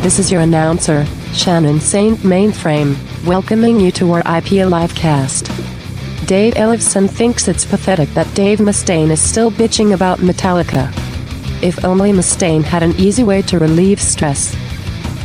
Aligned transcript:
This 0.00 0.20
is 0.20 0.30
your 0.30 0.42
announcer, 0.42 1.04
Shannon 1.34 1.80
Saint 1.80 2.20
Mainframe, 2.20 2.96
welcoming 3.26 3.80
you 3.80 3.90
to 3.92 4.12
our 4.12 4.20
IP 4.20 4.64
Livecast. 4.64 5.48
Dave 6.24 6.54
Ellefson 6.54 7.10
thinks 7.10 7.48
it's 7.48 7.66
pathetic 7.66 8.08
that 8.10 8.32
Dave 8.32 8.60
Mustaine 8.60 9.10
is 9.10 9.20
still 9.20 9.50
bitching 9.50 9.94
about 9.94 10.20
Metallica. 10.20 10.88
If 11.62 11.84
only 11.84 12.12
Mustaine 12.12 12.62
had 12.62 12.84
an 12.84 12.92
easy 12.92 13.24
way 13.24 13.42
to 13.42 13.58
relieve 13.58 14.00
stress. 14.00 14.56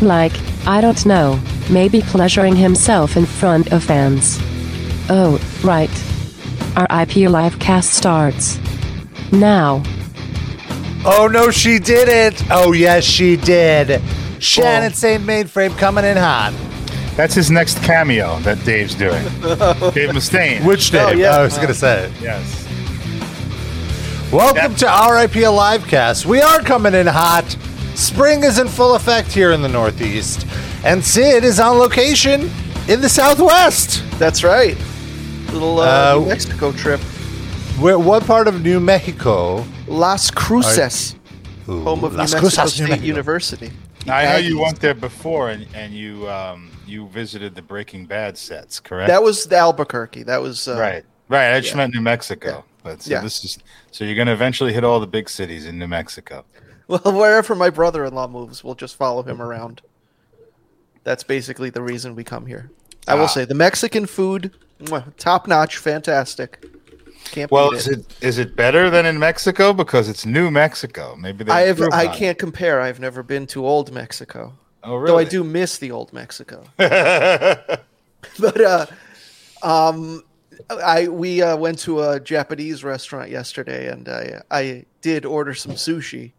Like, 0.02 0.34
I 0.66 0.82
don't 0.82 1.06
know, 1.06 1.40
maybe 1.70 2.02
pleasuring 2.02 2.56
himself 2.56 3.16
in 3.16 3.28
front 3.28 3.72
of 3.72 3.84
fans. 3.84 4.40
Oh, 5.08 5.40
right. 5.64 5.92
Our 6.76 6.86
IP 7.04 7.30
Livecast 7.30 7.86
starts. 7.86 8.60
Now. 9.32 9.84
Oh 11.06 11.30
no, 11.32 11.52
she 11.52 11.78
didn't. 11.78 12.44
Oh 12.50 12.72
yes, 12.72 13.04
she 13.04 13.38
did. 13.38 14.02
Shannon. 14.44 14.94
Saint 14.94 15.24
Mainframe 15.24 15.78
coming 15.78 16.06
in 16.06 16.18
hot. 16.18 16.54
That's 17.16 17.34
his 17.36 17.52
next 17.52 17.82
cameo 17.84 18.40
that 18.40 18.64
Dave's 18.66 18.96
doing. 18.96 19.24
Dave 19.94 20.10
Mustaine. 20.10 20.66
Which 20.66 20.90
Dave? 20.92 21.08
Oh, 21.08 21.12
yeah. 21.12 21.38
I 21.38 21.44
was 21.44 21.56
gonna 21.58 21.74
say. 21.74 22.12
yes. 22.22 22.62
Welcome 24.32 24.74
to 24.76 24.86
RIP 24.86 25.36
A. 25.36 25.50
Livecast. 25.52 26.26
We 26.26 26.42
are 26.42 26.60
coming 26.60 26.96
in 26.96 27.06
hot. 27.06 27.46
Spring 27.94 28.44
is 28.44 28.58
in 28.58 28.68
full 28.68 28.96
effect 28.96 29.32
here 29.32 29.52
in 29.52 29.62
the 29.62 29.70
Northeast, 29.70 30.48
and 30.84 31.04
Sid 31.06 31.44
is 31.44 31.60
on 31.60 31.78
location 31.78 32.50
in 32.88 33.00
the 33.02 33.10
Southwest. 33.10 34.04
That's 34.18 34.44
right. 34.44 34.76
Little 35.52 35.80
uh, 35.80 36.16
Uh, 36.16 36.20
New 36.20 36.30
Mexico 36.30 36.72
trip. 36.72 37.00
Where, 37.80 38.00
what 38.00 38.24
part 38.26 38.48
of 38.48 38.64
New 38.64 38.80
Mexico? 38.80 39.64
Las 39.88 40.32
Cruces, 40.32 41.16
Ooh, 41.70 41.84
home 41.84 42.04
of 42.04 42.16
Las 42.16 42.34
New 42.34 42.42
Mexico 42.42 42.64
Cruces, 42.64 42.80
New 42.80 42.86
State 42.86 42.90
Mexico. 42.90 43.06
University. 43.08 43.72
Now, 44.06 44.18
I 44.18 44.26
know 44.26 44.38
you 44.38 44.60
went 44.60 44.80
there 44.82 44.94
before, 44.94 45.50
and, 45.50 45.66
and 45.74 45.94
you 45.94 46.30
um, 46.30 46.70
you 46.86 47.08
visited 47.08 47.56
the 47.56 47.62
Breaking 47.62 48.06
Bad 48.06 48.38
sets, 48.38 48.80
correct? 48.80 49.08
That 49.08 49.24
was 49.24 49.46
the 49.46 49.56
Albuquerque. 49.58 50.24
That 50.24 50.42
was 50.42 50.68
uh, 50.68 50.78
right, 50.78 51.06
right. 51.30 51.54
I 51.56 51.60
just 51.62 51.72
yeah. 51.74 51.78
meant 51.78 51.94
New 51.94 52.02
Mexico, 52.02 52.66
but 52.84 53.02
so 53.02 53.12
Yeah. 53.12 53.22
this 53.22 53.44
is 53.46 53.60
so 53.92 54.04
you're 54.04 54.16
going 54.16 54.28
to 54.28 54.34
eventually 54.34 54.74
hit 54.74 54.84
all 54.84 55.00
the 55.00 55.08
big 55.08 55.30
cities 55.30 55.66
in 55.66 55.78
New 55.80 55.88
Mexico. 55.88 56.46
Well, 56.86 57.00
wherever 57.06 57.56
my 57.56 57.70
brother-in-law 57.70 58.28
moves, 58.28 58.62
we'll 58.62 58.76
just 58.76 58.98
follow 58.98 59.24
him 59.24 59.42
around. 59.42 59.82
That's 61.06 61.24
basically 61.24 61.70
the 61.70 61.82
reason 61.82 62.14
we 62.14 62.26
come 62.26 62.46
here. 62.46 62.72
I 63.08 63.16
will 63.16 63.24
Ah. 63.24 63.28
say 63.28 63.46
the 63.46 63.56
Mexican 63.56 64.06
food, 64.06 64.52
top 65.18 65.48
notch, 65.48 65.78
fantastic. 65.78 66.66
Can't 67.32 67.52
Well, 67.52 67.72
is 67.72 67.88
it 67.88 68.06
is 68.22 68.38
it 68.38 68.56
better 68.56 68.90
than 68.90 69.06
in 69.06 69.20
Mexico 69.20 69.74
because 69.74 70.10
it's 70.10 70.26
New 70.26 70.52
Mexico? 70.52 71.16
Maybe 71.16 71.50
I 71.50 71.62
have 71.62 71.82
I 71.82 72.08
can't 72.08 72.38
compare. 72.38 72.82
I've 72.82 73.00
never 73.00 73.24
been 73.24 73.48
to 73.48 73.66
old 73.66 73.92
Mexico. 73.92 74.54
Oh, 74.84 74.96
really? 74.96 75.08
Though 75.08 75.18
I 75.20 75.24
do 75.24 75.44
miss 75.44 75.78
the 75.78 75.92
old 75.92 76.14
Mexico. 76.14 76.64
but 76.78 77.82
uh 78.62 78.86
um 79.62 80.24
I 80.70 81.08
we 81.08 81.42
uh, 81.42 81.58
went 81.58 81.80
to 81.80 82.02
a 82.04 82.20
Japanese 82.20 82.84
restaurant 82.84 83.30
yesterday 83.30 83.92
and 83.92 84.08
I 84.08 84.42
I 84.52 84.86
did 85.02 85.26
order 85.26 85.54
some 85.54 85.74
sushi. 85.74 86.34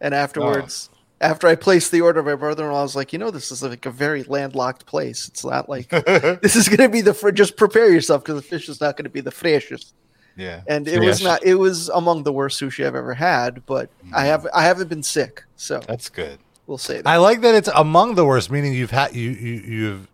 And 0.00 0.14
afterwards 0.14 0.90
after 1.20 1.46
I 1.48 1.54
placed 1.56 1.90
the 1.92 2.00
order, 2.00 2.22
my 2.22 2.34
brother-in-law 2.34 2.82
was 2.82 2.94
like, 2.96 3.12
"You 3.12 3.18
know, 3.18 3.30
this 3.30 3.50
is 3.50 3.62
like 3.62 3.86
a 3.86 3.90
very 3.90 4.22
landlocked 4.24 4.86
place. 4.86 5.28
It's 5.28 5.44
not 5.44 5.68
like 5.68 5.88
this 6.42 6.56
is 6.56 6.68
going 6.68 6.78
to 6.80 6.88
be 6.88 7.00
the 7.00 7.14
fr- 7.14 7.30
just 7.30 7.56
prepare 7.56 7.90
yourself 7.90 8.22
because 8.24 8.36
the 8.36 8.46
fish 8.48 8.68
is 8.68 8.80
not 8.80 8.96
going 8.96 9.04
to 9.04 9.10
be 9.10 9.20
the 9.20 9.30
freshest." 9.30 9.94
yeah, 10.36 10.60
And 10.68 10.86
it 10.86 11.00
was 11.00 11.20
not. 11.22 11.42
It 11.44 11.56
was 11.56 11.88
among 11.88 12.22
the 12.22 12.32
worst 12.32 12.60
sushi 12.60 12.86
I've 12.86 12.94
ever 12.94 13.14
had. 13.14 13.66
But 13.66 13.90
I 14.14 14.22
mm. 14.22 14.26
have 14.26 14.46
I 14.54 14.62
haven't 14.62 14.88
been 14.88 15.02
sick, 15.02 15.42
so 15.56 15.80
That's 15.88 16.08
good. 16.08 16.38
we'll 16.68 16.78
say 16.78 16.98
that. 16.98 17.06
I 17.08 17.16
like 17.16 17.40
that 17.40 17.54
it's 17.56 17.68
among 17.74 18.14
the 18.14 18.24
worst, 18.24 18.50
meaning 18.50 18.72
you've 18.72 18.92
had 18.92 19.16
you 19.16 19.30
you 19.30 19.54
you've 19.66 20.08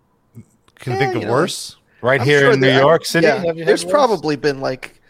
can 0.76 0.94
Yeah, 0.94 0.98
think 0.98 1.14
of 1.16 1.20
you 1.22 1.26
know, 1.28 1.32
worse. 1.34 1.76
Right 2.00 2.20
I'm 2.20 2.26
here 2.26 2.40
sure 2.40 2.52
in 2.52 2.60
New 2.60 2.66
that- 2.68 2.80
York 2.80 3.04
City, 3.04 3.26
Yeah, 3.26 3.44
have 3.44 3.56
you 3.58 3.64
there's 3.66 3.84
worse? 3.84 3.90
probably 3.92 4.36
been 4.36 4.60
like, 4.60 5.00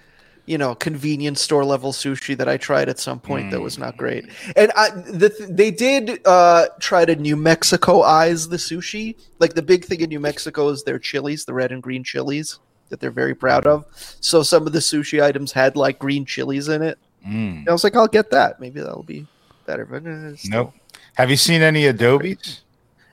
you 0.46 0.58
know, 0.58 0.74
convenience 0.74 1.40
store 1.40 1.64
level 1.64 1.92
sushi 1.92 2.36
that 2.36 2.48
I 2.48 2.56
tried 2.56 2.88
at 2.88 2.98
some 2.98 3.18
point 3.18 3.50
that 3.50 3.60
was 3.60 3.78
not 3.78 3.96
great. 3.96 4.26
And 4.56 4.70
I, 4.76 4.90
the, 4.90 5.30
th- 5.30 5.48
they 5.50 5.70
did 5.70 6.20
uh, 6.26 6.68
try 6.80 7.04
to 7.04 7.16
New 7.16 7.36
Mexico 7.36 8.02
eyes 8.02 8.48
the 8.48 8.58
sushi. 8.58 9.16
Like 9.38 9.54
the 9.54 9.62
big 9.62 9.84
thing 9.84 10.00
in 10.00 10.10
New 10.10 10.20
Mexico 10.20 10.68
is 10.68 10.82
their 10.82 10.98
chilies, 10.98 11.44
the 11.44 11.54
red 11.54 11.72
and 11.72 11.82
green 11.82 12.04
chilies 12.04 12.58
that 12.90 13.00
they're 13.00 13.10
very 13.10 13.34
proud 13.34 13.66
of. 13.66 13.86
So 14.20 14.42
some 14.42 14.66
of 14.66 14.72
the 14.72 14.80
sushi 14.80 15.22
items 15.22 15.52
had 15.52 15.76
like 15.76 15.98
green 15.98 16.26
chilies 16.26 16.68
in 16.68 16.82
it. 16.82 16.98
Mm. 17.26 17.66
I 17.66 17.72
was 17.72 17.82
like, 17.82 17.96
I'll 17.96 18.06
get 18.06 18.30
that. 18.30 18.60
Maybe 18.60 18.80
that'll 18.80 19.02
be 19.02 19.26
better. 19.66 19.86
But 19.86 20.06
uh, 20.06 20.36
Nope. 20.44 20.74
Have 21.14 21.30
you 21.30 21.36
seen 21.36 21.62
any 21.62 21.84
Adobes? 21.84 22.60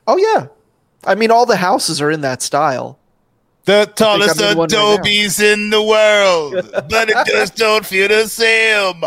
Oh 0.05 0.17
yeah. 0.17 0.47
I 1.05 1.15
mean, 1.15 1.31
all 1.31 1.45
the 1.45 1.55
houses 1.55 2.01
are 2.01 2.11
in 2.11 2.21
that 2.21 2.41
style. 2.41 2.99
The 3.65 3.91
tallest 3.95 4.39
one 4.41 4.57
right. 4.57 4.73
Adobes 4.73 5.39
in 5.39 5.69
the 5.69 5.81
world, 5.83 6.53
but 6.89 7.09
it 7.09 7.17
just 7.27 7.55
don't 7.55 7.85
feel 7.85 8.07
the 8.07 8.27
same. 8.27 9.01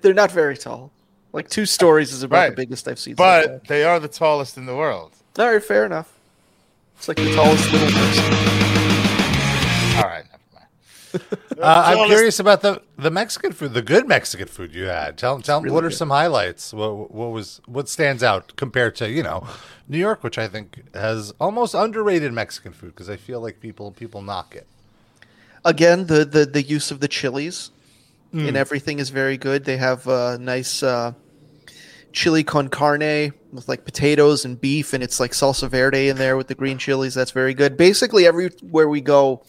They're 0.00 0.12
not 0.14 0.32
very 0.32 0.56
tall. 0.56 0.90
Like 1.32 1.48
two 1.48 1.64
stories 1.64 2.12
is 2.12 2.22
about 2.24 2.36
Right. 2.36 2.50
the 2.50 2.56
biggest 2.56 2.86
I've 2.88 2.98
seen. 2.98 3.14
so. 3.16 3.22
But 3.22 3.66
they 3.68 3.84
are 3.84 3.98
the 4.00 4.08
tallest 4.08 4.56
in 4.58 4.66
the 4.66 4.74
world. 4.74 5.12
All 5.38 5.46
right, 5.50 5.62
fair 5.64 5.86
enough. 5.86 6.12
It's 6.98 7.08
like 7.08 7.16
the 7.16 7.32
tallest 7.34 7.72
little 7.72 7.88
person. 7.88 8.24
All 9.96 10.02
right. 10.10 10.24
Uh, 11.14 11.82
I'm 11.86 12.06
curious 12.08 12.40
about 12.40 12.62
the 12.62 12.82
the 12.96 13.10
Mexican 13.10 13.52
food, 13.52 13.74
the 13.74 13.82
good 13.82 14.08
Mexican 14.08 14.48
food 14.48 14.74
you 14.74 14.84
had. 14.84 15.16
Tell 15.18 15.40
tell 15.40 15.60
really 15.60 15.74
what 15.74 15.84
are 15.84 15.88
good. 15.90 15.96
some 15.96 16.10
highlights? 16.10 16.72
What 16.72 17.10
what 17.12 17.30
was 17.30 17.60
what 17.66 17.88
stands 17.88 18.22
out 18.22 18.54
compared 18.56 18.96
to 18.96 19.08
you 19.10 19.22
know 19.22 19.46
New 19.88 19.98
York, 19.98 20.24
which 20.24 20.38
I 20.38 20.48
think 20.48 20.82
has 20.94 21.32
almost 21.40 21.74
underrated 21.74 22.32
Mexican 22.32 22.72
food 22.72 22.88
because 22.94 23.08
I 23.10 23.16
feel 23.16 23.40
like 23.40 23.60
people 23.60 23.92
people 23.92 24.22
knock 24.22 24.54
it. 24.56 24.66
Again, 25.64 26.06
the, 26.06 26.24
the, 26.24 26.44
the 26.44 26.62
use 26.62 26.90
of 26.90 27.00
the 27.00 27.08
chilies 27.08 27.70
Hmm. 28.32 28.46
in 28.46 28.56
everything 28.56 28.98
is 28.98 29.10
very 29.10 29.36
good. 29.36 29.64
They 29.66 29.76
have 29.76 30.06
a 30.08 30.38
nice 30.40 30.82
uh, 30.82 31.12
chili 32.12 32.42
con 32.42 32.68
carne 32.68 33.32
with 33.52 33.68
like 33.68 33.84
potatoes 33.84 34.44
and 34.46 34.58
beef, 34.58 34.94
and 34.94 35.02
it's 35.02 35.20
like 35.20 35.32
salsa 35.32 35.68
verde 35.68 36.08
in 36.08 36.16
there 36.16 36.38
with 36.38 36.46
the 36.48 36.54
green 36.54 36.78
chilies. 36.78 37.12
That's 37.14 37.30
very 37.30 37.52
good. 37.52 37.76
Basically, 37.76 38.26
everywhere 38.26 38.88
we 38.88 39.02
go 39.02 39.42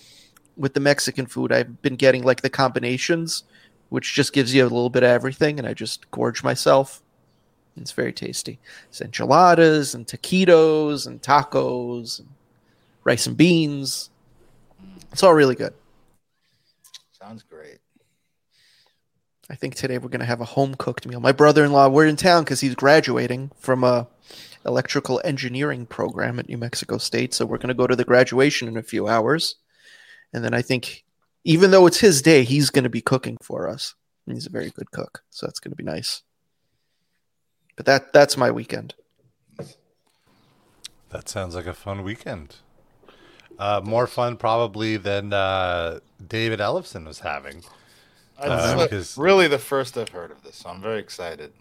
with 0.55 0.73
the 0.73 0.79
Mexican 0.79 1.25
food, 1.25 1.51
I've 1.51 1.81
been 1.81 1.95
getting 1.95 2.23
like 2.23 2.41
the 2.41 2.49
combinations, 2.49 3.43
which 3.89 4.13
just 4.13 4.33
gives 4.33 4.53
you 4.53 4.63
a 4.63 4.65
little 4.65 4.89
bit 4.89 5.03
of 5.03 5.09
everything, 5.09 5.59
and 5.59 5.67
I 5.67 5.73
just 5.73 6.09
gorge 6.11 6.43
myself. 6.43 7.01
It's 7.75 7.91
very 7.91 8.13
tasty. 8.13 8.59
It's 8.89 9.01
enchiladas 9.01 9.95
and 9.95 10.05
taquitos 10.05 11.07
and 11.07 11.21
tacos 11.21 12.19
and 12.19 12.29
rice 13.03 13.25
and 13.25 13.35
beans. 13.35 14.09
It's 15.11 15.23
all 15.23 15.33
really 15.33 15.55
good. 15.55 15.73
Sounds 17.11 17.43
great. 17.43 17.79
I 19.49 19.55
think 19.55 19.75
today 19.75 19.97
we're 19.97 20.09
going 20.09 20.19
to 20.19 20.25
have 20.25 20.41
a 20.41 20.45
home 20.45 20.75
cooked 20.75 21.07
meal. 21.07 21.19
My 21.19 21.31
brother-in-law, 21.31 21.89
we're 21.89 22.05
in 22.05 22.15
town 22.15 22.43
because 22.43 22.61
he's 22.61 22.75
graduating 22.75 23.51
from 23.57 23.83
a 23.83 24.07
electrical 24.65 25.19
engineering 25.23 25.85
program 25.85 26.39
at 26.39 26.47
New 26.47 26.57
Mexico 26.57 26.97
State. 26.97 27.33
So 27.33 27.45
we're 27.45 27.57
going 27.57 27.67
to 27.67 27.73
go 27.73 27.87
to 27.87 27.95
the 27.95 28.05
graduation 28.05 28.67
in 28.67 28.77
a 28.77 28.83
few 28.83 29.07
hours, 29.07 29.55
and 30.33 30.43
then 30.43 30.53
I 30.53 30.61
think, 30.61 31.03
even 31.43 31.71
though 31.71 31.85
it's 31.87 31.99
his 31.99 32.21
day, 32.21 32.43
he's 32.43 32.69
going 32.69 32.83
to 32.83 32.89
be 32.89 33.01
cooking 33.01 33.37
for 33.41 33.69
us. 33.69 33.95
And 34.25 34.37
he's 34.37 34.47
a 34.47 34.49
very 34.49 34.69
good 34.69 34.89
cook, 34.91 35.21
so 35.31 35.45
that's 35.45 35.59
going 35.59 35.71
to 35.71 35.75
be 35.75 35.83
nice. 35.83 36.23
But 37.75 37.85
that 37.87 38.13
that's 38.13 38.37
my 38.37 38.51
weekend. 38.51 38.93
That 41.09 41.27
sounds 41.27 41.55
like 41.55 41.65
a 41.65 41.73
fun 41.73 42.03
weekend. 42.03 42.55
Uh, 43.59 43.81
more 43.83 44.07
fun 44.07 44.37
probably 44.37 44.95
than 44.95 45.33
uh, 45.33 45.99
David 46.25 46.59
Ellefson 46.59 47.05
was 47.05 47.19
having. 47.19 47.63
Uh, 48.39 48.87
It's 48.91 49.17
really 49.17 49.47
the 49.47 49.59
first 49.59 49.97
I've 49.97 50.09
heard 50.09 50.31
of 50.31 50.41
this, 50.43 50.55
so 50.55 50.69
I'm 50.69 50.81
very 50.81 50.99
excited. 50.99 51.51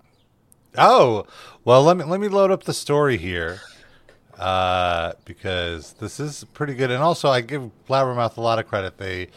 Oh, 0.79 1.27
well, 1.65 1.83
let 1.83 1.97
me 1.97 2.05
let 2.05 2.21
me 2.21 2.29
load 2.29 2.51
up 2.51 2.63
the 2.63 2.73
story 2.73 3.19
here, 3.19 3.61
uh, 4.39 5.13
because 5.25 5.93
this 5.95 6.19
is 6.21 6.45
pretty 6.55 6.75
good. 6.75 6.91
And 6.91 7.03
also, 7.03 7.29
I 7.29 7.41
give 7.41 7.71
Blabbermouth 7.89 8.37
a 8.37 8.41
lot 8.41 8.59
of 8.59 8.67
credit. 8.69 8.99
They 8.99 9.29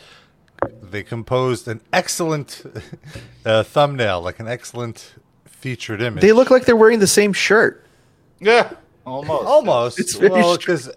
they 0.81 1.03
composed 1.03 1.67
an 1.67 1.81
excellent 1.93 2.63
uh, 3.45 3.63
thumbnail, 3.63 4.21
like 4.21 4.39
an 4.39 4.47
excellent 4.47 5.15
featured 5.45 6.01
image. 6.01 6.21
They 6.21 6.31
look 6.31 6.49
like 6.49 6.65
they're 6.65 6.75
wearing 6.75 6.99
the 6.99 7.07
same 7.07 7.33
shirt. 7.33 7.85
Yeah, 8.39 8.71
almost. 9.05 9.45
almost 9.45 9.99
It's 9.99 10.15
very 10.15 10.31
well 10.31 10.57
because 10.57 10.89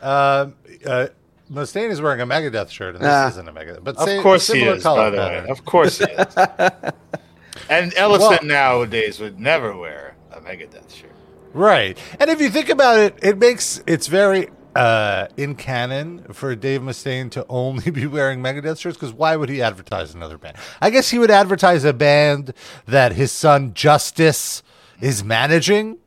uh, 0.00 0.50
uh, 0.86 1.06
Mustaine 1.50 1.90
is 1.90 2.00
wearing 2.00 2.20
a 2.20 2.26
Megadeth 2.26 2.70
shirt, 2.70 2.94
and 2.94 3.04
this 3.04 3.10
Ah. 3.10 3.28
isn't 3.28 3.48
a 3.48 3.52
Megadeth. 3.52 3.82
But 3.84 3.96
Of 3.96 4.22
course 4.22 4.46
he 4.50 4.62
is, 4.62 4.82
color 4.82 5.10
by 5.10 5.10
the 5.10 5.16
way. 5.16 5.46
Of 5.48 5.64
course 5.64 5.98
he 5.98 6.04
is. 6.04 6.34
and 7.68 7.92
Ellefson 7.94 8.20
Well- 8.20 8.38
nowadays 8.44 9.18
would 9.20 9.38
never 9.40 9.76
wear 9.76 10.14
a 10.32 10.40
Megadeth 10.40 10.94
shirt. 10.94 11.10
Right. 11.52 11.98
And 12.18 12.30
if 12.30 12.40
you 12.40 12.50
think 12.50 12.68
about 12.68 12.98
it, 12.98 13.18
it 13.22 13.38
makes 13.38 13.82
it's 13.86 14.06
very 14.06 14.48
uh, 14.74 15.26
in 15.36 15.54
canon 15.56 16.32
for 16.32 16.54
Dave 16.54 16.80
Mustaine 16.80 17.30
to 17.32 17.44
only 17.48 17.90
be 17.90 18.06
wearing 18.06 18.40
Megadeth 18.40 18.78
shirts 18.78 18.96
because 18.96 19.12
why 19.12 19.36
would 19.36 19.48
he 19.48 19.62
advertise 19.62 20.14
another 20.14 20.38
band? 20.38 20.56
I 20.80 20.90
guess 20.90 21.10
he 21.10 21.18
would 21.18 21.30
advertise 21.30 21.84
a 21.84 21.92
band 21.92 22.52
that 22.86 23.12
his 23.12 23.32
son 23.32 23.74
Justice 23.74 24.62
is 25.00 25.24
managing. 25.24 25.98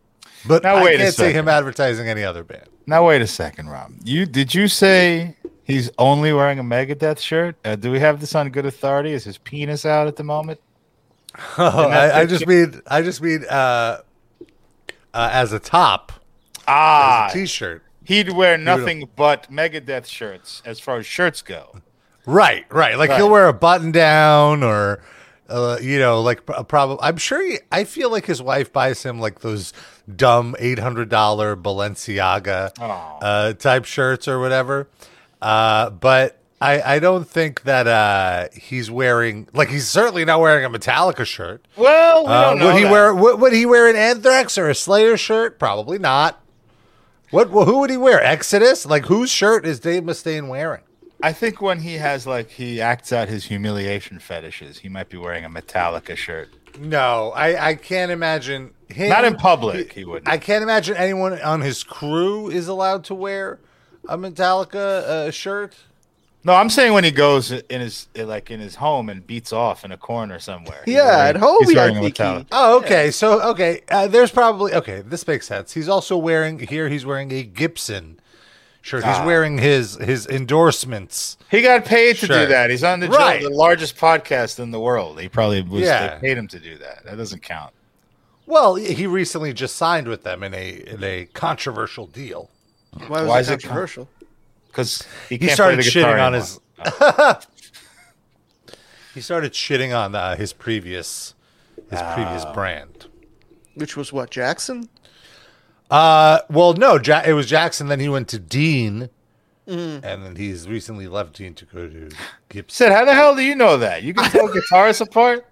But 0.45 0.63
Now 0.63 0.75
I 0.75 0.83
wait 0.83 0.97
can't 0.97 1.13
see 1.15 1.31
him 1.31 1.47
advertising 1.47 2.07
any 2.07 2.23
other 2.23 2.43
band. 2.43 2.67
Now 2.85 3.07
wait 3.07 3.21
a 3.21 3.27
second, 3.27 3.69
Rob. 3.69 3.93
You 4.03 4.25
did 4.25 4.53
you 4.53 4.67
say 4.67 5.37
he's 5.63 5.89
only 5.97 6.33
wearing 6.33 6.59
a 6.59 6.63
Megadeth 6.63 7.19
shirt? 7.19 7.55
Uh, 7.63 7.75
do 7.75 7.91
we 7.91 7.99
have 7.99 8.19
this 8.19 8.35
on 8.35 8.49
good 8.49 8.65
authority? 8.65 9.13
Is 9.13 9.23
his 9.23 9.37
penis 9.37 9.85
out 9.85 10.07
at 10.07 10.15
the 10.15 10.23
moment? 10.23 10.59
Oh, 11.57 11.87
I, 11.89 12.19
I 12.21 12.25
just 12.27 12.45
mean, 12.45 12.79
I 12.85 13.01
just 13.01 13.19
mean, 13.19 13.43
uh, 13.49 14.01
uh, 15.13 15.29
as 15.31 15.53
a 15.53 15.59
top, 15.59 16.11
Ah, 16.67 17.25
as 17.27 17.31
a 17.31 17.37
t-shirt. 17.39 17.83
he'd 18.05 18.31
wear 18.31 18.57
nothing 18.57 19.09
but 19.15 19.51
Megadeth 19.51 20.05
shirts 20.05 20.61
as 20.65 20.79
far 20.79 20.97
as 20.97 21.05
shirts 21.05 21.41
go. 21.41 21.81
Right, 22.25 22.65
right. 22.69 22.97
Like 22.97 23.09
Right. 23.09 23.17
he'll 23.17 23.29
wear 23.29 23.47
a 23.47 23.53
button 23.53 23.91
down 23.91 24.63
or, 24.63 25.01
uh, 25.49 25.77
you 25.81 25.99
know, 25.99 26.21
like 26.21 26.41
a 26.47 26.63
problem. 26.63 26.97
I'm 27.01 27.17
sure. 27.17 27.45
He, 27.45 27.59
I 27.71 27.83
feel 27.83 28.09
like 28.09 28.25
his 28.25 28.41
wife 28.41 28.71
buys 28.71 29.03
him 29.03 29.19
like 29.19 29.39
those 29.41 29.73
dumb 30.13 30.55
eight 30.59 30.79
hundred 30.79 31.09
dollar 31.09 31.55
Balenciaga 31.57 32.71
uh, 32.79 33.53
type 33.53 33.83
shirts 33.85 34.27
or 34.27 34.39
whatever. 34.39 34.87
Uh, 35.41 35.89
but 35.89 36.39
I, 36.63 36.95
I 36.95 36.99
don't 36.99 37.27
think 37.27 37.63
that 37.63 37.87
uh, 37.87 38.47
he's 38.53 38.89
wearing 38.89 39.47
like 39.53 39.69
he's 39.69 39.87
certainly 39.87 40.23
not 40.25 40.39
wearing 40.39 40.63
a 40.65 40.69
Metallica 40.69 41.25
shirt. 41.25 41.65
Well, 41.75 42.23
we 42.23 42.29
Uh, 42.31 42.49
don't 42.51 42.59
know 42.59 42.65
would 42.67 42.75
he 42.77 42.83
that. 42.83 42.91
wear 42.91 43.13
would, 43.15 43.39
would 43.41 43.53
he 43.53 43.65
wear 43.65 43.87
an 43.89 43.95
Anthrax 43.95 44.57
or 44.57 44.69
a 44.69 44.75
Slayer 44.75 45.17
shirt? 45.17 45.59
Probably 45.59 45.99
not. 45.99 46.39
What? 47.31 47.49
Well, 47.49 47.65
who 47.65 47.79
would 47.79 47.89
he 47.89 47.97
wear? 47.97 48.21
Exodus? 48.23 48.85
Like 48.85 49.05
whose 49.05 49.29
shirt 49.29 49.65
is 49.65 49.79
Dave 49.79 50.03
Mustaine 50.03 50.47
wearing? 50.47 50.81
I 51.21 51.31
think 51.33 51.61
when 51.61 51.79
he 51.79 51.95
has 51.95 52.27
like 52.27 52.49
he 52.49 52.81
acts 52.81 53.11
out 53.13 53.27
his 53.29 53.45
humiliation 53.45 54.19
fetishes, 54.19 54.79
he 54.79 54.89
might 54.89 55.09
be 55.09 55.17
wearing 55.17 55.45
a 55.45 55.49
Metallica 55.49 56.15
shirt. 56.15 56.49
No, 56.79 57.31
I, 57.35 57.69
I 57.69 57.75
can't 57.75 58.11
imagine 58.11 58.73
him. 58.89 59.09
Not 59.09 59.25
in 59.25 59.35
public, 59.35 59.93
he 59.93 60.05
wouldn't. 60.05 60.27
I 60.27 60.37
can't 60.37 60.63
imagine 60.63 60.97
anyone 60.97 61.39
on 61.41 61.61
his 61.61 61.83
crew 61.83 62.49
is 62.49 62.67
allowed 62.67 63.03
to 63.05 63.15
wear 63.15 63.59
a 64.09 64.17
Metallica 64.17 64.75
uh, 64.75 65.31
shirt. 65.31 65.75
No, 66.45 66.53
I'm 66.53 66.69
saying 66.69 66.91
when 66.93 67.05
he 67.05 67.11
goes 67.11 67.51
in 67.51 67.79
his 67.79 68.07
like 68.15 68.51
in 68.51 68.59
his 68.59 68.75
home 68.75 69.09
and 69.09 69.25
beats 69.25 69.53
off 69.53 69.85
in 69.85 69.91
a 69.93 69.97
corner 69.97 70.39
somewhere. 70.39 70.83
Yeah, 70.85 71.05
wearing- 71.05 71.29
at 71.29 71.35
home, 71.37 71.57
he's 71.63 71.73
yeah, 71.73 71.85
a 71.85 71.93
he- 72.39 72.45
Oh, 72.51 72.77
okay. 72.79 73.11
So, 73.11 73.41
okay, 73.51 73.81
uh, 73.89 74.07
there's 74.07 74.31
probably 74.31 74.73
okay. 74.73 75.01
This 75.01 75.25
makes 75.25 75.47
sense. 75.47 75.73
He's 75.73 75.87
also 75.87 76.17
wearing 76.17 76.59
here. 76.59 76.89
He's 76.89 77.05
wearing 77.05 77.31
a 77.31 77.43
Gibson 77.43 78.19
shirt. 78.81 79.05
He's 79.05 79.15
Ah. 79.15 79.25
wearing 79.25 79.57
his 79.59 79.95
his 79.95 80.27
endorsements. 80.27 81.37
He 81.49 81.61
got 81.61 81.85
paid 81.85 82.17
to 82.17 82.25
Sure. 82.25 82.39
do 82.39 82.47
that. 82.47 82.69
He's 82.69 82.83
on 82.83 82.99
the, 82.99 83.07
Right. 83.07 83.41
the 83.41 83.49
largest 83.49 83.95
podcast 83.95 84.59
in 84.59 84.71
the 84.71 84.79
world. 84.81 85.21
He 85.21 85.29
probably 85.29 85.61
was. 85.61 85.81
Yeah. 85.83 86.15
They 86.15 86.27
paid 86.27 86.37
him 86.37 86.49
to 86.49 86.59
do 86.59 86.77
that. 86.79 87.05
That 87.05 87.17
doesn't 87.17 87.41
count. 87.43 87.71
Well, 88.45 88.75
he 88.75 89.07
recently 89.07 89.53
just 89.53 89.77
signed 89.77 90.09
with 90.09 90.23
them 90.23 90.43
in 90.43 90.53
a 90.53 90.69
in 90.87 91.01
a 91.05 91.25
controversial 91.33 92.05
deal. 92.07 92.49
Why 93.07 93.21
was 93.21 93.27
Why 93.29 93.37
it 93.37 93.41
is 93.41 93.49
it 93.49 93.61
controversial? 93.61 94.09
Because 94.73 95.03
he, 95.29 95.37
He 95.37 95.47
started 95.49 95.75
play 95.75 95.83
the 95.85 95.91
guitar 95.91 96.15
shitting 96.15 96.25
on 96.27 96.33
anymore. 96.35 97.35
his. 97.37 97.47
He 99.13 99.21
started 99.21 99.53
shitting 99.53 99.95
on 99.95 100.15
uh, 100.15 100.35
his 100.35 100.53
previous 100.53 101.35
his 101.91 102.01
previous 102.15 102.45
brand. 102.45 103.05
Which 103.75 103.95
was 103.95 104.11
what 104.11 104.31
Jackson? 104.31 104.89
Uh, 105.91 106.39
well, 106.49 106.73
no, 106.73 106.99
ja- 106.99 107.21
it 107.23 107.33
was 107.33 107.45
Jackson. 107.45 107.87
Then 107.89 107.99
he 107.99 108.09
went 108.09 108.27
to 108.29 108.39
Dean, 108.39 109.09
and 109.67 110.01
then 110.01 110.35
he's 110.35 110.67
recently 110.67 111.07
left 111.07 111.33
Dean 111.35 111.53
to 111.53 111.65
go 111.65 111.87
to 111.87 112.09
Gibson. 112.49 112.73
Said, 112.87 112.91
how 112.91 113.05
the 113.05 113.13
hell 113.13 113.35
do 113.35 113.43
you 113.43 113.53
know 113.53 113.77
that? 113.77 114.01
You 114.01 114.15
can 114.15 114.31
tell 114.31 114.47
guitarists 114.71 115.01
apart. 115.01 115.45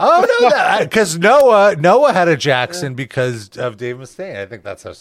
Oh 0.00 0.26
no, 0.40 0.84
because 0.84 1.16
Noah 1.16 1.76
Noah 1.76 2.12
had 2.12 2.26
a 2.26 2.36
Jackson 2.36 2.94
because 2.94 3.56
of 3.56 3.76
Dave 3.76 3.98
Mustaine. 3.98 4.36
I 4.36 4.46
think 4.46 4.64
that's 4.64 4.82
how. 4.82 4.94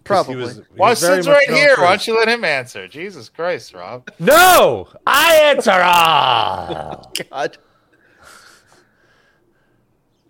Sid, 0.00 0.06
'cause 0.06 0.26
he 0.26 0.32
Probably. 0.32 0.36
was- 0.44 0.56
he 0.56 0.62
Why 0.76 0.90
was 0.90 0.98
Sid's 1.00 1.28
right 1.28 1.48
here? 1.48 1.74
for 1.76 1.82
Why 1.82 1.88
don't 1.90 2.06
you 2.06 2.16
let 2.18 2.28
him 2.28 2.44
answer? 2.44 2.88
Jesus 2.88 3.28
Christ, 3.28 3.74
Rob. 3.74 4.10
No, 4.18 4.88
I 5.06 5.36
answer 5.36 5.72
all. 5.72 7.12
God. 7.30 7.58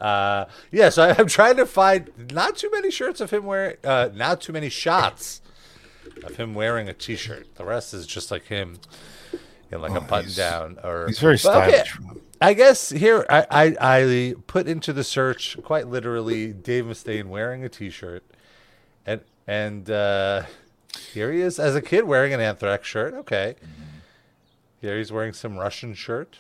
Uh, 0.01 0.47
yeah, 0.71 0.89
so 0.89 1.03
I- 1.03 1.15
I'm 1.19 1.27
trying 1.27 1.57
to 1.57 1.67
find 1.67 2.11
not 2.33 2.57
too 2.57 2.71
many 2.71 2.91
shirts 2.91 3.21
of 3.21 3.31
him 3.31 3.45
wearing, 3.45 3.77
uh, 3.85 4.09
not 4.15 4.41
too 4.41 4.53
many 4.53 4.71
shots 4.71 5.43
of 6.25 6.37
him 6.37 6.55
wearing 6.55 6.89
a 6.89 6.95
T-shirt. 6.95 7.55
The 7.57 7.65
rest 7.65 7.93
is 7.93 8.07
just 8.07 8.31
like 8.31 8.45
him 8.47 8.79
in 9.71 9.83
like 9.83 9.91
a 9.93 10.01
button 10.01 10.11
Oh, 10.13 10.23
he's- 10.23 10.37
down 10.37 10.79
or 10.83 11.07
He's 11.07 11.19
very 11.19 11.39
But 11.43 11.69
okay, 11.69 11.83
stylish. 11.85 12.01
Rob. 12.01 12.19
I 12.43 12.55
guess 12.55 12.89
here 12.89 13.27
I, 13.29 13.47
I 13.51 13.77
I 14.01 14.35
put 14.47 14.67
into 14.67 14.95
the 14.95 15.05
search 15.05 15.59
quite 15.63 15.89
literally 15.89 16.55
Dave 16.55 16.87
Mustaine 16.87 17.27
wearing 17.27 17.63
a 17.65 17.69
T-shirt, 17.69 18.25
and 19.51 19.89
and 19.89 19.91
uh, 19.91 20.43
here 21.11 21.33
he 21.33 21.41
is 21.41 21.59
as 21.59 21.75
a 21.75 21.83
kid 21.83 22.05
wearing 22.05 22.33
an 22.33 22.41
Anthrax 22.41 22.87
shirt. 22.87 23.15
Okay, 23.15 23.55
here 24.81 24.97
he's 24.97 25.13
wearing 25.13 25.33
some 25.33 25.59
Russian 25.59 25.95
shirt. 25.95 26.39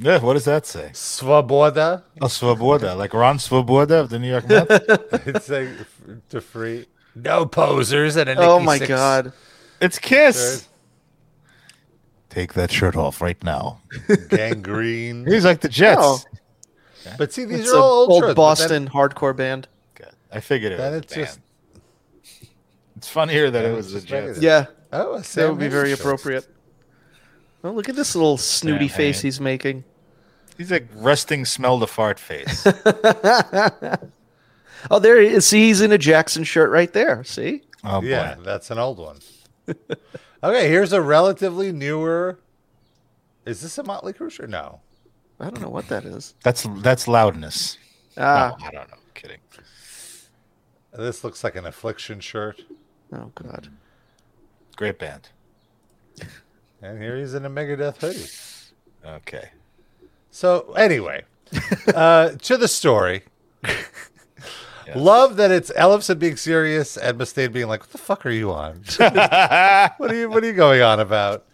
Yeah, 0.00 0.18
what 0.20 0.34
does 0.34 0.44
that 0.44 0.64
say? 0.64 0.90
Svoboda. 0.92 2.02
Oh, 2.20 2.26
Svoboda, 2.26 2.96
like 2.96 3.12
Ron 3.14 3.38
Swoboda 3.38 3.96
of 4.00 4.10
the 4.10 4.18
New 4.18 4.30
York 4.30 4.48
Mets. 4.48 4.66
it's 5.26 5.48
like 5.48 5.68
to 6.28 6.40
free. 6.40 6.86
No 7.16 7.46
posers 7.46 8.16
and 8.16 8.28
a 8.28 8.34
Nikki 8.34 8.46
Oh 8.46 8.60
my 8.60 8.78
Sixx 8.78 8.88
God. 8.88 9.32
it's 9.80 9.98
Kiss. 9.98 10.60
shirt. 10.60 10.68
Take 12.30 12.52
that 12.54 12.70
shirt 12.70 12.94
off 12.94 13.20
right 13.20 13.42
now. 13.42 13.80
Gangrene. 14.28 15.26
He's 15.26 15.44
like 15.44 15.60
the 15.60 15.68
Jets. 15.68 15.98
Oh. 16.00 16.20
But 17.16 17.32
see, 17.32 17.44
these 17.44 17.60
It's 17.60 17.72
are 17.72 17.76
a 17.78 17.80
all 17.80 18.00
old, 18.02 18.10
old 18.10 18.22
shirts, 18.22 18.28
but 18.30 18.36
Boston 18.36 18.88
hardcore 18.88 19.34
band. 19.34 19.66
God, 19.94 20.12
I 20.30 20.40
figured 20.40 20.72
it 20.72 20.76
Then, 20.78 20.92
was 20.92 21.00
it's 21.02 21.14
just 21.14 21.40
It's 22.98 23.08
funnier 23.08 23.50
that 23.50 23.62
Then 23.62 23.72
it 23.72 23.76
was 23.76 23.92
the 23.92 24.00
just 24.00 24.08
Jets. 24.08 24.40
Yeah, 24.40 24.66
oh, 24.92 25.14
a 25.14 25.18
that 25.18 25.24
Sam 25.24 25.50
would 25.50 25.60
be 25.60 25.68
very 25.68 25.90
shirt. 25.90 26.00
appropriate. 26.00 26.48
Oh, 27.62 27.70
look 27.70 27.88
at 27.88 27.94
this 27.96 28.14
little 28.16 28.36
snooty 28.36 28.88
Sam 28.88 28.96
face 28.96 29.20
Hain. 29.20 29.26
he's 29.28 29.40
making. 29.40 29.84
He's 30.56 30.70
like 30.72 30.88
resting 30.94 31.44
smell 31.44 31.78
the 31.78 31.86
fart 31.86 32.18
face. 32.18 32.66
Oh, 34.90 34.98
there 34.98 35.20
he 35.20 35.28
is. 35.28 35.44
See, 35.46 35.66
he's 35.66 35.80
in 35.80 35.90
a 35.90 35.98
Jackson 35.98 36.44
shirt 36.44 36.70
right 36.70 36.92
there. 36.92 37.24
See? 37.24 37.62
Oh 37.84 38.00
boy. 38.00 38.06
Yeah, 38.06 38.36
that's 38.38 38.70
an 38.70 38.78
old 38.78 38.98
one. 38.98 39.18
okay, 40.42 40.68
here's 40.68 40.92
a 40.92 41.02
relatively 41.02 41.72
newer. 41.72 42.38
Is 43.44 43.60
this 43.60 43.76
a 43.78 43.82
Motley 43.82 44.12
Crue 44.12 44.30
shirt? 44.30 44.48
No. 44.50 44.80
I 45.40 45.50
don't 45.50 45.60
know 45.60 45.68
what 45.68 45.88
that 45.88 46.04
is. 46.04 46.34
That's 46.44 46.66
that's 46.78 47.08
loudness. 47.08 47.76
Ah, 48.16 48.54
no, 48.58 48.66
I 48.66 48.70
don't 48.70 48.88
know. 48.90 48.96
kidding. 49.14 49.38
This 50.92 51.22
looks 51.24 51.44
like 51.44 51.56
an 51.56 51.66
Affliction 51.66 52.20
shirt. 52.20 52.62
Oh 53.12 53.30
God. 53.34 53.68
Great 54.76 54.98
band. 54.98 55.28
And 56.80 57.02
here 57.02 57.16
he's 57.18 57.34
in 57.34 57.44
a 57.44 57.50
Megadeth 57.50 57.96
hoodie. 57.96 59.10
Okay. 59.16 59.50
So 60.30 60.72
anyway, 60.74 61.24
uh, 61.92 62.28
to 62.42 62.56
the 62.56 62.68
story. 62.68 63.24
Love 64.94 65.34
that 65.38 65.50
it's 65.50 65.72
Ellefson 65.72 66.20
being 66.20 66.36
serious 66.36 66.96
and 66.96 67.18
Mustaine 67.18 67.52
being 67.52 67.66
like, 67.66 67.80
"What 67.80 67.90
the 67.90 67.98
fuck 67.98 68.24
are 68.24 68.30
you 68.30 68.52
on? 68.52 68.84
what 68.98 70.10
are 70.10 70.14
you 70.14 70.30
What 70.30 70.44
are 70.44 70.46
you 70.46 70.52
going 70.52 70.80
on 70.82 71.00
about?" 71.00 71.47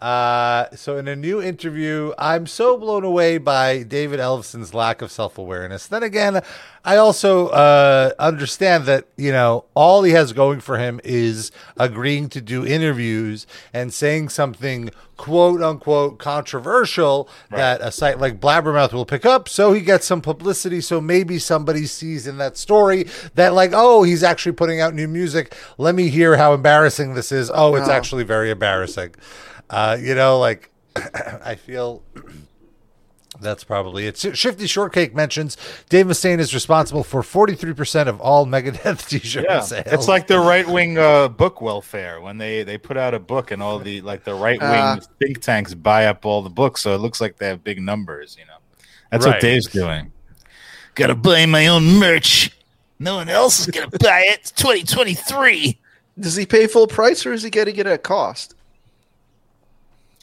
Uh, 0.00 0.66
so 0.76 0.98
in 0.98 1.08
a 1.08 1.16
new 1.16 1.40
interview, 1.40 2.12
I'm 2.18 2.46
so 2.46 2.76
blown 2.76 3.02
away 3.02 3.38
by 3.38 3.82
David 3.82 4.20
Ellefson's 4.20 4.74
lack 4.74 5.00
of 5.00 5.10
self 5.10 5.38
awareness. 5.38 5.86
Then 5.86 6.02
again, 6.02 6.42
I 6.84 6.96
also 6.98 7.48
uh, 7.48 8.10
understand 8.18 8.84
that 8.84 9.06
you 9.16 9.32
know 9.32 9.64
all 9.74 10.02
he 10.02 10.12
has 10.12 10.34
going 10.34 10.60
for 10.60 10.76
him 10.76 11.00
is 11.02 11.50
agreeing 11.78 12.28
to 12.30 12.42
do 12.42 12.64
interviews 12.66 13.46
and 13.72 13.92
saying 13.92 14.28
something 14.28 14.90
quote 15.16 15.62
unquote 15.62 16.18
controversial 16.18 17.26
that 17.50 17.80
a 17.80 17.90
site 17.90 18.20
like 18.20 18.38
Blabbermouth 18.38 18.92
will 18.92 19.06
pick 19.06 19.24
up, 19.24 19.48
so 19.48 19.72
he 19.72 19.80
gets 19.80 20.04
some 20.06 20.20
publicity. 20.20 20.82
So 20.82 21.00
maybe 21.00 21.38
somebody 21.38 21.86
sees 21.86 22.26
in 22.26 22.36
that 22.36 22.58
story 22.58 23.06
that 23.34 23.54
like, 23.54 23.70
oh, 23.72 24.02
he's 24.02 24.22
actually 24.22 24.52
putting 24.52 24.78
out 24.78 24.92
new 24.92 25.08
music. 25.08 25.54
Let 25.78 25.94
me 25.94 26.10
hear 26.10 26.36
how 26.36 26.52
embarrassing 26.52 27.14
this 27.14 27.32
is. 27.32 27.50
Oh, 27.52 27.76
it's 27.76 27.88
Oh. 27.88 27.92
actually 27.92 28.24
very 28.24 28.50
embarrassing. 28.50 29.14
Uh, 29.70 29.96
you 30.00 30.14
know, 30.14 30.38
like 30.38 30.70
I 31.44 31.54
feel 31.56 32.02
that's 33.40 33.64
probably 33.64 34.06
it. 34.06 34.16
Shifty 34.16 34.66
Shortcake 34.66 35.14
mentions 35.14 35.56
Dave 35.90 36.06
Mustaine 36.06 36.38
is 36.38 36.54
responsible 36.54 37.02
for 37.04 37.20
43% 37.22 38.06
of 38.08 38.20
all 38.20 38.46
Megadeth 38.46 39.06
t-shirt 39.10 39.44
Yeah, 39.48 39.60
sales. 39.60 39.82
it's 39.86 40.08
like 40.08 40.26
the 40.26 40.38
right 40.38 40.66
wing 40.66 40.96
uh, 40.98 41.28
book 41.28 41.60
welfare 41.60 42.20
when 42.20 42.38
they 42.38 42.62
they 42.62 42.78
put 42.78 42.96
out 42.96 43.12
a 43.12 43.18
book 43.18 43.50
and 43.50 43.62
all 43.62 43.78
the 43.78 44.00
like 44.00 44.24
the 44.24 44.34
right 44.34 44.60
wing 44.60 44.70
Ah. 44.72 44.98
think 45.18 45.42
tanks 45.42 45.74
buy 45.74 46.06
up 46.06 46.24
all 46.24 46.40
the 46.42 46.48
books, 46.50 46.80
so 46.80 46.94
it 46.94 46.98
looks 46.98 47.20
like 47.20 47.36
they 47.36 47.48
have 47.48 47.62
big 47.62 47.80
numbers. 47.82 48.36
You 48.38 48.46
know, 48.46 48.56
that's 49.10 49.26
Right. 49.26 49.34
what 49.34 49.40
Dave's 49.42 49.66
doing. 49.66 50.12
Got 50.94 51.08
to 51.08 51.14
buy 51.14 51.44
my 51.44 51.66
own 51.66 51.98
merch. 51.98 52.50
No 52.98 53.16
one 53.16 53.28
else 53.28 53.60
is 53.60 53.66
gonna 53.66 53.88
buy 54.00 54.22
it. 54.28 54.38
It's 54.40 54.50
2023. 54.52 55.78
Does 56.18 56.34
he 56.36 56.46
pay 56.46 56.66
full 56.66 56.86
price 56.86 57.26
or 57.26 57.34
is 57.34 57.42
he 57.42 57.50
getting 57.50 57.76
it 57.76 57.86
at 57.86 58.02
cost? 58.02 58.54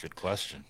Good 0.04 0.16
question. 0.16 0.64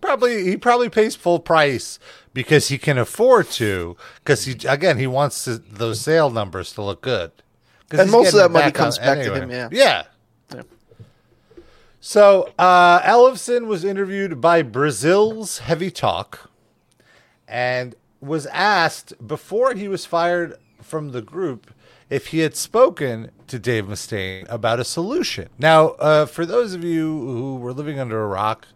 Probably 0.00 0.44
he 0.44 0.56
probably 0.56 0.88
pays 0.88 1.14
full 1.14 1.40
price 1.40 1.98
because 2.32 2.68
he 2.68 2.78
can 2.78 2.96
afford 2.96 3.50
to. 3.50 3.98
Because 4.24 4.46
he 4.46 4.52
again 4.66 4.96
he 4.96 5.06
wants 5.06 5.44
to, 5.44 5.58
those 5.58 6.00
sale 6.00 6.30
numbers 6.30 6.72
to 6.72 6.82
look 6.82 7.02
good. 7.02 7.32
And 7.90 8.10
most 8.10 8.28
of 8.28 8.36
that 8.36 8.50
money 8.50 8.72
comes 8.72 8.96
on- 8.98 9.04
back 9.04 9.24
to 9.26 9.34
him, 9.34 9.50
yeah. 9.50 9.68
Yeah. 9.70 10.04
Yeah. 10.54 10.62
So 12.00 12.50
uh, 12.58 13.00
Ellefson 13.02 13.66
was 13.66 13.84
interviewed 13.84 14.40
by 14.40 14.62
Brazil's 14.62 15.58
Heavy 15.58 15.90
Talk, 15.90 16.50
and 17.46 17.94
was 18.22 18.46
asked 18.46 19.12
before 19.26 19.74
he 19.74 19.86
was 19.86 20.06
fired 20.06 20.56
from 20.80 21.12
the 21.12 21.20
group 21.20 21.74
if 22.10 22.28
he 22.28 22.38
had 22.40 22.56
spoken 22.56 23.30
to 23.48 23.58
Dave 23.58 23.84
Mustaine 23.86 24.46
about 24.48 24.80
a 24.80 24.84
solution. 24.84 25.48
Now, 25.58 25.88
uh, 25.90 26.26
for 26.26 26.44
those 26.46 26.74
of 26.74 26.82
you 26.84 27.06
who 27.20 27.56
were 27.56 27.72
living 27.72 27.98
under 27.98 28.22
a 28.22 28.26
rock 28.26 28.66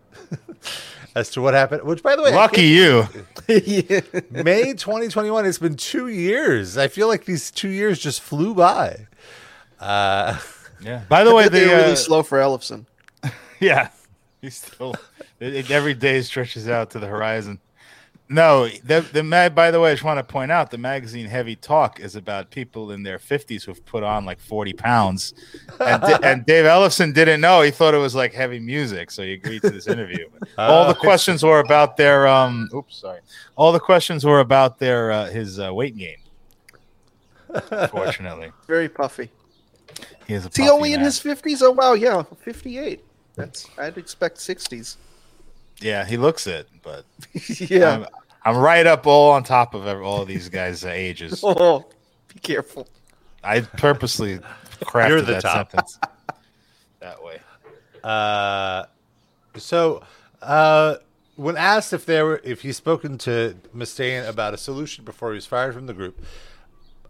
as 1.14 1.30
to 1.30 1.40
what 1.40 1.54
happened, 1.54 1.82
which 1.82 2.02
by 2.02 2.16
the 2.16 2.22
way, 2.22 2.32
Lucky 2.34 2.62
you. 2.62 3.06
yeah. 3.48 4.00
May 4.30 4.72
2021. 4.74 5.46
It's 5.46 5.58
been 5.58 5.76
two 5.76 6.08
years. 6.08 6.76
I 6.78 6.88
feel 6.88 7.08
like 7.08 7.24
these 7.24 7.50
two 7.50 7.68
years 7.68 7.98
just 7.98 8.20
flew 8.20 8.54
by. 8.54 9.06
Uh, 9.80 10.38
Yeah. 10.82 11.02
By 11.08 11.22
the 11.24 11.34
way, 11.34 11.48
They're 11.48 11.66
the 11.68 11.74
really 11.74 11.92
uh, 11.92 11.96
slow 11.96 12.22
for 12.22 12.38
Ellefson. 12.38 12.86
yeah, 13.60 13.88
he's 14.40 14.56
still 14.56 14.94
it, 15.38 15.54
it- 15.54 15.70
every 15.70 15.94
day 15.94 16.22
stretches 16.22 16.68
out 16.68 16.90
to 16.90 16.98
the 16.98 17.06
horizon. 17.06 17.60
No, 18.32 18.66
the 18.66 19.02
the 19.12 19.22
mag. 19.22 19.54
By 19.54 19.70
the 19.70 19.78
way, 19.78 19.90
I 19.90 19.94
just 19.94 20.04
want 20.04 20.18
to 20.18 20.24
point 20.24 20.50
out 20.50 20.70
the 20.70 20.78
magazine 20.78 21.26
Heavy 21.26 21.54
Talk 21.54 22.00
is 22.00 22.16
about 22.16 22.50
people 22.50 22.92
in 22.92 23.02
their 23.02 23.18
fifties 23.18 23.62
who've 23.62 23.84
put 23.84 24.02
on 24.02 24.24
like 24.24 24.40
forty 24.40 24.72
pounds, 24.72 25.34
and, 25.78 26.02
and 26.24 26.46
Dave 26.46 26.64
Ellefson 26.64 27.12
didn't 27.12 27.42
know. 27.42 27.60
He 27.60 27.70
thought 27.70 27.92
it 27.92 27.98
was 27.98 28.14
like 28.14 28.32
heavy 28.32 28.58
music, 28.58 29.10
so 29.10 29.22
he 29.22 29.34
agreed 29.34 29.60
to 29.62 29.70
this 29.70 29.86
interview. 29.86 30.28
All 30.58 30.88
the 30.88 30.94
questions 30.94 31.42
were 31.42 31.60
about 31.60 31.98
their 31.98 32.26
um. 32.26 32.70
Oops, 32.74 32.96
sorry. 32.96 33.20
All 33.54 33.70
the 33.70 33.80
questions 33.80 34.24
were 34.24 34.40
about 34.40 34.78
their 34.78 35.12
uh, 35.12 35.26
his 35.26 35.60
uh, 35.60 35.72
weight 35.74 35.96
gain. 35.96 36.16
Fortunately, 37.90 38.50
Very 38.66 38.88
puffy. 38.88 39.30
he 40.26 40.32
is 40.32 40.46
a 40.46 40.48
Is 40.48 40.56
he 40.56 40.62
puffy 40.62 40.70
only 40.70 40.94
in 40.94 41.00
his 41.00 41.18
fifties? 41.18 41.60
Oh 41.60 41.72
wow, 41.72 41.92
yeah, 41.92 42.22
fifty-eight. 42.40 43.04
That's 43.34 43.68
I'd 43.76 43.98
expect 43.98 44.40
sixties. 44.40 44.96
Yeah, 45.82 46.04
he 46.06 46.16
looks 46.16 46.46
it, 46.46 46.68
but 46.82 47.04
yeah. 47.58 47.96
I'm, 47.96 48.06
I'm 48.44 48.56
right 48.56 48.86
up 48.86 49.06
all 49.06 49.32
on 49.32 49.44
top 49.44 49.74
of 49.74 49.86
every, 49.86 50.04
all 50.04 50.24
these 50.24 50.48
guys' 50.48 50.84
uh, 50.84 50.88
ages. 50.92 51.42
Oh, 51.44 51.84
be 52.32 52.40
careful. 52.40 52.88
I 53.44 53.60
purposely 53.60 54.38
crafted 54.82 55.08
You're 55.08 55.20
the 55.22 55.32
that 55.34 55.42
top. 55.42 55.70
sentence 55.70 55.98
that 57.00 57.22
way. 57.22 57.40
Uh, 58.02 58.84
so 59.56 60.02
uh, 60.40 60.96
when 61.36 61.56
asked 61.56 61.92
if 61.92 62.06
there 62.06 62.24
were 62.24 62.40
if 62.44 62.62
he's 62.62 62.76
spoken 62.76 63.18
to 63.18 63.56
Mustaine 63.74 64.26
about 64.28 64.54
a 64.54 64.56
solution 64.56 65.04
before 65.04 65.30
he 65.30 65.34
was 65.34 65.46
fired 65.46 65.74
from 65.74 65.86
the 65.86 65.94
group, 65.94 66.20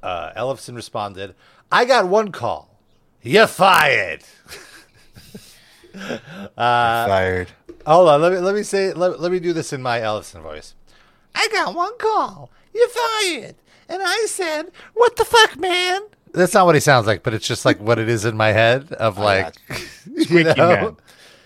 uh, 0.02 0.32
Ellefson 0.36 0.74
responded, 0.74 1.34
"I 1.70 1.84
got 1.84 2.08
one 2.08 2.32
call. 2.32 2.78
You're 3.22 3.46
fired." 3.46 4.24
Fired. 6.56 7.48
Hold 7.86 8.08
on, 8.08 8.22
let 8.22 8.32
me 8.32 8.38
let 8.38 8.54
me 8.54 8.62
say 8.62 8.92
let, 8.92 9.20
let 9.20 9.30
me 9.32 9.38
do 9.38 9.52
this 9.52 9.72
in 9.72 9.82
my 9.82 10.00
Ellefson 10.00 10.42
voice. 10.42 10.74
I 11.34 11.48
got 11.52 11.74
one 11.74 11.96
call. 11.98 12.50
You're 12.74 12.88
fired. 12.88 13.56
And 13.88 14.02
I 14.02 14.26
said, 14.26 14.70
What 14.94 15.16
the 15.16 15.24
fuck, 15.24 15.58
man? 15.58 16.02
That's 16.32 16.54
not 16.54 16.64
what 16.66 16.74
he 16.74 16.80
sounds 16.80 17.06
like, 17.06 17.22
but 17.22 17.34
it's 17.34 17.46
just 17.46 17.64
like 17.64 17.78
what 17.78 17.98
it 17.98 18.08
is 18.08 18.24
in 18.24 18.36
my 18.36 18.52
head 18.52 18.92
of 18.94 19.18
oh, 19.18 19.22
like 19.22 19.54
you 20.06 20.24
Squeaky 20.24 20.54
know? 20.54 20.68
man. 20.68 20.96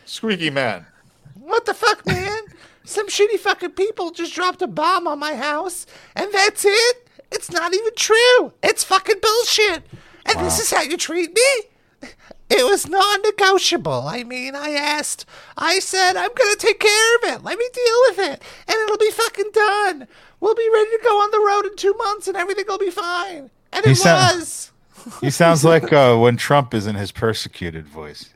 Squeaky 0.04 0.50
man. 0.50 0.86
What 1.34 1.66
the 1.66 1.74
fuck, 1.74 2.06
man? 2.06 2.42
Some 2.84 3.08
shitty 3.08 3.38
fucking 3.38 3.72
people 3.72 4.12
just 4.12 4.32
dropped 4.34 4.62
a 4.62 4.68
bomb 4.68 5.08
on 5.08 5.18
my 5.18 5.34
house, 5.34 5.86
and 6.14 6.32
that's 6.32 6.64
it? 6.64 7.08
It's 7.32 7.50
not 7.50 7.74
even 7.74 7.92
true. 7.96 8.52
It's 8.62 8.84
fucking 8.84 9.16
bullshit. 9.20 9.82
And 10.26 10.44
this 10.44 10.60
is 10.60 10.70
how 10.70 10.82
you 10.82 10.96
treat 10.96 11.32
me? 11.34 12.10
It 12.48 12.64
was 12.64 12.88
non 12.88 13.22
negotiable. 13.22 14.06
I 14.06 14.22
mean, 14.22 14.54
I 14.54 14.70
asked, 14.70 15.26
I 15.56 15.78
said, 15.80 16.16
I'm 16.16 16.32
going 16.34 16.52
to 16.54 16.58
take 16.58 16.78
care 16.78 17.16
of 17.16 17.22
it. 17.24 17.42
Let 17.44 17.58
me 17.58 17.68
deal 17.72 17.94
with 18.08 18.18
it, 18.20 18.42
and 18.68 18.76
it'll 18.84 18.98
be 18.98 19.10
fucking 19.10 19.50
done. 19.52 20.06
We'll 20.38 20.54
be 20.54 20.68
ready 20.72 20.90
to 20.90 21.00
go 21.02 21.16
on 21.22 21.30
the 21.32 21.40
road 21.46 21.66
in 21.70 21.76
two 21.76 21.94
months, 21.94 22.28
and 22.28 22.36
everything 22.36 22.66
will 22.68 22.78
be 22.78 22.90
fine. 22.90 23.50
And 23.72 23.84
He 23.84 23.92
it 23.92 23.96
sound- 23.96 24.38
was. 24.38 24.72
He 25.20 25.30
sounds 25.30 25.64
like 25.64 25.92
uh, 25.92 26.16
when 26.16 26.36
Trump 26.36 26.74
is 26.74 26.86
in 26.86 26.96
his 26.96 27.12
persecuted 27.12 27.86
voice. 27.86 28.30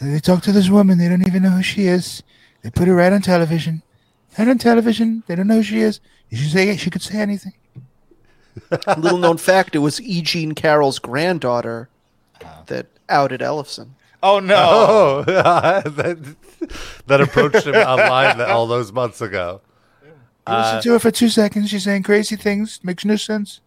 They 0.00 0.18
talk 0.18 0.42
to 0.44 0.52
this 0.52 0.68
woman. 0.70 0.98
They 0.98 1.08
don't 1.08 1.26
even 1.26 1.42
know 1.42 1.50
who 1.50 1.62
she 1.62 1.86
is. 1.86 2.22
They 2.62 2.70
put 2.70 2.88
her 2.88 2.94
right 2.94 3.12
on 3.12 3.20
television. 3.22 3.82
Right 4.38 4.48
on 4.48 4.58
television. 4.58 5.22
They 5.26 5.34
don't 5.36 5.46
know 5.46 5.56
who 5.56 5.62
she 5.62 5.80
is. 5.80 6.00
You 6.30 6.38
should 6.38 6.50
say 6.52 6.76
she 6.76 6.90
could 6.90 7.02
say 7.02 7.18
anything. 7.18 7.52
Little 8.96 9.18
known 9.18 9.36
fact: 9.36 9.74
it 9.76 9.78
was 9.80 10.00
E. 10.00 10.22
Jean 10.22 10.52
Carroll's 10.52 10.98
granddaughter 10.98 11.88
that 12.66 12.86
outed 13.08 13.40
Ellefson. 13.40 13.90
Oh 14.22 14.38
no! 14.38 14.56
Oh, 14.58 15.22
that, 15.26 16.36
that 17.06 17.20
approached 17.20 17.66
him 17.66 17.74
online 17.74 18.38
that, 18.38 18.50
all 18.50 18.66
those 18.66 18.92
months 18.92 19.20
ago. 19.20 19.62
Listen 20.48 20.82
to 20.82 20.92
her 20.92 20.98
for 20.98 21.10
two 21.10 21.28
seconds. 21.28 21.70
She's 21.70 21.84
saying 21.84 22.02
crazy 22.02 22.34
things. 22.34 22.80
Makes 22.82 23.04
no 23.04 23.16
sense. 23.16 23.60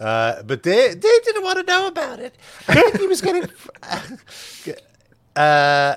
Uh, 0.00 0.42
but 0.42 0.62
Dave, 0.62 1.00
Dave 1.00 1.24
didn't 1.24 1.42
want 1.42 1.58
to 1.58 1.64
know 1.64 1.86
about 1.86 2.20
it. 2.20 2.36
I 2.68 2.74
think 2.74 3.00
he 3.00 3.06
was 3.06 3.20
getting. 3.20 3.48
Uh, 5.36 5.94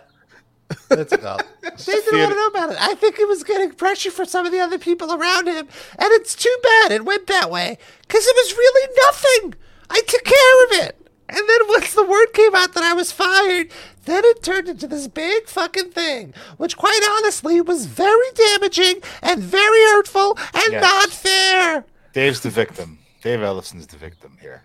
what's 0.90 1.12
it 1.12 1.20
called? 1.20 1.42
Dave 1.64 1.76
didn't 1.78 2.20
want 2.20 2.30
to 2.30 2.36
know 2.36 2.48
about 2.48 2.70
it. 2.70 2.78
I 2.80 2.94
think 2.94 3.18
he 3.18 3.26
was 3.26 3.44
getting 3.44 3.72
pressure 3.72 4.12
from 4.12 4.28
some 4.28 4.46
of 4.46 4.52
the 4.52 4.60
other 4.60 4.78
people 4.78 5.12
around 5.12 5.48
him, 5.48 5.68
and 5.98 6.12
it's 6.12 6.36
too 6.36 6.56
bad 6.62 6.92
it 6.92 7.06
went 7.06 7.26
that 7.26 7.50
way 7.50 7.80
because 8.04 8.24
it 8.24 8.36
was 8.36 8.54
really 8.56 8.96
nothing. 9.08 9.56
I 9.90 10.02
took 10.08 10.24
care 10.24 10.66
of 10.66 10.88
it, 10.88 11.01
and 11.32 11.50
then 11.50 11.68
once 11.70 11.94
the 11.94 12.04
word 12.06 12.28
came 12.34 12.54
out 12.56 12.74
that 12.74 12.84
I 12.84 12.94
was 12.94 13.12
fired, 13.12 13.70
then 14.06 14.24
it 14.26 14.44
turned 14.44 14.68
into 14.70 14.88
this 14.88 15.08
big 15.08 15.48
fucking 15.48 15.92
thing, 15.92 16.34
which 16.58 16.78
quite 16.78 17.02
honestly 17.18 17.62
was 17.62 17.86
very 17.88 18.28
damaging 18.36 19.02
and 19.22 19.42
very 19.42 19.82
hurtful 19.94 20.38
and 20.54 20.74
Yes. 20.74 20.82
not 20.84 21.10
fair. 21.10 21.86
Dave's 22.14 22.42
the 22.42 22.50
victim. 22.50 23.00
Dave 23.24 23.40
Ellefson's 23.42 23.88
the 23.88 23.98
victim 23.98 24.38
here. 24.42 24.64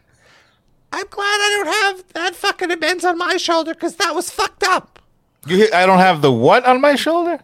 I'm 0.92 1.06
glad 1.10 1.24
I 1.26 1.62
don't 1.62 1.74
have 1.98 2.12
that 2.14 2.34
fucking 2.34 2.70
amends 2.70 3.04
on 3.04 3.18
my 3.18 3.36
shoulder 3.36 3.74
because 3.74 3.96
that 3.96 4.14
was 4.14 4.30
fucked 4.30 4.62
up. 4.64 4.98
You, 5.46 5.68
I 5.72 5.84
don't 5.86 5.98
have 5.98 6.22
the 6.22 6.32
what 6.32 6.64
on 6.64 6.80
my 6.80 6.94
shoulder. 6.96 7.40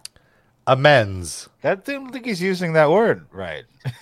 Amends. 0.65 1.49
I 1.63 1.75
don't 1.75 2.11
think 2.11 2.25
he's 2.25 2.41
using 2.41 2.73
that 2.73 2.89
word 2.89 3.25
right. 3.31 3.63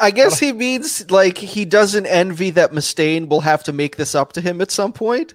I 0.00 0.10
guess 0.10 0.38
he 0.38 0.52
means 0.52 1.10
like 1.10 1.36
he 1.38 1.64
doesn't 1.64 2.06
envy 2.06 2.50
that 2.50 2.72
Mustaine 2.72 3.28
will 3.28 3.42
have 3.42 3.62
to 3.64 3.72
make 3.72 3.96
this 3.96 4.14
up 4.14 4.32
to 4.34 4.40
him 4.40 4.60
at 4.60 4.70
some 4.70 4.92
point. 4.92 5.34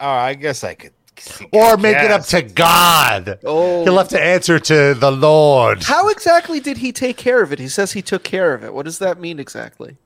oh, 0.00 0.06
I 0.08 0.34
guess 0.34 0.62
I 0.62 0.74
could. 0.74 0.92
see- 1.18 1.48
Or 1.52 1.76
make 1.76 1.96
it 1.96 2.10
up 2.10 2.24
to 2.26 2.42
God. 2.42 3.38
Oh. 3.44 3.84
He'll 3.84 3.98
have 3.98 4.08
to 4.10 4.22
answer 4.22 4.58
to 4.58 4.94
the 4.94 5.10
Lord. 5.10 5.82
How 5.84 6.08
exactly 6.08 6.60
did 6.60 6.78
he 6.78 6.92
take 6.92 7.16
care 7.16 7.42
of 7.42 7.52
it? 7.52 7.58
He 7.58 7.68
says 7.68 7.92
he 7.92 8.02
took 8.02 8.22
care 8.24 8.54
of 8.54 8.62
it. 8.62 8.72
What 8.74 8.84
does 8.84 8.98
that 8.98 9.18
mean 9.20 9.40
exactly? 9.40 9.96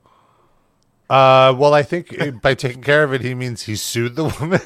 Uh, 1.09 1.53
well, 1.55 1.73
I 1.73 1.83
think 1.83 2.41
by 2.41 2.55
taking 2.55 2.81
care 2.81 3.03
of 3.03 3.13
it, 3.13 3.21
he 3.21 3.35
means 3.35 3.63
he 3.63 3.75
sued 3.75 4.15
the 4.15 4.23
woman 4.39 4.61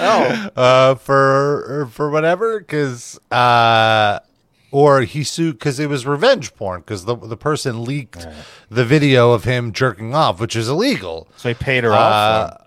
Oh, 0.00 0.48
uh, 0.56 0.94
for 0.96 1.88
for 1.92 2.10
whatever, 2.10 2.58
because 2.58 3.18
uh, 3.30 4.18
or 4.70 5.02
he 5.02 5.24
sued 5.24 5.58
because 5.58 5.78
it 5.80 5.88
was 5.88 6.06
revenge 6.06 6.54
porn 6.54 6.80
because 6.80 7.04
the 7.04 7.16
the 7.16 7.36
person 7.36 7.84
leaked 7.84 8.26
the 8.70 8.84
video 8.84 9.32
of 9.32 9.44
him 9.44 9.72
jerking 9.72 10.14
off, 10.14 10.40
which 10.40 10.54
is 10.56 10.68
illegal. 10.68 11.28
So 11.36 11.48
he 11.48 11.54
paid 11.54 11.84
her 11.84 11.92
Uh, 11.92 11.96
off. 11.96 12.52
or- 12.52 12.64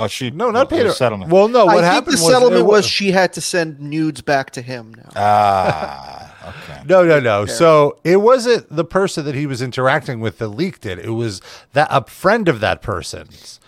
Oh, 0.00 0.06
she 0.06 0.30
No, 0.30 0.52
not 0.52 0.70
paid 0.70 0.86
her. 0.86 0.92
settlement. 0.92 1.32
Well, 1.32 1.48
no, 1.48 1.66
what 1.66 1.78
I 1.78 1.80
think 1.80 1.92
happened 1.92 2.18
the 2.18 2.22
was 2.22 2.32
settlement 2.32 2.60
it 2.60 2.66
was 2.66 2.86
she 2.86 3.10
had 3.10 3.32
to 3.32 3.40
send 3.40 3.80
nudes 3.80 4.20
back 4.20 4.52
to 4.52 4.62
him. 4.62 4.94
Now, 4.96 5.10
ah, 5.16 6.34
okay. 6.70 6.82
No, 6.86 7.02
no, 7.04 7.18
no. 7.18 7.46
So 7.46 7.98
it 8.04 8.18
wasn't 8.18 8.74
the 8.74 8.84
person 8.84 9.24
that 9.24 9.34
he 9.34 9.44
was 9.44 9.60
interacting 9.60 10.20
with 10.20 10.38
that 10.38 10.48
leaked 10.48 10.86
it. 10.86 11.00
It 11.00 11.10
was 11.10 11.40
that 11.72 11.88
a 11.90 12.04
friend 12.08 12.48
of 12.48 12.60
that 12.60 12.80
person's, 12.80 13.58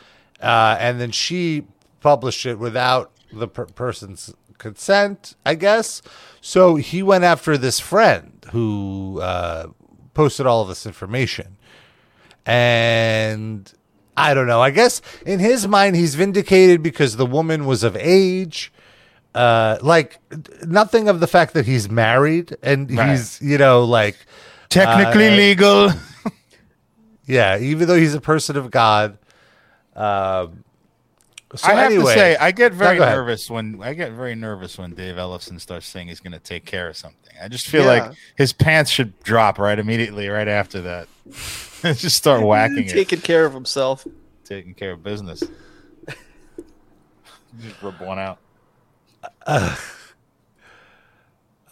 uh, 0.40 0.76
and 0.78 1.00
then 1.00 1.10
she 1.10 1.64
published 2.00 2.46
it 2.46 2.60
without 2.60 3.10
the 3.32 3.48
per- 3.48 3.66
person's 3.66 4.32
consent, 4.60 5.34
I 5.44 5.56
guess. 5.56 6.00
So 6.40 6.76
he 6.76 7.02
went 7.02 7.24
after 7.24 7.58
this 7.58 7.80
friend 7.80 8.46
who 8.52 9.18
uh, 9.20 9.66
posted 10.14 10.46
all 10.46 10.62
of 10.62 10.68
this 10.68 10.86
information, 10.86 11.56
and 12.46 13.72
I 14.16 14.34
don't 14.34 14.46
know. 14.46 14.60
I 14.60 14.70
guess 14.70 15.02
in 15.26 15.40
his 15.40 15.66
mind, 15.66 15.96
he's 15.96 16.14
vindicated 16.14 16.82
because 16.82 17.16
the 17.16 17.26
woman 17.26 17.66
was 17.66 17.82
of 17.82 17.96
age 17.96 18.72
uh 19.32 19.78
like 19.80 20.18
nothing 20.66 21.08
of 21.08 21.20
the 21.20 21.26
fact 21.28 21.54
that 21.54 21.64
he's 21.64 21.88
married 21.88 22.56
and 22.64 22.90
Right. 22.90 23.10
he's 23.10 23.40
you 23.40 23.58
know 23.58 23.84
like 23.84 24.16
Technically 24.68 25.28
Uh, 25.28 25.36
legal. 25.36 25.90
yeah 27.26 27.56
even 27.56 27.86
though 27.86 27.94
he's 27.96 28.12
a 28.14 28.20
person 28.20 28.56
of 28.56 28.72
god 28.72 29.18
um 29.94 30.64
So 31.56 31.66
I 31.68 31.74
have 31.74 31.90
anyway, 31.92 32.14
to 32.14 32.18
say, 32.20 32.36
I 32.36 32.52
get 32.52 32.72
very 32.72 32.96
go 32.98 33.04
nervous 33.04 33.50
when 33.50 33.82
I 33.82 33.92
get 33.94 34.12
very 34.12 34.36
nervous 34.36 34.78
when 34.78 34.94
Dave 34.94 35.16
Ellefson 35.16 35.60
starts 35.60 35.86
saying 35.86 36.06
he's 36.08 36.20
going 36.20 36.32
to 36.32 36.38
take 36.38 36.64
care 36.64 36.88
of 36.88 36.96
something. 36.96 37.34
I 37.42 37.48
just 37.48 37.66
feel 37.66 37.82
Yeah. 37.82 37.88
like 38.08 38.12
his 38.36 38.52
pants 38.52 38.90
should 38.90 39.18
drop 39.24 39.58
right 39.58 39.76
immediately, 39.78 40.28
right 40.28 40.46
after 40.46 40.80
that. 40.82 41.08
just 41.82 42.16
start 42.16 42.42
whacking 42.44 42.84
it, 42.84 42.90
taking 42.90 43.20
care 43.20 43.44
of 43.46 43.52
himself. 43.52 44.06
taking 44.44 44.74
care 44.74 44.92
of 44.92 45.02
business. 45.02 45.42
just 47.60 47.82
rip 47.82 48.00
one 48.00 48.18
out. 48.20 48.38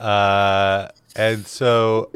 uh, 0.00 0.88
and 1.16 1.46
so 1.46 2.10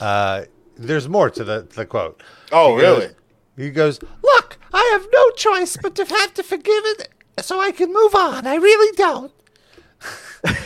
uh, 0.00 0.42
there's 0.76 1.08
more 1.08 1.30
to 1.30 1.44
the 1.44 1.66
the 1.74 1.86
quote. 1.86 2.22
Oh, 2.52 2.76
He 2.76 2.82
goes- 2.82 3.14
He 3.56 3.70
goes, 3.70 4.00
Look, 4.22 4.45
I 4.76 4.90
have 4.92 5.06
no 5.12 5.30
choice 5.32 5.76
but 5.80 5.94
to 5.94 6.04
have 6.04 6.34
to 6.34 6.42
forgive 6.42 6.84
it 6.84 7.08
so 7.40 7.60
I 7.60 7.72
can 7.72 7.92
move 7.92 8.14
on. 8.14 8.46
I 8.46 8.56
really 8.56 8.94
don't. 8.96 9.32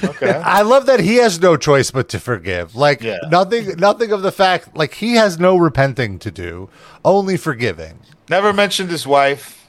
Okay. 0.02 0.32
I 0.44 0.62
love 0.62 0.86
that 0.86 0.98
he 1.00 1.16
has 1.16 1.40
no 1.40 1.56
choice 1.56 1.90
but 1.92 2.08
to 2.10 2.18
forgive. 2.18 2.74
Like 2.74 3.02
Yeah. 3.02 3.18
nothing 3.30 3.76
nothing 3.78 4.10
of 4.10 4.22
the 4.22 4.32
fact 4.32 4.76
like 4.76 4.94
he 4.94 5.14
has 5.14 5.38
no 5.38 5.56
repenting 5.56 6.18
to 6.20 6.30
do, 6.30 6.68
only 7.04 7.36
forgiving. 7.36 8.00
Never 8.28 8.52
mentioned 8.52 8.90
his 8.90 9.06
wife. 9.06 9.66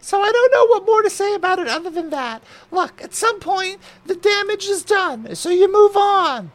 So 0.00 0.20
I 0.22 0.30
don't 0.30 0.52
know 0.52 0.66
what 0.68 0.86
more 0.86 1.02
to 1.02 1.10
say 1.10 1.34
about 1.34 1.58
it 1.58 1.66
other 1.66 1.90
than 1.90 2.10
that. 2.10 2.42
Look, 2.70 3.02
at 3.02 3.12
some 3.12 3.40
point 3.40 3.80
the 4.06 4.14
damage 4.14 4.66
is 4.66 4.84
done, 4.84 5.34
so 5.34 5.50
you 5.50 5.70
move 5.70 5.96
on. 5.96 6.52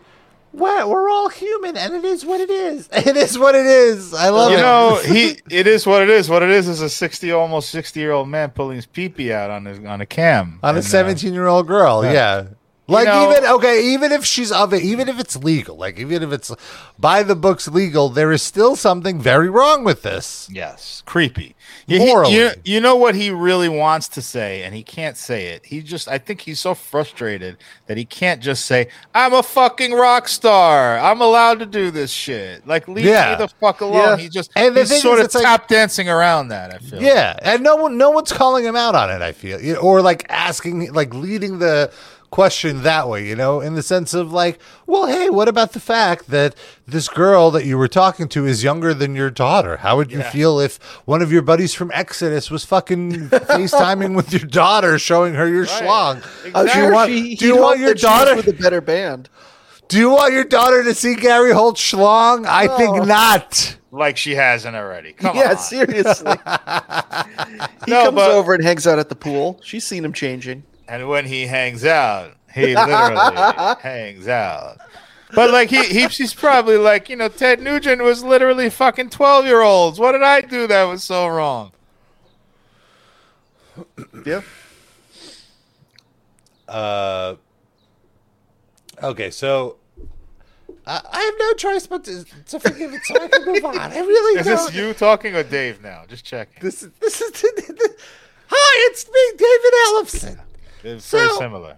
We're, 0.53 0.85
we're 0.85 1.09
all 1.09 1.29
human, 1.29 1.77
and 1.77 1.93
it 1.93 2.03
is 2.03 2.25
what 2.25 2.41
it 2.41 2.49
is. 2.49 2.89
It 3.11 3.15
is 3.17 3.37
what 3.39 3.55
it 3.55 3.65
is. 3.65 4.13
I 4.13 4.29
love 4.29 4.51
You 4.51 4.57
it. 4.57 4.61
know, 4.61 4.99
he 5.05 5.37
it 5.49 5.65
is 5.67 5.85
what 5.87 6.01
it 6.01 6.09
is. 6.09 6.29
What 6.29 6.43
it 6.43 6.49
is 6.49 6.67
is 6.67 6.81
a 6.81 6.89
sixty, 6.89 7.31
almost 7.31 7.69
sixty 7.69 7.99
year 7.99 8.11
old 8.11 8.27
man 8.27 8.49
pulling 8.51 8.75
his 8.75 8.85
pee 8.85 9.09
pee 9.09 9.31
out 9.31 9.49
on 9.49 9.65
his 9.65 9.79
on 9.79 10.01
a 10.01 10.05
cam 10.05 10.59
on 10.63 10.75
a 10.75 10.77
And, 10.79 10.85
uh, 10.85 10.89
17 10.89 11.33
year 11.33 11.47
old 11.47 11.67
girl 11.67 12.03
yeah, 12.05 12.45
like 12.91 13.07
know- 13.07 13.31
even 13.31 13.45
okay 13.45 13.83
even 13.93 14.11
if 14.11 14.25
she's 14.25 14.51
of 14.51 14.73
it 14.73 14.83
even 14.83 15.07
if 15.09 15.19
it's 15.19 15.35
legal 15.35 15.75
like 15.77 15.97
even 15.99 16.21
if 16.23 16.31
it's 16.31 16.51
by 16.99 17.23
the 17.23 17.35
books 17.35 17.67
legal 17.67 18.09
there 18.09 18.31
is 18.31 18.41
still 18.41 18.75
something 18.75 19.19
very 19.19 19.49
wrong 19.49 19.83
with 19.83 20.01
this 20.03 20.47
Yes, 20.51 21.01
creepy. 21.05 21.55
You, 21.87 21.99
Morally. 21.99 22.35
you, 22.35 22.49
you 22.63 22.79
know 22.81 22.95
what 22.95 23.15
he 23.15 23.31
really 23.31 23.67
wants 23.69 24.07
to 24.09 24.21
say, 24.21 24.63
and 24.63 24.73
he 24.75 24.83
can't 24.83 25.17
say 25.17 25.47
it. 25.47 25.65
He 25.65 25.81
just, 25.81 26.07
I 26.07 26.17
think 26.17 26.41
he's 26.41 26.59
so 26.59 26.73
frustrated 26.75 27.57
that 27.87 27.97
he 27.97 28.05
can't 28.05 28.41
just 28.41 28.65
say, 28.65 28.89
"I'm 29.15 29.33
a 29.33 29.41
fucking 29.43 29.93
rock 29.93 30.27
star. 30.27 30.97
I'm 30.99 31.21
allowed 31.21 31.59
to 31.59 31.65
do 31.65 31.89
this 31.91 32.11
shit." 32.11 32.65
Like, 32.67 32.87
leave 32.87 33.05
Yeah. 33.05 33.31
me 33.31 33.45
the 33.45 33.47
fuck 33.59 33.81
alone. 33.81 33.95
Yeah. 33.95 34.17
He 34.17 34.29
just, 34.29 34.51
And 34.55 34.75
the 34.75 34.81
he's 34.81 35.01
sort 35.01 35.15
is, 35.15 35.21
of 35.21 35.25
it's 35.25 35.35
like- 35.35 35.43
tap 35.43 35.67
dancing 35.67 36.07
around 36.09 36.49
that. 36.49 36.73
I 36.73 36.77
feel. 36.77 37.01
yeah 37.01 37.37
and 37.41 37.63
no 37.63 37.75
one 37.77 37.97
no 37.97 38.09
one's 38.11 38.31
calling 38.31 38.63
him 38.63 38.75
out 38.75 38.95
on 38.95 39.09
it 39.09 39.21
i 39.21 39.31
feel 39.31 39.59
or 39.81 40.01
like 40.01 40.25
asking 40.29 40.91
like 40.93 41.13
leading 41.13 41.59
the 41.59 41.91
question 42.31 42.81
that 42.83 43.09
way 43.09 43.27
you 43.27 43.35
know 43.35 43.59
in 43.59 43.75
the 43.75 43.83
sense 43.83 44.13
of 44.13 44.31
like 44.31 44.57
well 44.87 45.05
hey 45.05 45.29
what 45.29 45.49
about 45.49 45.73
the 45.73 45.79
fact 45.81 46.27
that 46.29 46.55
this 46.87 47.09
girl 47.09 47.51
that 47.51 47.65
you 47.65 47.77
were 47.77 47.89
talking 47.89 48.27
to 48.29 48.45
is 48.45 48.63
younger 48.63 48.93
than 48.93 49.13
your 49.15 49.29
daughter 49.29 49.77
how 49.77 49.97
would 49.97 50.11
you 50.13 50.19
Yeah. 50.19 50.29
feel 50.31 50.57
if 50.59 50.77
one 51.05 51.21
of 51.21 51.29
your 51.31 51.41
buddies 51.41 51.73
from 51.73 51.91
exodus 51.93 52.49
was 52.49 52.63
fucking 52.63 53.27
facetiming 53.29 54.15
with 54.15 54.31
your 54.31 54.47
daughter 54.49 54.97
showing 54.97 55.33
her 55.33 55.47
your 55.47 55.65
schlong 55.65 56.23
I'm 56.45 56.51
oh, 56.55 56.73
Do 56.73 56.79
you 56.79 56.91
want- 56.93 57.09
she, 57.11 57.35
do 57.35 57.45
you 57.47 57.57
want 57.61 57.79
your 57.79 57.89
that 57.89 57.99
she 57.99 58.05
was 58.05 58.19
daughter- 58.19 58.35
with 58.37 58.47
a 58.47 58.53
better 58.53 58.79
band? 58.81 59.27
Do 59.89 59.97
you 59.99 60.09
want 60.09 60.31
your 60.31 60.45
daughter 60.45 60.83
to 60.85 60.95
see 60.95 61.15
Gary 61.15 61.51
Holt 61.51 61.75
schlong? 61.75 62.45
I 62.47 62.67
No. 62.67 62.77
think 62.77 62.91
oh. 62.95 63.03
not. 63.03 63.75
like 63.91 64.15
she 64.15 64.35
hasn't 64.35 64.73
already. 64.73 65.11
Come 65.11 65.35
yeah, 65.35 65.49
on. 65.49 65.57
seriously. 65.57 66.31
he 67.85 67.91
No, 67.91 68.05
comes 68.05 68.15
but- 68.15 68.31
over 68.31 68.53
and 68.53 68.63
hangs 68.63 68.87
out 68.87 68.99
at 68.99 69.09
the 69.09 69.15
pool. 69.15 69.59
She's 69.63 69.83
seen 69.85 70.05
him 70.05 70.13
changing. 70.13 70.63
And 70.91 71.07
when 71.07 71.25
he 71.25 71.47
hangs 71.47 71.85
out, 71.85 72.33
he 72.53 72.75
literally 72.75 73.75
hangs 73.81 74.27
out. 74.27 74.77
But 75.33 75.49
like 75.49 75.69
he, 75.69 75.85
he 75.85 76.05
he's 76.07 76.33
probably 76.33 76.75
like, 76.75 77.07
you 77.07 77.15
know, 77.15 77.29
Ted 77.29 77.61
Nugent 77.61 78.03
was 78.03 78.25
literally 78.25 78.69
fucking 78.69 79.09
twelve 79.09 79.45
year 79.45 79.61
olds. 79.61 79.99
What 79.99 80.11
did 80.11 80.21
I 80.21 80.41
do 80.41 80.67
that 80.67 80.83
was 80.83 81.01
so 81.01 81.29
wrong? 81.29 81.71
Yeah. 84.25 84.41
Uh, 86.67 87.35
okay, 89.01 89.31
so 89.31 89.77
I, 90.85 91.01
I 91.09 91.21
have 91.21 91.33
no 91.39 91.53
choice 91.53 91.87
but 91.87 92.03
to, 92.03 92.25
to 92.47 92.59
forgive 92.59 92.93
it 92.93 93.01
so 93.05 93.15
I 93.15 93.29
can 93.29 93.45
move 93.45 93.63
on. 93.63 93.77
I 93.77 93.97
really 93.97 94.41
Is 94.41 94.45
don't. 94.45 94.65
this 94.65 94.75
you 94.75 94.93
talking 94.93 95.37
or 95.37 95.43
Dave 95.43 95.81
now? 95.81 96.03
Just 96.09 96.25
checking. 96.25 96.61
This 96.61 96.83
is 96.83 96.91
this 96.99 97.21
is 97.21 97.31
Hi, 98.49 98.91
it's 98.91 99.07
me, 99.07 99.37
David 99.37 100.35
Ellefson. 100.35 100.50
It's 100.83 101.09
very 101.11 101.27
So- 101.29 101.37
similar. 101.39 101.77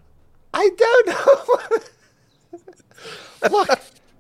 I 0.54 0.70
don't 0.78 1.08
know. 1.08 1.80
Look, 3.50 3.80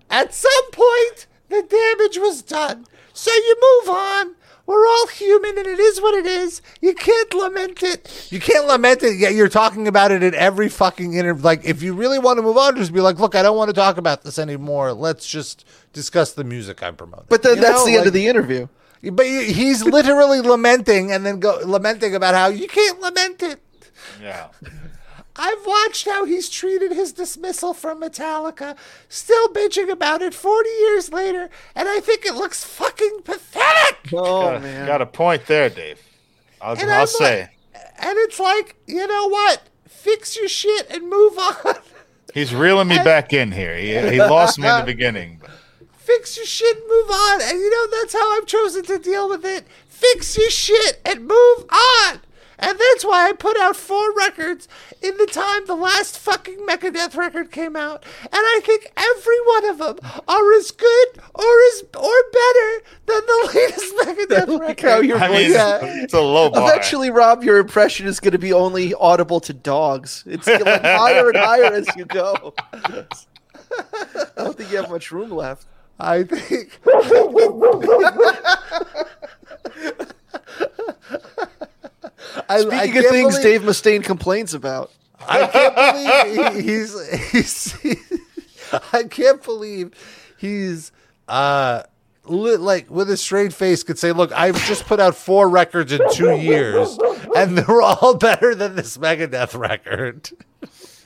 at 0.09 0.33
some 0.33 0.71
point 0.71 1.27
the 1.49 1.61
damage 1.61 2.17
was 2.17 2.41
done, 2.41 2.85
so 3.13 3.31
you 3.31 3.55
move 3.85 3.89
on. 3.95 4.35
We're 4.65 4.87
all 4.87 5.07
human, 5.07 5.57
and 5.57 5.67
it 5.67 5.79
is 5.79 5.99
what 6.01 6.15
it 6.15 6.25
is. 6.25 6.61
You 6.79 6.95
can't 6.95 7.33
lament 7.33 7.83
it. 7.83 8.27
You 8.31 8.39
can't 8.39 8.65
lament 8.65 9.03
it. 9.03 9.17
Yet 9.17 9.33
you're 9.35 9.49
talking 9.49 9.89
about 9.89 10.11
it 10.11 10.23
in 10.23 10.33
every 10.33 10.69
fucking 10.69 11.13
interview. 11.15 11.43
Like, 11.43 11.65
if 11.65 11.83
you 11.83 11.93
really 11.93 12.17
want 12.17 12.37
to 12.37 12.43
move 12.43 12.55
on, 12.57 12.77
just 12.77 12.93
be 12.93 13.01
like, 13.01 13.19
"Look, 13.19 13.35
I 13.35 13.43
don't 13.43 13.57
want 13.57 13.67
to 13.69 13.73
talk 13.73 13.97
about 13.97 14.23
this 14.23 14.39
anymore. 14.39 14.93
Let's 14.93 15.27
just 15.27 15.65
discuss 15.91 16.31
the 16.31 16.45
music 16.45 16.81
I'm 16.81 16.95
promoting." 16.95 17.25
But 17.29 17.43
then 17.43 17.57
You 17.57 17.61
that's 17.61 17.79
know, 17.79 17.85
the 17.85 17.97
end 17.97 18.07
of 18.07 18.13
the 18.13 18.25
interview. 18.27 18.67
But 19.11 19.25
he's 19.25 19.83
literally 19.83 20.39
lamenting, 20.39 21.11
and 21.11 21.25
then 21.25 21.39
go 21.41 21.59
lamenting 21.65 22.15
about 22.15 22.33
how 22.33 22.47
you 22.47 22.67
can't 22.69 23.01
lament 23.01 23.43
it. 23.43 23.59
Yeah. 24.21 24.49
I've 25.35 25.65
watched 25.65 26.05
how 26.05 26.25
he's 26.25 26.47
treated 26.47 26.91
his 26.91 27.11
dismissal 27.11 27.73
from 27.73 28.01
Metallica, 28.01 28.75
still 29.09 29.47
bitching 29.49 29.89
about 29.89 30.21
it 30.21 30.33
40 30.33 30.69
years 30.69 31.11
later, 31.11 31.49
and 31.75 31.89
I 31.89 31.99
think 32.01 32.25
it 32.25 32.35
looks 32.35 32.63
fucking 32.63 33.21
pathetic. 33.23 33.63
Oh 34.15 34.51
got, 34.51 34.61
man. 34.61 34.85
got 34.85 35.01
a 35.01 35.05
point 35.07 35.47
there, 35.47 35.69
Dave. 35.69 35.99
I'll, 36.61 36.73
And 36.73 36.91
I'll 36.91 37.01
I'm 37.01 37.07
say 37.07 37.49
And 37.73 38.17
it's 38.19 38.39
like, 38.39 38.75
you 38.85 39.07
know 39.07 39.27
what? 39.27 39.63
Fix 39.87 40.37
your 40.37 40.47
shit 40.47 40.87
and 40.91 41.09
move 41.09 41.37
on. 41.39 41.75
he's 42.33 42.53
reeling 42.53 42.89
me 42.89 42.97
back 42.97 43.33
in 43.33 43.51
here. 43.51 43.75
He, 43.75 43.97
he 44.11 44.19
lost 44.19 44.59
me 44.59 44.67
in 44.67 44.79
the 44.79 44.85
beginning. 44.85 45.39
But 45.41 45.51
Fix 46.03 46.35
your 46.35 46.45
shit 46.45 46.77
and 46.77 46.87
move 46.87 47.09
on. 47.09 47.41
And 47.41 47.59
you 47.59 47.69
know, 47.69 47.97
that's 47.99 48.13
how 48.13 48.37
I've 48.37 48.45
chosen 48.45 48.83
to 48.83 48.99
deal 48.99 49.29
with 49.29 49.45
it. 49.45 49.65
Fix 49.87 50.37
your 50.37 50.49
shit 50.49 50.99
and 51.05 51.21
move 51.21 51.65
on. 51.71 52.19
And 52.65 52.79
that's 52.79 53.03
why 53.03 53.27
I 53.27 53.33
put 53.33 53.57
out 53.57 53.75
four 53.75 54.13
records 54.15 54.69
in 55.01 55.17
the 55.17 55.25
time 55.25 55.65
the 55.65 55.75
last 55.75 56.17
fucking 56.17 56.59
Megadeth 56.65 57.13
record 57.17 57.51
came 57.51 57.75
out. 57.75 58.05
And 58.23 58.31
I 58.33 58.61
think 58.63 58.89
every 58.95 59.41
one 59.47 59.65
of 59.69 59.77
them 59.79 59.99
are 60.27 60.53
as 60.53 60.71
good 60.71 61.07
or 61.35 61.43
as 61.73 61.83
or 61.99 62.23
better 62.31 62.83
than 63.05 63.21
the 63.25 63.51
latest 63.53 63.93
Megadeth 63.95 64.47
Like 64.47 64.61
record. 64.61 64.89
how 64.89 64.99
your 65.01 65.17
I 65.17 65.27
voice. 65.27 65.37
mean, 65.39 65.51
Yeah. 65.51 65.79
it's 66.03 66.13
a 66.13 66.21
low 66.21 66.49
bar. 66.49 66.69
Eventually, 66.71 67.11
Rob, 67.11 67.43
your 67.43 67.57
impression 67.59 68.07
is 68.07 68.21
going 68.21 68.31
to 68.31 68.39
be 68.39 68.53
only 68.53 68.93
audible 68.93 69.41
to 69.41 69.51
dogs. 69.53 70.23
It's 70.25 70.47
going 70.47 70.65
higher 70.65 71.27
and 71.29 71.37
higher 71.37 71.65
as 71.73 71.87
you 71.97 72.05
go. 72.05 72.53
I 72.71 73.05
don't 74.37 74.55
think 74.57 74.71
you 74.71 74.77
have 74.77 74.89
much 74.89 75.11
room 75.11 75.31
left. 75.31 75.67
I 75.99 76.23
think. 76.23 76.79
I, 82.49 82.55
I 82.55 82.59
Speaking 82.61 82.97
of 82.97 83.05
things 83.11 83.37
believe- 83.39 83.61
Dave 83.61 83.61
Mustaine 83.61 84.03
complains 84.03 84.53
about, 84.53 84.91
I 85.27 85.47
can't 85.47 85.75
believe 85.75 86.53
he, 86.55 86.61
he's 86.71 87.31
he's. 87.31 87.97
I 88.93 89.03
can't 89.03 89.41
believe 89.43 89.91
he's 90.37 90.91
uh 91.27 91.83
li- 92.25 92.55
like 92.57 92.89
with 92.89 93.09
a 93.09 93.17
straight 93.17 93.53
face 93.53 93.83
could 93.83 93.99
say, 93.99 94.11
"Look, 94.11 94.31
I've 94.31 94.61
just 94.65 94.85
put 94.85 94.99
out 94.99 95.15
four 95.15 95.47
records 95.47 95.91
in 95.93 96.01
two 96.11 96.35
years, 96.35 96.97
and 97.35 97.57
they're 97.57 97.81
all 97.81 98.15
better 98.17 98.55
than 98.55 98.75
this 98.75 98.97
Megadeth 98.97 99.57
record." 99.57 100.29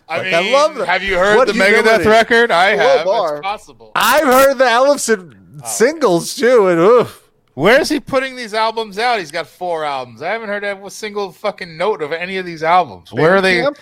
I 0.10 0.18
Like, 0.20 0.26
mean, 0.26 0.34
I 0.36 0.52
love 0.54 0.76
that. 0.76 0.88
have 0.88 1.04
you 1.04 1.18
heard 1.18 1.36
What 1.36 1.48
the 1.48 1.54
humility. 1.54 1.90
Megadeth 1.90 2.06
record? 2.06 2.50
I 2.52 2.78
have. 2.78 3.06
bar. 3.06 3.38
It's 3.38 3.42
possible. 3.44 3.92
I've 3.94 4.24
heard 4.24 4.54
the 4.58 4.64
Ellefson 4.66 5.68
singles 5.68 6.34
too, 6.36 6.68
and 6.70 6.80
oof. 6.80 7.27
Where 7.58 7.82
is 7.82 7.90
he 7.90 8.00
putting 8.00 8.36
these 8.36 8.54
albums 8.54 9.00
out? 9.00 9.18
He's 9.18 9.32
got 9.32 9.48
four 9.48 9.84
albums. 9.84 10.22
I 10.22 10.30
haven't 10.30 10.50
heard 10.50 10.64
a 10.64 10.90
single 10.92 11.32
fucking 11.32 11.76
note 11.76 12.04
of 12.04 12.12
any 12.12 12.38
of 12.38 12.46
these 12.46 12.62
albums. 12.62 13.12
Where 13.12 13.36
are 13.36 13.42
they? 13.42 13.66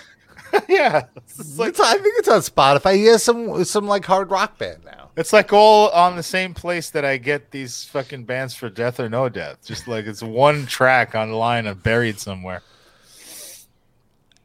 Yeah, 0.70 1.08
it's 1.18 1.58
like 1.60 1.70
It's- 1.72 1.86
I 1.86 1.98
think 1.98 2.16
it's 2.18 2.30
on 2.30 2.40
Spotify. 2.40 2.96
He 2.96 3.06
has 3.08 3.22
some 3.22 3.66
some 3.66 3.86
like 3.86 4.06
hard 4.06 4.32
rock 4.32 4.58
band 4.58 4.86
now. 4.86 5.10
it's 5.18 5.34
like 5.34 5.52
all 5.52 5.90
on 5.90 6.16
the 6.16 6.24
same 6.24 6.54
place 6.54 6.90
that 6.92 7.04
I 7.04 7.18
get 7.18 7.52
these 7.52 7.84
fucking 7.84 8.24
bands 8.24 8.56
for 8.56 8.70
Death 8.70 9.02
or 9.02 9.10
No 9.10 9.28
Death. 9.28 9.58
Just 9.66 9.86
like 9.90 10.06
it's 10.06 10.24
one 10.24 10.66
track 10.68 11.14
online 11.14 11.68
and 11.68 11.84
buried 11.84 12.18
somewhere. 12.22 12.62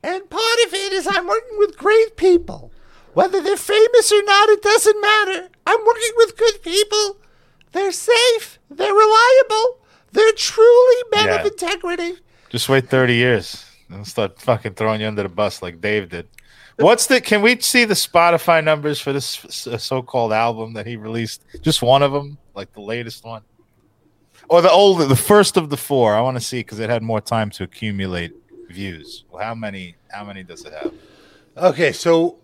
And 0.03 0.29
part 0.29 0.59
of 0.67 0.75
it 0.75 0.93
is 0.93 1.07
I'm 1.07 1.29
working 1.29 1.59
with 1.59 1.79
great 1.79 2.17
people. 2.17 2.73
Whether 3.15 3.41
they're 3.41 3.57
famous 3.57 4.11
or 4.11 4.23
not, 4.25 4.49
it 4.49 4.63
doesn't 4.63 5.01
matter. 5.01 5.49
I'm 5.65 5.85
working 5.87 6.13
with 6.17 6.37
good 6.37 6.61
people. 6.63 7.19
They're 7.73 7.93
safe. 7.93 8.59
They're 8.71 8.93
reliable. 8.93 9.79
They're 10.13 10.33
truly 10.33 11.03
men 11.15 11.27
Yeah, 11.29 11.41
of 11.41 11.47
integrity. 11.47 12.15
Just 12.49 12.69
wait 12.69 12.89
30 12.89 13.15
years 13.15 13.65
and 13.91 14.07
start 14.07 14.41
fucking 14.41 14.75
throwing 14.75 15.01
you 15.01 15.07
under 15.07 15.23
the 15.23 15.29
bus 15.29 15.63
like 15.63 15.81
Dave 15.81 16.09
did. 16.09 16.29
What's 16.77 17.07
the? 17.07 17.21
Can 17.21 17.43
we 17.43 17.61
see 17.61 17.85
the 17.85 17.95
Spotify 17.95 18.65
numbers 18.65 19.01
for 19.01 19.13
this 19.13 19.27
so-called 19.79 20.33
album 20.33 20.73
that 20.73 20.87
he 20.87 20.97
released? 20.97 21.45
Just 21.61 21.83
one 21.83 22.03
of 22.03 22.11
them, 22.11 22.39
like 22.55 22.73
the 22.73 22.81
latest 22.81 23.23
one, 23.23 23.43
or 24.49 24.63
the 24.63 24.71
old, 24.71 25.01
the 25.09 25.15
first 25.17 25.59
of 25.59 25.69
the 25.69 25.77
four. 25.77 26.15
I 26.15 26.23
want 26.23 26.39
to 26.39 26.41
see 26.43 26.61
because 26.61 26.81
it 26.81 26.89
had 26.89 27.03
more 27.03 27.21
time 27.21 27.51
to 27.51 27.65
accumulate 27.65 28.33
views. 28.71 29.25
Well, 29.31 29.43
how 29.45 29.55
many? 29.55 29.95
How 30.11 30.25
many 30.25 30.43
does 30.43 30.65
it 30.65 30.73
have? 30.73 30.95
Okay, 31.57 31.93
so 31.93 32.39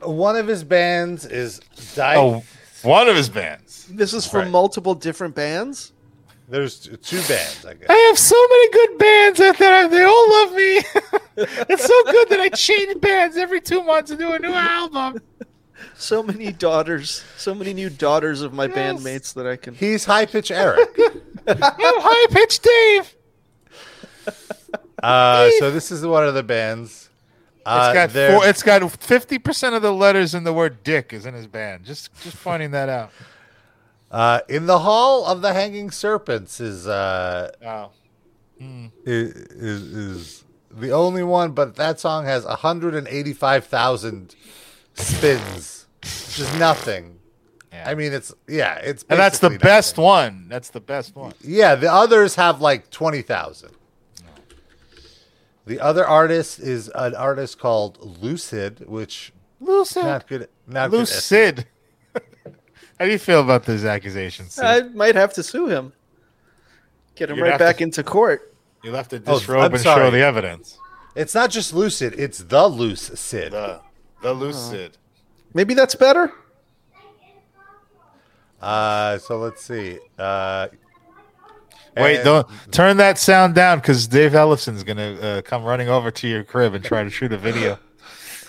one 0.00 0.36
of 0.36 0.46
his 0.46 0.64
bands 0.64 1.26
is 1.26 1.60
Di- 1.94 2.16
Oh, 2.16 2.44
one 2.86 3.08
of 3.08 3.16
his 3.16 3.28
bands. 3.28 3.86
This 3.90 4.14
is 4.14 4.26
from 4.26 4.42
Right. 4.42 4.50
multiple 4.50 4.94
different 4.94 5.34
bands. 5.34 5.92
There's 6.48 6.78
two 7.02 7.20
bands, 7.22 7.66
I 7.66 7.74
guess. 7.74 7.88
I 7.90 7.96
have 8.08 8.18
so 8.18 8.36
many 8.50 8.70
good 8.70 8.98
bands 8.98 9.40
out 9.40 9.58
there. 9.58 9.88
They 9.88 10.04
all 10.04 10.30
love 10.30 10.52
me. 10.52 10.76
it's 11.68 11.84
so 11.84 12.04
good 12.04 12.28
that 12.28 12.38
I 12.40 12.48
change 12.50 13.00
bands 13.00 13.36
every 13.36 13.60
two 13.60 13.82
months 13.82 14.10
and 14.12 14.20
do 14.20 14.32
a 14.32 14.38
new 14.38 14.52
album. 14.52 15.20
So 15.98 16.22
many 16.22 16.52
daughters, 16.52 17.22
so 17.38 17.54
many 17.54 17.72
new 17.74 17.88
daughters 17.90 18.40
of 18.42 18.52
my 18.52 18.64
Yes. 18.66 18.74
bandmates 18.76 19.34
that 19.34 19.46
I 19.46 19.56
can. 19.56 19.74
He's 19.74 20.04
high 20.06 20.24
pitch 20.26 20.50
Eric. 20.50 20.88
I'm 21.46 21.58
high 21.60 22.26
pitch 22.30 22.60
Dave. 22.60 23.14
Uh, 25.02 25.50
so 25.58 25.70
this 25.70 25.90
is 25.90 26.04
one 26.06 26.26
of 26.26 26.34
the 26.34 26.42
bands. 26.42 27.08
Uh, 27.66 27.86
It's 27.88 27.94
got 27.94 28.10
they're- 28.10 28.32
four, 28.32 28.46
it's 28.46 28.62
got 28.62 28.90
fifty 29.02 29.38
percent 29.38 29.74
of 29.74 29.82
the 29.82 29.92
letters 29.92 30.34
in 30.34 30.44
the 30.44 30.52
word 30.52 30.82
"dick" 30.84 31.12
is 31.12 31.26
in 31.26 31.34
his 31.34 31.46
band. 31.46 31.84
Just 31.84 32.10
just 32.22 32.42
pointing 32.44 32.70
that 32.70 32.88
out. 32.88 33.10
uh, 34.10 34.40
in 34.48 34.66
the 34.66 34.78
Hall 34.80 35.26
of 35.26 35.42
the 35.42 35.52
Hanging 35.52 35.90
Serpents 35.90 36.60
is 36.60 36.86
uh, 36.86 37.50
Oh, 37.66 37.90
is, 39.04 39.32
is 39.34 39.82
is 39.82 40.44
the 40.70 40.92
only 40.92 41.22
one, 41.24 41.52
but 41.52 41.74
that 41.76 41.98
song 41.98 42.24
has 42.26 42.44
185,000 42.44 44.34
spins, 44.94 45.86
which 46.02 46.38
is 46.40 46.54
nothing. 46.58 47.18
yeah. 47.72 47.88
I 47.88 47.94
mean, 47.94 48.12
it's 48.12 48.32
yeah, 48.48 48.74
it's 48.76 49.04
and 49.08 49.18
that's 49.18 49.38
the 49.38 49.48
basically 49.50 49.66
best 49.68 49.98
one. 49.98 50.46
That's 50.48 50.70
the 50.70 50.80
best 50.80 51.16
one. 51.16 51.32
Yeah, 51.42 51.74
the 51.74 51.92
others 51.92 52.34
have 52.36 52.60
like 52.60 52.90
20,000. 52.90 53.70
The 55.66 55.80
other 55.80 56.06
artist 56.06 56.60
is 56.60 56.88
an 56.94 57.14
artist 57.14 57.58
called 57.58 57.98
Lucid, 58.22 58.86
which 58.88 59.32
Lucid. 59.60 60.04
not 60.04 60.26
good. 60.28 60.48
Not 60.66 60.90
good 60.90 61.00
Lucid. 61.00 61.66
How 62.98 63.04
do 63.04 63.10
you 63.10 63.18
feel 63.18 63.40
about 63.40 63.64
those 63.64 63.84
accusations? 63.84 64.54
Sid? 64.54 64.64
I 64.64 64.82
might 64.94 65.16
have 65.16 65.32
to 65.34 65.42
sue 65.42 65.66
him. 65.66 65.92
Get 67.14 67.30
him 67.30 67.36
You'd 67.36 67.42
right 67.42 67.50
have 67.52 67.58
to- 67.60 67.64
back 67.64 67.80
into 67.80 68.02
court. 68.02 68.54
You'll 68.82 68.94
have 68.94 69.08
to 69.08 69.16
Oh, 69.26 69.38
disrobe 69.38 69.64
I'm 69.64 69.74
and 69.74 69.82
show 69.82 70.10
the 70.10 70.20
evidence. 70.22 70.78
It's 71.16 71.34
not 71.34 71.50
just 71.50 71.72
Lucid; 71.74 72.14
it's 72.18 72.38
the 72.38 72.68
Loose 72.68 73.10
Sid. 73.18 73.52
The 73.52 73.80
the 74.22 74.32
Lucid. 74.32 74.96
Maybe 75.54 75.74
that's 75.74 75.94
better. 75.94 76.32
Uh, 78.60 79.18
so 79.18 79.38
let's 79.38 79.62
see. 79.62 79.98
Uh, 80.18 80.68
Wait, 81.96 82.24
don't 82.24 82.46
turn 82.72 82.96
that 82.98 83.18
sound 83.18 83.54
down 83.54 83.78
because 83.78 84.06
Dave 84.06 84.32
Ellefson's 84.32 84.82
gonna 84.84 85.14
uh, 85.20 85.42
come 85.42 85.64
running 85.64 85.88
over 85.88 86.10
to 86.10 86.28
your 86.28 86.44
crib 86.44 86.74
and 86.74 86.84
try 86.84 87.02
to 87.02 87.10
shoot 87.10 87.32
a 87.32 87.38
video. 87.38 87.78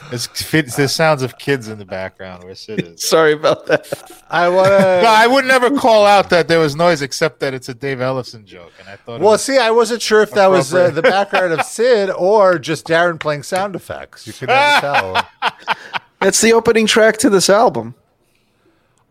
There's, 0.09 0.27
fit- 0.27 0.71
there's 0.77 0.93
sounds 0.93 1.21
of 1.21 1.37
kids 1.37 1.67
in 1.67 1.79
the 1.79 1.85
background 1.85 2.43
where 2.43 2.55
Sid 2.55 2.81
is. 2.81 3.03
Sorry 3.09 3.33
about 3.33 3.65
that. 3.65 3.87
I 4.29 4.47
want 4.47 4.69
No, 4.71 4.77
to. 5.01 5.07
I 5.07 5.27
would 5.27 5.43
never 5.43 5.71
call 5.71 6.05
out 6.05 6.29
that 6.29 6.47
there 6.47 6.59
was 6.59 6.75
noise 6.75 7.01
except 7.01 7.39
that 7.41 7.53
it's 7.53 7.67
a 7.67 7.73
Dave 7.73 7.97
Ellefson 7.97 8.45
joke, 8.45 8.71
and 8.79 8.87
I 8.87 8.95
thought. 8.95 9.19
Well, 9.21 9.37
see, 9.37 9.57
I 9.57 9.71
wasn't 9.71 10.01
sure 10.01 10.21
if 10.21 10.31
that 10.31 10.47
was 10.47 10.73
uh, 10.73 10.91
the 10.91 11.01
background 11.01 11.51
of 11.51 11.63
Sid 11.65 12.09
or 12.11 12.57
just 12.59 12.85
Darren 12.87 13.19
playing 13.19 13.43
sound 13.43 13.75
effects. 13.75 14.27
You 14.27 14.33
could 14.33 14.49
never 14.49 14.79
tell. 14.81 15.27
That's 16.21 16.39
the 16.41 16.53
opening 16.53 16.85
track 16.85 17.17
to 17.17 17.29
this 17.29 17.49
album. 17.49 17.95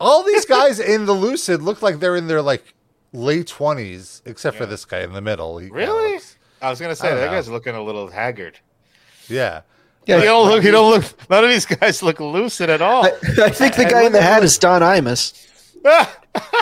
All 0.00 0.22
these 0.22 0.44
guys 0.46 0.78
in 0.78 1.04
the 1.06 1.12
Lucid 1.14 1.62
look 1.62 1.82
like 1.82 2.00
they're 2.00 2.16
in 2.16 2.26
their 2.26 2.42
like 2.42 2.74
late 3.16 3.46
twenties, 3.48 4.22
except 4.24 4.56
for 4.56 4.66
this 4.66 4.84
guy 4.84 5.00
in 5.00 5.12
the 5.12 5.20
middle. 5.20 5.58
He 5.58 5.68
really? 5.70 6.12
looks- 6.14 6.36
I 6.62 6.70
was 6.70 6.80
gonna 6.80 6.96
say 6.96 7.14
that 7.14 7.26
know. 7.26 7.30
guy's 7.32 7.48
looking 7.48 7.74
a 7.74 7.82
little 7.82 8.08
haggard. 8.08 8.58
yeah. 9.28 9.62
Yeah, 10.06 10.18
you 10.18 10.24
don't 10.24 10.48
look. 10.48 10.62
You 10.62 10.70
don't 10.70 10.88
look. 10.92 11.28
None 11.30 11.42
of 11.42 11.50
these 11.50 11.66
guys 11.66 12.00
look 12.00 12.20
lucid 12.20 12.70
at 12.70 12.80
all. 12.80 13.04
I, 13.06 13.08
I 13.42 13.50
think 13.50 13.74
the 13.74 13.86
guy 13.86 14.04
in 14.04 14.12
the 14.12 14.22
hat 14.22 14.44
is 14.44 14.56
Don 14.56 14.80
Imus. 14.80 15.32
I 15.84 16.06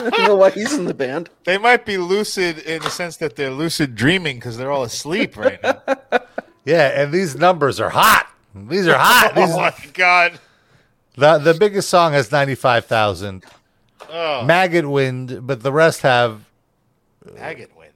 don't 0.00 0.22
know 0.24 0.36
why 0.36 0.48
he's 0.50 0.72
in 0.72 0.86
the 0.86 0.94
band. 0.94 1.28
they 1.44 1.58
might 1.58 1.84
be 1.84 1.98
lucid 1.98 2.58
in 2.60 2.80
the 2.82 2.88
sense 2.90 3.18
that 3.18 3.36
they're 3.36 3.50
lucid 3.50 3.94
dreaming 3.94 4.36
because 4.36 4.56
they're 4.56 4.70
all 4.70 4.82
asleep 4.84 5.36
right 5.36 5.62
now. 5.62 5.82
Yeah, 6.64 7.02
and 7.02 7.12
these 7.12 7.36
numbers 7.36 7.78
are 7.78 7.90
hot. 7.90 8.26
These 8.54 8.88
are 8.88 8.96
hot. 8.96 9.32
oh 9.36 9.46
These, 9.46 9.54
my 9.56 9.74
god! 9.92 10.40
the 11.14 11.36
the 11.36 11.52
biggest 11.52 11.90
song 11.90 12.14
has 12.14 12.32
ninety 12.32 12.54
five 12.54 12.86
thousand. 12.86 13.44
Oh, 14.10 14.42
Maggot 14.44 14.86
Wind, 14.88 15.46
but 15.46 15.62
the 15.62 15.70
rest 15.72 16.00
have 16.00 16.43
maggot 17.32 17.70
wind. 17.76 17.92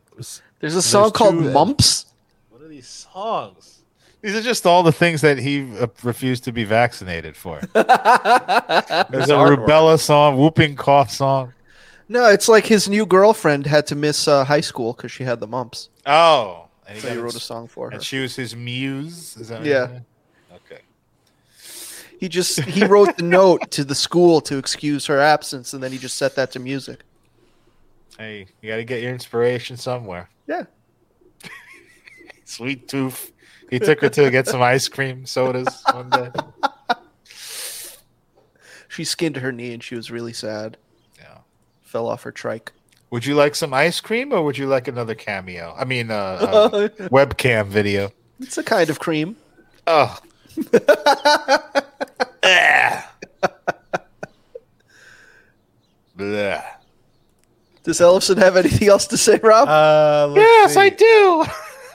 There's 0.60 0.74
a 0.74 0.82
song 0.82 1.10
called 1.12 1.34
two- 1.34 1.50
Mumps. 1.50 2.06
What 2.50 2.62
are 2.62 2.68
these 2.68 2.88
songs? 3.12 3.74
These 4.20 4.34
are 4.34 4.42
just 4.42 4.66
all 4.66 4.82
the 4.82 4.90
things 4.92 5.20
that 5.20 5.38
he 5.38 5.76
uh, 5.78 5.86
refused 6.02 6.42
to 6.44 6.52
be 6.52 6.64
vaccinated 6.64 7.36
for. 7.36 7.60
There's 7.72 7.84
a 7.84 9.34
artwork. 9.34 9.64
rubella 9.66 9.98
song, 10.00 10.36
whooping 10.36 10.74
cough 10.74 11.10
song. 11.12 11.52
No, 12.08 12.26
it's 12.26 12.48
like 12.48 12.66
his 12.66 12.88
new 12.88 13.06
girlfriend 13.06 13.66
had 13.66 13.86
to 13.88 13.94
miss 13.94 14.26
uh, 14.26 14.44
high 14.44 14.60
school 14.62 14.92
because 14.94 15.12
she 15.12 15.22
had 15.22 15.38
the 15.40 15.46
mumps. 15.46 15.88
Oh, 16.06 16.66
and 16.88 16.96
he, 16.96 17.00
So 17.02 17.08
he 17.10 17.14
got 17.16 17.22
wrote 17.22 17.34
a 17.36 17.40
song 17.40 17.68
for 17.68 17.90
her. 17.90 17.94
And 17.94 18.02
she 18.02 18.18
was 18.18 18.34
his 18.34 18.56
muse. 18.56 19.36
Is 19.36 19.48
that 19.48 19.58
what 19.60 19.66
Yeah. 19.68 19.88
you're? 19.88 20.04
Okay. 20.66 20.80
He 22.18 22.28
just 22.28 22.60
he 22.62 22.84
wrote 22.84 23.16
the 23.18 23.22
note 23.22 23.70
to 23.72 23.84
the 23.84 23.94
school 23.94 24.40
to 24.40 24.56
excuse 24.58 25.06
her 25.06 25.20
absence, 25.20 25.74
and 25.74 25.82
then 25.82 25.92
he 25.92 25.98
just 25.98 26.16
set 26.16 26.34
that 26.34 26.50
to 26.52 26.58
music. 26.58 27.02
Hey, 28.18 28.46
you 28.60 28.68
got 28.68 28.76
to 28.76 28.84
get 28.84 29.00
your 29.00 29.12
inspiration 29.12 29.76
somewhere. 29.76 30.28
Yeah. 30.48 30.64
Sweet 32.44 32.88
tooth. 32.88 33.32
He 33.70 33.78
took 33.78 34.00
her 34.00 34.08
to 34.08 34.30
get 34.30 34.46
some 34.46 34.60
ice 34.60 34.88
cream 34.88 35.24
sodas 35.24 35.82
one 35.92 36.10
day. 36.10 36.30
She 38.90 39.04
skinned 39.04 39.36
her 39.36 39.52
knee 39.52 39.72
and 39.74 39.84
she 39.84 39.94
was 39.94 40.10
really 40.10 40.32
sad. 40.32 40.76
Yeah. 41.20 41.38
Fell 41.82 42.08
off 42.08 42.24
her 42.24 42.32
trike. 42.32 42.72
Would 43.10 43.24
you 43.24 43.36
like 43.36 43.54
some 43.54 43.72
ice 43.72 44.00
cream 44.00 44.32
or 44.32 44.42
would 44.42 44.58
you 44.58 44.66
like 44.66 44.88
another 44.88 45.14
cameo? 45.14 45.72
I 45.78 45.84
mean, 45.84 46.10
uh, 46.10 46.14
uh, 46.14 46.68
webcam 47.08 47.68
video. 47.68 48.10
It's 48.40 48.58
a 48.58 48.64
kind 48.64 48.90
of 48.90 48.98
cream. 48.98 49.36
Oh. 49.86 50.18
Ah. 52.42 53.12
Blah. 56.16 56.62
Does 57.88 58.00
Ellefson 58.00 58.36
have 58.36 58.54
anything 58.58 58.86
else 58.88 59.06
to 59.06 59.16
say, 59.16 59.40
Rob? 59.42 59.66
uh 59.66 60.30
Yes, 60.36 60.74
see. 60.74 60.80
I 60.80 60.88
do. 60.90 61.46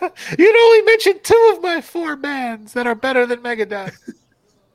You'd 0.40 0.56
only 0.56 0.82
mentioned 0.82 1.24
two 1.24 1.54
of 1.56 1.62
my 1.62 1.82
four 1.82 2.16
bands 2.16 2.74
that 2.74 2.88
are 2.88 2.96
better 2.96 3.28
than 3.28 3.42
Megadeth. 3.42 3.94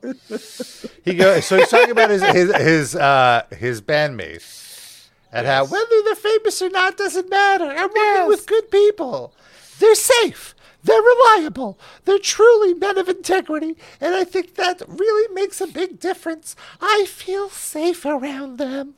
He 1.03 1.15
goes. 1.15 1.43
So 1.43 1.57
he's 1.57 1.67
talking 1.67 1.91
about 1.91 2.09
his 2.09 2.23
his 2.23 2.55
his 2.55 2.95
uh 2.95 3.43
his 3.51 3.81
bandmates 3.81 5.09
and 5.33 5.45
how 5.45 5.65
whether 5.65 6.03
they're 6.05 6.15
famous 6.15 6.61
or 6.61 6.69
not 6.69 6.95
doesn't 6.95 7.29
matter. 7.29 7.65
I'm 7.65 7.89
working 7.93 8.27
with 8.29 8.47
good 8.47 8.71
people. 8.71 9.33
They're 9.79 9.95
safe. 9.95 10.55
They're 10.83 11.01
reliable. 11.01 11.77
They're 12.05 12.17
truly 12.17 12.73
men 12.73 12.97
of 12.97 13.09
integrity, 13.09 13.75
and 13.99 14.15
I 14.15 14.23
think 14.23 14.55
that 14.55 14.81
really 14.87 15.33
makes 15.33 15.59
a 15.59 15.67
big 15.67 15.99
difference. 15.99 16.55
I 16.79 17.05
feel 17.05 17.49
safe 17.49 18.05
around 18.05 18.57
them, 18.57 18.95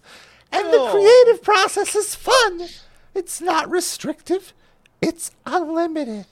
and 0.51 0.73
the 0.73 0.79
oh. 0.79 0.91
creative 0.91 1.43
process 1.43 1.95
is 1.95 2.15
fun. 2.15 2.67
It's 3.13 3.41
not 3.41 3.69
restrictive. 3.69 4.53
It's 5.01 5.31
unlimited. 5.45 6.25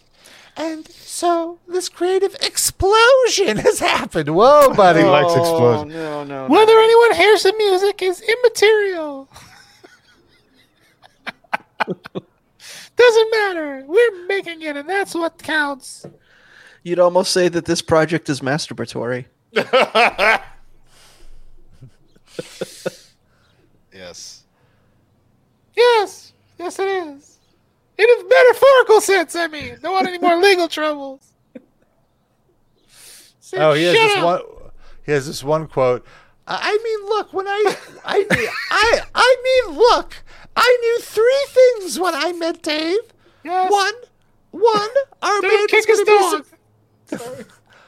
And 0.55 0.87
so 0.89 1.59
this 1.67 1.87
creative 1.87 2.35
explosion 2.35 3.57
has 3.57 3.79
happened. 3.79 4.35
Whoa, 4.35 4.73
buddy. 4.73 4.99
He 4.99 5.05
likes 5.05 5.33
explosions. 5.33 5.93
no, 5.93 6.23
no, 6.23 6.47
no. 6.47 6.53
Whether 6.53 6.77
anyone 6.77 7.15
hears 7.15 7.43
the 7.43 7.53
music 7.57 8.01
is 8.01 8.21
immaterial. 8.21 9.29
Doesn't 12.97 13.31
matter. 13.31 13.83
We're 13.87 14.27
making 14.27 14.61
it, 14.61 14.75
and 14.75 14.89
that's 14.89 15.15
what 15.15 15.41
counts. 15.41 16.05
You'd 16.83 16.99
almost 16.99 17.31
say 17.31 17.47
that 17.47 17.65
this 17.65 17.81
project 17.81 18.29
is 18.29 18.41
masturbatory. 18.41 19.25
Yes. 23.99 24.43
Yes. 25.75 26.31
Yes, 26.57 26.79
it 26.79 26.87
is. 26.87 27.37
In 27.97 28.05
a 28.09 28.23
metaphorical 28.29 29.01
sense, 29.01 29.35
I 29.35 29.47
mean. 29.47 29.77
Don't 29.81 29.91
want 29.91 30.07
any 30.07 30.17
more 30.17 30.37
legal 30.41 30.67
troubles. 30.69 31.33
Say, 33.41 33.57
Oh, 33.57 33.73
he 33.73 33.83
has 33.83 33.93
this 33.93 34.15
up." 34.17 34.23
one. 34.23 34.41
He 35.05 35.11
has 35.11 35.27
this 35.27 35.43
one 35.43 35.67
quote. 35.67 36.05
I 36.47 36.77
mean, 36.83 37.09
look. 37.09 37.33
When 37.33 37.47
I, 37.47 37.75
I 38.05 38.17
mean, 38.19 38.49
I, 38.71 39.01
I 39.13 39.35
mean, 39.67 39.77
look. 39.77 40.15
I 40.55 40.77
knew 40.81 40.99
three 41.01 41.45
things 41.49 41.99
when 41.99 42.15
I 42.15 42.31
met 42.33 42.61
Dave. 42.63 42.99
Yes. 43.43 43.71
One, 43.71 43.93
one, 44.51 44.89
our 45.21 45.41
Don't 45.41 45.69
band 45.69 45.69
was 45.71 45.85
going 45.85 46.05
to 46.05 46.43
be 47.11 47.17
su- 47.17 47.45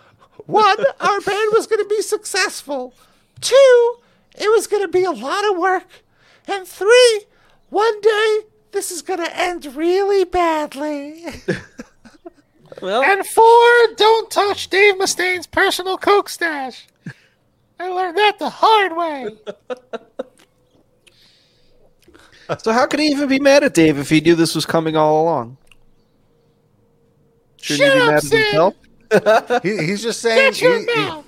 one, 0.45 0.77
our 0.99 1.21
band 1.21 1.49
was 1.53 1.67
going 1.67 1.81
to 1.83 1.89
be 1.89 2.01
successful. 2.01 2.93
Two, 3.41 3.95
it 4.35 4.49
was 4.51 4.67
going 4.67 4.81
to 4.83 4.87
be 4.87 5.03
a 5.03 5.11
lot 5.11 5.49
of 5.51 5.57
work. 5.57 5.87
And 6.47 6.67
three, 6.67 7.21
one 7.69 8.01
day 8.01 8.39
this 8.71 8.91
is 8.91 9.01
going 9.01 9.19
to 9.19 9.37
end 9.37 9.65
really 9.75 10.23
badly. 10.25 11.25
Well, 12.81 13.03
And 13.03 13.23
four, 13.27 13.45
don't 13.97 14.31
touch 14.31 14.69
Dave 14.69 14.97
Mustaine's 14.97 15.45
personal 15.45 15.97
coke 15.97 16.29
stash. 16.29 16.87
I 17.79 17.89
learned 17.89 18.17
that 18.17 18.39
the 18.39 18.49
hard 18.49 18.95
way. 18.95 19.27
so 22.59 22.71
how 22.71 22.87
could 22.87 22.99
he 23.01 23.07
even 23.07 23.27
be 23.27 23.39
mad 23.39 23.63
at 23.63 23.73
Dave 23.73 23.97
if 23.99 24.09
he 24.09 24.21
knew 24.21 24.35
this 24.35 24.55
was 24.55 24.65
coming 24.65 24.95
all 24.95 25.21
along? 25.21 25.57
Shouldn't 27.57 27.91
Shut 27.91 27.93
he 27.93 27.99
be 27.99 28.01
up, 28.01 28.07
mad 28.07 28.15
at 28.15 28.23
Sid. 28.23 28.45
himself? 28.45 29.63
he, 29.63 29.77
he's 29.85 30.01
just 30.01 30.21
saying. 30.21 30.51
Get 30.53 30.61
your 30.61 30.79
he- 30.79 30.85
he- 30.85 30.95
mouth. 30.95 31.25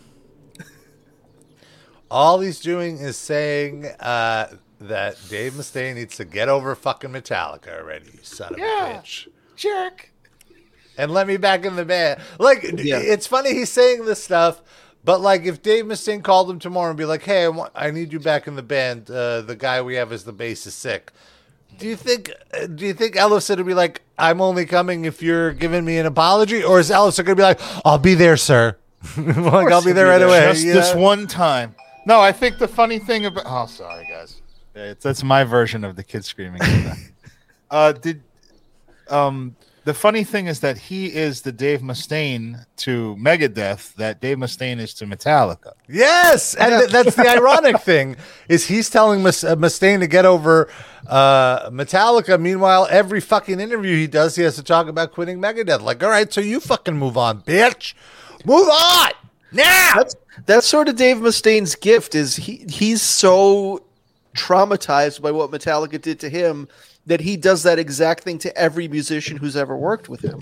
All 2.14 2.40
he's 2.42 2.60
doing 2.60 3.00
is 3.00 3.18
saying 3.18 3.88
uh, 4.00 4.48
that 4.82 5.18
Dave 5.30 5.54
Mustaine 5.54 5.96
needs 5.96 6.16
to 6.18 6.26
get 6.26 6.48
over 6.48 6.76
fucking 6.76 7.10
Metallica 7.10 7.80
already, 7.80 8.06
you 8.14 8.20
son 8.22 8.54
of 8.54 8.60
Yeah. 8.60 9.00
a 9.00 9.02
bitch. 9.02 9.28
Jerk. 9.56 10.12
and 10.96 11.10
let 11.12 11.26
me 11.26 11.38
back 11.38 11.66
in 11.66 11.76
the 11.76 11.86
band. 11.86 12.20
Like, 12.38 12.62
Yeah. 12.78 12.98
it's 13.00 13.26
funny 13.26 13.54
he's 13.56 13.72
saying 13.72 14.06
this 14.06 14.24
stuff, 14.24 14.62
but 15.04 15.22
like, 15.22 15.44
if 15.46 15.64
Dave 15.64 15.86
Mustaine 15.86 16.24
called 16.24 16.50
him 16.52 16.60
tomorrow 16.60 16.90
and 16.90 16.98
be 16.98 17.06
like, 17.06 17.24
"Hey, 17.24 17.46
I, 17.46 17.48
want, 17.48 17.72
I 17.76 17.90
need 17.90 18.14
you 18.14 18.20
back 18.20 18.48
in 18.48 18.56
the 18.56 18.62
band. 18.62 19.10
Uh, 19.10 19.42
the 19.42 19.56
guy 19.56 19.82
we 19.82 19.96
have 19.96 20.12
as 20.12 20.24
the 20.24 20.32
bass 20.34 20.68
is 20.68 20.76
sick." 20.76 21.12
Do 21.80 21.88
you 21.88 21.96
think? 21.96 22.32
uh, 22.54 22.68
Do 22.68 22.86
you 22.86 22.94
think 22.94 23.16
Ellefson 23.16 23.58
would 23.58 23.66
be 23.66 23.74
like, 23.74 24.02
"I'm 24.20 24.40
only 24.40 24.68
coming 24.68 25.06
if 25.06 25.24
you're 25.24 25.52
giving 25.52 25.84
me 25.84 25.98
an 25.98 26.06
apology," 26.06 26.64
or 26.64 26.80
is 26.80 26.92
Ellefson 26.92 27.26
going 27.26 27.36
to 27.38 27.42
be 27.42 27.42
like, 27.42 27.60
"I'll 27.84 27.98
be 27.98 28.14
there, 28.14 28.38
sir. 28.38 28.78
like, 29.18 29.72
I'll 29.72 29.84
be 29.84 29.92
there 29.94 30.06
be 30.06 30.10
right 30.12 30.18
there. 30.20 30.28
away." 30.28 30.40
Just 30.54 30.64
you 30.64 30.74
this 30.74 30.94
one 30.94 31.26
time. 31.26 31.74
No, 32.06 32.20
I 32.20 32.32
think 32.32 32.58
the 32.58 32.68
funny 32.68 33.00
thing 33.00 33.26
about. 33.26 33.44
Oh, 33.46 33.66
sorry, 33.66 34.06
guys. 34.10 34.42
It's, 34.76 35.04
that's 35.04 35.24
my 35.24 35.44
version 35.44 35.84
of 35.84 35.96
the 35.96 36.04
kid 36.04 36.26
screaming. 36.26 36.62
uh, 37.72 37.92
did 37.94 38.24
um 39.10 39.56
the 39.86 39.94
funny 39.94 40.24
thing 40.24 40.48
is 40.48 40.62
that 40.62 40.78
he 40.78 41.08
is 41.08 41.42
the 41.42 41.52
Dave 41.52 41.82
Mustaine 41.82 42.66
to 42.78 43.18
Megadeth 43.20 43.94
that 43.96 44.22
Dave 44.22 44.38
Mustaine 44.38 44.80
is 44.80 44.94
to 44.96 45.06
Metallica. 45.06 45.74
Yes, 45.90 46.56
and 46.56 46.72
th- 46.72 46.90
that's 46.90 47.16
the 47.16 47.30
ironic 47.30 47.82
thing 47.82 48.16
is 48.48 48.68
he's 48.68 48.90
telling 48.90 49.22
Mus- 49.22 49.44
uh, 49.44 49.58
Mustaine 49.58 50.00
to 50.00 50.08
get 50.08 50.26
over 50.26 50.70
uh, 51.08 51.70
Metallica. 51.70 52.40
Meanwhile, 52.40 52.88
every 52.90 53.20
fucking 53.20 53.60
interview 53.60 53.98
he 53.98 54.08
does, 54.08 54.38
he 54.38 54.44
has 54.44 54.56
to 54.56 54.64
talk 54.64 54.88
about 54.88 55.12
quitting 55.12 55.40
Megadeth. 55.40 55.82
Like, 55.82 56.02
all 56.02 56.10
right, 56.10 56.32
so 56.32 56.40
you 56.40 56.62
fucking 56.62 56.98
move 56.98 57.18
on, 57.18 57.42
bitch. 57.42 57.94
Move 58.46 58.70
on 58.70 59.12
now. 59.54 59.92
That's 59.96 60.16
that's 60.46 60.68
sort 60.68 60.90
of 60.90 60.96
Dave 60.96 61.18
Mustaine's 61.18 61.76
gift. 61.76 62.16
Is 62.16 62.36
he? 62.36 62.66
He's 62.70 63.02
so 63.02 63.84
traumatized 64.36 65.22
by 65.22 65.32
what 65.32 65.52
Metallica 65.52 66.02
did 66.02 66.20
to 66.22 66.30
him 66.30 66.68
that 67.06 67.20
he 67.20 67.38
does 67.38 67.64
that 67.64 67.80
exact 67.80 68.24
thing 68.24 68.38
to 68.40 68.58
every 68.58 68.88
musician 68.88 69.38
who's 69.38 69.56
ever 69.56 69.78
worked 69.78 70.10
with 70.10 70.22
him. 70.22 70.42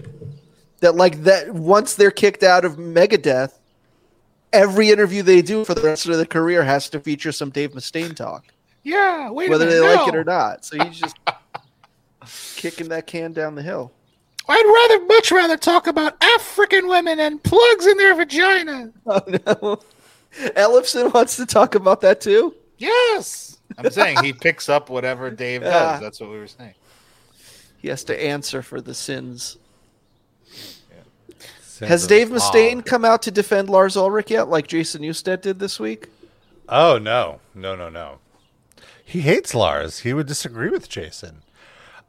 That 0.80 0.96
like 0.96 1.24
that 1.24 1.54
once 1.54 1.96
they're 1.96 2.12
kicked 2.12 2.44
out 2.44 2.66
of 2.66 2.78
Megadeth, 2.78 3.54
every 4.54 4.90
interview 4.90 5.24
they 5.24 5.42
do 5.42 5.66
for 5.66 5.74
the 5.74 5.82
rest 5.82 6.08
of 6.08 6.16
their 6.16 6.26
career 6.26 6.64
has 6.64 6.90
to 6.90 7.00
feature 7.00 7.32
some 7.32 7.50
Dave 7.50 7.72
Mustaine 7.72 8.16
talk, 8.16 8.46
Yeah, 8.84 9.30
wait 9.30 9.50
whether 9.50 9.68
a 9.68 9.70
they 9.70 9.80
minute, 9.80 9.96
like 9.96 10.08
it 10.08 10.16
or 10.16 10.24
not. 10.24 10.66
So 10.66 10.84
he's 10.84 11.00
just 11.00 11.16
kicking 12.56 12.90
that 12.90 13.08
can 13.08 13.34
down 13.34 13.56
the 13.56 13.62
hill. 13.62 13.92
I'd 14.54 14.90
rather 14.90 15.06
much 15.06 15.32
rather 15.32 15.56
talk 15.58 15.88
about 15.88 16.22
African 16.22 16.88
women 16.88 17.20
and 17.20 17.42
plugs 17.42 17.86
in 17.88 17.98
their 17.98 18.16
vagina. 18.16 18.92
Oh 19.06 19.22
no. 19.28 19.80
Ellefson 20.56 21.14
wants 21.14 21.36
to 21.38 21.46
talk 21.46 21.76
about 21.76 22.02
that 22.02 22.22
too. 22.22 22.56
Yes. 22.78 23.60
I'm 23.78 23.90
saying 23.92 24.24
he 24.24 24.34
picks 24.34 24.68
up 24.70 24.90
whatever 24.90 25.30
Dave 25.32 25.62
Yeah. 25.62 25.70
does. 25.94 26.02
That's 26.02 26.20
what 26.20 26.30
we 26.32 26.38
were 26.38 26.48
saying. 26.48 26.74
He 27.78 27.88
has 27.88 28.04
to 28.06 28.24
answer 28.24 28.62
for 28.62 28.82
the 28.82 28.94
sins. 28.94 29.58
Sins 31.62 31.90
Has 31.90 32.08
Dave 32.08 32.30
the 32.30 32.36
Mustaine 32.36 32.76
Fog. 32.76 32.86
come 32.86 33.06
out 33.06 33.22
to 33.24 33.32
defend 33.32 33.70
Lars 33.70 33.98
Ulrich 33.98 34.30
yet, 34.30 34.50
like 34.50 34.68
Jason 34.68 35.02
Newsted 35.02 35.42
did 35.42 35.60
this 35.60 35.80
week? 35.80 36.08
Oh 36.70 36.98
no, 36.98 37.40
no, 37.56 37.76
no, 37.76 37.90
no. 37.90 38.20
He 39.04 39.22
hates 39.22 39.54
Lars. 39.56 40.00
He 40.00 40.14
would 40.14 40.28
disagree 40.28 40.70
with 40.70 40.88
Jason. 40.90 41.42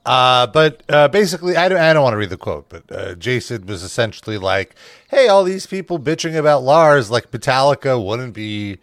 Uh, 0.05 0.47
but 0.49 0.83
uh, 0.89 1.09
basically, 1.09 1.57
I 1.57 1.69
don't, 1.69 1.79
I 1.79 1.93
don't 1.93 2.03
want 2.03 2.15
to 2.15 2.19
read 2.19 2.31
the 2.31 2.37
quote, 2.37 2.69
but 2.69 2.91
uh, 2.91 3.15
Jason 3.15 3.67
was 3.67 3.83
essentially 3.85 4.37
like, 4.37 4.75
hey, 5.09 5.29
all 5.29 5.45
these 5.45 5.67
people 5.67 5.99
bitching 5.99 6.37
about 6.37 6.65
Lars, 6.65 7.11
like 7.11 7.31
Metallica 7.31 8.05
wouldn't 8.05 8.35
be 8.35 8.79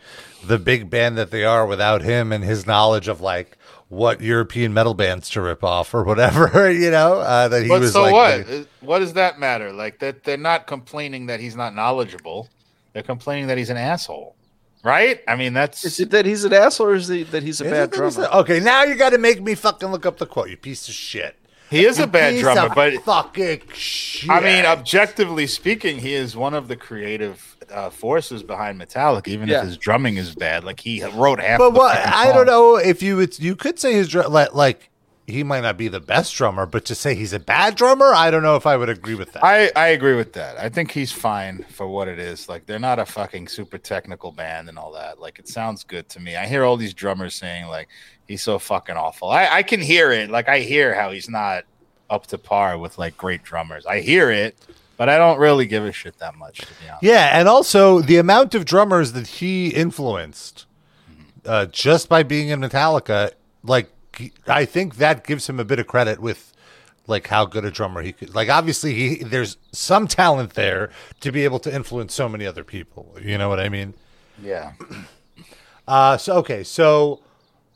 the 0.46 0.58
big 0.58 0.90
band 0.90 1.18
that 1.18 1.32
they 1.32 1.44
are 1.44 1.66
without 1.66 2.02
him 2.04 2.32
and 2.32 2.44
his 2.46 2.66
knowledge 2.66 3.10
of 3.10 3.20
like 3.20 3.58
what 3.90 4.22
European 4.22 4.74
metal 4.74 4.94
bands 4.94 5.30
to 5.32 5.42
rip 5.42 5.64
off 5.64 5.94
or 5.94 6.04
whatever, 6.04 6.72
you 6.74 6.90
know, 6.92 7.16
uh, 7.16 7.50
that 7.50 7.64
he 7.64 7.68
But 7.68 7.82
was 7.82 7.92
so 7.94 8.04
like, 8.04 8.14
what? 8.14 8.50
Uh, 8.50 8.64
What 8.80 9.00
does 9.00 9.14
that 9.14 9.40
matter? 9.40 9.74
Like 9.74 10.00
that 10.00 10.24
they're 10.24 10.38
not 10.38 10.68
complaining 10.68 11.26
that 11.26 11.42
he's 11.42 11.56
not 11.56 11.76
knowledgeable. 11.76 12.48
They're 12.94 13.04
complaining 13.04 13.48
that 13.48 13.58
he's 13.58 13.70
an 13.70 13.78
asshole. 13.78 14.36
Right? 14.84 15.22
I 15.28 15.36
mean 15.36 15.54
that's 15.54 15.84
Is 15.84 16.00
it 16.00 16.12
that 16.12 16.26
he's 16.26 16.44
an 16.46 16.54
asshole 16.54 16.88
or 16.88 16.96
is 16.96 17.10
it 17.10 17.32
that 17.32 17.44
he's 17.44 17.60
a 17.62 17.66
Is 17.66 17.72
bad 17.72 17.84
it 17.84 17.92
that 17.92 18.04
he's 18.06 18.16
drummer? 18.16 18.30
a- 18.32 18.38
okay, 18.40 18.60
now 18.60 18.84
you 18.84 18.96
got 18.96 19.10
to 19.10 19.18
make 19.18 19.42
me 19.42 19.54
fucking 19.56 19.90
look 19.90 20.06
up 20.06 20.18
the 20.18 20.26
quote, 20.26 20.50
you 20.50 20.58
piece 20.58 20.88
of 20.88 20.94
shit. 20.94 21.36
he 21.70 21.86
is 21.86 22.00
a 22.00 22.08
bad 22.08 22.34
Piece 22.34 22.42
drummer, 22.42 22.68
of 22.68 22.76
but 22.76 22.94
fucking 23.04 23.62
shit. 23.74 24.30
I 24.30 24.40
mean, 24.40 24.66
objectively 24.66 25.48
speaking, 25.48 26.00
he 26.00 26.14
is 26.14 26.36
one 26.36 26.54
of 26.54 26.68
the 26.70 26.76
creative 26.78 27.58
uh, 27.72 27.90
forces 27.92 28.42
behind 28.42 28.80
Metallica. 28.82 29.28
Even 29.28 29.50
Yeah. 29.50 29.60
if 29.60 29.66
his 29.66 29.78
drumming 29.78 30.16
is 30.18 30.34
bad, 30.34 30.64
like 30.64 30.80
he 30.80 31.04
wrote 31.04 31.40
half. 31.40 31.60
But 31.60 31.72
the 31.72 31.78
what 31.80 31.96
I 31.98 32.32
don't 32.32 32.48
know 32.48 32.78
if 32.78 33.04
you 33.04 33.18
would 33.18 33.38
you 33.38 33.56
could 33.56 33.78
say 33.80 33.94
his 33.94 34.08
drum 34.08 34.32
like, 34.32 34.56
like 34.56 34.89
he 35.30 35.44
might 35.44 35.62
not 35.62 35.78
be 35.78 35.88
the 35.88 36.00
best 36.00 36.36
drummer, 36.36 36.66
but 36.66 36.86
to 36.86 36.96
say 36.96 37.16
he's 37.16 37.34
a 37.34 37.40
bad 37.40 37.76
drummer, 37.76 38.14
I 38.14 38.32
don't 38.32 38.44
know 38.44 38.56
if 38.56 38.66
I 38.66 38.76
would 38.78 38.90
agree 38.90 39.16
with 39.16 39.34
that. 39.34 39.44
I, 39.44 39.72
I 39.76 39.90
agree 39.90 40.16
with 40.16 40.34
that. 40.34 40.58
I 40.58 40.70
think 40.70 40.92
he's 40.92 41.12
fine 41.12 41.66
for 41.70 41.88
what 41.88 42.08
it 42.08 42.20
is. 42.20 42.50
Like 42.50 42.66
they're 42.66 42.80
not 42.80 43.00
a 43.00 43.06
fucking 43.06 43.48
super 43.48 43.78
technical 43.78 44.32
band 44.32 44.70
and 44.70 44.78
all 44.78 44.92
that. 44.94 45.20
Like 45.20 45.40
it 45.40 45.48
sounds 45.48 45.84
good 45.84 46.10
to 46.10 46.20
me. 46.20 46.36
I 46.36 46.48
hear 46.48 46.64
all 46.64 46.78
these 46.78 46.94
drummers 46.94 47.36
saying 47.36 47.68
like 47.68 47.88
he's 48.28 48.44
so 48.44 48.60
fucking 48.60 48.96
awful. 48.96 49.30
I, 49.30 49.48
I 49.48 49.64
can 49.64 49.82
hear 49.82 50.12
it. 50.12 50.30
Like 50.30 50.50
I 50.50 50.60
hear 50.60 50.94
how 50.94 51.12
he's 51.12 51.30
not 51.30 51.64
up 52.10 52.28
to 52.28 52.38
par 52.38 52.78
with 52.78 52.98
like 52.98 53.18
great 53.18 53.44
drummers. 53.44 53.86
I 53.86 54.02
hear 54.02 54.32
it, 54.32 54.58
but 54.98 55.10
I 55.10 55.18
don't 55.18 55.40
really 55.40 55.66
give 55.66 55.86
a 55.86 55.92
shit 55.92 56.18
that 56.20 56.36
much 56.36 56.60
to 56.60 56.68
be 56.68 56.90
honest. 56.90 57.04
yeah, 57.04 57.40
and 57.40 57.48
also 57.48 58.02
the 58.02 58.18
amount 58.18 58.56
of 58.56 58.66
drummers 58.66 59.14
that 59.14 59.28
he 59.28 59.70
influenced 59.70 60.66
uh, 61.46 61.66
just 61.68 62.10
by 62.10 62.24
being 62.24 62.50
in 62.50 62.60
Metallica, 62.60 63.32
like 63.64 63.90
I 64.48 64.66
think 64.66 64.96
that 64.96 65.26
gives 65.26 65.48
him 65.48 65.60
a 65.60 65.66
bit 65.66 65.80
of 65.80 65.88
credit 65.88 66.20
with 66.20 66.54
like 67.08 67.28
how 67.28 67.46
good 67.46 67.66
a 67.66 67.72
drummer 67.72 68.02
he 68.02 68.12
could. 68.12 68.36
Like 68.36 68.50
obviously 68.50 68.94
he 68.94 69.24
there's 69.24 69.58
some 69.72 70.08
talent 70.08 70.54
there 70.54 70.90
to 71.22 71.32
be 71.32 71.44
able 71.44 71.60
to 71.60 71.74
influence 71.74 72.14
so 72.14 72.30
many 72.30 72.46
other 72.46 72.64
people. 72.64 73.16
You 73.22 73.38
know 73.38 73.50
what 73.50 73.60
I 73.60 73.70
mean? 73.70 73.94
Yeah. 74.42 74.74
Uh, 75.88 76.16
so 76.18 76.36
okay, 76.36 76.64
so 76.64 77.20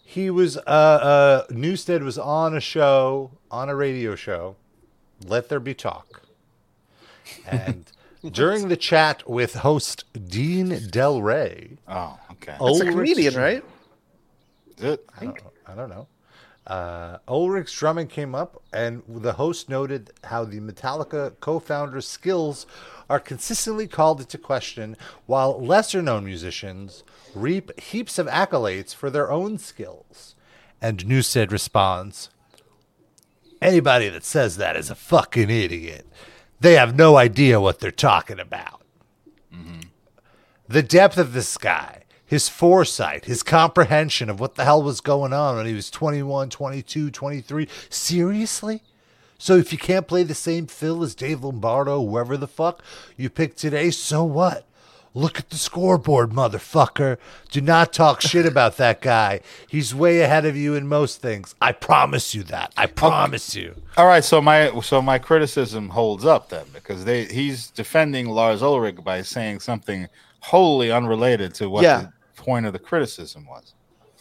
he 0.03 0.29
was 0.29 0.55
uh, 0.55 0.59
uh, 0.69 1.47
Newsted 1.47 2.03
was 2.03 2.19
on 2.19 2.55
a 2.55 2.59
show 2.59 3.31
on 3.49 3.69
a 3.69 3.75
radio 3.75 4.13
show, 4.13 4.55
Let 5.25 5.49
There 5.49 5.59
Be 5.59 5.73
Talk, 5.73 6.21
and 7.47 7.91
during 8.31 8.67
the 8.67 8.77
chat 8.77 9.27
with 9.27 9.55
host 9.55 10.03
Dean 10.13 10.69
Delray, 10.69 11.79
Oh, 11.87 12.19
okay. 12.33 12.55
It's 12.61 12.81
a 12.81 12.85
comedian, 12.85 13.33
right? 13.33 13.65
Is 14.77 14.83
it? 14.83 15.05
I 15.19 15.25
don't, 15.25 15.39
I 15.65 15.73
don't 15.73 15.89
know. 15.89 16.07
Uh, 16.65 17.17
Ulrich's 17.27 17.73
drumming 17.73 18.07
came 18.07 18.33
up, 18.33 18.61
and 18.71 19.03
the 19.07 19.33
host 19.33 19.69
noted 19.69 20.11
how 20.25 20.45
the 20.45 20.61
Metallica 20.61 21.33
co-founder's 21.39 22.07
skills 22.07 22.65
are 23.09 23.19
consistently 23.19 23.87
called 23.87 24.21
into 24.21 24.37
question, 24.37 24.95
while 25.25 25.63
lesser-known 25.63 26.23
musicians 26.23 27.03
reap 27.35 27.77
heaps 27.79 28.17
of 28.17 28.27
accolades 28.27 28.95
for 28.95 29.09
their 29.09 29.29
own 29.29 29.57
skills. 29.57 30.35
And 30.81 31.05
Newsted 31.05 31.51
responds, 31.51 32.29
"Anybody 33.61 34.07
that 34.09 34.23
says 34.23 34.55
that 34.57 34.77
is 34.77 34.89
a 34.89 34.95
fucking 34.95 35.49
idiot. 35.49 36.07
They 36.61 36.73
have 36.73 36.95
no 36.95 37.17
idea 37.17 37.59
what 37.59 37.79
they're 37.79 37.91
talking 37.91 38.39
about." 38.39 38.83
the 40.67 40.83
depth 40.83 41.17
of 41.17 41.33
this 41.33 41.57
guy, 41.57 42.02
his 42.33 42.49
foresight, 42.49 43.25
his 43.25 43.43
comprehension 43.43 44.27
of 44.27 44.39
what 44.39 44.55
the 44.55 44.65
hell 44.65 44.81
was 44.81 45.01
going 45.01 45.31
on 45.31 45.55
when 45.55 45.67
he 45.67 45.73
was 45.75 45.91
21, 45.91 46.49
22, 46.49 47.11
23. 47.11 47.67
Seriously? 47.91 48.81
So 49.37 49.55
if 49.57 49.71
you 49.71 49.77
can't 49.77 50.07
play 50.07 50.23
the 50.23 50.33
same 50.33 50.65
fill 50.65 51.03
as 51.03 51.13
Dave 51.13 51.43
Lombardo, 51.43 52.03
whoever 52.03 52.35
the 52.35 52.47
fuck 52.47 52.81
you 53.17 53.29
pick 53.29 53.55
today, 53.55 53.91
so 53.91 54.23
what? 54.23 54.65
Look 55.13 55.37
at 55.37 55.51
the 55.51 55.57
scoreboard, 55.57 56.31
motherfucker. 56.31 57.17
Do 57.51 57.61
not 57.61 57.93
talk 57.93 58.19
shit 58.29 58.47
about 58.47 58.77
that 58.77 58.99
guy. 58.99 59.41
He's 59.69 59.93
way 59.93 60.21
ahead 60.21 60.43
of 60.43 60.57
you 60.57 60.73
in 60.73 60.87
most 60.87 61.21
things. 61.21 61.53
I 61.61 61.71
promise 61.71 62.33
you 62.33 62.41
that. 62.45 62.73
I 62.75 62.87
promise 62.87 63.55
you. 63.55 63.75
All 63.95 64.07
right, 64.07 64.23
so 64.23 64.41
my 64.41 64.71
so 64.81 65.03
my 65.03 65.19
criticism 65.19 65.89
holds 65.89 66.25
up 66.25 66.49
then 66.49 66.65
because 66.73 67.05
they 67.05 67.25
he's 67.25 67.69
defending 67.69 68.27
Lars 68.27 68.63
Ulrich 68.63 69.03
by 69.03 69.21
saying 69.21 69.59
something 69.59 70.07
wholly 70.39 70.91
unrelated 70.91 71.53
to 71.55 71.69
what 71.69 71.83
Yeah. 71.83 71.99
the 72.01 72.13
point 72.43 72.65
of 72.65 72.73
the 72.73 72.79
criticism 72.79 73.45
was. 73.47 73.73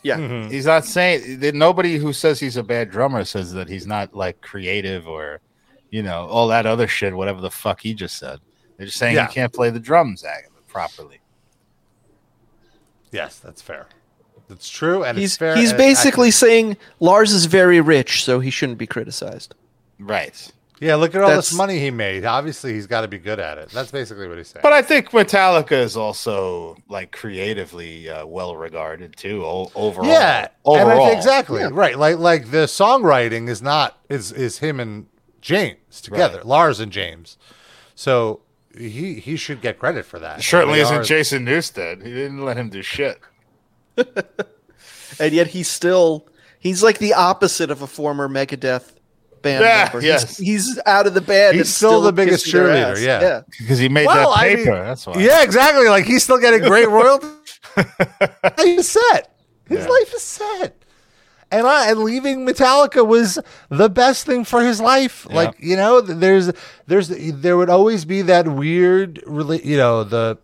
Yeah. 0.03 0.19
Mm-hmm. 0.19 0.51
He's 0.51 0.67
not 0.67 0.85
saying 0.85 1.41
that 1.41 1.55
nobody 1.55 1.97
who 1.97 2.13
says 2.13 2.41
he's 2.41 2.57
a 2.57 2.63
bad 2.63 2.91
drummer 2.91 3.25
says 3.25 3.53
that 3.53 3.69
he's 3.69 3.87
not 3.87 4.15
like 4.15 4.41
creative 4.41 5.07
or 5.07 5.41
you 5.91 6.03
know 6.03 6.27
all 6.27 6.49
that 6.49 6.67
other 6.67 6.89
shit. 6.89 7.15
Whatever 7.15 7.41
the 7.41 7.51
fuck 7.51 7.81
he 7.81 7.95
just 7.95 8.19
said, 8.19 8.39
they're 8.77 8.87
just 8.87 8.99
saying 8.99 9.15
Yeah. 9.17 9.29
he 9.29 9.35
can't 9.35 9.53
play 9.53 9.71
the 9.71 9.81
drums 9.81 10.25
properly. 10.67 11.21
Yes, 13.11 13.39
that's 13.39 13.61
fair. 13.63 13.87
That's 14.49 14.69
true, 14.69 15.05
and 15.05 15.17
He's 15.17 15.33
it's 15.33 15.37
fair. 15.39 15.57
he's 15.57 15.73
basically 15.73 16.29
accurate. 16.29 16.35
saying 16.35 16.77
Lars 17.01 17.33
is 17.33 17.45
very 17.47 17.81
rich, 17.81 18.25
so 18.25 18.41
he 18.41 18.51
shouldn't 18.51 18.79
be 18.79 18.87
criticized. 18.87 19.55
Right. 19.99 20.51
Yeah. 20.83 20.97
Look 20.97 21.15
at 21.15 21.23
all 21.23 21.31
this 21.31 21.55
money 21.55 21.79
he 21.79 21.91
made. 21.91 22.25
Obviously, 22.25 22.75
he's 22.75 22.87
got 22.87 23.01
to 23.03 23.09
be 23.09 23.19
good 23.19 23.39
at 23.41 23.57
it. 23.59 23.71
That's 23.71 23.91
basically 23.91 24.29
what 24.29 24.37
he's 24.37 24.49
saying. 24.49 24.63
But 24.63 24.73
I 24.73 24.83
think 24.83 25.11
Metallica 25.11 25.73
is 25.73 25.97
also 25.97 26.77
like 26.89 27.13
creatively 27.13 28.11
uh, 28.11 28.27
well 28.27 28.57
regarded 28.57 29.17
too. 29.17 29.45
O- 29.45 29.71
overall, 29.75 30.07
yeah, 30.09 30.49
overall, 30.65 30.91
and 30.91 31.01
I 31.01 31.05
think 31.07 31.17
exactly 31.17 31.61
Yeah. 31.61 31.71
right. 31.73 31.99
Like 31.99 32.19
like 32.19 32.51
the 32.51 32.67
songwriting 32.67 33.49
is 33.49 33.63
not 33.63 33.99
is 34.09 34.33
is 34.33 34.59
him 34.59 34.81
and 34.81 35.07
James 35.41 36.01
together, 36.03 36.39
Right. 36.39 36.47
Lars 36.47 36.81
and 36.81 36.93
James. 36.93 37.39
So 37.95 38.41
he 38.77 39.15
he 39.21 39.37
should 39.37 39.61
get 39.61 39.79
credit 39.79 40.05
for 40.05 40.19
that. 40.19 40.43
Certainly 40.43 40.81
isn't 40.81 40.97
are- 40.97 41.05
Jason 41.05 41.45
Newsted. 41.47 42.03
He 42.05 42.11
didn't 42.13 42.45
let 42.45 42.57
him 42.57 42.69
do 42.69 42.83
shit. 42.83 43.19
And 45.21 45.33
yet 45.35 45.49
he's 45.49 45.69
still 45.69 46.27
he's 46.59 46.83
like 46.83 46.99
the 46.99 47.13
opposite 47.15 47.71
of 47.71 47.83
a 47.83 47.87
former 47.87 48.29
Megadeth 48.29 48.95
band 49.43 49.65
Yeah, 49.65 49.85
member. 49.93 50.07
yes. 50.07 50.37
He's, 50.39 50.67
he's 50.67 50.81
out 50.87 51.07
of 51.07 51.15
the 51.15 51.21
band. 51.21 51.55
He's 51.57 51.63
and 51.63 51.69
still 51.69 52.01
the 52.01 52.13
biggest 52.13 52.47
cheerleader, 52.47 52.93
ass. 52.93 53.01
yeah. 53.01 53.21
yeah. 53.21 53.41
Because 53.59 53.79
he 53.79 53.89
made 53.89 54.07
Well, 54.07 54.31
that 54.31 54.39
I 54.39 54.55
paper. 54.57 54.73
mean, 54.73 54.85
That's 54.85 55.07
why. 55.07 55.15
Yeah, 55.21 55.43
exactly. 55.43 55.89
Like 55.89 56.05
he's 56.05 56.23
still 56.25 56.39
getting 56.39 56.61
great 56.63 56.89
royalties. 56.99 57.31
He's 58.59 58.89
set. 59.13 59.35
His 59.69 59.85
Yeah. 59.85 59.89
life 59.91 60.15
is 60.15 60.23
set. 60.23 60.77
And 61.51 61.67
I 61.67 61.91
and 61.91 62.01
leaving 62.01 62.47
Metallica 62.47 63.07
was 63.07 63.39
the 63.69 63.91
best 63.91 64.25
thing 64.25 64.45
for 64.45 64.63
his 64.65 64.81
life. 64.81 65.27
Yeah. 65.29 65.37
Like 65.37 65.55
you 65.59 65.77
know, 65.77 66.01
there's 66.01 66.51
there's 66.87 67.09
there 67.09 67.57
would 67.59 67.69
always 67.69 68.05
be 68.07 68.23
that 68.23 68.49
weird, 68.49 69.17
rela- 69.27 69.63
you 69.65 69.77
know, 69.77 70.03
the 70.03 70.39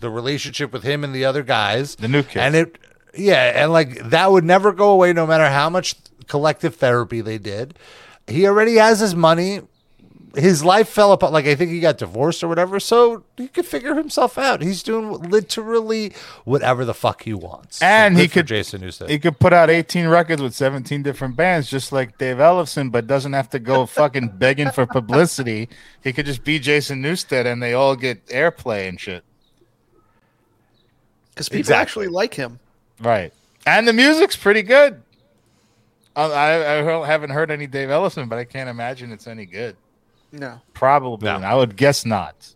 the 0.00 0.08
relationship 0.10 0.72
with 0.72 0.84
him 0.84 1.02
and 1.02 1.12
the 1.12 1.24
other 1.24 1.42
guys, 1.42 1.96
The 1.96 2.06
new 2.06 2.22
kid. 2.22 2.38
and 2.40 2.54
it, 2.54 2.78
yeah, 3.16 3.62
and 3.64 3.72
like 3.72 4.10
that 4.10 4.30
would 4.30 4.44
never 4.44 4.70
go 4.70 4.90
away, 4.90 5.12
no 5.12 5.26
matter 5.26 5.48
how 5.48 5.68
much 5.68 5.96
collective 6.28 6.76
therapy 6.76 7.20
they 7.20 7.38
did. 7.38 7.76
He 8.28 8.46
already 8.46 8.74
has 8.76 9.00
his 9.00 9.14
money. 9.14 9.62
His 10.36 10.62
life 10.62 10.88
fell 10.90 11.12
apart. 11.12 11.32
Like 11.32 11.46
I 11.46 11.54
think 11.54 11.70
he 11.70 11.80
got 11.80 11.96
divorced 11.98 12.44
or 12.44 12.48
whatever, 12.48 12.78
so 12.78 13.24
he 13.38 13.48
could 13.48 13.64
figure 13.66 13.94
himself 13.94 14.36
out. 14.36 14.60
He's 14.62 14.82
doing 14.82 15.10
literally 15.30 16.12
whatever 16.44 16.84
the 16.84 16.92
fuck 16.94 17.22
he 17.22 17.32
wants. 17.32 17.78
So 17.78 17.86
And 17.86 18.16
he 18.18 18.28
could- 18.28 18.46
Jason 18.46 18.82
Newsted. 18.82 19.08
He 19.08 19.18
could 19.18 19.38
put 19.40 19.52
out 19.54 19.70
18 19.70 20.06
records 20.06 20.42
with 20.42 20.54
17 20.54 21.02
different 21.02 21.34
bands, 21.34 21.68
just 21.70 21.92
like 21.92 22.18
Dave 22.18 22.36
Ellefson, 22.36 22.92
but 22.92 23.06
doesn't 23.06 23.32
have 23.32 23.48
to 23.50 23.58
go 23.58 23.86
fucking 23.86 24.28
begging 24.36 24.70
for 24.70 24.84
publicity. 24.86 25.68
He 26.04 26.12
could 26.12 26.26
just 26.26 26.44
be 26.44 26.58
Jason 26.58 27.02
Newsted, 27.02 27.46
and 27.46 27.62
they 27.62 27.72
all 27.72 27.96
get 27.96 28.24
airplay 28.26 28.86
and 28.88 29.00
shit. 29.00 29.24
Because 31.30 31.48
people 31.48 31.60
Exactly. 31.60 31.82
actually 31.82 32.08
like 32.08 32.34
him. 32.34 32.58
Right. 33.00 33.32
And 33.66 33.88
the 33.88 33.92
music's 33.92 34.36
pretty 34.36 34.62
good. 34.62 35.02
I, 36.24 36.78
I 37.02 37.06
haven't 37.06 37.30
heard 37.30 37.50
any 37.50 37.66
Dave 37.66 37.88
Ellefson, 37.88 38.28
but 38.28 38.38
I 38.38 38.44
can't 38.44 38.68
imagine 38.68 39.12
it's 39.12 39.26
any 39.26 39.46
good. 39.46 39.76
No. 40.32 40.60
Probably. 40.74 41.26
No. 41.26 41.36
I 41.36 41.54
would 41.54 41.76
guess 41.76 42.04
not. 42.04 42.54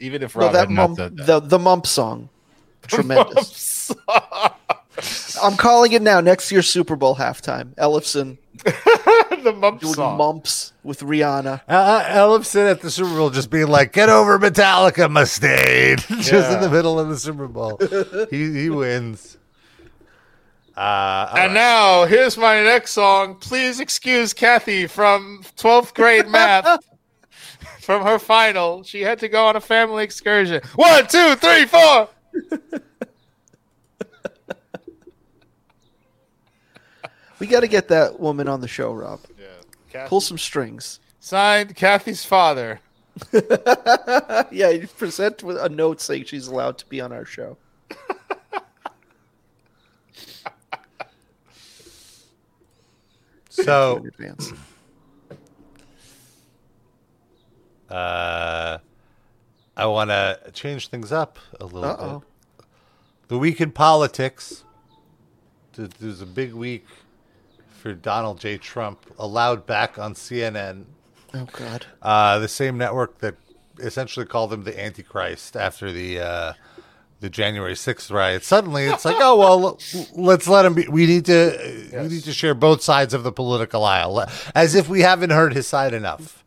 Even 0.00 0.22
if 0.22 0.34
Well, 0.34 0.46
Rob 0.48 0.52
that 0.54 0.58
had 0.60 0.70
not 0.70 0.90
mump, 0.90 0.98
that. 1.16 1.26
the 1.26 1.40
the 1.40 1.58
mump 1.58 1.86
song, 1.86 2.28
tremendous. 2.86 3.92
I'm 5.42 5.56
calling 5.56 5.92
it 5.92 6.02
now. 6.02 6.20
Next 6.20 6.50
year's 6.52 6.68
Super 6.68 6.96
Bowl 6.96 7.16
halftime, 7.16 7.74
Ellefson. 7.76 8.38
the 9.42 9.52
mump 9.56 9.80
doing 9.80 9.94
song. 9.94 10.16
mumps 10.18 10.72
with 10.84 11.00
Rihanna. 11.00 11.60
Uh, 11.68 11.72
uh, 11.72 12.04
Ellefson 12.10 12.70
at 12.70 12.80
the 12.80 12.90
Super 12.90 13.10
Bowl 13.16 13.30
just 13.30 13.50
being 13.50 13.66
like, 13.68 13.92
"Get 13.92 14.08
over 14.08 14.38
Metallica, 14.38 15.08
Mustaine," 15.08 15.98
just 16.20 16.32
Yeah. 16.32 16.54
in 16.54 16.60
the 16.60 16.70
middle 16.70 16.98
of 17.00 17.08
the 17.08 17.18
Super 17.18 17.48
Bowl. 17.48 17.78
he 18.30 18.52
he 18.52 18.70
wins. 18.70 19.38
Uh, 20.76 21.28
And 21.30 21.38
right. 21.38 21.52
now 21.52 22.04
here's 22.04 22.36
my 22.36 22.62
next 22.62 22.92
song. 22.92 23.36
Please 23.36 23.78
excuse 23.80 24.32
Kathy 24.32 24.86
from 24.86 25.42
12th 25.56 25.94
grade 25.94 26.26
math. 26.28 26.80
from 27.80 28.02
her 28.04 28.18
final, 28.18 28.82
she 28.82 29.02
had 29.02 29.18
to 29.20 29.28
go 29.28 29.46
on 29.46 29.56
a 29.56 29.60
family 29.60 30.02
excursion. 30.04 30.60
One, 30.74 31.06
two, 31.06 31.34
three, 31.36 31.66
four. 31.66 32.08
We 37.38 37.46
got 37.48 37.60
to 37.60 37.68
get 37.68 37.88
that 37.88 38.20
woman 38.20 38.48
on 38.48 38.60
the 38.60 38.68
show, 38.68 38.92
Rob. 38.92 39.20
Yeah, 39.38 39.46
Kathy. 39.90 40.08
Pull 40.08 40.20
some 40.20 40.38
strings. 40.38 41.00
Signed, 41.20 41.74
Kathy's 41.74 42.24
father. 42.24 42.80
yeah, 44.50 44.70
you 44.70 44.86
present 44.96 45.42
with 45.42 45.56
a 45.58 45.68
note 45.68 46.00
saying 46.00 46.24
she's 46.24 46.46
allowed 46.46 46.78
to 46.78 46.86
be 46.86 47.00
on 47.00 47.12
our 47.12 47.24
show. 47.24 47.56
So 53.62 54.04
uh, 57.90 58.78
I 59.76 59.86
want 59.86 60.10
to 60.10 60.38
change 60.52 60.88
things 60.88 61.12
up 61.12 61.38
a 61.60 61.64
little 61.64 61.84
Uh-oh. 61.84 62.18
bit. 62.58 62.66
The 63.28 63.38
week 63.38 63.60
in 63.60 63.70
politics. 63.72 64.64
Th- 65.74 65.90
There's 65.98 66.20
a 66.20 66.26
big 66.26 66.52
week 66.54 66.86
for 67.70 67.92
Donald 67.94 68.38
J. 68.40 68.58
Trump, 68.58 69.04
allowed 69.18 69.66
back 69.66 69.98
on 69.98 70.14
CNN. 70.14 70.84
Oh 71.34 71.46
God. 71.52 71.86
uh, 72.00 72.38
the 72.38 72.48
same 72.48 72.78
network 72.78 73.18
that 73.18 73.34
essentially 73.80 74.24
called 74.24 74.52
him 74.52 74.62
the 74.62 74.80
Antichrist 74.80 75.56
after 75.56 75.90
the 75.90 76.20
uh, 76.20 76.52
the 77.24 77.30
January 77.30 77.74
sixth 77.74 78.10
riot. 78.10 78.44
Suddenly, 78.44 78.84
it's 78.84 79.06
like, 79.06 79.16
oh 79.18 79.36
well, 79.36 79.78
let's 80.14 80.46
let 80.46 80.66
him 80.66 80.74
be. 80.74 80.86
We 80.86 81.06
need 81.06 81.24
to 81.24 81.88
we 81.92 82.08
need 82.08 82.24
to 82.24 82.34
share 82.34 82.54
both 82.54 82.82
sides 82.82 83.14
of 83.14 83.24
the 83.24 83.32
political 83.32 83.82
aisle, 83.82 84.26
as 84.54 84.74
if 84.74 84.90
we 84.90 85.00
haven't 85.00 85.30
heard 85.30 85.54
his 85.54 85.66
side 85.66 85.94
enough. 85.94 86.44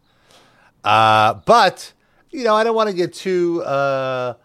Uh, 0.83 1.33
but 1.33 1.93
you 2.29 2.43
know, 2.43 2.53
I 2.53 2.63
don't 2.63 2.75
want 2.75 2.89
to 2.89 2.95
get 2.95 3.11
too 3.11 3.63
uh, 3.63 4.35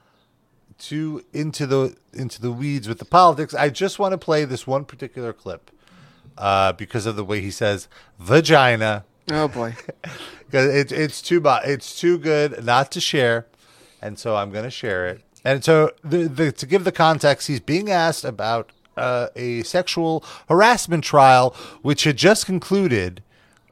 too 0.78 1.22
into 1.34 1.66
the 1.66 1.94
into 2.14 2.40
the 2.40 2.50
weeds 2.50 2.88
with 2.88 2.98
the 2.98 3.04
politics. 3.04 3.52
I 3.52 3.68
just 3.68 3.98
want 3.98 4.12
to 4.12 4.18
play 4.18 4.46
this 4.46 4.66
one 4.66 4.86
particular 4.86 5.34
clip 5.34 5.70
uh, 6.38 6.72
because 6.72 7.04
of 7.04 7.14
the 7.14 7.24
way 7.24 7.42
he 7.42 7.50
says 7.50 7.88
vagina. 8.18 9.04
Oh 9.30 9.48
boy. 9.48 9.76
Because 10.52 10.74
it's 10.74 10.92
it's 10.92 11.22
too 11.22 11.40
it's 11.64 11.98
too 11.98 12.18
good 12.18 12.62
not 12.62 12.92
to 12.92 13.00
share, 13.00 13.46
and 14.02 14.18
so 14.18 14.36
I'm 14.36 14.50
going 14.50 14.64
to 14.64 14.70
share 14.70 15.06
it. 15.06 15.22
And 15.44 15.64
so 15.64 15.90
the, 16.04 16.28
the 16.28 16.52
to 16.52 16.66
give 16.66 16.84
the 16.84 16.92
context, 16.92 17.48
he's 17.48 17.60
being 17.60 17.90
asked 17.90 18.24
about 18.24 18.70
uh, 18.96 19.28
a 19.34 19.62
sexual 19.62 20.24
harassment 20.48 21.04
trial 21.04 21.54
which 21.82 22.04
had 22.04 22.16
just 22.16 22.46
concluded. 22.46 23.22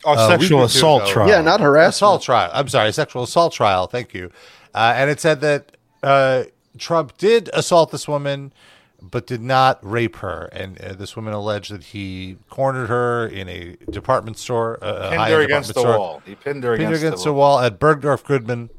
Oh, 0.02 0.14
a 0.14 0.30
week 0.30 0.40
sexual 0.40 0.64
assault 0.64 1.02
ago. 1.02 1.12
trial. 1.12 1.28
Yeah, 1.28 1.42
not 1.42 1.60
harassment. 1.60 1.94
Assault 1.96 2.22
trial. 2.22 2.50
I'm 2.54 2.68
sorry, 2.68 2.90
sexual 2.90 3.22
assault 3.24 3.52
trial. 3.52 3.86
Thank 3.86 4.14
you. 4.14 4.32
Uh, 4.74 4.94
and 4.96 5.10
it 5.10 5.20
said 5.20 5.42
that 5.42 5.76
uh, 6.02 6.44
Trump 6.78 7.18
did 7.18 7.50
assault 7.52 7.90
this 7.90 8.08
woman, 8.08 8.54
but 9.02 9.26
did 9.26 9.42
not 9.42 9.78
rape 9.82 10.16
her. 10.16 10.48
And 10.52 10.80
uh, 10.80 10.94
this 10.94 11.16
woman 11.16 11.34
alleged 11.34 11.70
that 11.70 11.84
he 11.84 12.38
cornered 12.48 12.88
her 12.88 13.26
in 13.26 13.48
a 13.50 13.76
department 13.90 14.38
store, 14.38 14.78
uh, 14.82 15.10
Pinned 15.10 15.20
high-end 15.20 15.34
her 15.34 15.40
against 15.42 15.74
the 15.74 15.80
store 15.80 15.98
wall. 15.98 16.22
He 16.24 16.34
pinned 16.34 16.64
her 16.64 16.76
pinned 16.78 16.88
against, 16.88 17.02
against 17.02 17.24
the 17.24 17.30
the 17.30 17.34
wall. 17.34 17.56
wall 17.56 17.64
at 17.64 17.78
Bergdorf 17.78 18.24
Goodman 18.24 18.70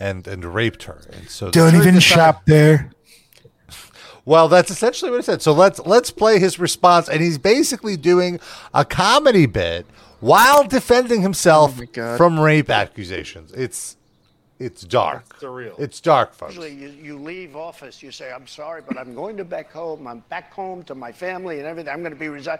and 0.00 0.26
and 0.26 0.44
raped 0.44 0.84
her. 0.84 1.00
And 1.12 1.28
so 1.28 1.50
Don't 1.50 1.74
even 1.74 1.94
decided- 1.94 2.02
shop 2.02 2.42
there. 2.46 2.90
Well, 4.24 4.48
that's 4.48 4.70
essentially 4.70 5.10
what 5.10 5.18
he 5.18 5.22
said. 5.22 5.40
So 5.40 5.52
let's 5.52 5.78
let's 5.80 6.10
play 6.10 6.38
his 6.38 6.58
response, 6.58 7.08
and 7.08 7.20
he's 7.22 7.38
basically 7.38 7.96
doing 7.96 8.40
a 8.74 8.84
comedy 8.84 9.46
bit 9.46 9.86
while 10.20 10.64
defending 10.66 11.22
himself 11.22 11.80
Oh 11.96 12.16
from 12.18 12.38
rape 12.38 12.68
accusations. 12.68 13.52
It's 13.52 13.96
it's 14.58 14.82
dark. 14.82 15.24
It's 15.30 15.42
surreal. 15.42 15.78
It's 15.78 16.00
dark, 16.00 16.34
folks. 16.34 16.54
Usually 16.56 16.74
you, 16.74 16.88
you 16.88 17.16
leave 17.18 17.54
office, 17.56 18.02
you 18.02 18.10
say, 18.10 18.30
I'm 18.32 18.46
sorry, 18.48 18.82
but 18.86 18.98
I'm 18.98 19.14
going 19.14 19.36
to 19.36 19.44
back 19.44 19.70
home. 19.72 20.06
I'm 20.06 20.18
back 20.28 20.52
home 20.52 20.82
to 20.84 20.96
my 20.96 21.12
family 21.12 21.58
and 21.58 21.66
everything. 21.66 21.92
I'm 21.92 22.00
going 22.00 22.12
to 22.12 22.18
be 22.18 22.28
resign. 22.28 22.58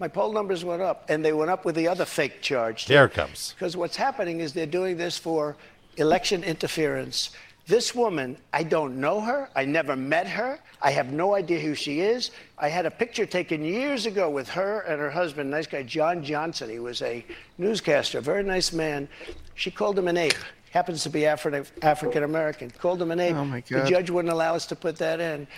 My 0.00 0.08
poll 0.08 0.32
numbers 0.32 0.64
went 0.64 0.82
up, 0.82 1.08
and 1.08 1.24
they 1.24 1.32
went 1.32 1.50
up 1.50 1.64
with 1.64 1.76
the 1.76 1.86
other 1.88 2.04
fake 2.04 2.42
charge. 2.42 2.84
too. 2.86 2.92
There 2.92 3.04
it 3.06 3.14
comes. 3.14 3.54
Because 3.56 3.76
what's 3.76 3.96
happening 3.96 4.40
is 4.40 4.52
they're 4.52 4.66
doing 4.66 4.96
this 4.98 5.16
for 5.16 5.56
election 5.96 6.44
interference 6.44 7.30
This 7.68 7.96
woman, 7.96 8.36
I 8.52 8.62
don't 8.62 9.00
know 9.00 9.20
her. 9.20 9.48
I 9.56 9.64
never 9.64 9.96
met 9.96 10.28
her. 10.28 10.60
I 10.80 10.92
have 10.92 11.10
no 11.12 11.34
idea 11.34 11.58
who 11.58 11.74
she 11.74 11.98
is. 11.98 12.30
I 12.58 12.68
had 12.68 12.86
a 12.86 12.90
picture 12.92 13.26
taken 13.26 13.64
years 13.64 14.06
ago 14.06 14.30
with 14.30 14.48
her 14.50 14.82
and 14.82 15.00
her 15.00 15.10
husband, 15.10 15.50
nice 15.50 15.66
guy, 15.66 15.82
John 15.82 16.22
Johnson. 16.22 16.70
He 16.70 16.78
was 16.78 17.02
a 17.02 17.24
newscaster, 17.58 18.20
very 18.20 18.44
nice 18.44 18.72
man. 18.72 19.08
She 19.56 19.72
called 19.72 19.98
him 19.98 20.06
an 20.06 20.16
ape. 20.16 20.38
Happens 20.70 21.02
to 21.02 21.10
be 21.10 21.22
Afri- 21.22 21.66
African 21.82 22.22
American. 22.22 22.70
Called 22.70 23.02
him 23.02 23.10
an 23.10 23.18
ape. 23.18 23.34
Oh, 23.34 23.44
my 23.44 23.62
God. 23.62 23.86
The 23.86 23.90
judge 23.90 24.10
wouldn't 24.10 24.32
allow 24.32 24.54
us 24.54 24.66
to 24.66 24.76
put 24.76 24.96
that 24.98 25.18
in. 25.20 25.48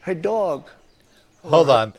Her 0.00 0.14
dog, 0.14 0.68
Hold 1.42 1.70
on. 1.70 1.92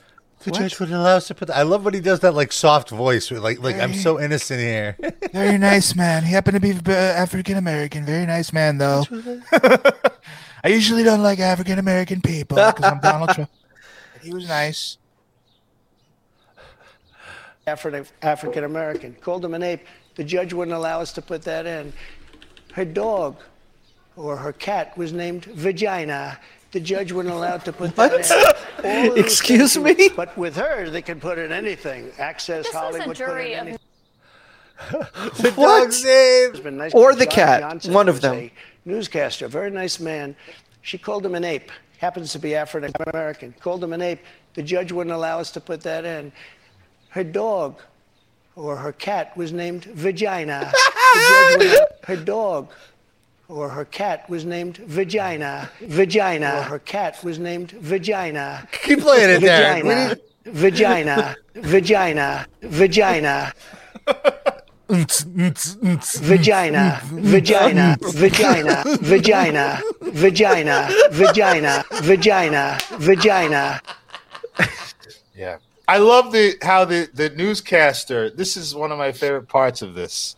The 0.43 0.51
judge 0.51 0.79
wouldn't 0.79 0.97
allow 0.97 1.15
us 1.15 1.27
to 1.27 1.35
put. 1.35 1.49
I 1.49 1.61
love 1.61 1.85
when 1.85 1.93
he 1.93 1.99
does 2.01 2.19
that 2.21 2.33
like 2.33 2.51
soft 2.51 2.89
voice, 2.89 3.31
like 3.31 3.61
like 3.61 3.77
I'm 3.77 3.93
so 3.93 4.19
innocent 4.19 4.59
here. 4.59 4.97
Very 5.33 5.57
nice 5.57 5.95
man. 5.95 6.23
He 6.23 6.33
happened 6.33 6.55
to 6.55 6.59
be 6.59 6.91
African 6.91 7.57
American. 7.57 8.05
Very 8.05 8.25
nice 8.25 8.51
man, 8.51 8.77
though. 8.77 9.05
I 10.63 10.69
usually 10.69 11.03
don't 11.03 11.21
like 11.23 11.39
African 11.39 11.79
American 11.79 12.21
people 12.21 12.55
because 12.55 12.83
I'm 12.83 12.99
Donald 12.99 13.29
Trump. 13.29 13.49
He 14.21 14.33
was 14.33 14.47
nice. 14.47 14.97
Afri- 17.67 18.09
African 18.21 18.63
American. 18.63 19.15
Called 19.15 19.43
him 19.45 19.53
an 19.53 19.63
ape. 19.63 19.85
The 20.15 20.23
judge 20.23 20.53
wouldn't 20.53 20.75
allow 20.75 20.99
us 21.01 21.13
to 21.13 21.21
put 21.21 21.41
that 21.43 21.65
in. 21.65 21.93
Her 22.73 22.85
dog 22.85 23.37
or 24.15 24.37
her 24.37 24.53
cat 24.53 24.97
was 24.97 25.13
named 25.13 25.45
Vagina. 25.45 26.39
The 26.73 26.79
judge 26.79 27.11
wouldn't 27.11 27.33
allow 27.33 27.57
to 27.57 27.71
put 27.71 27.95
that 27.95 28.13
in. 28.83 29.09
All 29.11 29.15
Excuse 29.15 29.75
things- 29.75 29.97
me? 29.97 30.09
But 30.15 30.35
with 30.37 30.55
her, 30.57 30.89
they 30.89 31.01
can 31.01 31.19
put 31.19 31.37
in 31.37 31.51
anything. 31.51 32.11
Access 32.17 32.65
This 32.65 32.73
was 32.73 32.81
Hollywood. 32.81 33.07
put 33.07 33.17
jury 33.17 33.53
in 33.53 33.59
of- 33.59 33.67
anything. 33.67 33.79
the 34.91 35.51
What? 35.55 35.83
dog's 35.83 36.03
name. 36.03 36.51
husband, 36.51 36.77
nice 36.79 36.93
Or 36.93 37.13
the 37.15 37.25
John 37.25 37.33
cat, 37.33 37.61
Johnson, 37.61 37.93
one 37.93 38.09
of 38.09 38.21
them. 38.21 38.49
newscaster, 38.85 39.47
very 39.47 39.69
nice 39.69 39.99
man. 39.99 40.35
She 40.81 40.97
called 40.97 41.25
him 41.25 41.35
an 41.35 41.43
ape. 41.45 41.71
Happens 41.99 42.33
to 42.33 42.39
be 42.39 42.55
African 42.55 42.91
American. 43.07 43.53
Called 43.61 43.83
him 43.83 43.93
an 43.93 44.01
ape. 44.01 44.19
The 44.55 44.63
judge 44.63 44.91
wouldn't 44.91 45.15
allow 45.15 45.39
us 45.39 45.51
to 45.51 45.61
put 45.61 45.81
that 45.81 46.03
in. 46.05 46.31
Her 47.09 47.23
dog 47.23 47.79
or 48.55 48.75
her 48.75 48.91
cat 48.91 49.37
was 49.37 49.53
named 49.53 49.85
Vagina. 49.85 50.71
The 51.13 51.19
judge 51.29 51.57
wouldn't- 51.69 51.89
her 52.05 52.15
dog 52.17 52.71
or 53.53 53.69
her 53.69 53.85
cat 53.85 54.27
was 54.29 54.45
named 54.45 54.77
Vagina. 54.77 55.69
Vagina. 55.81 56.57
Or 56.59 56.63
her 56.63 56.79
cat 56.79 57.23
was 57.23 57.39
named 57.39 57.71
Vagina. 57.71 58.67
Keep 58.83 59.01
playing 59.01 59.29
it, 59.29 59.39
Derek. 59.41 59.83
We 59.83 59.89
Vagina. 59.89 60.09
need- 60.09 60.21
Vagina. 60.53 61.35
Vagina. 61.55 62.47
Vagina. 62.63 63.53
vagina, 64.89 67.01
vagina, 67.03 67.97
vagina, 68.01 68.83
vagina, 69.01 69.81
vagina, 70.01 70.89
vagina, 71.11 71.83
vagina, 72.01 72.77
vagina. 72.99 73.81
Yeah. 75.35 75.57
I 75.87 75.97
love 75.97 76.31
the 76.31 76.55
how 76.61 76.85
the 76.85 77.09
the 77.13 77.29
newscaster. 77.29 78.29
This 78.29 78.55
is 78.55 78.73
one 78.75 78.91
of 78.91 78.97
my 78.97 79.11
favorite 79.11 79.47
parts 79.49 79.81
of 79.81 79.95
this, 79.95 80.35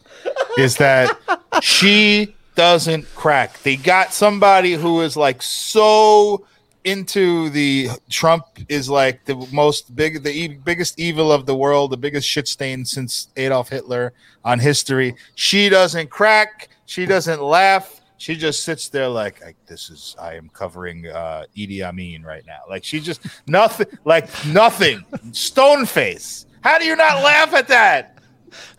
is 0.57 0.77
that 0.77 1.15
she 1.61 2.35
doesn't 2.55 3.13
crack. 3.15 3.61
They 3.63 3.75
got 3.75 4.13
somebody 4.13 4.73
who 4.73 5.01
is 5.01 5.15
like 5.15 5.41
so 5.41 6.45
into 6.85 7.49
the 7.49 7.89
Trump 8.09 8.45
is 8.69 8.89
like 8.89 9.25
the 9.25 9.35
most 9.51 9.95
big, 9.95 10.23
the 10.23 10.31
e- 10.31 10.47
biggest 10.63 10.99
evil 10.99 11.31
of 11.31 11.45
the 11.45 11.55
world, 11.55 11.91
the 11.91 11.97
biggest 11.97 12.27
shit 12.27 12.47
stain 12.47 12.85
since 12.85 13.29
Adolf 13.35 13.69
Hitler 13.69 14.13
on 14.43 14.59
history. 14.59 15.15
She 15.33 15.67
doesn't 15.67 16.09
crack. 16.09 16.69
She 16.85 17.05
doesn't 17.05 17.41
laugh. 17.41 18.01
She 18.17 18.35
just 18.35 18.63
sits 18.63 18.87
there 18.89 19.09
like, 19.09 19.41
this 19.67 19.89
is 19.89 20.15
I 20.19 20.35
am 20.35 20.49
covering 20.49 21.07
uh 21.07 21.45
Idi 21.55 21.81
Amin 21.81 22.23
right 22.23 22.45
now. 22.45 22.61
Like 22.69 22.83
she 22.83 22.99
just 22.99 23.21
nothing 23.47 23.87
like 24.05 24.29
nothing. 24.45 25.03
Stone 25.31 25.87
face. 25.87 26.45
How 26.61 26.77
do 26.77 26.85
you 26.85 26.95
not 26.95 27.23
laugh 27.23 27.53
at 27.53 27.67
that? 27.67 28.14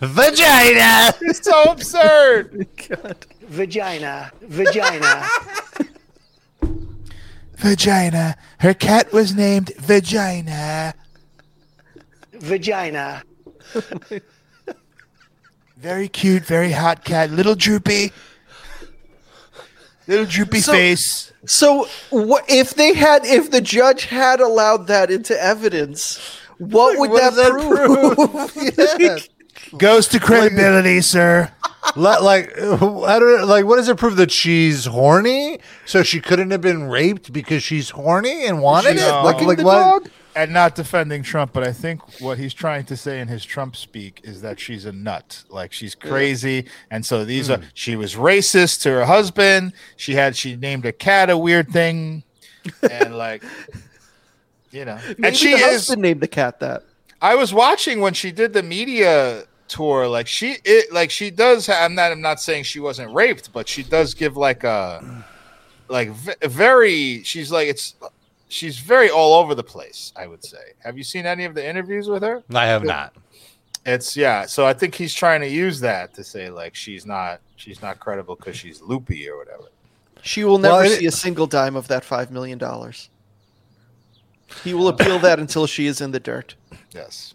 Vagina. 0.00 1.12
It's 1.22 1.44
so 1.44 1.62
absurd. 1.64 2.66
God. 2.88 3.26
Vagina, 3.48 4.32
vagina, 4.42 5.24
Vagina. 7.56 8.36
Her 8.58 8.74
cat 8.74 9.12
was 9.12 9.34
named 9.34 9.72
Vagina. 9.78 10.94
vagina. 12.32 13.22
Very 15.76 16.08
cute, 16.08 16.44
very 16.44 16.72
hot 16.72 17.04
cat. 17.04 17.30
Little 17.30 17.54
droopy. 17.54 18.12
Little 20.08 20.26
droopy 20.26 20.60
So- 20.60 20.72
face. 20.72 21.32
So, 21.48 21.86
what 22.10 22.44
if 22.48 22.74
they 22.74 22.92
had, 22.92 23.24
if 23.24 23.52
the 23.52 23.60
judge 23.60 24.06
had 24.06 24.40
allowed 24.40 24.88
that 24.88 25.12
into 25.12 25.40
evidence, 25.40 26.18
what 26.58 26.98
would 26.98 27.10
what 27.10 27.34
that, 27.34 27.36
that 27.36 28.52
prove? 28.56 28.96
Yeah. 29.00 29.18
Goes 29.76 30.08
to 30.08 30.20
credibility, 30.20 31.00
sir. 31.00 31.52
Li- 31.96 32.18
like, 32.20 32.52
uh, 32.58 33.02
I 33.02 33.18
don't 33.18 33.46
like. 33.48 33.64
What 33.64 33.76
does 33.76 33.88
it 33.88 33.96
prove 33.96 34.16
that 34.16 34.30
she's 34.30 34.86
horny? 34.86 35.60
So 35.84 36.02
she 36.02 36.20
couldn't 36.20 36.50
have 36.50 36.60
been 36.60 36.84
raped 36.84 37.32
because 37.32 37.62
she's 37.62 37.90
horny 37.90 38.46
and 38.46 38.60
wanted 38.60 38.94
She's 38.94 39.02
it. 39.02 39.10
Like, 39.10 39.34
fucking 39.34 39.48
like 39.48 39.58
the 39.58 39.64
what? 39.64 39.74
dog? 39.78 40.10
And 40.34 40.52
not 40.52 40.74
defending 40.74 41.22
Trump, 41.22 41.54
but 41.54 41.66
I 41.66 41.72
think 41.72 42.02
what 42.20 42.36
he's 42.36 42.52
trying 42.52 42.84
to 42.86 42.96
say 42.96 43.20
in 43.20 43.28
his 43.28 43.42
Trump 43.42 43.74
speak 43.74 44.20
is 44.22 44.42
that 44.42 44.60
she's 44.60 44.84
a 44.84 44.92
nut. 44.92 45.44
Like 45.48 45.72
she's 45.72 45.94
crazy. 45.94 46.66
And 46.90 47.06
so 47.06 47.24
these 47.24 47.48
are 47.48 47.60
she 47.72 47.96
was 47.96 48.16
racist 48.16 48.82
to 48.82 48.90
her 48.90 49.06
husband. 49.06 49.72
She 49.96 50.12
had 50.12 50.36
she 50.36 50.54
named 50.54 50.84
a 50.84 50.92
cat 50.92 51.30
a 51.30 51.38
weird 51.38 51.70
thing. 51.70 52.22
And 52.90 53.16
like 53.16 53.42
you 54.70 54.84
know. 54.84 54.98
Maybe 55.06 55.28
and 55.28 55.36
she 55.36 55.52
the 55.52 55.56
is 55.58 55.64
husband 55.64 56.02
named 56.02 56.20
the 56.20 56.28
cat 56.28 56.60
that. 56.60 56.82
I 57.22 57.34
was 57.34 57.54
watching 57.54 58.00
when 58.00 58.12
she 58.12 58.30
did 58.30 58.52
the 58.52 58.62
media 58.62 59.44
tour. 59.68 60.06
Like 60.08 60.26
she, 60.26 60.56
it, 60.64 60.92
like 60.92 61.10
she 61.10 61.30
does. 61.30 61.66
ha- 61.66 61.84
I'm 61.84 61.94
not. 61.94 62.12
I'm 62.12 62.20
not 62.20 62.40
saying 62.40 62.64
she 62.64 62.80
wasn't 62.80 63.12
raped, 63.12 63.52
but 63.52 63.68
she 63.68 63.82
does 63.82 64.14
give 64.14 64.36
like 64.36 64.64
a, 64.64 65.24
like 65.88 66.10
v- 66.10 66.34
very. 66.48 67.22
She's 67.24 67.50
like 67.50 67.68
it's. 67.68 67.94
She's 68.48 68.78
very 68.78 69.10
all 69.10 69.34
over 69.34 69.54
the 69.54 69.64
place. 69.64 70.12
I 70.16 70.26
would 70.26 70.44
say. 70.44 70.72
Have 70.84 70.96
you 70.96 71.04
seen 71.04 71.26
any 71.26 71.44
of 71.44 71.54
the 71.54 71.66
interviews 71.68 72.08
with 72.08 72.22
her? 72.22 72.42
I 72.54 72.66
have 72.66 72.84
not. 72.84 73.14
It's 73.84 74.16
yeah. 74.16 74.46
So 74.46 74.64
I 74.66 74.72
think 74.72 74.94
he's 74.94 75.12
trying 75.14 75.40
to 75.40 75.48
use 75.48 75.80
that 75.80 76.14
to 76.14 76.24
say 76.24 76.48
like 76.50 76.74
she's 76.74 77.04
not. 77.06 77.40
She's 77.56 77.80
not 77.82 77.98
credible 78.00 78.36
because 78.36 78.56
she's 78.56 78.80
loopy 78.82 79.28
or 79.28 79.36
whatever. 79.38 79.64
She 80.22 80.44
will 80.44 80.58
never 80.58 80.74
Well, 80.76 80.84
it- 80.90 80.98
see 80.98 81.06
a 81.06 81.10
single 81.10 81.46
dime 81.46 81.74
of 81.76 81.88
that 81.88 82.02
$5 82.02 82.30
million. 82.30 82.60
He 84.64 84.74
will 84.74 84.88
appeal 84.88 85.18
that 85.20 85.38
until 85.38 85.66
she 85.66 85.86
is 85.86 86.00
in 86.00 86.10
the 86.10 86.20
dirt. 86.20 86.54
Yes. 86.92 87.34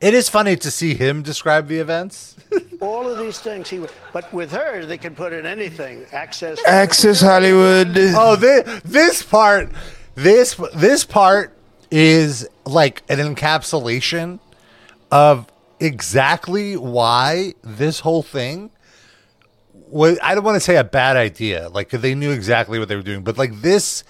It 0.00 0.12
is 0.12 0.28
funny 0.28 0.56
to 0.56 0.70
see 0.70 0.94
him 0.94 1.22
describe 1.22 1.68
the 1.68 1.78
events. 1.78 2.36
All 2.80 3.08
of 3.08 3.18
these 3.18 3.38
things. 3.38 3.70
He, 3.70 3.80
but 4.12 4.30
with 4.32 4.52
her, 4.52 4.84
they 4.84 4.98
can 4.98 5.14
put 5.14 5.32
in 5.32 5.46
anything. 5.46 6.04
Access. 6.12 6.58
Access 6.66 7.20
Hollywood. 7.22 7.96
Oh, 7.96 8.36
this, 8.36 8.82
this 8.82 9.22
part, 9.22 9.70
this 10.14 10.54
this 10.74 11.04
part 11.04 11.56
is 11.90 12.46
like 12.66 13.02
an 13.08 13.18
encapsulation 13.18 14.38
of 15.10 15.50
exactly 15.80 16.76
why 16.76 17.54
this 17.62 18.00
whole 18.00 18.22
thing 18.22 18.70
was. 19.72 20.18
I 20.22 20.34
don't 20.34 20.44
want 20.44 20.56
to 20.56 20.60
say 20.60 20.76
a 20.76 20.84
bad 20.84 21.16
idea, 21.16 21.70
like 21.70 21.88
they 21.88 22.14
knew 22.14 22.32
exactly 22.32 22.78
what 22.78 22.88
they 22.88 22.96
were 22.96 23.02
doing, 23.02 23.24
but 23.24 23.38
like 23.38 23.62
this, 23.62 24.04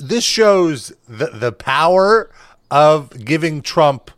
this 0.00 0.24
shows 0.24 0.92
the 1.08 1.26
the 1.26 1.52
power 1.52 2.30
of 2.68 3.24
giving 3.24 3.62
Trump 3.62 4.10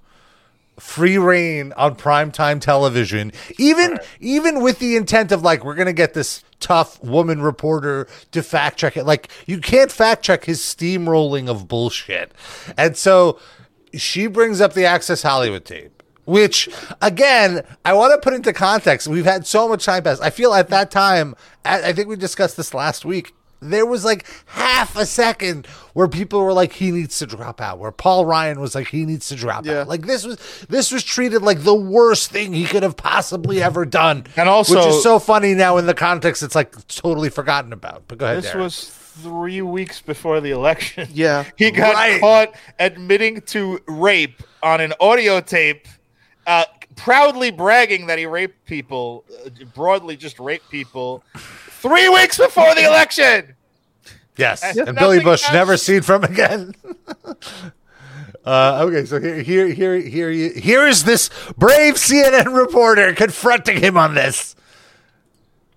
free 0.78 1.16
rein 1.16 1.72
on 1.76 1.96
primetime 1.96 2.60
television 2.60 3.32
even 3.58 3.98
even 4.20 4.60
with 4.60 4.78
the 4.78 4.94
intent 4.94 5.32
of 5.32 5.42
like 5.42 5.64
we're 5.64 5.74
gonna 5.74 5.92
get 5.92 6.12
this 6.12 6.44
tough 6.60 7.02
woman 7.02 7.40
reporter 7.40 8.06
to 8.32 8.42
fact 8.42 8.78
check 8.78 8.96
it. 8.96 9.04
Like 9.04 9.28
you 9.46 9.60
can't 9.60 9.90
fact 9.90 10.24
check 10.24 10.44
his 10.44 10.60
steamrolling 10.60 11.48
of 11.48 11.68
bullshit. 11.68 12.32
And 12.76 12.96
so 12.96 13.38
she 13.94 14.26
brings 14.26 14.60
up 14.60 14.74
the 14.74 14.84
access 14.84 15.22
hollywood 15.22 15.64
tape 15.64 16.02
which 16.26 16.68
again 17.00 17.62
i 17.84 17.94
want 17.94 18.12
to 18.12 18.18
put 18.18 18.34
into 18.34 18.52
context 18.52 19.08
we've 19.08 19.24
had 19.24 19.46
so 19.46 19.68
much 19.68 19.86
time 19.86 20.02
pass. 20.02 20.20
I 20.20 20.28
feel 20.28 20.52
at 20.52 20.68
that 20.68 20.90
time 20.90 21.34
I 21.64 21.92
think 21.92 22.08
we 22.08 22.16
discussed 22.16 22.56
this 22.56 22.74
last 22.74 23.04
week 23.04 23.32
there 23.72 23.86
was 23.86 24.04
like 24.04 24.26
half 24.46 24.96
a 24.96 25.06
second 25.06 25.66
where 25.94 26.08
people 26.08 26.40
were 26.42 26.52
like 26.52 26.72
he 26.72 26.90
needs 26.90 27.18
to 27.18 27.26
drop 27.26 27.60
out 27.60 27.78
where 27.78 27.90
paul 27.92 28.24
ryan 28.26 28.60
was 28.60 28.74
like 28.74 28.88
he 28.88 29.04
needs 29.06 29.28
to 29.28 29.34
drop 29.36 29.64
Yeah. 29.64 29.80
out 29.80 29.88
like 29.88 30.06
this 30.06 30.24
was 30.24 30.36
this 30.68 30.90
was 30.92 31.02
treated 31.02 31.42
like 31.42 31.62
the 31.62 31.74
worst 31.74 32.30
thing 32.30 32.52
he 32.52 32.64
could 32.66 32.82
have 32.82 32.96
possibly 32.96 33.62
ever 33.62 33.84
done 33.84 34.24
And 34.36 34.48
also- 34.48 34.76
which 34.76 34.86
is 34.86 35.02
so 35.02 35.18
funny 35.18 35.54
now 35.54 35.76
in 35.78 35.86
the 35.86 35.94
context 35.94 36.42
it's 36.42 36.54
like 36.54 36.86
totally 36.88 37.28
forgotten 37.30 37.72
about 37.72 38.04
but 38.08 38.18
go 38.18 38.26
ahead 38.26 38.42
This 38.42 38.50
Darren. 38.50 38.60
was 38.62 38.88
three 39.22 39.62
weeks 39.62 40.02
before 40.02 40.42
the 40.42 40.50
election. 40.50 41.08
Yeah. 41.10 41.44
He 41.56 41.70
got 41.70 41.94
Right. 41.94 42.20
caught 42.20 42.54
admitting 42.78 43.40
to 43.46 43.80
rape 43.88 44.42
on 44.62 44.82
an 44.82 44.92
audio 45.00 45.40
tape, 45.40 45.88
uh, 46.46 46.66
proudly 46.96 47.50
bragging 47.50 48.08
that 48.08 48.18
he 48.18 48.26
raped 48.26 48.66
people, 48.66 49.24
uh, 49.46 49.48
broadly 49.74 50.18
just 50.18 50.38
raped 50.38 50.68
people, 50.70 51.24
three 51.80 52.10
weeks 52.10 52.36
before 52.36 52.74
the 52.74 52.84
election. 52.84 53.55
Yes, 54.36 54.62
Has 54.62 54.76
and 54.76 54.96
Billy 54.96 55.20
Bush 55.20 55.44
else- 55.44 55.52
never 55.52 55.76
seen 55.76 56.02
from 56.02 56.24
again. 56.24 56.74
uh, 58.44 58.84
okay, 58.86 59.04
so 59.04 59.20
here, 59.20 59.36
here, 59.42 59.66
here, 59.68 59.96
here, 59.98 60.30
you- 60.30 60.50
here 60.52 60.86
is 60.86 61.04
this 61.04 61.30
brave 61.56 61.94
CNN 61.94 62.54
reporter 62.56 63.14
confronting 63.14 63.80
him 63.80 63.96
on 63.96 64.14
this. 64.14 64.54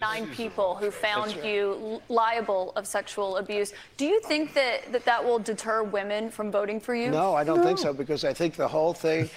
nine 0.02 0.28
people 0.28 0.76
who 0.76 0.92
found 0.92 1.36
you 1.44 2.02
liable 2.10 2.72
of 2.76 2.86
sexual 2.88 3.38
abuse. 3.38 3.74
Do 3.98 4.06
you 4.06 4.22
think 4.22 4.54
that, 4.54 4.92
that 4.92 5.06
that 5.06 5.24
will 5.24 5.40
deter 5.40 5.84
women 5.84 6.30
from 6.30 6.52
voting 6.52 6.80
for 6.80 6.96
you? 6.96 7.10
No, 7.12 7.36
I 7.36 7.44
don't 7.44 7.64
think 7.64 7.80
so 7.80 7.94
because 7.94 8.24
I 8.24 8.34
think 8.34 8.56
the 8.56 8.68
whole 8.68 8.94
thing, 8.94 9.30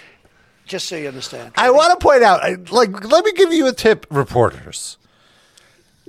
just 0.67 0.87
so 0.89 0.97
you 0.97 1.09
understand. 1.09 1.53
I 1.57 1.71
want 1.71 1.99
to 1.99 2.03
point 2.03 2.23
out, 2.23 2.71
like, 2.71 3.05
let 3.05 3.25
me 3.25 3.33
give 3.33 3.53
you 3.53 3.67
a 3.67 3.73
tip, 3.73 4.07
reporters. 4.11 4.99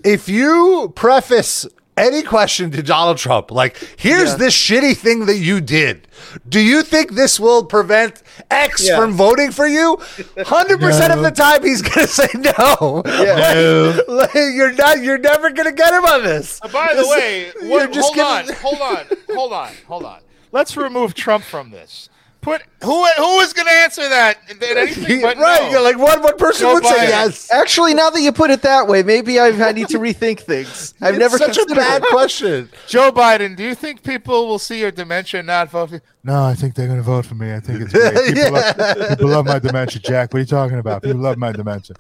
If 0.04 0.28
you 0.30 0.92
preface 0.96 1.66
any 1.98 2.24
question 2.24 2.72
to 2.72 2.82
Donald 2.84 3.18
Trump, 3.18 3.52
like, 3.52 3.78
here's 3.98 4.32
Yeah. 4.32 4.36
this 4.38 4.56
shitty 4.56 4.98
thing 4.98 5.26
that 5.28 5.38
you 5.38 5.62
did, 5.62 6.08
do 6.50 6.60
you 6.60 6.82
think 6.84 7.12
this 7.14 7.40
will 7.40 7.64
prevent 7.66 8.24
X 8.50 8.88
Yeah. 8.88 8.98
from 8.98 9.14
voting 9.14 9.52
for 9.52 9.68
you? 9.68 9.98
100% 10.38 11.12
of 11.14 11.22
the 11.22 11.32
time, 11.32 11.64
he's 11.64 11.82
going 11.82 12.08
to 12.08 12.12
say 12.12 12.28
no. 12.36 13.04
Yeah. 13.06 13.98
Like, 14.08 14.34
you're 14.34 14.74
not, 14.74 15.02
you're 15.02 15.18
never 15.18 15.50
going 15.50 15.68
to 15.68 15.72
get 15.76 15.94
him 15.94 16.06
on 16.06 16.24
this. 16.24 16.60
Uh, 16.62 16.68
By 16.70 16.90
the 16.94 17.02
This- 17.02 17.10
way, 17.10 17.52
you're 17.62 17.70
what, 17.70 17.92
just 17.92 18.14
hold 18.16 18.28
on, 18.28 18.46
giving- 18.46 18.62
hold 18.62 18.82
on, 18.82 19.06
hold 19.36 19.54
on, 19.54 19.72
hold 19.88 20.04
on. 20.06 20.20
Let's 20.52 20.78
remove 20.78 21.14
Trump 21.16 21.44
from 21.44 21.72
this. 21.72 22.10
Put 22.44 22.62
who 22.84 23.06
who 23.06 23.40
is 23.40 23.54
going 23.54 23.68
to 23.68 23.72
answer 23.74 24.02
that? 24.10 24.38
That 24.60 24.78
anything 24.78 25.22
but 25.22 25.38
right, 25.38 25.62
no. 25.64 25.70
you're 25.70 25.82
like 25.82 25.98
one 25.98 26.22
one 26.22 26.38
person 26.38 26.68
Joe 26.68 26.74
would 26.74 26.86
say 26.86 26.94
Biden. 27.06 27.08
yes. 27.08 27.50
Actually, 27.50 27.94
now 27.94 28.10
that 28.10 28.20
you 28.22 28.34
put 28.34 28.50
it 28.52 28.62
that 28.64 28.86
way, 28.86 29.02
maybe 29.02 29.40
I, 29.40 29.48
I 29.48 29.72
need 29.72 29.88
to 29.90 29.98
rethink 29.98 30.42
things. 30.42 30.94
I've 31.02 31.14
It's 31.16 31.20
never 31.20 31.38
such 31.38 31.58
a 31.58 31.66
bad 31.74 32.04
it. 32.04 32.10
question. 32.10 32.70
Joe 32.88 33.14
Biden, 33.14 33.56
do 33.56 33.64
you 33.64 33.74
think 33.74 34.04
people 34.04 34.46
will 34.48 34.60
see 34.60 34.82
your 34.82 34.92
dementia 34.92 35.40
and 35.40 35.48
not 35.48 35.72
vote 35.72 35.88
for 35.90 35.96
you? 35.96 36.02
No, 36.26 36.44
I 36.44 36.54
think 36.54 36.76
they're 36.76 36.88
going 36.88 37.00
to 37.00 37.04
vote 37.04 37.26
for 37.26 37.36
me. 37.36 37.54
I 37.54 37.62
think 37.62 37.80
it's 37.82 37.94
great. 37.94 38.14
People, 38.36 38.52
love, 38.52 39.10
people 39.10 39.28
love 39.30 39.46
my 39.46 39.60
dementia, 39.60 40.02
Jack. 40.02 40.34
What 40.34 40.38
are 40.40 40.42
you 40.42 40.46
talking 40.46 40.80
about? 40.80 41.02
People 41.02 41.22
love 41.22 41.38
my 41.38 41.54
dementia. 41.54 41.96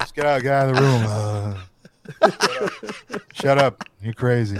Just 0.00 0.14
get 0.14 0.24
out, 0.24 0.40
get 0.42 0.52
out 0.52 0.68
of 0.70 0.76
the 0.76 0.82
room. 0.82 1.04
Uh, 3.10 3.18
shut 3.32 3.58
up. 3.58 3.82
You're 4.02 4.14
crazy. 4.14 4.58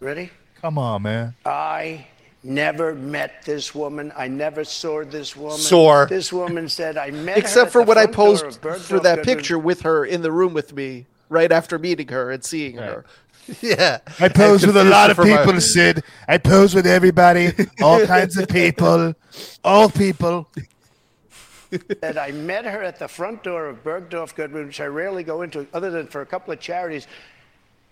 Ready? 0.00 0.30
Come 0.60 0.76
on, 0.76 1.02
man. 1.02 1.34
I 1.46 2.06
never 2.42 2.94
met 2.94 3.42
this 3.44 3.74
woman. 3.74 4.12
I 4.16 4.28
never 4.28 4.64
saw 4.64 5.04
this 5.04 5.36
woman. 5.36 5.58
Saw. 5.58 6.06
This 6.06 6.32
woman 6.32 6.68
said 6.68 6.96
I 6.96 7.10
met 7.10 7.34
her 7.36 7.40
Except 7.40 7.66
at 7.66 7.72
for 7.72 7.82
what 7.82 7.98
I 7.98 8.06
posed 8.06 8.60
for 8.60 9.00
that 9.00 9.22
picture 9.24 9.58
with 9.58 9.82
her 9.82 10.04
in 10.04 10.22
the 10.22 10.32
room 10.32 10.54
with 10.54 10.74
me 10.74 11.06
right 11.28 11.52
after 11.52 11.78
meeting 11.78 12.08
her 12.08 12.30
and 12.30 12.44
seeing 12.44 12.76
her. 12.76 13.04
Yeah. 13.62 13.98
I 14.20 14.28
pose 14.28 14.64
with 14.64 14.76
a 14.76 14.84
lot 14.84 15.10
of 15.10 15.16
for 15.16 15.24
my- 15.24 15.38
people, 15.38 15.60
Sid. 15.60 16.04
I 16.28 16.38
pose 16.38 16.72
with 16.72 16.86
everybody, 16.86 17.50
all 17.82 18.06
kinds 18.06 18.36
of 18.36 18.48
people, 18.48 19.12
all 19.64 19.90
people. 19.90 20.46
that 22.00 22.16
I 22.16 22.30
met 22.30 22.64
her 22.64 22.82
at 22.82 23.00
the 23.00 23.08
front 23.08 23.42
door 23.42 23.66
of 23.66 23.82
Bergdorf 23.82 24.36
Goodman, 24.36 24.66
which 24.66 24.80
I 24.80 24.86
rarely 24.86 25.24
go 25.24 25.42
into, 25.42 25.66
other 25.72 25.90
than 25.90 26.06
for 26.06 26.20
a 26.20 26.26
couple 26.26 26.52
of 26.52 26.60
charities. 26.60 27.08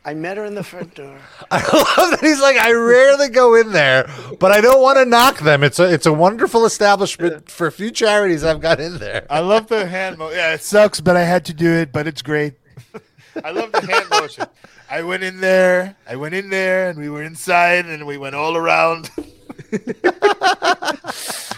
I 0.08 0.14
met 0.14 0.38
her 0.38 0.46
in 0.46 0.54
the 0.54 0.64
front 0.64 0.94
door. 0.94 1.18
I 1.50 1.58
love 1.58 2.12
that 2.12 2.20
he's 2.22 2.40
like, 2.40 2.56
I 2.56 2.72
rarely 2.72 3.28
go 3.28 3.54
in 3.54 3.72
there, 3.72 4.08
but 4.40 4.50
I 4.52 4.62
don't 4.62 4.80
want 4.80 4.96
to 4.96 5.04
knock 5.04 5.40
them. 5.40 5.62
It's 5.62 5.78
a 5.78 5.92
it's 5.92 6.06
a 6.06 6.12
wonderful 6.14 6.64
establishment 6.64 7.50
for 7.50 7.66
a 7.66 7.72
few 7.72 7.90
charities 7.90 8.42
I've 8.42 8.62
got 8.62 8.80
in 8.80 8.96
there. 8.96 9.26
I 9.28 9.40
love 9.40 9.66
the 9.66 9.84
hand 9.84 10.16
motion. 10.16 10.38
Yeah, 10.38 10.54
it 10.54 10.62
sucks, 10.62 11.02
but 11.02 11.14
I 11.14 11.24
had 11.24 11.44
to 11.44 11.52
do 11.52 11.70
it, 11.70 11.92
but 11.92 12.06
it's 12.06 12.22
great. 12.22 12.54
I 13.44 13.50
love 13.50 13.70
the 13.70 13.82
hand 13.82 14.08
motion. 14.08 14.46
I 14.88 15.02
went 15.02 15.24
in 15.24 15.42
there, 15.42 15.94
I 16.08 16.16
went 16.16 16.34
in 16.34 16.48
there, 16.48 16.88
and 16.88 16.98
we 16.98 17.10
were 17.10 17.22
inside, 17.22 17.84
and 17.84 18.06
we 18.06 18.16
went 18.16 18.34
all 18.34 18.56
around. 18.56 19.10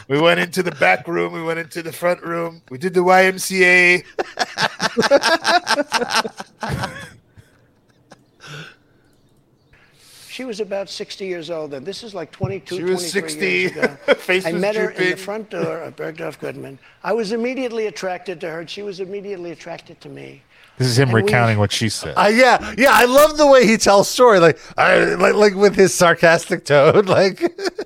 we 0.08 0.20
went 0.20 0.40
into 0.40 0.64
the 0.64 0.74
back 0.80 1.06
room, 1.06 1.32
we 1.32 1.42
went 1.44 1.60
into 1.60 1.84
the 1.84 1.92
front 1.92 2.20
room, 2.24 2.62
we 2.68 2.78
did 2.78 2.94
the 2.94 3.04
YMCA. 3.04 4.02
She 10.40 10.44
was 10.46 10.58
about 10.60 10.88
60 10.88 11.26
years 11.26 11.50
old, 11.50 11.74
and 11.74 11.84
this 11.84 12.02
is 12.02 12.14
like 12.14 12.32
22, 12.32 12.74
She 12.74 12.82
was 12.82 13.12
23 13.12 13.20
60. 13.20 13.46
years 13.46 13.72
ago. 13.72 14.14
Face 14.14 14.46
I 14.46 14.52
was 14.52 14.62
met 14.62 14.74
her 14.74 14.88
in 14.92 15.10
the 15.10 15.16
front 15.18 15.50
door 15.50 15.80
of 15.80 15.96
Bergdorf 15.96 16.38
Goodman. 16.38 16.78
I 17.04 17.12
was 17.12 17.32
immediately 17.32 17.88
attracted 17.88 18.40
to 18.40 18.48
her, 18.48 18.60
and 18.60 18.70
she 18.70 18.80
was 18.80 19.00
immediately 19.00 19.50
attracted 19.50 20.00
to 20.00 20.08
me. 20.08 20.40
This 20.78 20.88
is 20.88 20.98
him 20.98 21.08
And 21.10 21.12
we- 21.16 21.22
recounting 21.24 21.58
what 21.58 21.70
she 21.72 21.90
said. 21.90 22.14
Uh, 22.16 22.28
yeah, 22.32 22.74
yeah, 22.78 22.88
I 22.90 23.04
love 23.04 23.36
the 23.36 23.46
way 23.46 23.66
he 23.66 23.76
tells 23.76 24.08
story, 24.08 24.38
like, 24.40 24.58
I, 24.78 25.12
like, 25.16 25.34
like 25.34 25.54
with 25.56 25.76
his 25.76 25.92
sarcastic 25.92 26.64
tone, 26.64 27.04
like, 27.18 27.40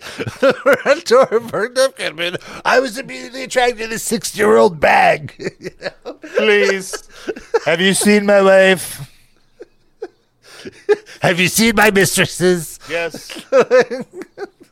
front 0.04 1.04
door 1.06 1.22
of 1.24 1.50
Bergdorf 1.50 1.96
Goodman. 1.96 2.36
I 2.64 2.78
was 2.78 2.98
immediately 2.98 3.42
attracted 3.42 3.78
to 3.78 3.88
this 3.88 4.04
six-year-old 4.04 4.78
bag. 4.78 5.34
You 5.58 5.70
know? 5.82 6.12
Please, 6.36 7.08
have 7.66 7.80
you 7.80 7.94
seen 7.94 8.24
my 8.26 8.42
wife? 8.42 9.10
Have 11.22 11.40
you 11.40 11.48
seen 11.48 11.74
my 11.76 11.90
mistresses? 11.90 12.78
Yes. 12.88 13.28
the 13.50 14.06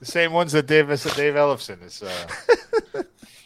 same 0.02 0.32
ones 0.32 0.52
that 0.52 0.66
Dave 0.66 0.88
Dave 0.88 1.34
Ellefson 1.34 1.82
is. 1.84 2.02
Uh, 2.02 3.02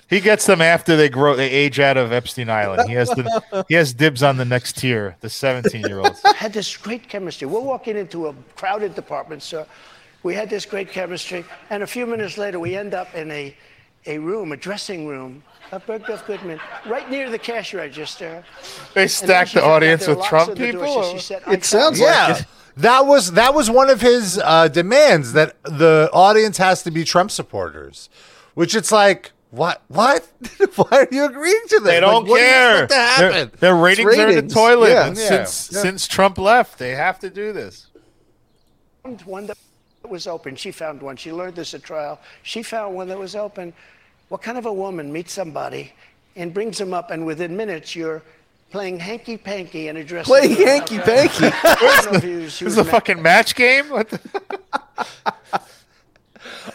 he 0.08 0.20
gets 0.20 0.46
them 0.46 0.60
after 0.60 0.96
they 0.96 1.08
grow, 1.08 1.34
they 1.34 1.50
age 1.50 1.80
out 1.80 1.96
of 1.96 2.12
Epstein 2.12 2.48
Island. 2.48 2.88
He 2.88 2.94
has 2.94 3.08
the 3.10 3.64
he 3.68 3.74
has 3.74 3.92
dibs 3.92 4.22
on 4.22 4.36
the 4.36 4.44
next 4.44 4.76
tier, 4.78 5.16
the 5.20 5.30
seventeen 5.30 5.82
year 5.82 5.98
olds. 6.00 6.20
had 6.34 6.52
this 6.52 6.76
great 6.76 7.08
chemistry. 7.08 7.48
We're 7.48 7.60
walking 7.60 7.96
into 7.96 8.28
a 8.28 8.34
crowded 8.54 8.94
department 8.94 9.42
store. 9.42 9.66
We 10.22 10.34
had 10.34 10.50
this 10.50 10.64
great 10.66 10.90
chemistry, 10.90 11.44
and 11.70 11.82
a 11.82 11.86
few 11.86 12.06
minutes 12.06 12.38
later, 12.38 12.58
we 12.58 12.76
end 12.76 12.94
up 12.94 13.14
in 13.14 13.30
a, 13.30 13.54
a 14.06 14.18
room, 14.18 14.52
a 14.52 14.56
dressing 14.56 15.06
room 15.06 15.42
of 15.72 15.84
Bergdorf 15.86 16.24
Goodman, 16.26 16.60
right 16.86 17.10
near 17.10 17.28
the 17.30 17.38
cash 17.38 17.74
register. 17.74 18.44
They 18.94 19.02
And 19.02 19.08
then 19.08 19.08
stack 19.08 19.48
she 19.48 19.58
the 19.58 19.64
audience 19.64 20.06
with 20.06 20.22
Trump 20.24 20.50
on 20.50 20.56
door, 20.56 20.66
people. 20.66 21.02
so 21.02 21.12
she 21.12 21.18
said, 21.18 21.42
It 21.48 21.64
sounds 21.64 21.98
sorry." 21.98 22.10
like 22.10 22.28
Yeah. 22.28 22.36
it. 22.38 22.44
That 22.78 23.06
was 23.06 23.32
that 23.32 23.54
was 23.54 23.70
one 23.70 23.88
of 23.88 24.00
his 24.02 24.38
uh, 24.44 24.68
demands 24.68 25.32
that 25.32 25.56
the 25.64 26.10
audience 26.12 26.58
has 26.58 26.82
to 26.82 26.90
be 26.90 27.04
Trump 27.04 27.30
supporters, 27.30 28.08
which 28.54 28.74
it's 28.76 28.92
like 28.92 29.32
what 29.50 29.80
what 29.88 30.26
why 30.76 30.88
are 30.90 31.08
you 31.10 31.24
agreeing 31.24 31.62
to 31.68 31.80
this? 31.80 31.84
They 31.88 32.00
don't 32.00 32.24
Like, 32.24 32.30
what 32.30 32.36
do 32.36 32.42
you 32.42 32.48
care. 32.48 32.84
expect 32.84 33.16
to 33.16 33.22
Their, 33.22 33.32
happen? 33.32 33.58
their 33.60 33.74
ratings, 33.76 34.18
are 34.18 34.28
in 34.28 34.46
the 34.46 34.54
toilet. 34.54 34.90
Yeah. 34.90 35.06
Yeah. 35.08 35.14
Since 35.14 35.50
since 35.52 36.06
Trump 36.06 36.36
left, 36.36 36.78
they 36.78 36.90
have 36.90 37.18
to 37.20 37.30
do 37.30 37.52
this. 37.54 37.86
found 39.02 39.22
one 39.22 39.46
that 39.46 39.56
was 40.06 40.26
open. 40.26 40.54
She 40.54 40.70
found 40.70 41.00
one. 41.02 41.16
She 41.16 41.32
learned 41.32 41.56
this 41.56 41.72
at 41.74 41.82
trial. 41.82 42.20
She 42.42 42.62
found 42.62 42.94
one 42.94 43.08
that 43.08 43.18
was 43.18 43.34
open. 43.34 43.72
What 44.28 44.42
kind 44.42 44.58
of 44.58 44.66
a 44.66 44.72
woman 44.72 45.12
meets 45.12 45.32
somebody 45.32 45.92
and 46.34 46.52
brings 46.52 46.78
them 46.78 46.92
up, 46.92 47.10
and 47.10 47.24
within 47.26 47.56
minutes 47.56 47.94
you're 47.94 48.22
playing 48.70 48.98
hanky 48.98 49.36
panky 49.36 49.88
in 49.88 49.96
a 49.96 50.04
dressing 50.04 50.30
Playing 50.34 50.56
room? 50.58 50.66
hanky 50.66 50.98
panky. 50.98 51.46
I 51.46 52.00
don't 52.02 52.12
know 52.12 52.18
if 52.18 52.24
you- 52.24 52.48
she 52.48 52.64
This 52.64 52.72
is 52.74 52.78
a 52.78 52.84
fucking 52.84 53.22
match 53.22 53.54
game. 53.54 53.88
What 53.90 54.08
the? 54.10 54.20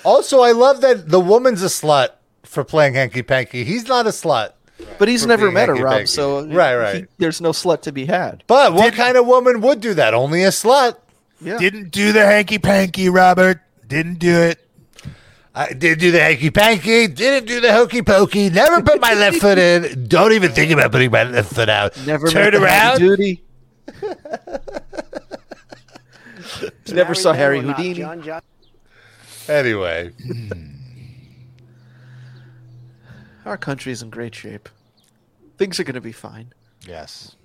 Also, 0.04 0.42
I 0.42 0.52
love 0.52 0.82
that 0.82 1.10
the 1.10 1.20
woman's 1.20 1.62
a 1.62 1.68
slut 1.68 2.10
for 2.44 2.64
playing 2.64 2.96
hanky 2.96 3.22
panky. 3.22 3.64
He's 3.64 3.88
not 3.88 4.06
a 4.08 4.10
slut. 4.10 4.54
But 4.98 5.08
he's 5.08 5.26
never 5.28 5.52
met 5.52 5.68
her, 5.70 5.76
hanky-panky. 5.76 6.00
Rob. 6.02 6.08
So 6.08 6.46
Right, 6.48 6.76
right. 6.76 6.96
he- 6.96 7.06
there's 7.20 7.40
no 7.40 7.52
slut 7.52 7.82
to 7.84 7.92
be 7.92 8.06
had. 8.06 8.44
But 8.48 8.74
what 8.74 8.94
kind 8.96 9.16
of 9.16 9.28
woman 9.28 9.62
would 9.62 9.80
do 9.80 9.94
that? 9.94 10.14
Only 10.14 10.44
a 10.44 10.48
slut. 10.50 10.96
Yeah. 11.40 11.58
Didn't 11.58 11.92
do 11.92 12.12
the 12.12 12.26
hanky 12.26 12.58
panky, 12.58 13.08
Robert. 13.10 13.62
Didn't 13.88 14.20
do 14.20 14.40
it. 14.40 14.60
I 15.54 15.74
didn't 15.74 16.00
do 16.00 16.12
the 16.12 16.20
hanky 16.22 16.50
panky. 16.50 17.08
Didn't 17.08 17.46
do 17.48 17.60
the 17.60 17.74
hokey 17.74 18.02
pokey. 18.02 18.50
Never 18.50 18.82
put 18.82 19.02
my 19.02 19.14
left 19.14 19.38
foot 19.38 19.58
in. 19.58 20.08
Don't 20.08 20.32
even 20.32 20.52
think 20.52 20.72
about 20.72 20.92
putting 20.94 21.12
my 21.12 21.24
left 21.24 21.54
foot 21.54 21.68
out. 21.68 21.98
Never 22.06 22.30
turn 22.30 22.54
met 22.54 22.60
the 22.60 22.70
heavy 22.70 22.74
around. 22.74 23.00
duty. 23.00 23.44
Never 26.94 27.14
saw 27.14 27.34
Harry. 27.34 27.60
Houdini. 27.60 27.96
John, 27.96 28.22
John. 28.24 28.42
Anyway, 29.50 30.12
Our 33.46 33.58
country's 33.58 34.02
in 34.02 34.10
great 34.10 34.36
shape. 34.36 34.70
Things 35.58 35.80
are 35.80 35.84
going 35.84 35.96
to 35.96 36.02
be 36.02 36.12
fine. 36.12 36.54
Yes. 36.88 37.36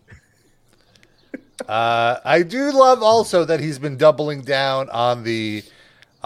uh, 1.68 2.18
I 2.24 2.42
do 2.42 2.70
love 2.70 3.02
also 3.02 3.44
that 3.44 3.60
he's 3.60 3.78
been 3.78 3.96
doubling 3.96 4.42
down 4.42 4.90
on 4.90 5.24
the 5.24 5.64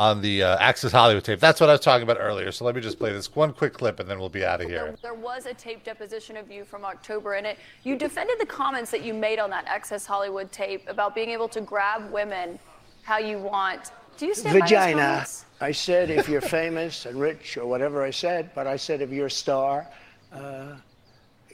on 0.01 0.23
the 0.23 0.43
uh, 0.43 0.57
Access 0.59 0.93
Hollywood 0.93 1.23
tape. 1.23 1.41
That's 1.41 1.61
what 1.61 1.69
I 1.69 1.73
was 1.73 1.83
talking 1.83 2.05
about 2.05 2.17
earlier. 2.19 2.51
So 2.53 2.65
let 2.65 2.75
me 2.75 2.81
just 2.81 2.99
play 2.99 3.13
this 3.13 3.37
one 3.37 3.53
quick 3.53 3.75
clip, 3.75 4.01
and 4.01 4.09
then 4.09 4.19
we'll 4.19 4.31
be 4.31 4.47
out 4.47 4.63
of 4.63 4.67
here. 4.67 4.87
There, 4.87 4.97
there 5.03 5.15
was 5.15 5.45
a 5.45 5.53
tape 5.53 5.85
deposition 5.85 6.39
of 6.39 6.51
you 6.51 6.65
from 6.65 6.87
October, 6.87 7.35
and 7.35 7.47
it 7.47 7.59
you 7.85 7.97
defended 7.97 8.41
the 8.41 8.47
comments 8.47 8.91
that 8.93 9.05
you 9.05 9.13
made 9.13 9.39
on 9.39 9.51
that 9.51 9.67
Access 9.67 10.07
Hollywood 10.07 10.51
tape 10.51 10.89
about 10.89 11.15
being 11.15 11.29
able 11.29 11.49
to 11.49 11.61
grab 11.61 12.11
women 12.11 12.59
how 13.03 13.19
you 13.19 13.39
want. 13.39 13.93
Do 14.17 14.25
you 14.25 14.35
stand 14.35 14.55
by 14.55 14.61
those 14.61 14.71
Vagina. 14.71 15.27
I 15.61 15.73
said 15.73 16.09
if 16.09 16.31
you're 16.31 16.41
famous 16.61 17.05
and 17.05 17.21
rich 17.21 17.59
or 17.59 17.67
whatever 17.67 18.03
I 18.03 18.11
said, 18.11 18.51
but 18.55 18.67
I 18.67 18.77
said 18.77 19.03
if 19.03 19.11
you're 19.11 19.27
a 19.27 19.31
star, 19.31 19.87
uh, 20.33 20.77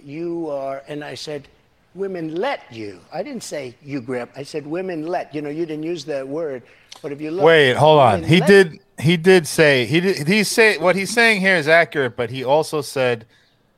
you 0.01 0.49
are, 0.51 0.85
and 0.87 1.03
I 1.03 1.17
said, 1.17 1.49
women 1.97 2.37
let 2.37 2.61
you. 2.71 3.01
I 3.13 3.25
didn't 3.25 3.43
say 3.43 3.75
you 3.83 4.01
grab. 4.01 4.31
I 4.37 4.45
said 4.45 4.67
women 4.67 5.07
let. 5.07 5.35
You 5.35 5.43
know, 5.43 5.49
you 5.49 5.67
didn't 5.67 5.83
use 5.83 6.05
that 6.05 6.27
word, 6.29 6.63
but 7.03 7.13
if 7.13 7.21
you 7.21 7.31
look, 7.31 7.45
Wait, 7.45 7.75
hold 7.75 8.01
on. 8.01 8.23
He 8.23 8.41
let- 8.41 8.49
did. 8.49 8.81
He 8.99 9.19
did 9.19 9.47
say 9.47 9.85
he 9.85 10.01
did. 10.01 10.27
He 10.27 10.43
say 10.43 10.79
what 10.79 10.97
he's 10.97 11.11
saying 11.11 11.43
here 11.43 11.57
is 11.57 11.69
accurate, 11.69 12.17
but 12.17 12.31
he 12.31 12.45
also 12.45 12.81
said, 12.81 13.27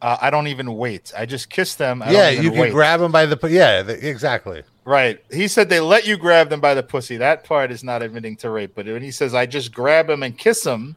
uh, 0.00 0.16
"I 0.20 0.30
don't 0.30 0.46
even 0.46 0.76
wait. 0.76 1.12
I 1.16 1.26
just 1.26 1.50
kiss 1.50 1.74
them. 1.74 2.02
I 2.02 2.12
yeah, 2.12 2.26
don't 2.26 2.32
even 2.34 2.44
you 2.44 2.50
can 2.52 2.60
wait." 2.60 2.72
grab 2.72 3.00
them 3.00 3.10
by 3.10 3.26
the 3.26 3.36
yeah, 3.48 3.82
th- 3.82 4.00
exactly. 4.00 4.62
Right. 4.84 5.22
He 5.30 5.48
said 5.48 5.68
they 5.68 5.80
let 5.80 6.06
you 6.06 6.16
grab 6.16 6.48
them 6.50 6.60
by 6.60 6.74
the 6.74 6.82
pussy. 6.84 7.16
That 7.16 7.44
part 7.44 7.72
is 7.72 7.82
not 7.82 8.00
admitting 8.00 8.36
to 8.36 8.50
rape. 8.50 8.72
But 8.74 8.86
when 8.86 9.02
he 9.02 9.10
says 9.10 9.34
I 9.34 9.44
just 9.44 9.74
grab 9.74 10.08
him 10.08 10.22
and 10.22 10.38
kiss 10.38 10.64
him, 10.64 10.96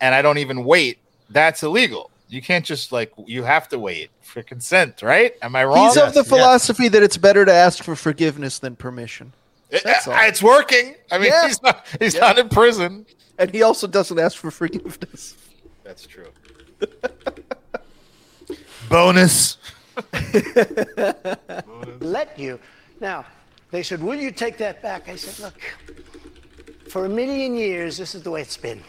and 0.00 0.14
I 0.14 0.20
don't 0.20 0.38
even 0.38 0.64
wait, 0.64 0.98
that's 1.30 1.62
illegal. 1.62 2.10
You 2.28 2.40
can't 2.40 2.64
just 2.64 2.92
like 2.92 3.12
you 3.26 3.42
have 3.42 3.68
to 3.70 3.78
wait 3.78 4.10
for 4.20 4.42
consent, 4.42 5.02
right? 5.02 5.34
Am 5.42 5.56
I 5.56 5.64
wrong? 5.64 5.88
He's 5.88 5.96
of 5.96 6.14
the 6.14 6.20
yes. 6.20 6.28
philosophy 6.28 6.88
that 6.88 7.02
it's 7.02 7.16
better 7.16 7.44
to 7.44 7.52
ask 7.52 7.82
for 7.82 7.96
forgiveness 7.96 8.58
than 8.58 8.76
permission. 8.76 9.32
It- 9.72 9.82
That's 9.84 10.06
all. 10.06 10.14
it's 10.20 10.42
working. 10.42 10.94
I 11.10 11.18
mean, 11.18 11.32
Yeah. 11.32 11.46
he's 11.48 11.62
not. 11.62 11.86
He's 11.98 12.14
not 12.14 12.38
in 12.38 12.48
prison. 12.48 13.06
And 13.38 13.50
he 13.52 13.62
also 13.62 13.86
doesn't 13.86 14.18
ask 14.18 14.36
for 14.36 14.50
forgiveness. 14.50 15.34
That's 15.82 16.06
true. 16.06 16.28
Bonus. 18.88 19.56
let 22.00 22.38
you. 22.38 22.58
Now, 23.00 23.24
they 23.70 23.82
said, 23.82 24.02
Will 24.02 24.16
you 24.20 24.30
take 24.30 24.58
that 24.58 24.82
back? 24.82 25.08
I 25.08 25.16
said, 25.16 25.44
Look, 25.44 25.60
for 26.90 27.06
a 27.06 27.08
million 27.08 27.56
years, 27.56 27.96
this 27.96 28.14
is 28.14 28.22
the 28.22 28.30
way 28.30 28.42
it's 28.42 28.56
been. 28.56 28.82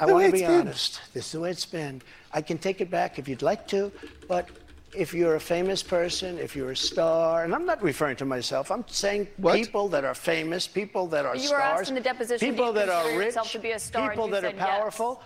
I 0.00 0.06
want 0.06 0.26
to 0.26 0.32
be 0.32 0.40
been. 0.40 0.50
honest. 0.50 1.00
This 1.14 1.26
is 1.26 1.32
the 1.32 1.40
way 1.40 1.50
it's 1.50 1.66
been. 1.66 2.02
I 2.32 2.42
can 2.42 2.58
take 2.58 2.80
it 2.80 2.90
back 2.90 3.18
if 3.18 3.28
you'd 3.28 3.42
like 3.42 3.66
to, 3.68 3.92
but 4.28 4.48
if 4.94 5.14
you're 5.14 5.36
a 5.36 5.40
famous 5.40 5.82
person, 5.82 6.38
if 6.38 6.54
you're 6.54 6.72
a 6.72 6.76
star, 6.76 7.44
and 7.44 7.54
I'm 7.54 7.64
not 7.64 7.82
referring 7.82 8.16
to 8.16 8.24
myself, 8.24 8.70
I'm 8.70 8.84
saying 8.88 9.28
What? 9.36 9.54
people 9.56 9.88
that 9.88 10.04
are 10.04 10.14
famous, 10.14 10.66
people 10.66 11.06
that 11.08 11.24
are 11.24 11.34
You 11.34 11.42
were 11.42 11.46
stars, 11.48 11.80
asked 11.80 11.88
in 11.88 11.94
the 11.94 12.00
deposition, 12.00 12.48
people 12.50 12.66
you 12.68 12.72
that 12.74 12.88
are 12.88 13.18
rich, 13.18 13.34
to 13.52 13.58
be 13.58 13.70
a 13.72 13.78
star, 13.78 14.10
people 14.10 14.28
that 14.28 14.44
are 14.44 14.48
said 14.48 14.56
yes. 14.56 14.68
powerful. 14.68 15.22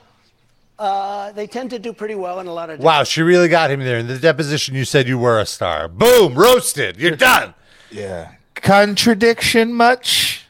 Uh, 0.79 1.33
they 1.33 1.47
tend 1.47 1.71
to 1.71 1.79
do 1.79 1.93
pretty 1.93 2.15
well 2.15 2.39
in 2.41 2.47
a 2.47 2.53
lot 2.53 2.69
of 2.69 2.79
Wow, 2.81 3.03
she 3.03 3.23
really 3.23 3.49
got 3.49 3.71
him 3.71 3.81
there. 3.81 3.99
In 3.99 4.07
the 4.09 4.19
deposition, 4.19 4.75
you 4.75 4.85
said 4.85 5.09
you 5.09 5.19
were 5.19 5.41
a 5.41 5.47
star. 5.47 5.89
Boom, 5.89 6.35
roasted. 6.35 6.99
You're 6.99 7.17
done. 7.17 7.55
Yeah. 7.91 8.33
Contradiction 8.55 9.73
much? 9.73 10.45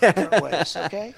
different 0.00 0.42
ways. 0.42 0.76
Okay. 0.76 1.14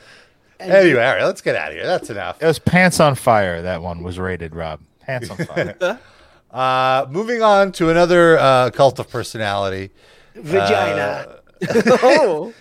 And 0.61 0.73
Anyway, 0.73 1.05
all 1.05 1.15
right, 1.15 1.25
let's 1.25 1.41
get 1.43 1.57
out 1.57 1.69
of 1.73 1.75
here. 1.75 1.85
That's 1.87 2.09
enough. 2.11 2.43
It 2.43 2.47
was 2.47 2.59
Pants 2.59 3.01
on 3.01 3.17
Fire. 3.17 3.61
That 3.63 3.83
one 3.83 4.03
was 4.03 4.19
rated, 4.19 4.55
Rob. 4.55 4.81
Pants 5.01 5.29
on 5.31 5.37
Fire. 5.47 6.01
Uh, 6.55 7.05
moving 7.11 7.43
on 7.43 7.73
to 7.73 7.91
another 7.91 8.39
uh, 8.39 8.71
cult 8.71 9.01
of 9.01 9.11
personality. 9.11 9.91
vagina, 10.37 11.41
oh, 12.03 12.55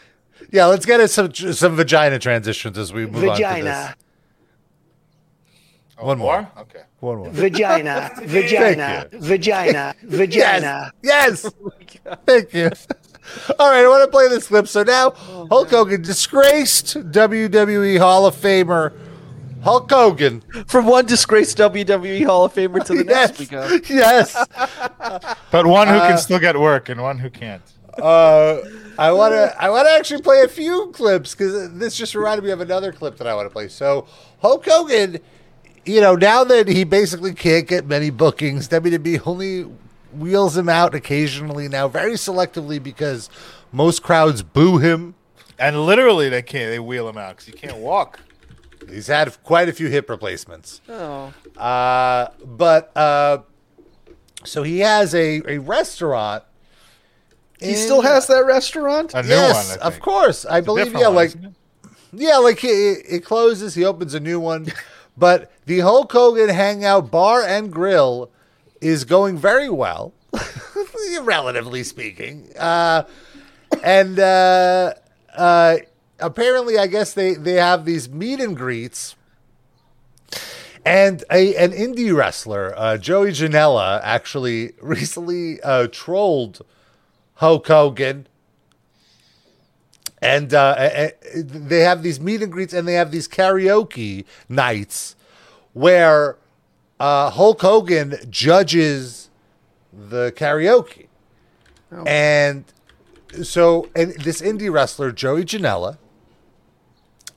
Yeah, 0.52 0.66
let's 0.66 0.86
get 0.86 1.08
some 1.12 1.32
some 1.34 1.76
vagina 1.76 2.18
transitions 2.18 2.78
as 2.80 2.92
we 2.92 3.06
move 3.06 3.18
on 3.18 3.22
to 3.22 3.28
vagina, 3.30 3.64
this. 3.64 3.96
One 6.04 6.18
more. 6.18 6.50
Okay. 6.58 6.82
One 7.02 7.18
more. 7.20 7.30
vagina, 7.30 8.10
vagina, 8.24 9.08
vagina, 9.14 9.96
vagina. 10.04 10.92
Yes. 11.04 11.46
Thank 12.26 12.52
you. 12.54 12.72
All 13.60 13.70
right, 13.70 13.86
I 13.86 13.88
want 13.88 14.04
to 14.06 14.12
play 14.12 14.28
this 14.28 14.48
clip. 14.48 14.68
So 14.68 14.82
now, 14.82 15.12
Hulk 15.12 15.70
Hogan, 15.70 16.02
disgraced 16.02 16.96
WWE 16.98 18.00
Hall 18.00 18.26
of 18.26 18.36
Famer, 18.36 18.92
Hulk 19.64 19.90
Hogan. 19.90 20.42
from 20.68 20.86
one 20.86 21.06
disgraced 21.06 21.58
WWE 21.58 22.26
Hall 22.26 22.46
of 22.46 22.54
Famer 22.54 22.84
to 22.86 22.94
the 22.94 23.04
next 23.06 23.40
we 23.40 23.46
go. 23.46 23.68
yes. 23.90 24.36
But 25.52 25.68
one 25.68 25.88
who 25.88 26.00
can 26.00 26.18
still 26.18 26.40
get 26.40 26.60
work 26.60 26.90
and 26.90 27.02
one 27.02 27.20
who 27.20 27.30
can't. 27.30 27.62
Uh, 27.98 28.60
I 28.98 29.12
want 29.12 29.34
to. 29.34 29.56
I 29.62 29.70
want 29.70 29.88
to 29.88 29.92
actually 29.92 30.22
play 30.22 30.42
a 30.42 30.48
few 30.48 30.90
clips 30.94 31.36
because 31.36 31.74
this 31.74 31.96
just 31.96 32.16
reminded 32.16 32.44
me 32.44 32.50
of 32.52 32.60
another 32.60 32.92
clip 32.92 33.18
that 33.18 33.28
I 33.28 33.36
want 33.36 33.46
to 33.46 33.52
play. 33.52 33.68
So 33.68 34.08
Hulk 34.42 34.66
Hogan, 34.68 35.20
you 35.86 36.02
know, 36.02 36.16
now 36.16 36.44
that 36.44 36.68
he 36.68 36.84
basically 36.86 37.34
can't 37.36 37.68
get 37.68 37.86
many 37.86 38.10
bookings, 38.10 38.68
WWE 38.70 39.22
only 39.28 39.62
wheels 40.12 40.58
him 40.58 40.70
out 40.70 40.96
occasionally 40.96 41.68
now, 41.68 41.88
very 41.88 42.14
selectively 42.14 42.82
because 42.82 43.30
most 43.72 44.02
crowds 44.02 44.42
boo 44.42 44.80
him. 44.80 45.14
And 45.60 45.86
literally, 45.86 46.30
they 46.30 46.42
can't. 46.42 46.72
They 46.72 46.80
wheel 46.80 47.08
him 47.08 47.18
out 47.18 47.38
because 47.38 47.46
he 47.46 47.52
can't 47.54 47.78
walk. 47.78 48.20
He's 48.90 49.08
had 49.08 49.42
quite 49.44 49.70
a 49.70 49.74
few 49.74 49.88
hip 49.90 50.10
replacements. 50.10 50.82
Oh, 50.90 51.34
Uh, 51.58 52.28
but 52.46 52.92
uh, 52.98 53.40
so 54.44 54.64
he 54.64 54.80
has 54.80 55.14
a, 55.16 55.42
a 55.48 55.58
restaurant. 55.60 56.44
he 57.60 57.70
in- 57.72 57.76
still 57.78 58.02
has 58.02 58.28
that 58.28 58.46
restaurant. 58.46 59.14
A 59.14 59.22
new 59.24 59.30
yes, 59.30 59.70
one. 59.72 59.80
I 59.82 59.88
of 59.88 60.00
course. 60.00 60.46
I 60.46 60.58
It's 60.60 60.66
believe. 60.66 60.94
Yeah, 60.94 61.08
one, 61.08 61.16
like 61.16 61.30
isn't 61.30 61.56
yeah, 62.16 62.38
like 62.38 62.64
it, 62.64 63.06
it 63.10 63.26
closes. 63.26 63.74
He 63.76 63.84
opens 63.86 64.14
a 64.14 64.20
new 64.20 64.40
one. 64.40 64.68
but 65.18 65.52
the 65.66 65.80
Hulk 65.80 66.12
Hogan 66.12 66.50
Hangout 66.50 67.10
Bar 67.10 67.42
and 67.44 67.72
Grill 67.72 68.30
is 68.82 69.04
going 69.06 69.38
very 69.38 69.70
well, 69.70 70.14
relatively 71.22 71.84
speaking. 71.84 72.50
Uh, 72.60 73.04
and 73.84 74.20
uh, 74.20 74.94
uh, 75.36 75.78
apparently, 76.24 76.78
I 76.78 76.88
guess 76.88 77.14
they 77.14 77.34
they 77.36 77.54
have 77.54 77.86
these 77.86 78.10
meet 78.10 78.40
and 78.40 78.56
greets. 78.56 79.16
And 80.86 81.24
a 81.32 81.56
an 81.56 81.72
indie 81.72 82.16
wrestler, 82.16 82.74
uh, 82.76 82.98
Joey 82.98 83.32
Janela, 83.32 84.02
actually 84.04 84.74
recently 84.82 85.62
uh, 85.62 85.88
trolled 85.92 86.62
Hulk 87.36 87.68
Hogan. 87.68 88.28
And 90.22 90.54
uh, 90.54 91.10
they 91.36 91.82
have 91.82 92.02
these 92.02 92.18
meet 92.22 92.42
and 92.42 92.50
greets 92.50 92.74
and 92.74 92.88
they 92.88 92.94
have 92.94 93.12
these 93.12 93.28
karaoke 93.28 94.24
nights 94.48 95.18
where 95.74 96.38
uh, 96.98 97.30
Hulk 97.30 97.62
Hogan 97.62 98.16
judges 98.30 99.30
the 99.92 100.32
karaoke. 100.32 101.08
And 102.06 102.64
so, 103.44 103.90
and 103.96 104.14
this 104.14 104.42
indie 104.42 104.72
wrestler, 104.72 105.12
Joey 105.12 105.44
Janela, 105.44 105.98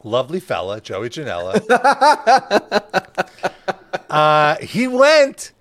lovely 0.07 0.41
fella, 0.41 0.81
Joey 0.81 1.11
Janela, 1.11 1.61
uh, 4.11 4.57
he 4.59 4.87
went 4.89 5.53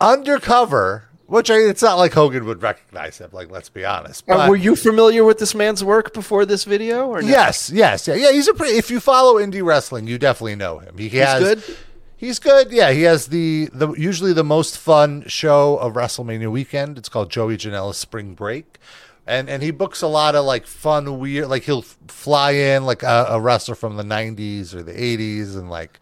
undercover, 0.00 1.04
which 1.26 1.50
I, 1.50 1.56
it's 1.58 1.82
not 1.82 1.96
like 1.98 2.12
Hogan 2.14 2.44
would 2.46 2.62
recognize 2.62 3.18
him. 3.18 3.30
Like, 3.32 3.50
let's 3.50 3.68
be 3.68 3.84
honest. 3.84 4.24
Uh, 4.28 4.36
But- 4.36 4.48
were 4.50 4.56
you 4.56 4.76
familiar 4.76 5.24
with 5.24 5.38
this 5.38 5.54
man's 5.54 5.84
work 5.84 6.12
before 6.12 6.46
this 6.46 6.64
video? 6.64 7.06
Or 7.08 7.22
no? 7.22 7.28
Yes, 7.28 7.70
yes, 7.70 8.08
yeah, 8.08 8.14
yeah. 8.14 8.32
He's 8.32 8.48
a 8.48 8.54
pretty. 8.54 8.76
If 8.76 8.90
you 8.90 9.00
follow 9.00 9.34
indie 9.34 9.64
wrestling, 9.64 10.06
you 10.06 10.18
definitely 10.18 10.56
know 10.56 10.78
him. 10.78 10.96
He 10.98 11.08
has, 11.10 11.42
good? 11.42 11.76
He's 12.16 12.38
good. 12.38 12.72
Yeah, 12.72 12.92
he 12.92 13.02
has 13.02 13.26
the 13.26 13.68
the 13.72 13.92
usually 13.92 14.32
the 14.32 14.44
most 14.44 14.78
fun 14.78 15.24
show 15.26 15.76
of 15.76 15.92
WrestleMania 15.94 16.50
weekend. 16.50 16.96
It's 16.96 17.08
called 17.10 17.30
Joey 17.30 17.56
Janela's 17.58 17.98
Spring 17.98 18.34
Break, 18.34 18.78
and 19.26 19.48
and 19.48 19.62
he 19.62 19.70
books 19.70 20.02
a 20.02 20.06
lot 20.06 20.34
of 20.34 20.44
like 20.44 20.66
fun, 20.66 21.18
weird. 21.18 21.48
Like 21.48 21.64
he'll 21.64 21.82
fly 21.82 22.52
in 22.52 22.84
like 22.84 23.02
a, 23.02 23.26
a 23.30 23.40
wrestler 23.40 23.74
from 23.74 23.96
the 23.96 24.02
'90s 24.04 24.74
or 24.74 24.82
the 24.82 24.92
'80s, 24.92 25.56
and 25.56 25.68
like 25.68 26.00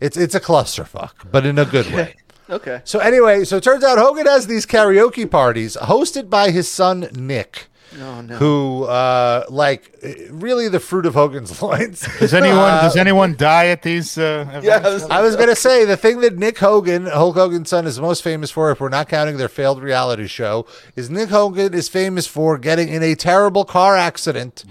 it's 0.00 0.16
it's 0.16 0.34
a 0.34 0.40
clusterfuck, 0.40 1.30
but 1.30 1.46
in 1.46 1.58
a 1.58 1.64
good 1.64 1.86
way. 1.92 2.14
Okay. 2.48 2.80
So 2.84 3.00
anyway, 3.00 3.42
so 3.42 3.56
it 3.56 3.64
turns 3.64 3.82
out 3.82 3.98
Hogan 3.98 4.26
has 4.26 4.46
these 4.46 4.66
karaoke 4.66 5.28
parties 5.28 5.76
hosted 5.76 6.30
by 6.30 6.52
his 6.52 6.68
son 6.68 7.08
Nick. 7.12 7.66
Oh 7.98 8.20
no. 8.20 8.36
Who, 8.36 8.84
uh, 8.84 9.44
like, 9.48 9.94
really 10.30 10.68
the 10.68 10.80
fruit 10.80 11.06
of 11.06 11.14
Hogan's 11.14 11.62
loins. 11.62 12.06
Does 12.18 12.34
anyone 12.34 12.58
Uh, 12.58 12.82
does 12.82 12.96
anyone 12.96 13.36
die 13.36 13.66
at 13.68 13.82
these 13.82 14.18
uh, 14.18 14.44
events? 14.48 14.66
Yes. 14.66 15.02
I 15.10 15.20
was 15.22 15.34
gonna 15.36 15.56
say 15.56 15.84
the 15.84 15.96
thing 15.96 16.20
that 16.20 16.36
Nick 16.36 16.58
Hogan, 16.58 17.06
Hulk 17.06 17.36
Hogan's 17.36 17.70
son, 17.70 17.86
is 17.86 17.98
most 18.00 18.22
famous 18.22 18.50
for, 18.50 18.70
if 18.70 18.80
we're 18.80 18.88
not 18.90 19.08
counting 19.08 19.38
their 19.38 19.48
failed 19.48 19.82
reality 19.82 20.26
show, 20.26 20.66
is 20.94 21.08
Nick 21.08 21.30
Hogan 21.30 21.72
is 21.72 21.88
famous 21.88 22.26
for 22.26 22.58
getting 22.58 22.88
in 22.88 23.02
a 23.02 23.14
terrible 23.14 23.64
car 23.64 23.96
accident. 23.96 24.64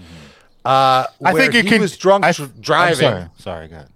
Uh, 0.64 1.06
I 1.24 1.32
think 1.32 1.54
you 1.54 1.62
he 1.62 1.68
can. 1.68 1.80
was 1.80 1.96
drunk 1.96 2.24
I, 2.24 2.32
dr- 2.32 2.50
I'm 2.54 2.60
driving. 2.60 2.96
sorry. 2.98 3.24
Sorry, 3.38 3.68
go 3.68 3.76
ahead. 3.76 3.88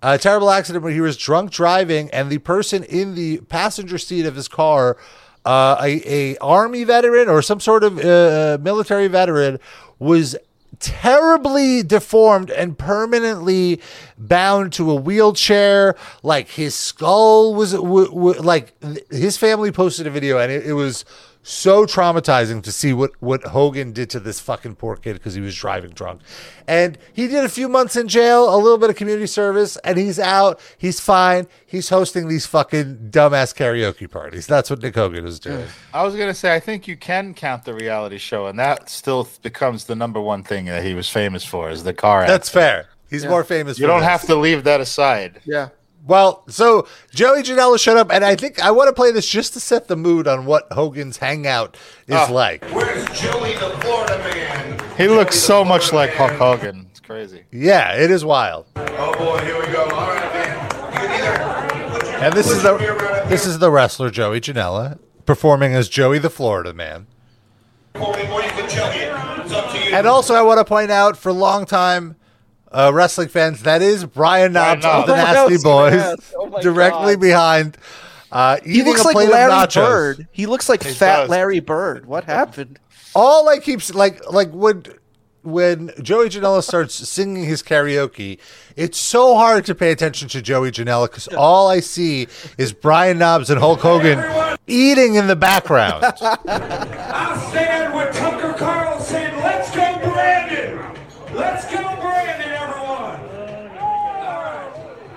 A 0.00 0.16
terrible 0.16 0.50
accident 0.50 0.84
where 0.84 0.92
he 0.92 1.00
was 1.00 1.16
drunk 1.16 1.50
driving, 1.50 2.08
and 2.12 2.30
the 2.30 2.38
person 2.38 2.84
in 2.84 3.14
the 3.14 3.38
passenger 3.48 3.98
seat 3.98 4.26
of 4.26 4.36
his 4.36 4.46
car, 4.46 4.96
uh, 5.44 5.76
a, 5.80 6.02
a 6.32 6.36
army 6.38 6.84
veteran 6.84 7.28
or 7.28 7.42
some 7.42 7.60
sort 7.60 7.84
of 7.84 7.98
uh, 7.98 8.58
military 8.60 9.08
veteran, 9.08 9.58
was 9.98 10.36
terribly 10.80 11.82
deformed 11.82 12.50
and 12.50 12.78
permanently 12.78 13.80
bound 14.16 14.72
to 14.72 14.90
a 14.90 14.94
wheelchair. 14.94 15.96
Like 16.22 16.48
his 16.48 16.74
skull 16.74 17.54
was 17.54 17.72
w- 17.72 18.08
w- 18.08 18.40
like 18.40 18.74
his 19.10 19.36
family 19.36 19.72
posted 19.72 20.06
a 20.06 20.10
video, 20.10 20.38
and 20.38 20.52
it, 20.52 20.66
it 20.66 20.74
was 20.74 21.04
so 21.42 21.86
traumatizing 21.86 22.62
to 22.62 22.72
see 22.72 22.92
what 22.92 23.12
what 23.20 23.42
Hogan 23.44 23.92
did 23.92 24.10
to 24.10 24.20
this 24.20 24.40
fucking 24.40 24.76
poor 24.76 24.96
kid 24.96 25.14
because 25.14 25.34
he 25.34 25.40
was 25.40 25.54
driving 25.54 25.90
drunk. 25.90 26.20
And 26.66 26.98
he 27.12 27.26
did 27.26 27.44
a 27.44 27.48
few 27.48 27.68
months 27.68 27.96
in 27.96 28.08
jail, 28.08 28.54
a 28.54 28.56
little 28.56 28.78
bit 28.78 28.90
of 28.90 28.96
community 28.96 29.26
service, 29.26 29.76
and 29.78 29.96
he's 29.98 30.18
out. 30.18 30.60
He's 30.76 31.00
fine. 31.00 31.46
He's 31.64 31.88
hosting 31.88 32.28
these 32.28 32.46
fucking 32.46 33.08
dumbass 33.10 33.54
karaoke 33.54 34.10
parties. 34.10 34.46
That's 34.46 34.68
what 34.68 34.82
Nick 34.82 34.94
Hogan 34.94 35.26
is 35.26 35.40
doing. 35.40 35.66
I 35.94 36.02
was 36.02 36.14
gonna 36.14 36.34
say, 36.34 36.54
I 36.54 36.60
think 36.60 36.86
you 36.86 36.96
can 36.96 37.34
count 37.34 37.64
the 37.64 37.74
reality 37.74 38.18
show, 38.18 38.46
and 38.46 38.58
that 38.58 38.90
still 38.90 39.28
becomes 39.42 39.84
the 39.84 39.94
number 39.94 40.20
one 40.20 40.42
thing 40.42 40.66
that 40.66 40.84
he 40.84 40.94
was 40.94 41.08
famous 41.08 41.44
for 41.44 41.70
is 41.70 41.84
the 41.84 41.94
car. 41.94 42.26
That's 42.26 42.48
accident. 42.48 42.86
fair. 42.86 42.88
He's 43.10 43.24
more 43.24 43.42
famous. 43.42 43.78
You 43.78 43.84
for 43.84 43.92
don't 43.92 44.00
this. 44.00 44.08
have 44.08 44.22
to 44.26 44.34
leave 44.36 44.64
that 44.64 44.80
aside. 44.80 45.40
Yeah. 45.46 45.70
Well, 46.08 46.42
so 46.48 46.88
Joey 47.14 47.42
Janela 47.42 47.78
showed 47.78 47.98
up, 47.98 48.10
and 48.10 48.24
I 48.24 48.34
think 48.34 48.58
I 48.64 48.70
want 48.70 48.88
to 48.88 48.92
play 48.94 49.12
this 49.12 49.28
just 49.28 49.52
to 49.52 49.60
set 49.60 49.88
the 49.88 49.94
mood 49.96 50.26
on 50.26 50.46
what 50.46 50.66
Hogan's 50.72 51.18
hangout 51.18 51.76
is 52.06 52.16
Ah. 52.16 52.28
like. 52.32 52.64
Where's 52.70 53.04
Joey 53.20 53.52
the 53.54 53.70
Florida 53.82 54.18
man? 54.18 54.80
He 54.96 55.06
looks 55.06 55.38
so 55.38 55.64
much 55.64 55.92
like 55.92 56.14
Hulk 56.14 56.32
Hogan. 56.32 56.86
It's 56.90 57.00
crazy. 57.00 57.44
Yeah, 57.52 57.92
it 57.94 58.10
is 58.10 58.24
wild. 58.24 58.64
Oh 58.76 59.12
boy, 59.18 59.38
here 59.44 59.60
we 59.60 59.70
go. 59.70 59.82
All 59.84 60.08
right, 60.08 60.32
man. 60.32 60.70
You 60.94 60.98
can 60.98 61.10
either 61.10 61.90
put 61.92 62.02
your- 62.10 62.24
And 62.24 62.32
this 62.34 62.46
put 62.48 62.56
is 62.56 62.62
the 62.62 62.72
right 62.74 63.28
this 63.28 63.44
here, 63.44 63.52
is 63.52 63.58
the 63.58 63.70
wrestler 63.70 64.10
Joey 64.10 64.40
Janela 64.40 64.98
performing 65.26 65.74
as 65.74 65.88
Joey 65.90 66.18
the 66.18 66.30
Florida 66.30 66.72
Man. 66.72 67.06
or 67.94 68.16
you 68.18 68.24
can 68.24 68.68
chug 68.68 68.94
it. 68.96 69.12
It's 69.44 69.52
up 69.52 69.70
to 69.72 69.78
you. 69.78 69.94
And 69.94 70.06
also, 70.06 70.34
I 70.34 70.40
want 70.42 70.58
to 70.58 70.64
point 70.64 70.90
out 70.90 71.16
for 71.18 71.28
a 71.28 71.32
long 71.34 71.66
time 71.66 72.16
uh, 72.72 72.90
wrestling 72.94 73.28
fans 73.28 73.62
that 73.62 73.82
is 73.82 74.04
Brian 74.04 74.52
Brian 74.52 74.80
Knobbs 74.80 74.84
of 74.84 75.06
the 75.06 75.16
Nasty 75.16 75.56
Boys. 75.62 76.32
Oh 76.36 76.60
directly 76.60 77.14
God. 77.14 77.20
behind. 77.20 77.78
Uh, 78.30 78.58
He 78.64 78.82
looks 78.82 79.00
a 79.02 79.04
like 79.04 79.16
Larry. 79.16 79.66
Bird. 79.74 80.28
He 80.32 80.46
looks 80.46 80.68
like 80.68 80.82
He 80.82 80.92
fat 80.92 81.20
does. 81.22 81.30
Larry 81.30 81.60
Bird. 81.60 82.06
What 82.06 82.24
happened? 82.24 82.78
all 83.14 83.48
I 83.48 83.58
keep 83.58 83.80
like 83.94 84.30
like 84.30 84.50
when 84.52 84.84
when 85.42 85.92
Joey 86.02 86.28
Janela 86.28 86.62
starts 86.62 86.94
singing 86.94 87.44
his 87.44 87.62
karaoke, 87.62 88.38
it's 88.76 88.98
so 88.98 89.34
hard 89.36 89.64
to 89.66 89.74
pay 89.74 89.92
attention 89.92 90.28
to 90.28 90.42
Joey 90.42 90.70
Janela 90.70 91.08
because 91.08 91.26
all 91.28 91.68
I 91.68 91.80
see 91.80 92.26
is 92.58 92.72
Brian 92.74 93.18
Knobbs 93.18 93.48
and 93.48 93.58
Hulk 93.58 93.80
Hogan 93.80 94.58
eating 94.66 95.14
in 95.14 95.26
the 95.26 95.36
background. 95.36 96.04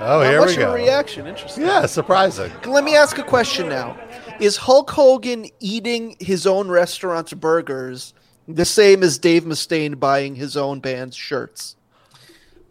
Oh, 0.02 0.22
Not 0.22 0.30
here 0.30 0.40
much 0.40 0.48
we 0.58 0.64
of 0.64 0.70
a 0.70 0.72
go. 0.72 0.74
reaction. 0.74 1.28
Interesting. 1.28 1.64
Yeah, 1.64 1.86
surprising. 1.86 2.52
Let 2.66 2.84
me 2.84 2.96
ask 2.96 3.18
a 3.20 3.24
question 3.24 3.70
now. 3.70 3.98
Is 4.40 4.58
Hulk 4.58 4.90
Hogan 4.90 5.46
eating 5.60 6.16
his 6.20 6.48
own 6.48 6.70
restaurant's 6.70 7.34
burgers 7.34 8.14
the 8.48 8.66
same 8.66 9.04
as 9.04 9.20
Dave 9.20 9.44
Mustaine 9.44 10.00
buying 10.00 10.36
his 10.36 10.58
own 10.58 10.80
band's 10.80 11.16
shirts? 11.16 11.76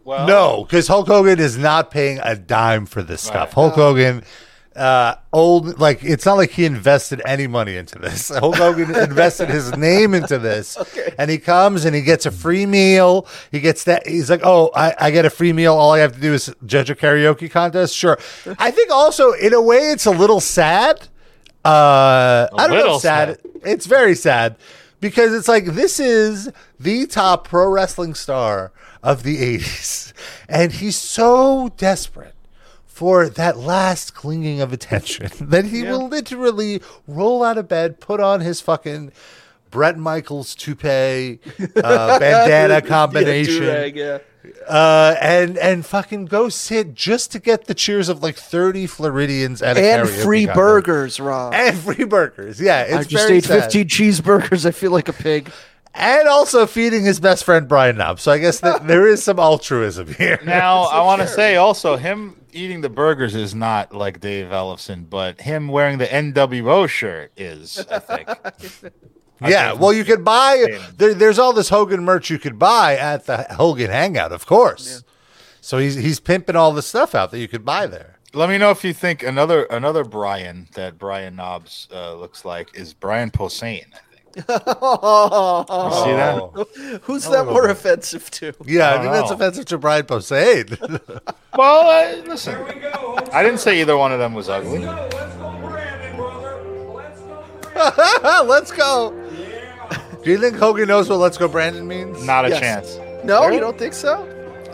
Well, 0.03 0.27
No, 0.27 0.63
because 0.65 0.87
Hulk 0.87 1.07
Hogan 1.07 1.39
is 1.39 1.57
not 1.57 1.89
paying 1.91 2.19
a 2.21 2.35
dime 2.35 2.85
for 2.85 3.01
this 3.01 3.21
stuff. 3.21 3.49
Right. 3.49 3.53
Hulk 3.53 3.73
oh. 3.77 3.81
Hogan, 3.93 4.23
uh, 4.75 5.15
old 5.33 5.79
like 5.79 6.03
it's 6.03 6.25
not 6.25 6.35
like 6.37 6.51
he 6.51 6.65
invested 6.65 7.21
any 7.25 7.47
money 7.47 7.75
into 7.75 7.99
this. 7.99 8.29
Hulk 8.35 8.55
Hogan 8.55 8.95
invested 8.95 9.49
his 9.49 9.75
name 9.75 10.13
into 10.13 10.39
this, 10.39 10.77
and 11.17 11.29
he 11.29 11.37
comes 11.37 11.85
and 11.85 11.95
he 11.95 12.01
gets 12.01 12.25
a 12.25 12.31
free 12.31 12.65
meal. 12.65 13.27
He 13.51 13.59
gets 13.59 13.83
that. 13.85 14.07
He's 14.07 14.29
like, 14.29 14.41
oh, 14.43 14.71
I, 14.75 14.95
I 14.99 15.11
get 15.11 15.25
a 15.25 15.29
free 15.29 15.53
meal. 15.53 15.73
All 15.73 15.91
I 15.91 15.99
have 15.99 16.13
to 16.13 16.21
do 16.21 16.33
is 16.33 16.53
judge 16.65 16.89
a 16.89 16.95
karaoke 16.95 17.51
contest. 17.51 17.95
Sure. 17.95 18.17
I 18.57 18.71
think 18.71 18.91
also 18.91 19.33
in 19.33 19.53
a 19.53 19.61
way 19.61 19.91
it's 19.91 20.05
a 20.05 20.11
little 20.11 20.39
sad. 20.39 21.07
Uh, 21.63 22.47
I 22.53 22.67
don't 22.67 22.69
know. 22.71 22.75
little 22.77 22.95
If 22.95 23.01
sad. 23.01 23.39
sad. 23.41 23.51
It's 23.63 23.85
very 23.85 24.15
sad 24.15 24.55
because 24.99 25.33
it's 25.33 25.47
like 25.47 25.65
this 25.65 25.99
is 25.99 26.49
the 26.79 27.05
top 27.07 27.47
pro 27.47 27.67
wrestling 27.67 28.13
star 28.15 28.71
of 29.03 29.23
the 29.23 29.57
80s 29.59 30.13
and 30.47 30.71
he's 30.71 30.95
so 30.95 31.71
desperate 31.77 32.35
for 32.91 33.29
that 33.29 33.57
last 33.57 34.13
clinging 34.13 34.61
of 34.61 34.71
attention 34.73 35.29
that 35.49 35.65
he 35.65 35.81
will 35.83 36.07
literally 36.09 36.81
roll 37.07 37.43
out 37.43 37.57
of 37.57 37.67
bed 37.67 37.99
put 37.99 38.19
on 38.19 38.41
his 38.41 38.59
fucking 38.61 39.11
Bret 39.71 39.97
Michaels 39.97 40.53
toupee 40.53 41.39
uh, 41.77 42.19
bandana 42.19 42.81
combination 42.81 43.63
Yeah, 43.63 43.87
do-rag, 43.87 43.95
yeah. 43.95 44.17
uh, 44.67 45.15
and 45.21 45.57
and 45.57 45.85
fucking 45.85 46.25
go 46.25 46.49
sit 46.49 46.93
just 46.93 47.31
to 47.31 47.39
get 47.39 47.65
the 47.67 47.73
cheers 47.73 48.09
of 48.09 48.21
like 48.21 48.35
30 48.35 48.85
Floridians 48.87 49.61
at 49.61 49.77
a 49.77 49.81
And 49.81 50.09
free 50.09 50.41
contest. 50.45 50.57
burgers, 50.57 51.19
Rob. 51.21 51.53
and 51.53 51.77
free 51.77 52.03
burgers 52.03 52.59
yeah 52.59 52.81
it's 52.81 52.93
I 52.93 53.03
just 53.03 53.25
very 53.27 53.37
ate 53.37 53.45
sad. 53.45 53.71
15 53.71 53.87
cheeseburgers. 53.87 54.65
I 54.65 54.71
feel 54.71 54.91
like 54.91 55.07
a 55.07 55.13
pig. 55.13 55.49
and 55.93 56.27
also 56.27 56.65
feeding 56.67 57.05
his 57.05 57.19
best 57.21 57.45
friend 57.45 57.67
Brian 57.69 57.95
Knobbs. 57.97 58.21
So 58.23 58.31
I 58.33 58.39
guess 58.39 58.59
that 58.59 58.87
there 58.87 59.07
is 59.07 59.23
some 59.23 59.39
altruism 59.39 60.07
here. 60.13 60.39
Now 60.43 60.83
I 60.91 61.01
want 61.03 61.21
to 61.21 61.27
say 61.29 61.55
also 61.55 61.95
him 61.95 62.35
eating 62.53 62.81
the 62.81 62.89
burgers 62.89 63.35
is 63.35 63.55
not 63.55 63.93
like 63.93 64.19
Dave 64.19 64.47
Ellefson, 64.47 65.09
but 65.09 65.41
him 65.41 65.67
wearing 65.67 65.97
the 65.97 66.05
NWO 66.05 66.87
shirt 66.87 67.31
is. 67.37 67.85
I 67.89 67.99
think. 67.99 68.29
yeah, 69.41 69.73
well, 69.73 69.93
you 69.93 70.03
could 70.03 70.23
buy 70.23 70.65
there, 70.95 71.13
there's 71.13 71.39
all 71.39 71.53
this 71.53 71.69
Hogan 71.69 72.03
merch 72.03 72.29
you 72.29 72.39
could 72.39 72.59
buy 72.59 72.95
at 72.95 73.25
the 73.25 73.43
Hogan 73.43 73.89
Hangout, 73.89 74.31
of 74.31 74.45
course. 74.45 75.03
So 75.61 75.77
he's 75.77 75.95
he's 75.95 76.19
pimping 76.19 76.55
all 76.55 76.73
the 76.73 76.81
stuff 76.81 77.13
out 77.15 77.31
that 77.31 77.39
you 77.39 77.47
could 77.47 77.65
buy 77.65 77.87
there. 77.87 78.19
Let 78.33 78.49
me 78.49 78.57
know 78.57 78.71
if 78.71 78.83
you 78.83 78.93
think 78.93 79.23
another 79.23 79.63
another 79.65 80.03
Brian 80.03 80.67
that 80.75 80.97
Brian 80.97 81.35
Knobbs 81.35 81.87
uh, 81.93 82.15
looks 82.15 82.45
like 82.45 82.75
is 82.75 82.93
Brian 82.93 83.29
Posehn. 83.29 83.85
I 84.37 84.41
think. 84.41 84.47
You 84.49 86.03
see 86.03 86.13
that? 86.13 86.35
Oh. 86.41 86.99
Who's 87.03 87.27
that 87.29 87.45
more 87.45 87.67
offensive 87.69 88.29
to? 88.31 88.53
Yeah, 88.65 88.89
I, 88.89 88.89
I 88.89 88.91
think 88.93 89.03
don't 89.03 89.13
that's 89.13 89.31
offensive 89.31 89.65
to 89.65 89.77
Brian 89.77 90.05
Posehn. 90.05 91.21
Well, 91.53 91.89
uh, 91.89 92.15
listen, 92.29 92.55
I 93.33 93.43
didn't 93.43 93.59
say 93.59 93.81
either 93.81 93.97
one 93.97 94.13
of 94.13 94.19
them 94.19 94.33
was 94.33 94.47
ugly. 94.47 94.79
Let's 94.85 95.35
go, 95.35 95.59
Brandon, 95.59 96.15
brother. 96.15 96.63
Let's 96.93 97.19
go. 97.19 98.43
Let's 98.47 98.71
go. 98.71 100.21
Do 100.23 100.31
you 100.31 100.37
think 100.37 100.55
Hogan 100.55 100.87
knows 100.87 101.09
what 101.09 101.17
"Let's 101.17 101.37
Go, 101.37 101.49
Brandon" 101.49 101.85
means? 101.85 102.23
Not 102.23 102.45
a 102.45 102.49
Yes. 102.49 102.59
chance. 102.61 102.99
No, 103.25 103.41
Really? 103.41 103.55
you 103.55 103.59
don't 103.59 103.77
think 103.77 103.93
so? 103.93 104.23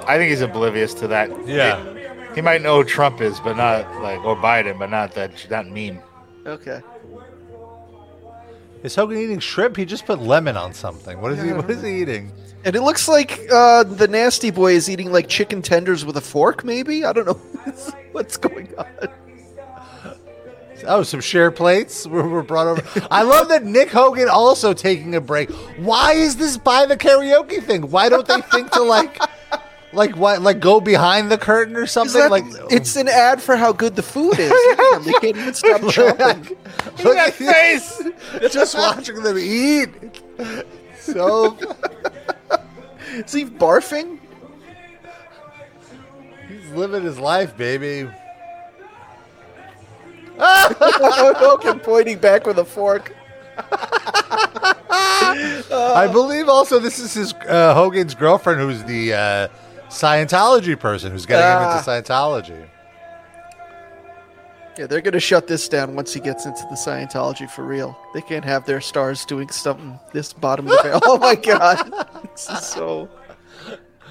I 0.06 0.18
think 0.20 0.30
he's 0.30 0.42
oblivious 0.42 0.94
to 0.96 1.08
that. 1.08 1.32
Yeah. 1.48 1.84
He, 2.30 2.36
he 2.36 2.42
might 2.42 2.62
know 2.62 2.84
who 2.84 2.88
Trump 2.88 3.22
is, 3.22 3.40
but 3.40 3.58
not 3.58 3.92
like 4.04 4.24
or 4.24 4.36
Biden, 4.36 4.78
but 4.78 4.92
not 4.92 5.14
that 5.16 5.32
that 5.50 5.66
meme. 5.66 6.00
Okay. 6.46 6.82
Is 8.88 8.96
Hogan 8.96 9.18
eating 9.18 9.40
shrimp? 9.40 9.76
He 9.76 9.84
just 9.84 10.06
put 10.06 10.20
lemon 10.20 10.56
on 10.56 10.74
something. 10.74 11.20
What 11.20 11.34
is 11.34 11.44
he? 11.44 11.52
What 11.52 11.70
is 11.70 11.82
he 11.82 12.02
eating? 12.02 12.32
And 12.64 12.74
it 12.74 12.82
looks 12.82 13.10
like 13.10 13.38
uh, 13.52 13.84
the 13.84 14.08
nasty 14.08 14.50
boy 14.50 14.76
is 14.76 14.90
eating 14.90 15.12
like 15.12 15.28
chicken 15.28 15.62
tenders 15.62 16.06
with 16.06 16.16
a 16.16 16.22
fork, 16.22 16.64
maybe? 16.64 17.04
I 17.04 17.12
don't 17.12 17.26
know 17.26 17.34
what's 18.14 18.38
going 18.38 18.74
on. 18.78 19.10
Oh, 20.86 21.04
some 21.04 21.20
share 21.20 21.52
plates 21.52 22.08
were, 22.08 22.26
were 22.30 22.44
brought 22.44 22.68
over. 22.68 23.08
I 23.12 23.24
love 23.24 23.50
that 23.50 23.66
Nick 23.66 23.90
Hogan 23.90 24.30
also 24.30 24.74
taking 24.74 25.16
a 25.16 25.22
break. 25.22 25.50
Why 25.80 26.14
is 26.14 26.38
this 26.38 26.56
by 26.56 26.86
the 26.86 26.96
karaoke 26.96 27.62
thing? 27.62 27.92
Why 27.92 28.08
don't 28.08 28.26
they 28.26 28.40
think 28.40 28.72
to 28.72 28.84
like, 28.84 29.20
like 29.94 30.16
what, 30.18 30.42
like 30.42 30.60
go 30.60 30.80
behind 30.82 31.32
the 31.32 31.38
curtain 31.38 31.76
or 31.76 31.86
something? 31.88 32.20
that- 32.22 32.32
like 32.32 32.44
it's 32.70 32.96
an 32.96 33.08
ad 33.08 33.42
for 33.42 33.56
how 33.56 33.72
good 33.72 33.96
the 33.96 34.04
food 34.04 34.38
is. 34.38 34.52
Look. 34.78 35.04
They 35.04 35.12
can't 35.14 35.38
even 35.38 35.54
stop 35.54 35.82
chomping. 35.82 36.58
look 37.04 37.18
at 37.18 37.34
face. 37.36 38.02
Just 38.52 38.76
watching 38.78 39.22
them 39.24 39.38
eat. 39.38 39.90
So 41.00 41.58
Is 43.12 43.34
he 43.34 43.46
barfing? 43.46 44.20
he's 46.48 46.70
living 46.72 47.04
his 47.04 47.18
life, 47.20 47.56
baby. 47.58 48.10
Hogan 50.40 51.80
pointing 51.80 52.20
back 52.20 52.46
with 52.46 52.60
a 52.60 52.66
fork. 52.66 53.14
I 55.70 56.08
believe 56.12 56.48
also 56.48 56.78
this 56.80 57.00
is 57.00 57.14
his 57.14 57.34
uh, 57.48 57.74
Hogan's 57.74 58.14
girlfriend, 58.16 58.60
who's 58.62 58.84
the 58.84 59.14
uh, 59.14 59.48
Scientology 59.90 60.80
person 60.80 61.12
who's 61.12 61.26
getting 61.26 61.46
him 61.46 61.58
Ah. 61.68 61.78
into 61.78 61.90
Scientology. 62.12 62.68
Yeah, 64.78 64.86
they're 64.86 65.02
gonna 65.02 65.20
shut 65.20 65.48
this 65.48 65.68
down 65.68 65.96
once 65.96 66.14
he 66.14 66.20
gets 66.20 66.46
into 66.46 66.62
the 66.70 66.76
Scientology 66.76 67.50
for 67.50 67.64
real. 67.64 67.98
They 68.14 68.22
can't 68.22 68.46
have 68.46 68.66
their 68.66 68.80
stars 68.82 69.26
doing 69.26 69.50
something 69.50 70.00
this 70.14 70.34
bottom 70.34 70.68
of 70.68 70.78
the 70.78 70.84
barrel. 70.84 71.02
Oh 71.04 71.18
my 71.18 71.34
god, 71.36 71.92
this 72.32 72.48
is 72.50 72.60
so 72.66 73.10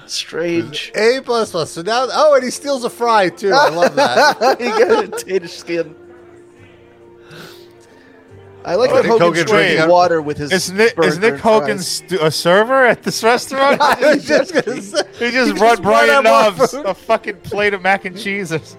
strange. 0.07 0.91
A 0.95 1.21
plus 1.21 1.51
plus. 1.51 1.71
So 1.71 1.83
now, 1.83 2.07
oh, 2.11 2.35
and 2.35 2.43
he 2.43 2.51
steals 2.51 2.83
a 2.83 2.89
fry 2.89 3.29
too. 3.29 3.53
I 3.53 3.69
love 3.69 3.95
that. 3.95 4.57
he 4.59 4.67
got 4.67 5.05
a 5.05 5.07
tater 5.25 5.47
skin. 5.47 5.95
I 8.67 8.75
like 8.75 8.91
Oh, 8.91 8.95
that 8.95 9.03
Nick 9.03 9.11
Hogan's 9.11 9.21
Hogan 9.21 9.45
drinking 9.47 9.75
drinking- 9.77 9.89
water 9.89 10.21
with 10.21 10.37
his. 10.37 10.51
Is 10.51 10.71
Nick, 10.71 10.93
is 10.99 11.17
Nick 11.19 11.33
and 11.33 11.41
Hogan 11.41 11.77
fries. 11.77 11.87
st- 11.87 12.21
a 12.21 12.29
server 12.31 12.85
at 12.85 13.01
this 13.03 13.23
restaurant? 13.23 13.79
I 13.81 14.15
was 14.15 14.25
just 14.27 14.53
gonna 14.53 14.81
say. 14.81 15.03
he 15.17 15.31
just 15.31 15.53
He 15.53 15.57
brought 15.57 15.69
just 15.77 15.81
brought 15.81 15.81
Brian 15.81 16.09
out 16.09 16.23
more 16.25 16.33
Knobbs 16.59 16.71
food. 16.71 16.85
a 16.85 16.93
fucking 16.93 17.37
plate 17.41 17.73
of 17.73 17.81
mac 17.81 18.03
and 18.05 18.17
cheese. 18.17 18.51
or 18.51 18.55
s- 18.57 18.75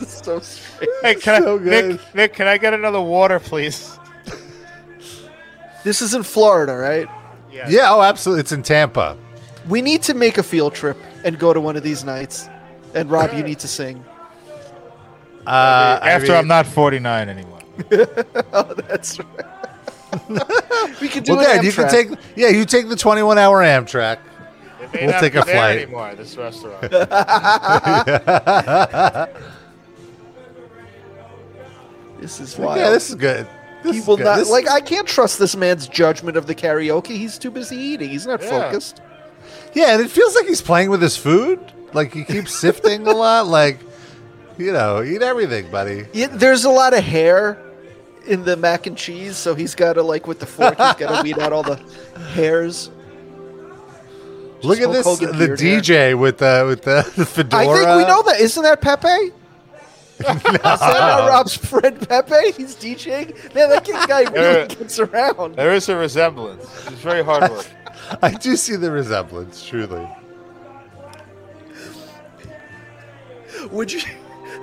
is 0.00 0.08
so 0.24 0.40
strange. 0.40 0.90
Hey, 1.02 1.14
can 1.14 1.42
So 1.42 1.56
I, 1.56 1.58
good. 1.62 1.88
Nick, 1.90 2.14
Nick, 2.14 2.32
can 2.34 2.46
I 2.46 2.56
get 2.58 2.74
another 2.74 3.00
water, 3.00 3.38
please? 3.40 3.98
This 5.84 6.00
is 6.00 6.14
in 6.14 6.22
Florida, 6.22 6.74
right? 6.76 7.06
Yeah. 7.52 7.68
Yeah, 7.68 7.92
oh, 7.92 8.00
absolutely. 8.00 8.40
It's 8.40 8.52
in 8.52 8.62
Tampa. 8.62 9.16
We 9.68 9.82
need 9.82 10.02
to 10.04 10.14
make 10.14 10.38
a 10.38 10.42
field 10.42 10.74
trip 10.74 10.96
and 11.24 11.38
go 11.38 11.52
to 11.52 11.60
one 11.60 11.76
of 11.76 11.82
these 11.82 12.04
nights. 12.04 12.48
And 12.94 13.10
Rob, 13.10 13.32
you 13.34 13.42
need 13.42 13.58
to 13.60 13.68
sing. 13.68 14.02
Uh, 15.46 15.98
I 16.02 16.10
After 16.12 16.28
mean- 16.28 16.36
I'm 16.38 16.48
not 16.48 16.66
49 16.66 17.28
anymore. 17.28 17.58
oh, 18.52 18.74
that's 18.74 19.18
right. 19.18 19.28
we 21.00 21.08
could 21.08 21.24
do 21.24 21.32
well, 21.36 21.40
an 21.40 21.56
Dad, 21.56 21.64
you 21.64 21.72
can 21.72 21.90
take 21.90 22.08
yeah, 22.36 22.48
you 22.48 22.64
take 22.64 22.88
the 22.88 22.96
21 22.96 23.36
hour 23.36 23.62
Amtrak. 23.62 24.18
We'll 24.92 25.12
take 25.18 25.34
a 25.34 25.42
there 25.42 25.54
flight. 25.56 25.78
anymore. 25.80 26.14
This 26.14 26.36
restaurant. 26.36 26.84
This 32.20 32.40
is 32.40 32.56
wild. 32.56 32.78
Yeah, 32.78 32.90
this 32.90 33.08
is 33.10 33.16
good. 33.16 33.46
This 33.82 33.92
he 33.92 33.98
is 33.98 34.06
will 34.06 34.16
good. 34.16 34.24
not 34.24 34.36
This- 34.38 34.50
like. 34.50 34.68
I 34.70 34.80
can't 34.80 35.06
trust 35.06 35.38
this 35.38 35.56
man's 35.56 35.86
judgment 35.88 36.36
of 36.36 36.46
the 36.46 36.54
karaoke. 36.54 37.08
He's 37.08 37.38
too 37.38 37.50
busy 37.50 37.76
eating. 37.76 38.10
He's 38.10 38.26
not 38.26 38.42
Yeah. 38.42 38.48
focused. 38.48 39.00
Yeah, 39.74 39.94
and 39.94 40.02
it 40.02 40.10
feels 40.10 40.34
like 40.34 40.46
he's 40.46 40.62
playing 40.62 40.90
with 40.90 41.02
his 41.02 41.16
food. 41.16 41.58
Like 41.92 42.12
he 42.14 42.24
keeps 42.24 42.54
sifting 42.54 43.06
a 43.06 43.12
lot. 43.12 43.46
Like, 43.46 43.80
you 44.58 44.72
know, 44.72 45.02
eat 45.02 45.22
everything, 45.22 45.70
buddy. 45.70 46.06
Yeah, 46.12 46.28
there's 46.28 46.64
a 46.64 46.70
lot 46.70 46.94
of 46.94 47.02
hair 47.04 47.58
in 48.26 48.44
the 48.44 48.56
mac 48.56 48.86
and 48.86 48.96
cheese, 48.96 49.36
so 49.36 49.54
he's 49.54 49.74
got 49.74 49.94
to 49.94 50.02
like 50.02 50.26
with 50.26 50.40
the 50.40 50.46
fork. 50.46 50.76
He's 50.78 50.94
got 50.94 51.16
to 51.16 51.22
weed 51.22 51.38
out 51.38 51.52
all 51.52 51.62
the 51.62 51.76
hairs. 52.34 52.90
Look 54.62 54.78
at 54.80 54.84
Hulk 55.04 55.20
this, 55.20 55.30
the 55.30 55.36
beard 55.36 55.60
hair. 55.60 55.80
DJ 55.80 56.14
uh, 56.14 56.18
with 56.18 56.38
the 56.38 56.64
with 56.66 56.82
the, 56.84 57.12
the 57.16 57.26
fedora. 57.26 57.62
I 57.62 57.66
think 57.66 57.86
we 57.98 58.04
know 58.06 58.22
that. 58.22 58.40
Isn't 58.40 58.62
that 58.62 58.80
Pepe? 58.80 59.08
Is 60.18 60.24
that 60.26 60.80
not 60.80 61.28
Rob's 61.28 61.54
friend 61.56 62.08
Pepe? 62.08 62.52
He's 62.52 62.76
DJing. 62.76 63.54
Man, 63.54 63.68
that 63.68 63.84
kid 63.84 63.96
guy 64.08 64.22
really 64.22 64.60
Yeah. 64.60 64.66
gets 64.66 64.98
around. 64.98 65.56
there 65.56 65.72
is 65.74 65.88
a 65.88 65.96
resemblance. 65.96 66.62
It's 66.86 67.00
very 67.02 67.22
hard 67.24 67.50
work. 67.50 67.66
I 68.22 68.30
do 68.30 68.56
see 68.56 68.76
the 68.76 68.90
resemblance, 68.90 69.64
truly. 69.66 70.08
Would 73.70 73.92
you? 73.92 74.00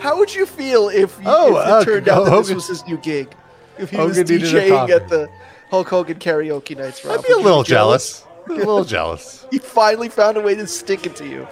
How 0.01 0.17
would 0.17 0.33
you 0.33 0.47
feel 0.47 0.89
if, 0.89 1.15
you, 1.19 1.25
Oh, 1.27 1.57
if 1.57 1.67
it 1.67 1.69
uh, 1.71 1.85
turned 1.85 2.09
out 2.09 2.25
that 2.25 2.37
this 2.37 2.51
was 2.51 2.67
his 2.67 2.85
new 2.87 2.97
gig? 2.97 3.31
If 3.77 3.91
he 3.91 3.97
was 3.97 4.17
Hogan 4.17 4.35
needed 4.35 4.53
a 4.55 4.61
DJing 4.61 4.89
at 4.89 5.07
the 5.09 5.29
Hulk 5.69 5.87
Hogan 5.89 6.17
karaoke 6.17 6.75
nights, 6.75 7.05
Rob, 7.05 7.19
I'd 7.19 7.25
be 7.25 7.33
a 7.33 7.35
would 7.35 7.41
you 7.41 7.45
little 7.45 7.63
jealous. 7.63 8.25
a 8.49 8.53
little 8.53 8.83
jealous. 8.83 9.45
He 9.51 9.59
finally 9.59 10.09
found 10.09 10.37
a 10.37 10.41
way 10.41 10.55
to 10.55 10.65
stick 10.65 11.05
it 11.05 11.15
to 11.17 11.27
you. 11.27 11.47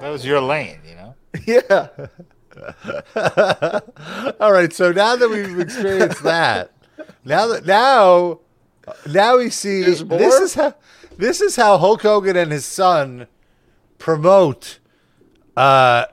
That 0.00 0.10
was 0.10 0.24
your 0.24 0.40
lane, 0.40 0.78
you 0.88 0.94
know? 0.94 1.14
Yeah. 1.46 1.88
All 4.40 4.52
right, 4.52 4.72
so 4.72 4.92
now 4.92 5.16
that 5.16 5.28
we've 5.28 5.58
experienced 5.58 6.22
that, 6.22 6.72
now 7.24 7.46
that 7.48 7.66
now 7.66 8.40
now 9.08 9.38
we 9.38 9.50
see 9.50 9.82
this 9.82 10.00
is 10.02 10.54
how 10.54 10.74
this 11.16 11.40
is 11.40 11.56
how 11.56 11.78
Hulk 11.78 12.02
Hogan 12.02 12.36
and 12.36 12.50
his 12.52 12.64
son 12.64 13.26
promote 13.98 14.78
uh 15.56 16.06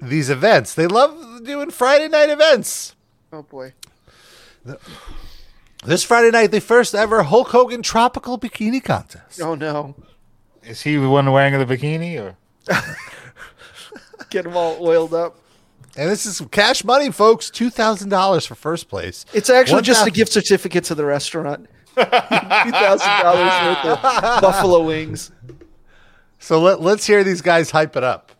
these 0.00 0.30
events. 0.30 0.74
They 0.74 0.86
love 0.86 1.44
doing 1.44 1.70
Friday 1.70 2.08
night 2.08 2.30
events. 2.30 2.94
Oh 3.32 3.42
boy. 3.42 3.72
This 5.84 6.02
Friday 6.02 6.30
night, 6.30 6.50
the 6.50 6.60
first 6.60 6.94
ever 6.94 7.24
Hulk 7.24 7.48
Hogan 7.48 7.82
tropical 7.82 8.38
bikini 8.38 8.82
contest. 8.82 9.40
Oh 9.42 9.54
no. 9.54 9.94
Is 10.62 10.80
he 10.82 10.96
the 10.96 11.10
one 11.10 11.30
wearing 11.30 11.58
the 11.58 11.66
bikini 11.66 12.18
or? 12.18 12.36
Get 14.30 14.46
him 14.46 14.56
all 14.56 14.76
oiled 14.80 15.12
up. 15.12 15.36
And 15.96 16.10
this 16.10 16.26
is 16.26 16.42
cash 16.50 16.82
money, 16.84 17.10
folks. 17.12 17.50
Two 17.50 17.70
thousand 17.70 18.08
dollars 18.08 18.46
for 18.46 18.54
first 18.54 18.88
place. 18.88 19.26
It's 19.32 19.50
actually 19.50 19.82
just 19.82 20.06
a 20.06 20.10
gift 20.10 20.32
certificate 20.32 20.84
to 20.84 20.94
the 20.94 21.04
restaurant. 21.04 21.68
Two 21.96 22.04
thousand 22.04 23.08
dollars 23.22 23.84
worth 23.86 24.04
of 24.04 24.40
buffalo 24.40 24.82
wings. 24.84 25.30
So 26.38 26.60
let, 26.60 26.80
let's 26.80 27.06
hear 27.06 27.22
these 27.22 27.40
guys 27.42 27.70
hype 27.70 27.96
it 27.96 28.02
up. 28.02 28.32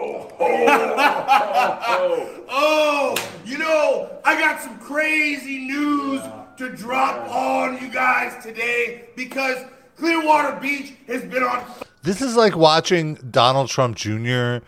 Oh, 0.00 0.30
oh, 0.38 0.66
oh, 0.98 1.76
oh. 1.78 2.44
oh, 2.48 3.30
you 3.44 3.58
know, 3.58 4.08
I 4.24 4.38
got 4.38 4.60
some 4.60 4.78
crazy 4.78 5.58
news 5.66 6.22
to 6.56 6.70
drop 6.70 7.28
on 7.30 7.80
you 7.82 7.88
guys 7.88 8.42
today 8.42 9.08
because 9.16 9.58
Clearwater 9.96 10.58
Beach 10.60 10.94
has 11.08 11.22
been 11.24 11.42
on 11.42 11.64
This 12.02 12.22
is 12.22 12.36
like 12.36 12.56
watching 12.56 13.14
Donald 13.30 13.68
Trump 13.68 13.96
Jr. 13.96 14.58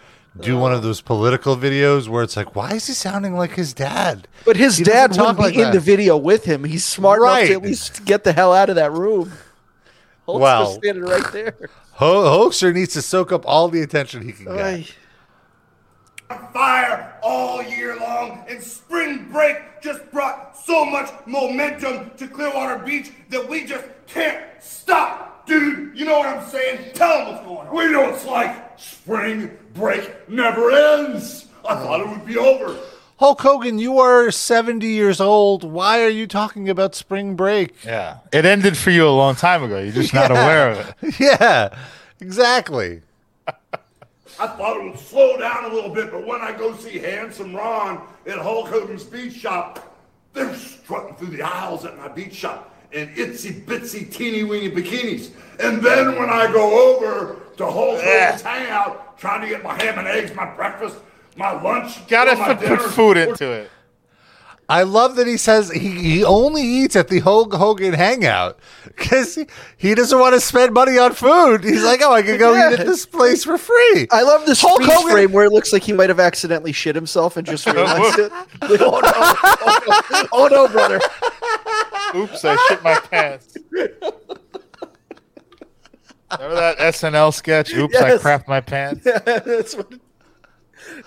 do 0.40 0.56
one 0.58 0.72
of 0.72 0.82
those 0.82 1.00
political 1.00 1.56
videos 1.56 2.08
where 2.08 2.22
it's 2.24 2.36
like, 2.36 2.56
why 2.56 2.72
is 2.72 2.86
he 2.88 2.92
sounding 2.92 3.36
like 3.36 3.52
his 3.52 3.72
dad? 3.72 4.26
But 4.44 4.56
his 4.56 4.78
He 4.78 4.84
doesn't 4.84 5.12
dad 5.12 5.20
wouldn't 5.20 5.38
be 5.38 5.42
like 5.44 5.54
in 5.54 5.60
that. 5.62 5.72
the 5.74 5.80
video 5.80 6.16
with 6.16 6.44
him. 6.44 6.64
He's 6.64 6.84
smart 6.84 7.20
enough 7.20 7.30
Right. 7.34 7.46
to 7.48 7.52
at 7.54 7.62
least 7.62 8.04
get 8.04 8.24
the 8.24 8.32
hell 8.32 8.52
out 8.52 8.68
of 8.70 8.76
that 8.76 8.90
room. 8.92 9.32
Holt's 10.26 10.40
Wow. 10.42 10.64
just 10.64 10.74
standing 10.78 11.04
right 11.04 11.32
there. 11.32 11.54
Ho- 11.92 12.24
Hoaxer 12.48 12.72
needs 12.72 12.92
to 12.94 13.02
soak 13.02 13.30
up 13.32 13.44
all 13.46 13.68
the 13.68 13.82
attention 13.82 14.22
he 14.22 14.32
can 14.32 14.46
get. 14.46 14.64
Ay. 14.64 14.86
Fire 16.38 17.14
all 17.22 17.62
year 17.62 17.96
long, 17.98 18.44
and 18.48 18.62
spring 18.62 19.28
break 19.30 19.56
just 19.82 20.10
brought 20.10 20.56
so 20.56 20.84
much 20.84 21.10
momentum 21.26 22.10
to 22.16 22.28
Clearwater 22.28 22.78
Beach 22.84 23.10
that 23.30 23.48
we 23.48 23.64
just 23.66 23.84
can't 24.06 24.44
stop. 24.60 25.46
Dude, 25.46 25.98
you 25.98 26.04
know 26.04 26.18
what 26.18 26.28
I'm 26.28 26.46
saying? 26.48 26.92
Tell 26.94 27.18
them 27.18 27.28
what's 27.34 27.46
going 27.46 27.68
on. 27.68 27.74
We 27.76 27.90
know 27.90 28.08
it's 28.10 28.24
like 28.26 28.78
spring 28.78 29.50
break 29.74 30.28
never 30.28 30.70
ends. 30.70 31.46
I 31.68 31.74
thought 31.76 32.00
it 32.00 32.08
would 32.08 32.24
be 32.26 32.36
over. 32.36 32.76
Hulk 33.18 33.40
Hogan, 33.42 33.78
you 33.78 33.98
are 33.98 34.30
70 34.30 34.86
years 34.86 35.20
old. 35.20 35.62
Why 35.64 36.02
are 36.02 36.08
you 36.08 36.26
talking 36.26 36.70
about 36.70 36.94
spring 36.94 37.36
break? 37.36 37.84
Yeah. 37.84 38.18
It 38.32 38.46
ended 38.46 38.78
for 38.78 38.90
you 38.90 39.06
a 39.06 39.10
long 39.10 39.34
time 39.34 39.62
ago. 39.62 39.78
You're 39.78 39.92
just 39.92 40.14
not 40.14 40.30
Yeah. 40.34 40.42
aware 40.42 40.70
of 40.70 40.94
it. 41.02 41.14
Yeah, 41.20 41.68
exactly. 42.20 43.02
I 44.40 44.46
thought 44.46 44.78
it 44.78 44.84
would 44.84 44.98
slow 44.98 45.36
down 45.36 45.66
a 45.66 45.68
little 45.68 45.90
bit, 45.90 46.10
but 46.10 46.26
when 46.26 46.40
I 46.40 46.56
go 46.56 46.74
see 46.74 46.98
Handsome 46.98 47.54
Ron 47.54 48.08
at 48.26 48.38
Hulk 48.38 48.68
Hogan's 48.68 49.04
beach 49.04 49.34
shop, 49.34 49.98
they're 50.32 50.54
strutting 50.54 51.14
through 51.16 51.36
the 51.36 51.42
aisles 51.42 51.84
at 51.84 51.98
my 51.98 52.08
beach 52.08 52.34
shop 52.34 52.74
in 52.90 53.08
itsy 53.10 53.62
bitsy 53.66 54.10
teeny 54.10 54.42
weeny 54.44 54.70
bikinis. 54.70 55.32
And 55.58 55.82
then 55.82 56.18
when 56.18 56.30
I 56.30 56.50
go 56.50 56.96
over 56.96 57.36
to 57.58 57.66
Hulk 57.66 58.00
ah. 58.02 58.02
Hogan's 58.02 58.40
hangout, 58.40 59.18
trying 59.18 59.42
to 59.42 59.46
get 59.46 59.62
my 59.62 59.74
ham 59.74 59.98
and 59.98 60.08
eggs, 60.08 60.34
my 60.34 60.46
breakfast, 60.54 60.96
my 61.36 61.60
lunch, 61.60 62.08
Gotta 62.08 62.34
put, 62.34 62.66
put 62.66 62.90
food 62.92 63.18
into 63.18 63.52
it. 63.52 63.70
I 64.70 64.84
love 64.84 65.16
that 65.16 65.26
he 65.26 65.36
says 65.36 65.70
he, 65.70 65.90
he 65.90 66.24
only 66.24 66.62
eats 66.62 66.94
at 66.94 67.08
the 67.08 67.18
Hulk 67.18 67.52
Hogan 67.52 67.92
hangout 67.92 68.58
because 68.84 69.34
he, 69.34 69.46
he 69.76 69.94
doesn't 69.94 70.18
want 70.18 70.34
to 70.34 70.40
spend 70.40 70.72
money 70.72 70.96
on 70.96 71.12
food. 71.12 71.64
He's 71.64 71.82
like, 71.82 72.00
oh, 72.02 72.12
I 72.12 72.22
could 72.22 72.38
go 72.38 72.54
eat 72.54 72.78
at 72.78 72.86
this 72.86 73.04
place 73.04 73.42
for 73.44 73.58
free. 73.58 74.06
I 74.12 74.22
love 74.22 74.46
this 74.46 74.60
Hulk 74.62 74.80
freeze 74.82 74.92
Hogan- 74.94 75.12
frame 75.12 75.32
where 75.32 75.44
it 75.44 75.52
looks 75.52 75.72
like 75.72 75.82
he 75.82 75.92
might 75.92 76.08
have 76.08 76.20
accidentally 76.20 76.72
shit 76.72 76.94
himself 76.94 77.36
and 77.36 77.46
just 77.46 77.66
realized 77.66 78.18
it. 78.18 78.32
Like, 78.62 78.80
oh, 78.82 79.00
no, 79.00 79.10
oh 79.12 79.80
no, 80.12 80.28
oh 80.32 80.46
no, 80.48 80.68
brother. 80.68 81.00
Oops, 82.14 82.44
I 82.44 82.56
shit 82.68 82.82
my 82.84 82.94
pants. 82.94 83.56
Remember 86.38 86.54
that 86.54 86.78
SNL 86.78 87.34
sketch? 87.34 87.74
Oops, 87.74 87.96
I 87.96 88.08
Yes. 88.10 88.22
crapped 88.22 88.46
my 88.46 88.60
pants. 88.60 89.04
Yeah, 89.06 89.18
That's 89.18 89.74
what, 89.74 89.92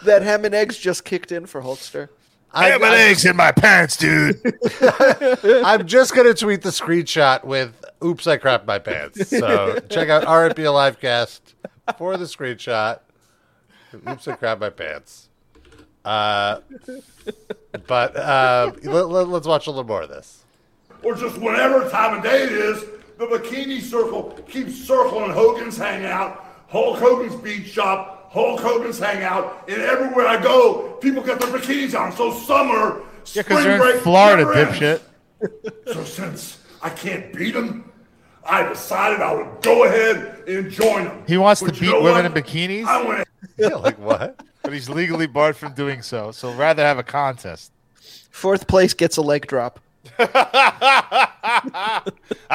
that 0.04 0.22
ham 0.22 0.44
and 0.46 0.54
eggs 0.54 0.78
just 0.78 1.06
kicked 1.06 1.32
in 1.32 1.46
for 1.46 1.62
Hulkster. 1.62 2.10
I, 2.54 2.70
Ham 2.70 2.84
and 2.84 2.94
eggs 2.94 3.26
in 3.26 3.36
my 3.36 3.52
pants, 3.52 3.98
dude. 3.98 4.40
I'm 5.66 5.88
just 5.88 6.14
going 6.14 6.28
to 6.28 6.36
tweet 6.36 6.62
the 6.62 6.70
screenshot 6.70 7.44
with 7.44 7.74
"Oops, 8.04 8.26
I 8.28 8.38
crapped 8.38 8.66
my 8.66 8.78
pants." 8.80 9.30
So 9.30 9.80
check 9.90 10.10
out 10.10 10.24
RP 10.24 10.56
Livecast 10.58 11.42
for 11.98 12.16
the 12.18 12.26
screenshot. 12.26 13.00
Oops, 14.08 14.28
I 14.28 14.36
crapped 14.36 14.60
my 14.60 14.70
pants. 14.70 15.30
Uh, 16.06 16.60
but 17.88 18.16
uh, 18.18 18.72
let, 18.84 19.08
let, 19.10 19.28
let's 19.30 19.48
watch 19.48 19.68
a 19.68 19.70
little 19.72 19.86
more 19.86 20.02
of 20.04 20.10
this. 20.10 20.44
or 21.02 21.16
just 21.16 21.38
whatever 21.40 21.90
time 21.90 22.18
of 22.18 22.24
day 22.24 22.44
it 22.44 22.52
is, 22.52 22.82
the 23.18 23.26
bikini 23.26 23.82
circle 23.82 24.32
keeps 24.48 24.76
circling 24.76 25.32
Hogan's 25.32 25.78
hangout, 25.78 26.44
Hulk 26.68 27.00
Hogan's 27.00 27.36
beach 27.42 27.68
shop, 27.68 28.13
Hulk 28.34 28.60
Hogan's 28.62 28.98
hangout, 29.00 29.70
and 29.70 29.82
everywhere 29.82 30.26
I 30.28 30.42
go, 30.42 30.94
people 31.02 31.22
get 31.22 31.40
their 31.40 31.50
bikinis 31.50 31.94
on. 31.98 32.12
So 32.14 32.34
summer, 32.34 33.00
Yeah, 33.00 33.06
spring 33.24 33.44
because 33.46 33.66
you're 33.66 33.78
break, 33.78 33.96
in 33.96 34.02
Florida, 34.02 34.44
never 34.44 34.54
ends. 34.54 34.80
dipshit. 34.80 35.94
So 35.94 36.04
since 36.04 36.58
I 36.82 36.90
can't 36.90 37.32
beat 37.32 37.54
them, 37.54 37.92
I 38.46 38.64
decided 38.68 39.22
I 39.22 39.34
would 39.36 39.62
go 39.62 39.84
ahead 39.86 40.48
and 40.48 40.72
join 40.72 41.06
them. 41.06 41.24
He 41.28 41.38
wants 41.38 41.60
to 41.62 41.68
But 41.68 41.80
you 41.80 41.92
beat 41.92 42.02
women 42.02 42.24
what? 42.24 42.38
in 42.38 42.44
bikinis, 42.44 42.86
I 42.86 43.02
went 43.08 43.28
Yeah, 43.58 43.76
like 43.76 44.00
what? 44.00 44.42
but 44.64 44.74
he's 44.74 44.90
legally 44.90 45.28
barred 45.28 45.56
from 45.56 45.74
doing 45.74 46.02
so. 46.02 46.32
So 46.32 46.52
rather 46.54 46.84
have 46.84 46.98
a 46.98 47.04
contest. 47.04 47.72
Fourth 48.32 48.66
place 48.68 48.94
gets 48.96 49.18
a 49.18 49.22
leg 49.22 49.46
drop. 49.48 49.80
I 50.20 52.02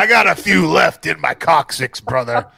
got 0.09 0.26
a 0.26 0.35
few 0.35 0.66
left 0.66 1.07
in 1.07 1.20
my 1.20 1.35
coccyx, 1.35 2.01
brother. 2.01 2.47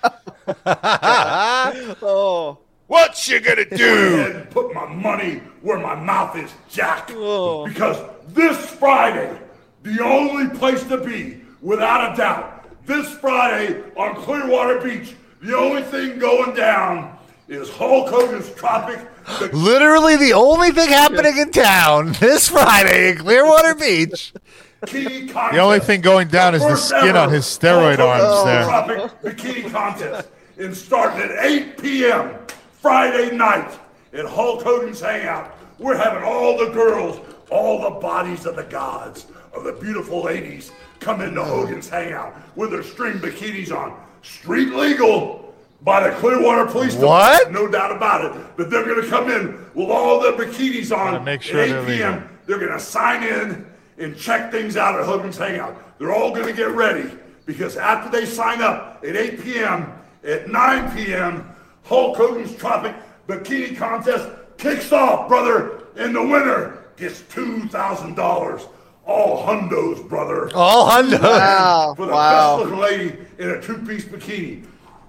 Oh, 2.02 2.58
What 2.90 3.28
you 3.28 3.38
gonna 3.38 3.66
Go 3.66 3.76
do? 3.76 4.14
ahead 4.14 4.34
and 4.34 4.50
put 4.50 4.74
my 4.74 4.84
money 4.84 5.40
where 5.62 5.78
my 5.78 5.94
mouth 5.94 6.36
is, 6.36 6.50
Jack. 6.68 7.06
Because 7.06 7.96
this 8.30 8.56
Friday, 8.66 9.38
the 9.84 10.02
only 10.02 10.48
place 10.58 10.82
to 10.88 10.96
be, 10.98 11.40
without 11.62 12.12
a 12.12 12.16
doubt, 12.16 12.86
this 12.86 13.08
Friday 13.18 13.80
on 13.96 14.16
Clearwater 14.16 14.80
Beach, 14.80 15.14
the 15.40 15.56
only 15.56 15.82
thing 15.84 16.18
going 16.18 16.52
down 16.56 17.16
is 17.46 17.70
Hulk 17.70 18.08
Hogan's 18.08 18.50
Tropic. 18.54 18.98
The 19.38 19.50
Literally 19.52 20.16
the 20.16 20.32
only 20.32 20.72
thing 20.72 20.88
happening 20.88 21.38
in 21.38 21.52
town 21.52 22.16
this 22.18 22.48
Friday 22.48 23.10
in 23.12 23.18
Clearwater 23.18 23.76
Beach. 23.76 24.32
The 24.80 25.58
only 25.60 25.78
thing 25.78 26.00
going 26.00 26.26
down 26.26 26.56
is 26.56 26.62
the 26.62 26.74
skin 26.74 27.16
on 27.16 27.30
his 27.30 27.44
steroid 27.44 27.98
Hulk 27.98 28.10
Hogan's 28.20 28.24
arms 28.24 28.44
there. 28.44 28.64
Tropic 28.64 29.22
bikini 29.22 29.70
contest. 29.70 30.28
And 30.58 30.76
starting 30.76 31.20
at 31.20 31.44
8 31.44 31.78
p.m. 31.80 32.34
Friday 32.80 33.36
night 33.36 33.78
at 34.12 34.24
Hulk 34.24 34.62
Hogan's 34.62 35.00
Hangout. 35.00 35.54
We're 35.78 35.96
having 35.96 36.22
all 36.22 36.58
the 36.58 36.72
girls, 36.72 37.20
all 37.50 37.82
the 37.82 38.00
bodies 38.00 38.46
of 38.46 38.56
the 38.56 38.64
gods, 38.64 39.26
of 39.52 39.64
the 39.64 39.72
beautiful 39.72 40.22
ladies 40.22 40.72
come 40.98 41.20
into 41.20 41.42
Hogan's 41.42 41.88
Hangout 41.88 42.34
with 42.56 42.70
their 42.70 42.82
string 42.82 43.18
bikinis 43.18 43.70
on. 43.70 43.98
Street 44.22 44.68
legal 44.68 45.54
by 45.82 46.08
the 46.08 46.14
Clearwater 46.16 46.66
Police 46.66 46.94
What? 46.94 47.38
Department, 47.38 47.52
no 47.52 47.70
doubt 47.70 47.94
about 47.94 48.24
it. 48.24 48.46
But 48.56 48.70
they're 48.70 48.84
going 48.84 49.02
to 49.02 49.08
come 49.08 49.30
in 49.30 49.66
with 49.74 49.88
all 49.90 50.20
their 50.20 50.32
bikinis 50.32 50.94
on 50.96 51.22
make 51.24 51.42
sure 51.42 51.60
at 51.60 51.68
8 51.68 51.72
they're 51.72 51.86
p.m. 51.86 52.14
legal. 52.14 52.28
They're 52.46 52.58
going 52.58 52.72
to 52.72 52.80
sign 52.80 53.22
in 53.22 53.66
and 53.98 54.16
check 54.16 54.50
things 54.50 54.76
out 54.76 54.98
at 54.98 55.04
Hogan's 55.06 55.36
Hangout. 55.36 55.98
They're 55.98 56.14
all 56.14 56.34
going 56.34 56.46
to 56.46 56.52
get 56.54 56.70
ready 56.70 57.10
because 57.44 57.76
after 57.76 58.10
they 58.10 58.24
sign 58.24 58.62
up 58.62 59.02
at 59.06 59.16
8 59.16 59.42
p.m., 59.42 59.92
at 60.24 60.48
9 60.48 60.96
p.m., 60.96 61.49
Hulk 61.90 62.16
Hogan's 62.16 62.54
Tropic 62.54 62.94
Bikini 63.26 63.76
Contest 63.76 64.28
kicks 64.58 64.92
off, 64.92 65.26
brother, 65.26 65.88
and 65.96 66.14
the 66.14 66.22
winner 66.22 66.84
gets 66.96 67.22
$2,000. 67.22 68.68
All 69.04 69.44
hundos, 69.44 70.08
brother. 70.08 70.52
All 70.54 70.88
hundo. 70.88 71.20
Wow. 71.20 71.94
For 71.96 72.06
the 72.06 72.12
Wow. 72.12 72.58
best 72.58 72.70
looking 72.70 72.78
lady 72.80 73.16
in 73.38 73.50
a 73.50 73.60
two-piece 73.60 74.04
bikini. 74.04 74.66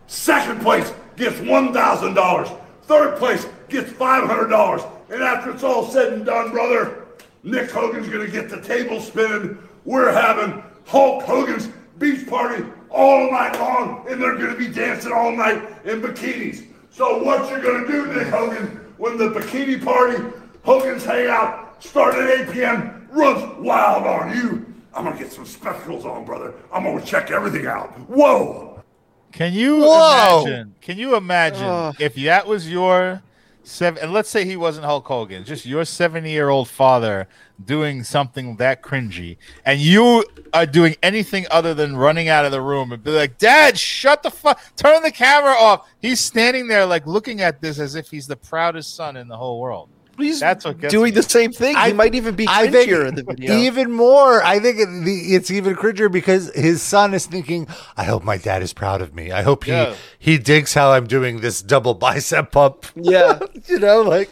Second 0.08 0.62
place 0.62 0.92
gets 1.18 1.40
$1,000. 1.42 2.50
Third 2.86 3.16
place 3.18 3.46
gets 3.70 3.92
$500. 3.92 4.84
And 5.12 5.22
after 5.22 5.52
it's 5.52 5.62
all 5.64 5.86
said 5.86 6.14
and 6.14 6.26
done, 6.26 6.50
brother, 6.50 7.04
Nick 7.44 7.70
Hogan's 7.70 8.10
gonna 8.10 8.26
get 8.28 8.50
the 8.50 8.60
table 8.60 9.00
spinning. 9.00 9.56
We're 9.86 10.12
having 10.12 10.64
Hulk 10.88 11.22
Hogan's 11.26 11.70
beach 12.00 12.28
party 12.28 12.66
all 12.90 13.30
night 13.32 13.60
long, 13.60 14.04
and 14.10 14.20
they're 14.20 14.36
gonna 14.36 14.56
be 14.56 14.68
dancing 14.68 15.12
all 15.12 15.32
night 15.32 15.62
in 15.86 16.02
bikinis. 16.02 16.64
So 16.92 17.24
what 17.24 17.50
you're 17.50 17.62
gonna 17.62 17.88
do, 17.88 18.14
Nick 18.14 18.28
Hogan, 18.28 18.94
when 18.98 19.18
the 19.18 19.30
bikini 19.30 19.84
party, 19.84 20.22
Hogan's 20.64 21.06
Hangout, 21.06 21.82
start 21.82 22.16
at 22.16 22.50
8 22.50 22.52
p.m., 22.52 23.08
runs 23.12 23.60
wild 23.60 24.06
on 24.06 24.36
you. 24.36 24.66
I'm 24.94 25.06
gonna 25.06 25.18
get 25.18 25.32
some 25.32 25.46
spectacles 25.46 26.06
on, 26.06 26.26
brother. 26.26 26.54
I'm 26.72 26.84
gonna 26.84 27.04
check 27.04 27.32
everything 27.32 27.66
out. 27.66 27.98
Whoa! 28.10 28.84
Can 29.32 29.54
you 29.54 29.78
Whoa. 29.78 30.42
imagine? 30.42 30.76
Can 30.82 30.98
you 30.98 31.16
imagine 31.16 31.96
if 31.98 32.16
that 32.16 32.46
was 32.46 32.70
your 32.70 33.22
seven? 33.64 34.02
And 34.04 34.14
let's 34.14 34.30
say 34.30 34.46
he 34.46 34.58
wasn't 34.58 34.86
Hulk 34.86 35.08
Hogan, 35.08 35.44
just 35.44 35.66
your 35.66 35.86
seventy-year-old 35.86 36.68
father 36.68 37.28
doing 37.64 38.04
something 38.04 38.56
that 38.58 38.82
cringy, 38.82 39.38
and 39.66 39.80
you 39.80 40.26
are 40.54 40.66
doing 40.66 40.96
anything 41.04 41.46
other 41.52 41.74
than 41.74 41.96
running 41.96 42.28
out 42.28 42.46
of 42.46 42.52
the 42.52 42.62
room 42.62 42.92
and 42.92 43.04
be 43.04 43.12
like, 43.12 43.38
"Dad, 43.38 43.78
shut 43.78 44.24
the 44.24 44.32
fuck, 44.32 44.60
turn 44.76 45.04
the 45.04 45.12
camera 45.12 45.54
off." 45.54 45.88
He's 46.00 46.20
standing 46.20 46.68
there 46.68 46.86
like 46.86 47.06
looking 47.06 47.42
at 47.42 47.62
this 47.62 47.80
as 47.80 47.96
if 47.96 48.10
he's 48.10 48.28
the 48.28 48.36
proudest 48.36 48.96
son 48.96 49.16
in 49.18 49.28
the 49.28 49.38
whole 49.38 49.60
world. 49.60 49.90
He's 50.18 50.40
That's 50.40 50.66
what 50.66 50.80
doing 50.80 51.06
me. 51.06 51.12
the 51.12 51.24
same 51.24 51.52
thing. 51.52 51.76
he 51.78 51.94
might 51.94 52.14
even 52.16 52.36
be 52.36 52.46
I 52.48 52.68
think 52.70 52.90
cringier 52.90 53.08
in 53.08 53.16
the 53.16 53.24
video. 53.24 53.56
even 53.56 53.92
more. 53.92 54.44
I 54.44 54.60
think 54.60 54.78
it's 54.80 55.50
even 55.50 55.76
cringier 55.76 56.12
because 56.12 56.54
his 56.54 56.82
son 56.82 57.14
is 57.14 57.26
thinking, 57.26 57.68
"I 57.98 58.04
hope 58.04 58.24
my 58.24 58.38
dad 58.38 58.62
is 58.62 58.74
proud 58.74 59.02
of 59.02 59.16
me. 59.16 59.32
I 59.32 59.42
hope 59.42 59.64
he 59.64 59.72
Yeah. 59.72 59.96
he 60.20 60.38
digs 60.38 60.74
how 60.74 60.92
I'm 60.92 61.08
doing 61.08 61.42
this 61.42 61.62
double 61.62 61.94
bicep 61.94 62.52
pump." 62.52 62.86
yeah. 62.96 63.40
you 63.68 63.80
know, 63.80 64.02
like 64.02 64.30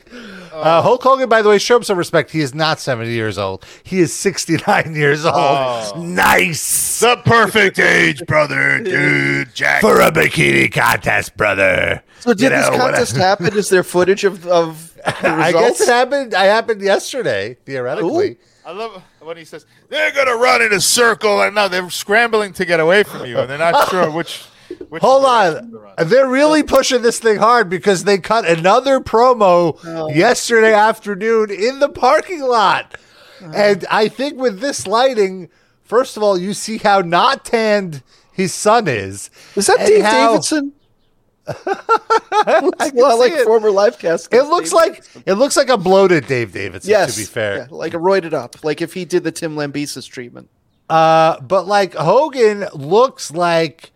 uh, 0.54 0.82
Hulk 0.82 1.02
Hogan. 1.04 1.30
By 1.30 1.42
the 1.42 1.50
way, 1.50 1.58
show 1.58 1.78
him 1.78 1.84
some 1.84 1.98
respect. 1.98 2.32
He 2.32 2.42
is 2.42 2.54
not 2.54 2.80
70 2.80 3.12
years 3.12 3.38
old. 3.38 3.66
He 3.84 4.00
is 4.00 4.14
69 4.14 4.96
years 4.96 5.26
old. 5.26 5.36
Oh. 5.36 5.94
Nice 5.98 7.00
The 7.00 7.18
perfect 7.26 7.80
age, 7.80 8.26
brother, 8.26 8.80
dude. 8.84 9.54
Jack. 9.54 9.82
for 9.82 10.00
a 10.02 10.12
bikini 10.12 10.72
contest, 10.72 11.36
brother. 11.38 12.04
So 12.20 12.34
did 12.34 12.44
You 12.44 12.50
this 12.50 12.66
know, 12.68 12.72
when 12.72 12.82
I- 12.82 12.86
contest 12.92 13.16
happen? 13.18 13.58
Is 13.58 13.70
there 13.70 13.84
footage 13.84 14.24
of, 14.24 14.46
of 14.48 14.94
the 15.22 15.28
I 15.28 15.48
results? 15.48 15.80
guess 15.80 15.82
it 15.82 15.92
happened. 15.92 16.34
I 16.34 16.46
happened 16.46 16.82
yesterday, 16.82 17.58
theoretically. 17.66 18.38
I 18.66 18.72
love 18.72 19.02
when 19.22 19.38
he 19.38 19.46
says 19.46 19.66
they're 19.88 20.12
gonna 20.12 20.36
run 20.36 20.62
in 20.62 20.72
a 20.74 20.80
circle, 20.82 21.42
and 21.42 21.56
now 21.56 21.68
they're 21.68 21.90
scrambling 21.90 22.54
to 22.54 22.66
get 22.66 22.80
away 22.80 23.02
from 23.04 23.26
you, 23.26 23.40
and 23.40 23.50
they're 23.50 23.58
not 23.58 23.90
sure 23.90 24.12
which. 24.12 24.44
Which 24.88 25.02
Hold 25.02 25.26
on. 25.26 25.72
run. 25.72 25.94
They're 26.08 26.28
really 26.30 26.64
pushing 26.64 27.02
this 27.02 27.20
thing 27.20 27.38
hard 27.38 27.70
because 27.70 28.04
they 28.06 28.18
cut 28.18 28.46
another 28.48 29.00
promo 29.00 29.78
Oh. 29.86 30.10
yesterday 30.10 30.74
afternoon 30.74 31.52
in 31.52 31.80
the 31.80 31.90
parking 31.90 32.42
lot. 32.42 32.96
And 33.42 33.86
I 33.90 34.08
think 34.08 34.38
with 34.40 34.60
this 34.60 34.86
lighting, 34.88 35.50
first 35.84 36.18
of 36.18 36.24
all, 36.24 36.38
you 36.38 36.54
see 36.54 36.78
how 36.78 37.02
not 37.02 37.46
tanned 37.46 38.04
his 38.32 38.54
son 38.54 38.88
is. 38.88 39.30
Is 39.56 39.68
that 39.68 39.80
and 39.80 39.88
Dave 39.88 40.04
how- 40.06 40.28
Davidson? 40.32 40.74
looks 41.66 42.92
a 42.92 42.92
lot 42.96 43.18
like 43.18 43.32
it. 43.34 43.44
former 43.46 43.70
livecast. 43.70 44.32
It 44.34 44.44
looks 44.44 44.72
like 44.72 45.04
it 45.26 45.34
looks 45.34 45.58
like 45.58 45.70
a 45.70 45.78
bloated 45.78 46.28
Dave 46.28 46.52
Davidson, 46.52 46.90
yes, 46.92 47.16
to 47.16 47.22
be 47.22 47.26
fair. 47.26 47.58
yeah, 47.58 47.68
like 47.72 47.94
a 47.96 47.98
roided 47.98 48.34
up, 48.34 48.64
like 48.64 48.82
if 48.82 48.94
he 48.94 49.04
did 49.06 49.24
the 49.24 49.32
Tim 49.32 49.56
Lambesis 49.56 50.08
treatment. 50.08 50.50
Uh, 50.90 51.40
but 51.42 51.68
like 51.68 51.94
Hogan 51.96 52.68
looks 52.74 53.32
like, 53.32 53.92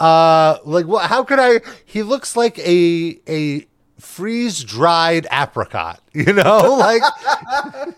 uh, 0.00 0.58
like 0.64 0.86
what? 0.86 1.06
How 1.08 1.22
could 1.24 1.38
I? 1.38 1.60
He 1.84 2.02
looks 2.02 2.34
like 2.36 2.58
a 2.58 3.20
a 3.28 3.66
freeze 3.98 4.64
dried 4.64 5.26
apricot. 5.30 6.00
You 6.12 6.32
know, 6.32 6.74
like 6.74 7.02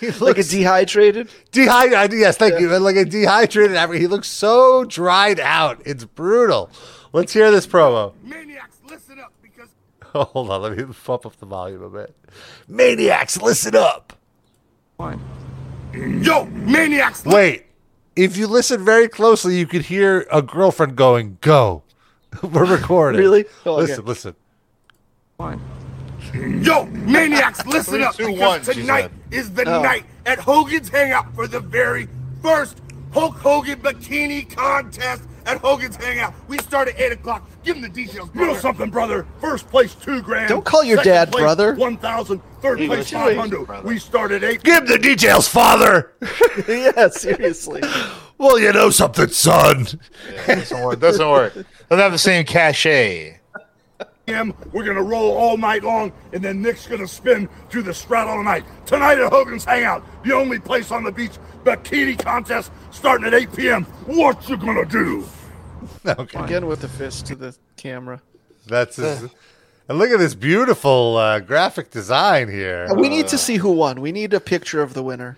he 0.00 0.06
looks 0.06 0.20
Like 0.22 0.38
a 0.38 0.42
dehydrated. 0.42 1.28
dehydrated. 1.50 2.18
Yes, 2.18 2.38
thank 2.38 2.58
you. 2.58 2.68
Like 2.78 2.96
a 2.96 3.04
dehydrated 3.04 3.76
apricot. 3.76 4.00
He 4.00 4.06
looks 4.06 4.28
so 4.28 4.84
dried 4.84 5.38
out. 5.38 5.82
It's 5.84 6.04
brutal. 6.06 6.70
Let's 7.12 7.32
hear 7.34 7.50
this 7.50 7.66
promo. 7.66 8.14
Maniacs, 8.22 8.78
listen 8.88 9.18
up 9.20 9.34
because 9.42 9.68
hold 10.30 10.48
on, 10.50 10.62
let 10.62 10.78
me 10.78 10.84
bump 11.06 11.26
up 11.26 11.36
the 11.36 11.44
volume 11.46 11.82
a 11.82 11.90
bit. 11.90 12.16
Maniacs, 12.68 13.36
listen 13.42 13.76
up. 13.76 14.14
One. 14.96 15.20
yo, 15.92 16.46
maniacs, 16.46 17.24
Wait, 17.26 17.66
if 18.16 18.36
you 18.36 18.46
listen 18.46 18.84
very 18.84 19.08
closely, 19.08 19.58
you 19.58 19.66
could 19.66 19.82
hear 19.82 20.26
a 20.32 20.42
girlfriend 20.42 20.96
going, 20.96 21.38
"Go." 21.40 21.82
We're 22.42 22.64
recording. 22.64 23.20
Really? 23.20 23.44
Oh, 23.66 23.74
okay. 23.80 23.82
listen, 23.82 24.04
listen. 24.04 24.34
Yo, 26.34 26.86
maniacs, 26.86 27.66
listen 27.66 27.94
Three, 27.94 28.04
up 28.04 28.14
two, 28.14 28.26
because 28.28 28.66
one, 28.66 28.74
tonight 28.76 29.10
is 29.30 29.52
the 29.52 29.68
Oh. 29.68 29.82
night 29.82 30.04
at 30.24 30.38
Hogan's 30.38 30.88
Hangout 30.88 31.34
for 31.34 31.46
the 31.46 31.60
very 31.60 32.08
first 32.42 32.78
Hulk 33.12 33.36
Hogan 33.36 33.80
bikini 33.80 34.48
contest 34.54 35.24
at 35.46 35.58
Hogan's 35.58 35.96
Hangout. 35.96 36.34
We 36.48 36.58
start 36.58 36.88
at 36.88 37.00
8 37.00 37.12
o'clock. 37.12 37.48
Give 37.62 37.76
him 37.76 37.82
the 37.82 37.88
details. 37.88 38.30
You 38.34 38.46
know 38.46 38.56
something, 38.56 38.90
brother? 38.90 39.26
First 39.40 39.68
place, 39.68 39.94
two 39.94 40.22
grand. 40.22 40.48
Don't 40.48 40.64
call 40.64 40.84
your 40.84 40.98
Second 40.98 41.12
dad 41.12 41.32
place, 41.32 41.42
brother. 41.42 41.74
1,000. 41.74 42.42
Third 42.60 42.78
place, 42.78 43.10
500. 43.10 43.84
We 43.84 43.98
start 43.98 44.32
at 44.32 44.44
8 44.44 44.62
Give 44.62 44.82
him 44.82 44.86
the 44.86 44.98
details, 44.98 45.48
father. 45.48 46.12
yeah, 46.68 47.08
seriously. 47.08 47.82
well, 48.38 48.58
you 48.58 48.72
know 48.72 48.90
something, 48.90 49.28
son. 49.28 49.86
Yeah, 50.30 50.54
doesn't 50.56 50.82
work. 50.82 51.00
Doesn't 51.00 51.28
work. 51.28 51.54
Doesn't 51.54 51.66
have 51.90 52.12
the 52.12 52.18
same 52.18 52.44
cachet. 52.44 53.40
p.m. 54.26 54.54
We're 54.72 54.84
going 54.84 54.96
to 54.96 55.02
roll 55.02 55.36
all 55.36 55.56
night 55.56 55.82
long, 55.82 56.12
and 56.32 56.42
then 56.42 56.62
Nick's 56.62 56.86
going 56.86 57.00
to 57.00 57.08
spin 57.08 57.48
through 57.68 57.82
the 57.82 57.90
strat 57.90 58.26
all 58.26 58.42
night. 58.42 58.64
Tonight 58.86 59.18
at 59.18 59.32
Hogan's 59.32 59.64
Hangout, 59.64 60.04
the 60.24 60.32
only 60.32 60.58
place 60.58 60.90
on 60.90 61.02
the 61.02 61.12
beach, 61.12 61.32
bikini 61.64 62.18
contest 62.18 62.70
starting 63.02 63.26
at 63.26 63.34
8 63.34 63.52
p.m. 63.56 63.82
What 64.06 64.48
you 64.48 64.56
going 64.56 64.76
to 64.76 64.84
do? 64.84 65.24
Okay, 66.06 66.38
Again 66.38 66.66
with 66.66 66.80
the 66.80 66.88
fist 66.88 67.26
to 67.26 67.34
the 67.36 67.54
camera. 67.76 68.20
that's 68.66 68.96
his, 68.96 69.28
and 69.88 69.98
look 69.98 70.10
at 70.10 70.18
this 70.20 70.34
beautiful 70.34 71.16
uh, 71.16 71.38
graphic 71.40 71.90
design 71.90 72.48
here. 72.48 72.88
we 72.96 73.08
need 73.08 73.26
to 73.28 73.38
see 73.38 73.56
who 73.56 73.70
won. 73.72 74.00
We 74.00 74.10
need 74.10 74.32
a 74.34 74.40
picture 74.40 74.82
of 74.82 74.94
the 74.94 75.02
winner. 75.02 75.36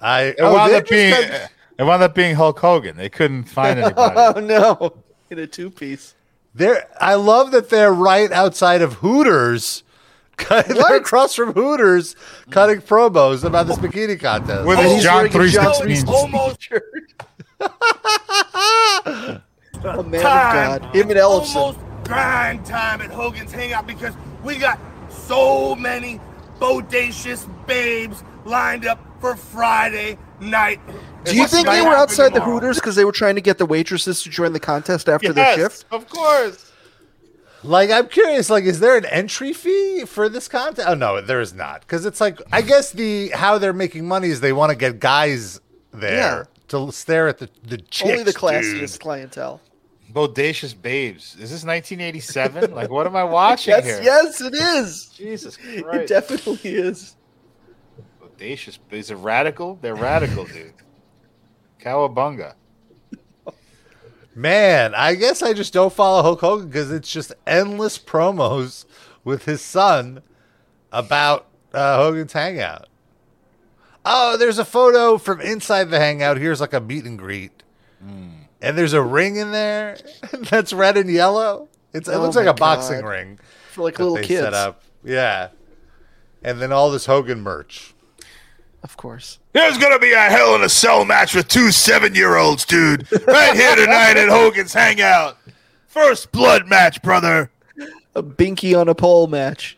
I 0.00 0.22
It 0.22 0.36
oh, 0.40 0.52
wound 0.54 0.72
they 0.72 0.76
up 0.78 0.88
being. 0.88 1.10
just 1.12 1.50
It 1.78 1.82
wound 1.84 2.02
up 2.02 2.14
being 2.14 2.34
Hulk 2.34 2.58
Hogan. 2.58 2.96
They 2.96 3.08
couldn't 3.10 3.44
find 3.44 3.78
anybody. 3.84 4.14
Oh 4.16 4.40
no! 4.40 4.98
In 5.30 5.38
a 5.38 5.46
two 5.46 5.70
piece. 5.70 6.14
they're. 6.54 6.86
I 7.00 7.14
love 7.14 7.50
that 7.52 7.68
they're 7.70 7.92
right 7.92 8.30
outside 8.32 8.80
of 8.82 8.94
Hooters. 8.94 9.82
They're 10.38 10.62
What? 10.76 10.94
across 10.96 11.34
from 11.34 11.52
Hooters, 11.52 12.14
cutting 12.50 12.80
promos 12.80 13.42
about 13.44 13.66
this 13.66 13.78
bikini 13.78 14.20
contest. 14.20 14.66
With 14.66 14.78
Oh, 14.78 14.82
his 14.82 14.92
he's 14.94 15.02
John 15.02 15.28
three 15.30 15.50
John 15.50 15.74
sixteen. 15.74 16.06
316 16.06 16.14
Almost 16.14 16.62
shirt. 16.62 16.84
a 19.84 20.02
man 20.02 20.20
time. 20.22 20.72
of 20.72 20.82
God. 20.82 20.94
Him 20.94 21.10
and 21.10 21.18
Ellefson. 21.18 21.56
Almost 21.56 21.78
grind 22.04 22.64
time 22.66 23.00
at 23.00 23.10
Hogan's 23.10 23.52
Hangout 23.52 23.86
because 23.86 24.14
we 24.44 24.56
got 24.58 24.78
so 25.10 25.74
many 25.74 26.20
bodacious 26.60 27.48
babes 27.66 28.22
lined 28.44 28.86
up 28.86 29.00
for 29.20 29.36
Friday 29.36 30.18
night. 30.40 30.80
Do 31.24 31.34
you 31.34 31.46
think 31.48 31.66
they 31.66 31.80
were 31.80 31.88
happen 31.88 32.00
outside 32.02 32.34
the? 32.34 32.40
Hooters 32.40 32.76
because 32.76 32.94
they 32.94 33.04
were 33.04 33.12
trying 33.12 33.34
to 33.34 33.40
get 33.40 33.58
the 33.58 33.66
waitresses 33.66 34.22
to 34.22 34.30
join 34.30 34.52
the 34.52 34.60
contest 34.60 35.08
after 35.08 35.32
their 35.32 35.54
shift? 35.56 35.84
of 35.90 36.08
course. 36.08 36.65
Like 37.66 37.90
I'm 37.90 38.08
curious, 38.08 38.48
like 38.50 38.64
is 38.64 38.80
there 38.80 38.96
an 38.96 39.04
entry 39.06 39.52
fee 39.52 40.04
for 40.06 40.28
this 40.28 40.48
content? 40.48 40.88
Oh 40.88 40.94
no, 40.94 41.20
there 41.20 41.40
is 41.40 41.52
not, 41.54 41.80
because 41.82 42.06
it's 42.06 42.20
like 42.20 42.40
I 42.52 42.62
guess 42.62 42.92
the 42.92 43.28
how 43.30 43.58
they're 43.58 43.72
making 43.72 44.06
money 44.06 44.28
is 44.28 44.40
they 44.40 44.52
want 44.52 44.70
to 44.70 44.76
get 44.76 45.00
guys 45.00 45.60
there 45.92 46.38
Yeah. 46.38 46.44
to 46.68 46.92
stare 46.92 47.28
at 47.28 47.38
the 47.38 47.48
the 47.64 47.78
chicks, 47.78 48.10
Only 48.10 48.22
the 48.24 48.32
dude. 48.32 48.40
classiest 48.40 49.00
clientele. 49.00 49.60
Bodacious 50.12 50.80
babes. 50.80 51.34
Is 51.34 51.50
this 51.50 51.64
1987? 51.64 52.70
like, 52.74 52.88
what 52.90 53.06
am 53.06 53.16
I 53.16 53.24
watching 53.24 53.72
Yes, 53.72 53.84
here? 53.84 54.00
yes, 54.02 54.40
it 54.40 54.54
is. 54.54 55.06
Jesus 55.16 55.58
It 55.64 56.06
definitely 56.08 56.58
is. 56.70 57.16
Bodacious. 58.22 58.78
Is 58.90 59.10
it 59.10 59.16
radical? 59.16 59.78
They're 59.82 59.94
radical, 59.96 60.44
dude. 60.44 60.72
Cowabunga. 61.82 62.54
Man, 64.36 64.94
I 64.94 65.14
guess 65.14 65.42
I 65.42 65.54
just 65.54 65.72
don't 65.72 65.92
follow 65.92 66.22
Hulk 66.22 66.40
Hogan 66.42 66.68
because 66.68 66.92
it's 66.92 67.10
just 67.10 67.32
endless 67.46 67.98
promos 67.98 68.84
with 69.24 69.46
his 69.46 69.62
son 69.62 70.22
about 70.92 71.46
uh, 71.72 71.96
Hogan's 71.96 72.34
Hangout. 72.34 72.86
Oh, 74.04 74.36
there's 74.36 74.58
a 74.58 74.64
photo 74.66 75.16
from 75.16 75.40
inside 75.40 75.84
the 75.84 75.98
Hangout. 75.98 76.36
Here's 76.36 76.60
like 76.60 76.74
a 76.74 76.80
meet 76.80 77.06
and 77.06 77.18
greet, 77.18 77.62
and 78.00 78.46
there's 78.78 78.92
a 78.92 79.02
ring 79.02 79.36
in 79.36 79.52
there 79.52 79.96
that's 80.32 80.74
red 80.74 80.98
and 80.98 81.10
yellow. 81.10 81.68
It's, 81.94 82.06
it 82.06 82.12
Oh 82.14 82.20
looks 82.20 82.36
like 82.36 82.46
a 82.46 82.52
boxing 82.52 83.04
ring 83.06 83.38
For 83.72 83.84
like 83.84 83.98
little 83.98 84.18
kids. 84.18 84.42
set 84.42 84.52
up. 84.52 84.82
Yeah, 85.02 85.48
and 86.42 86.60
then 86.60 86.72
all 86.72 86.90
this 86.90 87.06
Hogan 87.06 87.40
merch. 87.40 87.94
Of 88.86 88.96
course. 88.96 89.40
There's 89.52 89.78
gonna 89.78 89.98
be 89.98 90.12
a 90.12 90.20
hell 90.20 90.54
in 90.54 90.62
a 90.62 90.68
cell 90.68 91.04
match 91.04 91.34
with 91.34 91.48
two 91.48 91.72
seven-year-olds, 91.72 92.64
dude. 92.64 93.10
Right 93.26 93.52
here 93.56 93.74
tonight 93.74 94.16
at 94.16 94.28
Hogan's 94.28 94.72
Hangout. 94.72 95.36
First 95.88 96.30
blood 96.30 96.68
match, 96.68 97.02
brother. 97.02 97.50
A 98.14 98.22
binky 98.22 98.78
on 98.80 98.88
a 98.88 98.94
pole 98.94 99.26
match. 99.26 99.76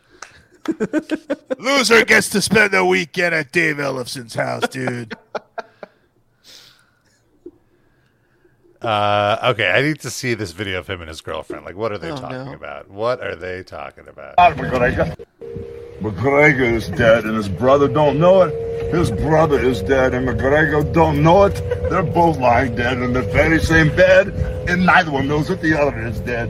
Loser 1.58 2.04
gets 2.04 2.28
to 2.28 2.42
spend 2.42 2.72
the 2.74 2.84
weekend 2.84 3.34
at 3.34 3.50
Dave 3.50 3.80
Ellefson's 3.80 4.34
house, 4.34 4.68
dude. 4.68 5.16
Uh, 8.82 9.38
okay, 9.54 9.70
I 9.70 9.80
need 9.80 10.00
to 10.00 10.10
see 10.10 10.34
this 10.34 10.52
video 10.52 10.80
of 10.80 10.86
him 10.86 11.00
and 11.00 11.08
his 11.08 11.22
girlfriend. 11.22 11.64
Like, 11.64 11.76
what 11.76 11.92
are 11.92 11.98
they 11.98 12.10
Oh, 12.12 12.16
talking 12.16 12.44
no. 12.44 12.52
about? 12.52 12.90
What 12.90 13.22
are 13.22 13.34
they 13.34 13.62
talking 13.62 14.06
about? 14.06 14.36
McGregor. 14.36 15.16
McGregor 16.02 16.74
is 16.74 16.88
dead 16.90 17.24
and 17.24 17.34
his 17.36 17.48
brother 17.48 17.88
don't 17.88 18.20
know 18.20 18.42
it. 18.42 18.77
His 18.90 19.10
brother 19.10 19.60
is 19.60 19.82
dead 19.82 20.14
and 20.14 20.26
McGregor 20.26 20.90
don't 20.92 21.22
know 21.22 21.44
it. 21.44 21.54
They're 21.90 22.02
both 22.02 22.38
lying 22.38 22.74
dead 22.74 22.98
in 22.98 23.12
the 23.12 23.22
very 23.22 23.60
same 23.60 23.88
bed 23.94 24.28
and 24.68 24.86
neither 24.86 25.10
one 25.10 25.28
knows 25.28 25.48
that 25.48 25.60
the 25.60 25.78
other 25.78 25.98
is 26.06 26.20
dead. 26.20 26.48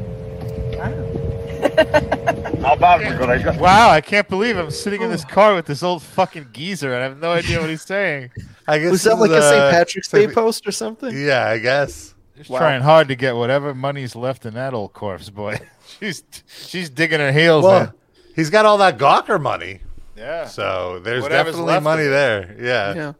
How 2.62 2.74
about 2.74 3.00
McGregor? 3.00 3.58
Wow, 3.58 3.90
I 3.90 4.00
can't 4.00 4.28
believe 4.28 4.56
I'm 4.56 4.70
sitting 4.70 5.02
in 5.02 5.10
this 5.10 5.24
car 5.24 5.54
with 5.54 5.66
this 5.66 5.82
old 5.82 6.02
fucking 6.02 6.48
geezer 6.52 6.92
and 6.94 7.02
I 7.02 7.08
have 7.08 7.18
no 7.20 7.32
idea 7.32 7.60
what 7.60 7.70
he's 7.70 7.82
saying. 7.82 8.30
I 8.66 8.78
guess 8.78 8.90
Was 8.92 9.02
that 9.04 9.16
like 9.18 9.30
is, 9.30 9.36
a 9.36 9.42
St. 9.42 9.54
uh, 9.62 9.70
Patrick's 9.70 10.08
Day 10.08 10.26
post 10.28 10.66
or 10.66 10.72
something? 10.72 11.16
Yeah, 11.16 11.46
I 11.48 11.58
guess. 11.58 12.14
Just 12.36 12.50
Wow. 12.50 12.60
trying 12.60 12.82
hard 12.82 13.08
to 13.08 13.16
get 13.16 13.34
whatever 13.34 13.74
money's 13.74 14.14
left 14.14 14.46
in 14.46 14.54
that 14.54 14.74
old 14.74 14.92
corpse, 14.92 15.28
boy. 15.30 15.58
she's 16.00 16.22
she's 16.46 16.88
digging 16.88 17.18
her 17.18 17.32
heels 17.32 17.64
Well, 17.64 17.82
in. 17.84 17.92
he's 18.36 18.50
got 18.50 18.64
all 18.64 18.78
that 18.78 18.96
Gawker 18.98 19.40
money, 19.40 19.80
Yeah. 20.18 20.46
so 20.46 20.98
there's 20.98 21.22
Whatever's 21.22 21.54
definitely 21.54 21.80
money 21.80 22.06
there. 22.06 22.56
Yeah. 22.58 22.94
Yeah. 22.94 23.12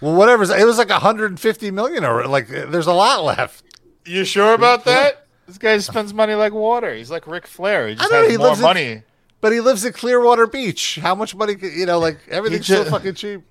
Well, 0.00 0.14
whatever's 0.14 0.50
it 0.50 0.64
was 0.66 0.76
like 0.78 0.90
150 0.90 1.70
million, 1.70 2.04
or 2.04 2.26
like 2.26 2.48
there's 2.48 2.86
a 2.86 2.92
lot 2.92 3.24
left. 3.24 3.64
You 4.04 4.24
sure 4.24 4.52
about 4.54 4.84
that? 4.84 5.26
This 5.46 5.58
guy 5.58 5.78
spends 5.78 6.12
money 6.12 6.34
like 6.34 6.52
water. 6.52 6.94
He's 6.94 7.10
like 7.10 7.26
Ric 7.26 7.46
Flair. 7.46 7.88
He 7.88 7.94
just 7.94 8.10
don't 8.10 8.18
know, 8.18 8.22
has 8.24 8.30
he 8.32 8.36
more 8.38 8.46
lives 8.48 8.58
in- 8.60 8.62
money. 8.64 9.02
But 9.40 9.52
he 9.52 9.60
lives 9.60 9.84
at 9.84 9.94
Clearwater 9.94 10.46
Beach. 10.46 10.96
How 11.00 11.14
much 11.14 11.34
money? 11.34 11.54
could- 11.54 11.72
You 11.72 11.86
know, 11.86 11.98
like 12.00 12.18
everything's 12.28 12.66
so 12.66 12.84
fucking 12.84 13.14
cheap. 13.14 13.42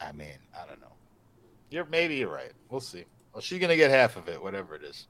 I 0.00 0.12
mean, 0.12 0.28
I 0.54 0.66
don't 0.66 0.80
know. 0.80 0.92
You're 1.70 1.84
maybe 1.84 2.16
you're 2.16 2.32
right. 2.32 2.52
We'll 2.70 2.80
see. 2.80 3.04
Well, 3.32 3.40
she's 3.42 3.60
gonna 3.60 3.76
get 3.76 3.90
half 3.90 4.16
of 4.16 4.28
it, 4.28 4.42
whatever 4.42 4.74
it 4.74 4.82
is. 4.82 5.06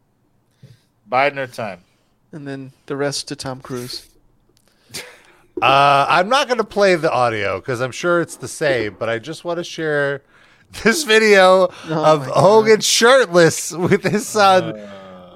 Biden 1.11 1.35
her 1.37 1.47
time. 1.47 1.85
And 2.33 2.47
then 2.47 2.73
the 2.87 2.97
rest 2.97 3.29
to 3.29 3.37
Tom 3.37 3.61
Cruise. 3.61 4.09
Uh, 5.63 6.07
I'm 6.09 6.29
not 6.29 6.49
going 6.49 6.59
to 6.59 6.65
play 6.65 6.95
the 6.97 7.11
audio 7.13 7.61
because 7.61 7.81
I'm 7.81 7.93
sure 7.93 8.21
it's 8.21 8.37
the 8.37 8.49
same, 8.49 8.97
but 8.99 9.09
I 9.09 9.19
just 9.19 9.45
want 9.45 9.59
to 9.59 9.65
share 9.65 10.23
this 10.83 11.05
video 11.05 11.69
Oh 11.89 12.05
of 12.05 12.21
my 12.21 12.27
God. 12.27 12.35
Hogan 12.37 12.81
shirtless 12.81 13.73
with 13.73 14.03
his 14.05 14.27
son 14.27 14.81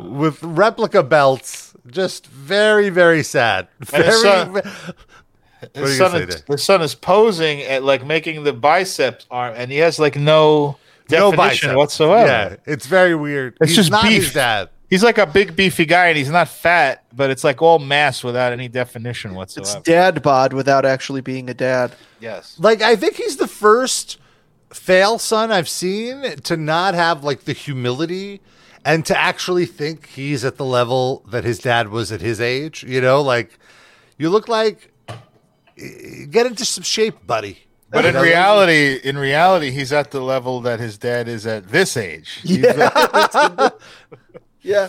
with 0.01 0.43
replica 0.43 1.03
belts. 1.03 1.75
Just 1.87 2.27
very, 2.27 2.89
very 2.91 3.23
sad. 3.23 3.69
And 3.79 3.89
Very, 3.89 4.05
his 4.07 4.23
son- 4.23 4.53
ve- 4.55 4.61
What 4.61 5.77
are 5.77 5.81
His 5.83 5.97
son, 5.99 6.23
is, 6.23 6.35
Dave? 6.35 6.45
his 6.49 6.65
son 6.65 6.83
is 6.83 6.95
posing 6.95 7.61
at 7.63 7.83
like 7.85 8.05
making 8.05 8.43
the 8.45 8.53
biceps 8.53 9.25
arm, 9.31 9.55
and 9.57 9.71
he 9.71 9.79
has 9.79 9.99
like 9.99 10.17
no 10.17 10.77
no 11.11 11.31
definition 11.31 11.69
bicep 11.69 11.77
whatsoever. 11.77 12.27
Yeah, 12.27 12.57
it's 12.73 12.87
very 12.87 13.15
weird. 13.15 13.57
It's 13.61 13.71
He's 13.71 13.77
just 13.77 13.91
not 13.93 14.03
beef. 14.03 14.25
his 14.25 14.33
dad. 14.35 14.69
He's 14.89 15.03
like 15.03 15.19
a 15.19 15.27
big 15.27 15.57
beefy 15.57 15.85
guy, 15.85 16.07
and 16.09 16.17
he's 16.17 16.31
not 16.31 16.49
fat, 16.49 17.05
but 17.13 17.31
it's 17.31 17.43
like 17.43 17.61
all 17.61 17.79
mass 17.81 18.23
without 18.23 18.53
any 18.53 18.69
definition 18.69 19.35
whatsoever. 19.35 19.79
It's 19.79 19.85
dad 19.89 20.23
bod 20.23 20.53
without 20.53 20.85
actually 20.85 21.21
being 21.23 21.51
a 21.51 21.55
dad. 21.55 21.93
yes. 22.21 22.57
Like 22.59 22.83
I 22.83 22.95
think 22.97 23.17
he's 23.17 23.37
the 23.37 23.49
first 23.49 24.19
fail 24.73 25.19
son 25.19 25.51
I've 25.51 25.69
seen 25.69 26.23
to 26.43 26.57
not 26.57 26.95
have 26.95 27.25
like 27.25 27.45
the 27.45 27.53
humility 27.53 28.41
and 28.85 29.05
to 29.07 29.19
actually 29.19 29.67
think 29.67 30.07
he's 30.09 30.45
at 30.45 30.57
the 30.57 30.65
level 30.65 31.25
that 31.31 31.43
his 31.45 31.59
dad 31.59 31.89
was 31.89 32.13
at 32.13 32.21
his 32.21 32.41
age. 32.41 32.85
You 32.87 33.01
know, 33.01 33.21
like 33.23 33.59
you 34.19 34.31
look 34.31 34.47
like 34.49 34.93
get 36.31 36.47
into 36.47 36.65
some 36.65 36.85
shape, 36.85 37.27
buddy. 37.27 37.59
But 37.91 38.05
in 38.05 38.17
reality, 38.17 39.01
in 39.05 39.17
reality, 39.17 39.71
he's 39.71 39.93
at 39.93 40.11
the 40.11 40.21
level 40.21 40.61
that 40.63 40.81
his 40.81 40.99
dad 40.99 41.29
is 41.29 41.47
at 41.47 41.69
this 41.69 41.97
age. 41.97 42.29
He's- 42.43 42.77
Yeah. 42.77 43.69
yeah. 44.67 44.89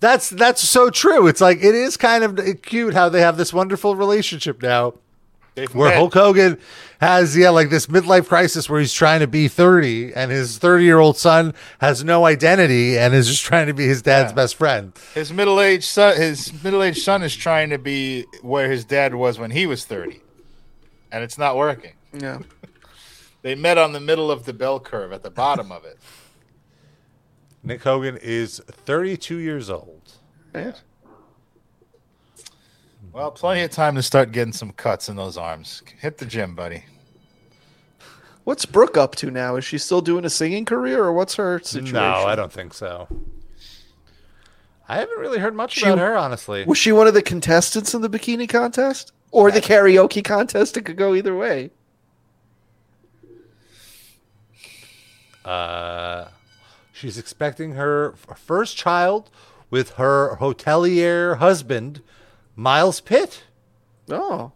that's 0.00 0.30
that's 0.30 0.60
so 0.62 0.90
true. 0.90 1.26
It's 1.26 1.40
like 1.40 1.58
it 1.58 1.74
is 1.74 1.96
kind 1.96 2.24
of 2.24 2.62
cute 2.62 2.94
how 2.94 3.08
they 3.08 3.20
have 3.20 3.36
this 3.36 3.52
wonderful 3.52 3.96
relationship 3.96 4.62
now. 4.62 4.94
they've 5.54 5.74
where 5.74 5.90
met. 5.90 5.96
Hulk 5.98 6.14
Hogan 6.14 6.58
has 7.00 7.36
yeah 7.36 7.50
like 7.50 7.68
this 7.70 7.86
midlife 7.86 8.26
crisis 8.28 8.70
where 8.70 8.80
he's 8.80 8.92
trying 8.92 9.20
to 9.20 9.26
be 9.26 9.48
30 9.48 10.14
and 10.14 10.30
his 10.30 10.56
30 10.58 10.84
year 10.84 10.98
old 10.98 11.16
son 11.18 11.52
has 11.80 12.02
no 12.04 12.24
identity 12.24 12.98
and 12.98 13.14
is 13.14 13.26
just 13.28 13.44
trying 13.44 13.66
to 13.66 13.74
be 13.74 13.86
his 13.86 14.00
dad's 14.00 14.32
best 14.32 14.54
friend. 14.54 14.92
his 15.14 15.32
middle 15.32 15.60
aged 15.60 15.84
son, 15.84 16.16
his 16.16 16.52
middle 16.62 16.82
aged 16.82 17.02
son 17.02 17.22
is 17.22 17.36
trying 17.36 17.70
to 17.70 17.78
be 17.78 18.24
where 18.42 18.70
his 18.70 18.84
dad 18.84 19.14
was 19.14 19.38
when 19.38 19.50
he 19.50 19.66
was 19.66 19.84
thirty, 19.84 20.20
and 21.12 21.22
it's 21.24 21.36
not 21.38 21.56
working. 21.56 21.92
Yeah. 22.12 22.38
They 23.42 23.54
met 23.54 23.78
on 23.78 23.92
the 23.92 24.00
middle 24.00 24.28
of 24.32 24.44
the 24.44 24.52
bell 24.52 24.80
curve 24.80 25.12
at 25.12 25.22
the 25.22 25.30
bottom 25.30 25.70
of 25.70 25.84
it. 25.84 25.98
Nick 27.66 27.82
Hogan 27.82 28.16
is 28.22 28.60
32 28.68 29.38
years 29.38 29.68
old. 29.68 30.12
Right. 30.54 30.80
Well, 33.12 33.32
plenty 33.32 33.62
of 33.62 33.72
time 33.72 33.96
to 33.96 34.02
start 34.02 34.30
getting 34.30 34.52
some 34.52 34.70
cuts 34.70 35.08
in 35.08 35.16
those 35.16 35.36
arms. 35.36 35.82
Hit 35.98 36.18
the 36.18 36.26
gym, 36.26 36.54
buddy. 36.54 36.84
What's 38.44 38.66
Brooke 38.66 38.96
up 38.96 39.16
to 39.16 39.32
now? 39.32 39.56
Is 39.56 39.64
she 39.64 39.78
still 39.78 40.00
doing 40.00 40.24
a 40.24 40.30
singing 40.30 40.64
career 40.64 41.02
or 41.02 41.12
what's 41.12 41.34
her 41.34 41.58
situation? 41.58 41.94
No, 41.94 42.24
I 42.24 42.36
don't 42.36 42.52
think 42.52 42.72
so. 42.72 43.08
I 44.88 44.98
haven't 44.98 45.18
really 45.18 45.40
heard 45.40 45.54
much 45.56 45.72
She- 45.72 45.86
about 45.86 45.98
her, 45.98 46.16
honestly. 46.16 46.64
Was 46.66 46.78
she 46.78 46.92
one 46.92 47.08
of 47.08 47.14
the 47.14 47.22
contestants 47.22 47.94
in 47.94 48.00
the 48.02 48.08
bikini 48.08 48.48
contest? 48.48 49.10
Or 49.32 49.50
the 49.50 49.60
karaoke 49.60 50.22
contest? 50.22 50.76
It 50.76 50.82
could 50.82 50.96
go 50.96 51.16
either 51.16 51.34
way. 51.34 51.70
Uh, 55.44 56.26
she's 56.96 57.18
expecting 57.18 57.72
her 57.72 58.14
first 58.34 58.76
child 58.76 59.30
with 59.70 59.90
her 59.92 60.36
hotelier 60.40 61.36
husband, 61.38 62.00
Miles 62.54 63.00
Pitt. 63.00 63.44
Oh. 64.08 64.52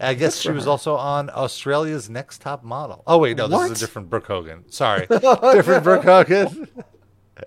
I 0.00 0.14
guess 0.14 0.38
she 0.40 0.50
was 0.50 0.64
her. 0.64 0.70
also 0.70 0.96
on 0.96 1.30
Australia's 1.30 2.10
Next 2.10 2.40
Top 2.40 2.64
Model. 2.64 3.02
Oh 3.06 3.18
wait, 3.18 3.36
no, 3.36 3.46
this 3.46 3.56
What? 3.56 3.70
is 3.70 3.82
a 3.82 3.86
different 3.86 4.10
Brooke 4.10 4.26
Hogan. 4.26 4.64
Sorry, 4.70 5.06
different 5.08 5.84
Brooke 5.84 6.04
Hogan. 6.04 6.68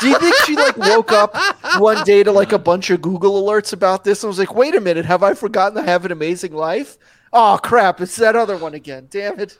Do 0.00 0.08
you 0.08 0.18
think 0.18 0.34
she 0.44 0.56
like 0.56 0.76
woke 0.76 1.12
up 1.12 1.34
one 1.78 2.04
day 2.04 2.22
to 2.22 2.32
like 2.32 2.52
a 2.52 2.58
bunch 2.58 2.90
of 2.90 3.00
Google 3.02 3.42
alerts 3.42 3.72
about 3.72 4.04
this 4.04 4.22
and 4.22 4.28
was 4.28 4.38
like, 4.38 4.54
wait 4.54 4.74
a 4.74 4.80
minute, 4.80 5.04
have 5.04 5.22
I 5.22 5.34
forgotten 5.34 5.78
I 5.78 5.82
have 5.82 6.04
an 6.04 6.12
amazing 6.12 6.52
life? 6.52 6.98
Oh 7.32 7.58
crap, 7.62 8.00
it's 8.00 8.16
that 8.16 8.36
other 8.36 8.56
one 8.56 8.74
again. 8.74 9.06
Damn 9.10 9.38
it. 9.40 9.58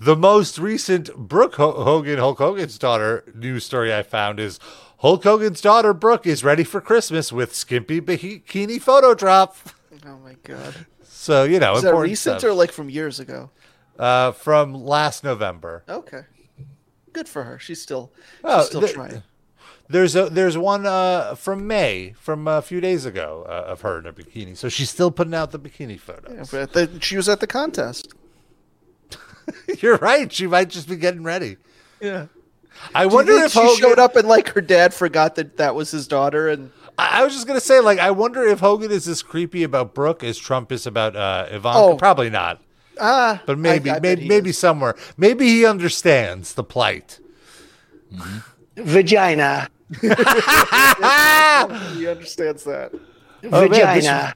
The 0.00 0.16
most 0.16 0.58
recent 0.58 1.14
Brooke 1.16 1.56
Ho- 1.56 1.84
Hogan, 1.84 2.18
Hulk 2.18 2.38
Hogan's 2.38 2.78
daughter 2.78 3.24
news 3.34 3.64
story 3.64 3.94
I 3.94 4.02
found 4.02 4.40
is 4.40 4.58
Hulk 4.98 5.22
Hogan's 5.24 5.60
daughter 5.60 5.92
Brooke 5.94 6.26
is 6.26 6.42
ready 6.42 6.64
for 6.64 6.80
Christmas 6.80 7.30
with 7.32 7.54
skimpy 7.54 8.00
bikini 8.00 8.80
photo 8.80 9.14
drop. 9.14 9.56
Oh 10.06 10.18
my 10.18 10.36
god. 10.42 10.74
So 11.02 11.44
you 11.44 11.58
know, 11.60 11.76
Is 11.76 11.82
that 11.82 11.94
recent 11.94 12.40
stuff. 12.40 12.50
or 12.50 12.54
like 12.54 12.72
from 12.72 12.88
years 12.90 13.20
ago? 13.20 13.50
uh, 13.98 14.32
from 14.32 14.72
last 14.74 15.22
November. 15.22 15.84
Okay. 15.88 16.22
Good 17.12 17.28
for 17.28 17.44
her. 17.44 17.58
She's 17.58 17.82
still 17.82 18.10
she's 18.16 18.40
Oh, 18.44 18.62
still 18.62 18.80
the- 18.80 18.88
trying. 18.88 19.22
There's 19.88 20.14
a 20.14 20.30
there's 20.30 20.56
one 20.56 20.86
uh, 20.86 21.34
from 21.34 21.66
May 21.66 22.14
from 22.20 22.46
a 22.46 22.62
few 22.62 22.80
days 22.80 23.04
ago 23.04 23.44
uh, 23.48 23.64
of 23.72 23.80
her 23.80 23.98
in 23.98 24.06
a 24.06 24.12
bikini. 24.12 24.56
So 24.56 24.68
she's 24.68 24.88
still 24.88 25.10
putting 25.10 25.34
out 25.34 25.50
the 25.50 25.58
bikini 25.58 25.98
photo. 25.98 26.32
Yeah, 26.32 26.44
but 26.50 26.72
the, 26.72 26.98
she 27.02 27.16
was 27.16 27.28
at 27.28 27.40
the 27.40 27.48
contest. 27.48 28.14
You're 29.80 29.96
right. 29.98 30.32
She 30.32 30.46
might 30.46 30.70
just 30.70 30.88
be 30.88 30.96
getting 30.96 31.22
ready. 31.22 31.56
Yeah. 32.00 32.26
I 32.94 33.04
Do 33.04 33.10
you 33.10 33.14
wonder 33.16 33.32
think 33.34 33.46
if 33.46 33.52
she 33.52 33.58
Hogan, 33.60 33.76
showed 33.76 33.98
up 33.98 34.16
and 34.16 34.26
like 34.26 34.48
her 34.50 34.60
dad 34.60 34.94
forgot 34.94 35.34
that 35.34 35.56
that 35.58 35.74
was 35.74 35.90
his 35.90 36.06
daughter 36.08 36.48
and 36.48 36.70
I 36.98 37.20
I 37.20 37.24
was 37.24 37.34
just 37.34 37.46
gonna 37.46 37.60
say, 37.60 37.80
like, 37.80 37.98
I 37.98 38.10
wonder 38.10 38.42
if 38.46 38.60
Hogan 38.60 38.90
is 38.90 39.06
as 39.08 39.22
creepy 39.22 39.62
about 39.62 39.94
Brooke 39.94 40.22
as 40.24 40.38
Trump 40.38 40.70
is 40.72 40.86
about 40.86 41.14
uh, 41.16 41.46
Ivanka. 41.50 41.78
Oh. 41.78 41.96
Probably 41.96 42.30
not, 42.30 42.60
ah, 42.98 43.42
but 43.46 43.58
maybe, 43.58 43.90
I, 43.90 43.96
I 43.96 44.00
maybe, 44.00 44.28
maybe 44.28 44.50
is. 44.50 44.58
somewhere. 44.58 44.96
Maybe 45.16 45.46
he 45.46 45.64
understands 45.66 46.54
the 46.54 46.64
plight. 46.64 47.18
Vagina. 48.76 49.68
he 50.00 50.08
understands 52.08 52.64
that. 52.64 52.90
Oh, 53.44 53.50
man, 53.50 53.70
this- 53.70 53.78
Vagina. 53.78 54.34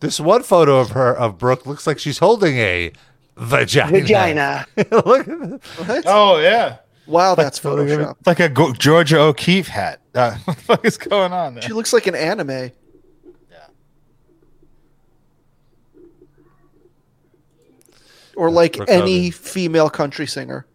This 0.00 0.20
one 0.20 0.44
photo 0.44 0.78
of 0.78 0.90
her 0.90 1.12
of 1.16 1.38
Brooke 1.38 1.66
looks 1.66 1.84
like 1.86 1.98
she's 1.98 2.18
holding 2.18 2.56
a 2.58 2.92
vagina. 3.38 3.90
Vagina. 3.90 4.66
Look 4.90 5.28
at 5.28 5.38
What? 5.86 6.04
Oh 6.06 6.38
yeah, 6.38 6.78
Wow, 7.06 7.34
that's 7.34 7.58
Photoshop. 7.58 8.16
It's 8.18 8.26
like 8.26 8.40
a 8.40 8.48
Go- 8.50 8.72
Georgia 8.74 9.18
O'Keeffe 9.20 9.68
hat. 9.68 10.00
Uh, 10.14 10.36
what 10.44 10.56
the 10.56 10.62
fuck 10.62 10.84
is 10.84 10.98
going 10.98 11.32
on 11.32 11.54
there? 11.54 11.62
She 11.62 11.72
looks 11.72 11.92
like 11.92 12.06
an 12.06 12.14
anime. 12.14 12.50
Yeah. 12.50 12.70
Or 18.36 18.50
like 18.50 18.76
Brooke 18.76 18.88
any 18.90 19.28
Hogan. 19.28 19.32
female 19.32 19.90
country 19.90 20.26
singer. 20.26 20.66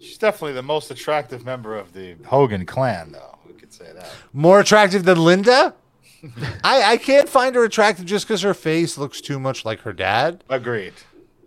She's 0.00 0.18
definitely 0.18 0.54
the 0.54 0.62
most 0.62 0.90
attractive 0.90 1.44
member 1.44 1.76
of 1.76 1.92
the 1.92 2.16
Hogan 2.26 2.66
clan, 2.66 3.12
though. 3.12 3.38
We 3.46 3.52
could 3.54 3.72
say 3.72 3.92
that. 3.94 4.10
More 4.32 4.60
attractive 4.60 5.04
than 5.04 5.18
Linda? 5.18 5.74
I, 6.64 6.92
I 6.92 6.96
can't 6.96 7.28
find 7.28 7.54
her 7.54 7.64
attractive 7.64 8.04
just 8.06 8.26
because 8.26 8.42
her 8.42 8.54
face 8.54 8.98
looks 8.98 9.20
too 9.20 9.38
much 9.38 9.64
like 9.64 9.80
her 9.80 9.92
dad. 9.92 10.42
Agreed. 10.48 10.94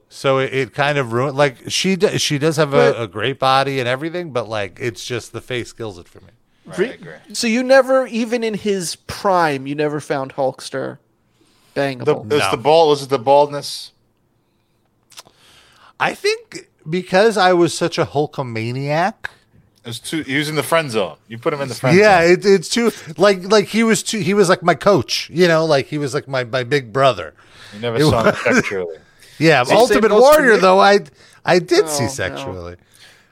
So 0.10 0.39
it, 0.39 0.53
it 0.53 0.73
kind 0.73 0.98
of 0.98 1.14
ruined. 1.14 1.38
Like 1.38 1.69
she 1.69 1.95
d- 1.95 2.18
she 2.18 2.38
does 2.38 2.57
have 2.57 2.72
But- 2.72 2.95
a, 2.95 3.03
a 3.03 3.07
great 3.07 3.39
body 3.39 3.80
and 3.80 3.88
everything, 3.88 4.31
but 4.31 4.48
like 4.49 4.77
it's 4.81 5.03
just 5.06 5.31
the 5.34 5.41
face 5.41 5.73
kills 5.73 5.98
it 5.99 6.07
for 6.07 6.19
me. 6.22 6.27
Right, 6.65 6.77
Re- 6.77 6.89
I 6.89 6.93
agree. 6.93 7.14
So 7.34 7.48
you 7.48 7.64
never, 7.64 8.06
even 8.07 8.43
in 8.43 8.53
his 8.53 8.95
prime, 8.95 9.65
you 9.68 9.73
never 9.76 9.99
found 9.99 10.34
Hulkster 10.35 10.99
The, 11.73 11.81
bangable. 11.81 12.31
is 12.31 12.39
No. 12.39 12.52
the 12.52 12.57
bald? 12.57 12.98
Is 12.98 13.03
it 13.03 13.10
the 13.10 13.19
baldness? 13.19 13.91
I 15.99 16.14
think 16.14 16.69
because 16.89 17.38
I 17.38 17.53
was 17.53 17.73
such 17.73 17.98
a 17.98 18.06
Hulkamaniac. 18.06 19.14
It 19.83 19.87
was 19.87 19.99
too. 19.99 20.21
He 20.23 20.37
was 20.37 20.47
in 20.49 20.55
the 20.55 20.63
friend 20.63 20.91
zone. 20.91 21.17
You 21.27 21.37
put 21.39 21.53
him 21.53 21.61
in 21.61 21.67
the 21.67 21.73
friend 21.75 21.97
Yeah, 21.97 22.21
zone. 22.23 22.31
it, 22.33 22.45
it's 22.45 22.69
too 22.69 22.91
like 23.17 23.43
like 23.51 23.65
he 23.65 23.83
was 23.83 24.03
too. 24.03 24.19
He 24.19 24.33
was 24.33 24.47
like 24.49 24.61
my 24.61 24.75
coach, 24.75 25.29
you 25.33 25.47
know, 25.47 25.65
like 25.65 25.87
he 25.87 25.97
was 25.97 26.13
like 26.13 26.27
my 26.27 26.43
my 26.43 26.63
big 26.63 26.93
brother. 26.93 27.33
You 27.73 27.79
never 27.79 27.97
It 27.97 28.01
saw 28.01 28.23
him 28.25 28.35
sexually. 28.55 28.97
Yeah, 29.39 29.63
Same 29.63 29.77
Ultimate 29.77 30.11
Warrior 30.11 30.57
though. 30.57 30.79
I 30.79 30.99
I 31.43 31.57
did 31.59 31.89
see 31.89 32.03
Oh, 32.03 32.07
no. 32.07 32.11
sexually. 32.11 32.75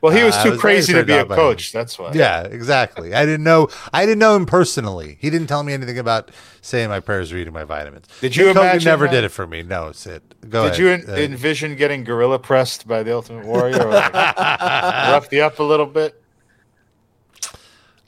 Well, 0.01 0.15
he 0.15 0.23
was 0.23 0.33
Uh, 0.33 0.43
too 0.45 0.51
was 0.51 0.61
crazy 0.61 0.93
to 0.93 1.03
be 1.03 1.11
a 1.13 1.25
coach. 1.25 1.73
That's 1.73 1.99
why. 1.99 2.13
Yeah, 2.13 2.43
exactly. 2.43 3.13
I 3.13 3.25
didn't 3.25 3.43
know. 3.43 3.67
I 3.93 4.05
didn't 4.05 4.19
know 4.19 4.33
him 4.35 4.45
personally. 4.45 5.17
He 5.19 5.29
didn't 5.29 5.47
tell 5.47 5.61
me 5.61 5.73
anything 5.73 5.99
about 5.99 6.31
saying 6.61 6.87
my 6.89 7.01
prayers, 7.01 7.33
or 7.33 7.37
eating 7.37 7.51
my 7.53 7.65
vitamins. 7.65 8.05
Did 8.21 8.33
you 8.35 8.45
Nick 8.45 8.55
Hogan 8.55 8.69
imagine 8.71 8.85
never 8.89 9.05
that? 9.07 9.11
did 9.11 9.23
it 9.25 9.29
for 9.29 9.45
me. 9.45 9.61
No, 9.61 9.91
Sid. 9.91 10.21
Go 10.49 10.63
Did 10.63 10.67
ahead. 10.71 10.79
you 10.79 10.89
en- 10.89 11.05
Uh, 11.09 11.13
envision 11.21 11.75
getting 11.75 12.05
gorilla 12.05 12.39
pressed 12.39 12.87
by 12.87 13.03
the 13.03 13.13
Ultimate 13.13 13.45
Warrior? 13.45 13.85
Or 13.87 13.91
like, 13.91 14.13
rough 14.13 15.27
you 15.33 15.41
up 15.43 15.59
a 15.59 15.63
little 15.63 15.85
bit. 15.85 16.18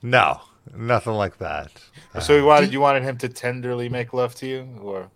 No, 0.02 0.42
nothing 0.76 1.14
like 1.14 1.38
that. 1.40 1.72
so 2.22 2.36
you 2.36 2.46
wanted 2.46 2.72
you 2.74 2.80
wanted 2.82 3.04
him 3.04 3.18
to 3.20 3.30
tenderly 3.30 3.90
make 3.90 4.14
love 4.14 4.36
to 4.36 4.48
you, 4.48 4.68
or 4.82 5.10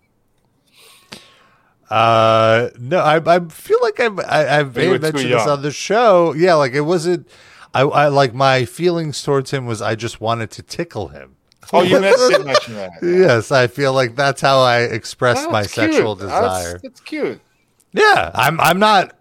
Uh, 1.90 2.70
no, 2.78 2.98
I, 2.98 3.16
I 3.36 3.40
feel 3.48 3.78
like 3.80 4.00
I've, 4.00 4.18
I, 4.20 4.58
I've 4.58 4.76
You 4.76 4.90
were 4.90 4.98
too 4.98 5.02
mentioned 5.12 5.32
this 5.32 5.46
on 5.46 5.62
the 5.62 5.70
show. 5.70 6.34
Yeah, 6.34 6.54
like 6.54 6.72
it 6.72 6.80
wasn't. 6.80 7.28
I, 7.74 7.82
I 7.82 8.08
like 8.08 8.34
my 8.34 8.64
feelings 8.64 9.22
towards 9.22 9.50
him 9.52 9.66
was 9.66 9.80
I 9.82 9.94
just 9.94 10.20
wanted 10.20 10.50
to 10.52 10.62
tickle 10.62 11.08
him. 11.08 11.36
oh, 11.72 11.82
you 11.82 12.00
mentioned 12.00 12.30
did 12.30 12.46
mention 12.52 12.74
that. 12.74 12.90
Yes, 13.02 13.52
I 13.52 13.66
feel 13.68 13.92
like 13.92 14.16
that's 14.16 14.40
how 14.40 14.60
I 14.60 14.80
express 14.80 15.38
Oh, 15.40 15.50
my 15.50 15.62
cute. 15.62 15.70
sexual 15.72 16.14
That's- 16.16 16.40
desire. 16.64 16.80
That's 16.82 17.00
cute. 17.00 17.40
Yeah, 17.92 18.30
I'm. 18.34 18.60
I'm 18.60 18.78
not 18.78 19.16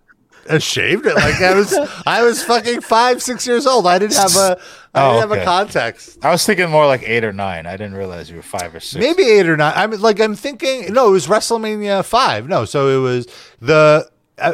ashamed. 0.46 1.06
Like 1.06 1.42
I 1.42 1.54
was. 1.56 1.74
I 2.06 2.24
was 2.24 2.44
fucking 2.44 2.82
five, 2.82 3.22
six 3.22 3.46
years 3.48 3.66
old. 3.68 3.88
I 3.88 4.00
didn't 4.00 4.16
have 4.16 4.36
a. 4.36 4.60
I 4.94 5.02
Oh, 5.08 5.10
didn't 5.14 5.22
have 5.22 5.32
okay. 5.34 5.42
a 5.42 5.46
context. 5.46 6.24
I 6.24 6.32
was 6.32 6.46
thinking 6.46 6.70
more 6.70 6.86
like 6.88 7.04
eight 7.04 7.26
or 7.26 7.34
nine. 7.34 7.66
I 7.66 7.76
didn't 7.76 7.96
realize 7.96 8.30
you 8.30 8.38
were 8.38 8.42
five 8.42 8.74
or 8.74 8.80
six. 8.80 9.04
Maybe 9.04 9.24
eight 9.24 9.48
or 9.50 9.58
nine. 9.58 9.74
I'm 9.76 9.92
like 10.00 10.20
I'm 10.22 10.36
thinking. 10.36 10.94
No, 10.94 11.10
it 11.10 11.12
was 11.12 11.28
WrestleMania 11.28 12.06
five. 12.06 12.48
No, 12.48 12.66
so 12.66 12.88
it 12.90 13.02
was 13.02 13.28
the. 13.60 14.10
Uh, 14.38 14.54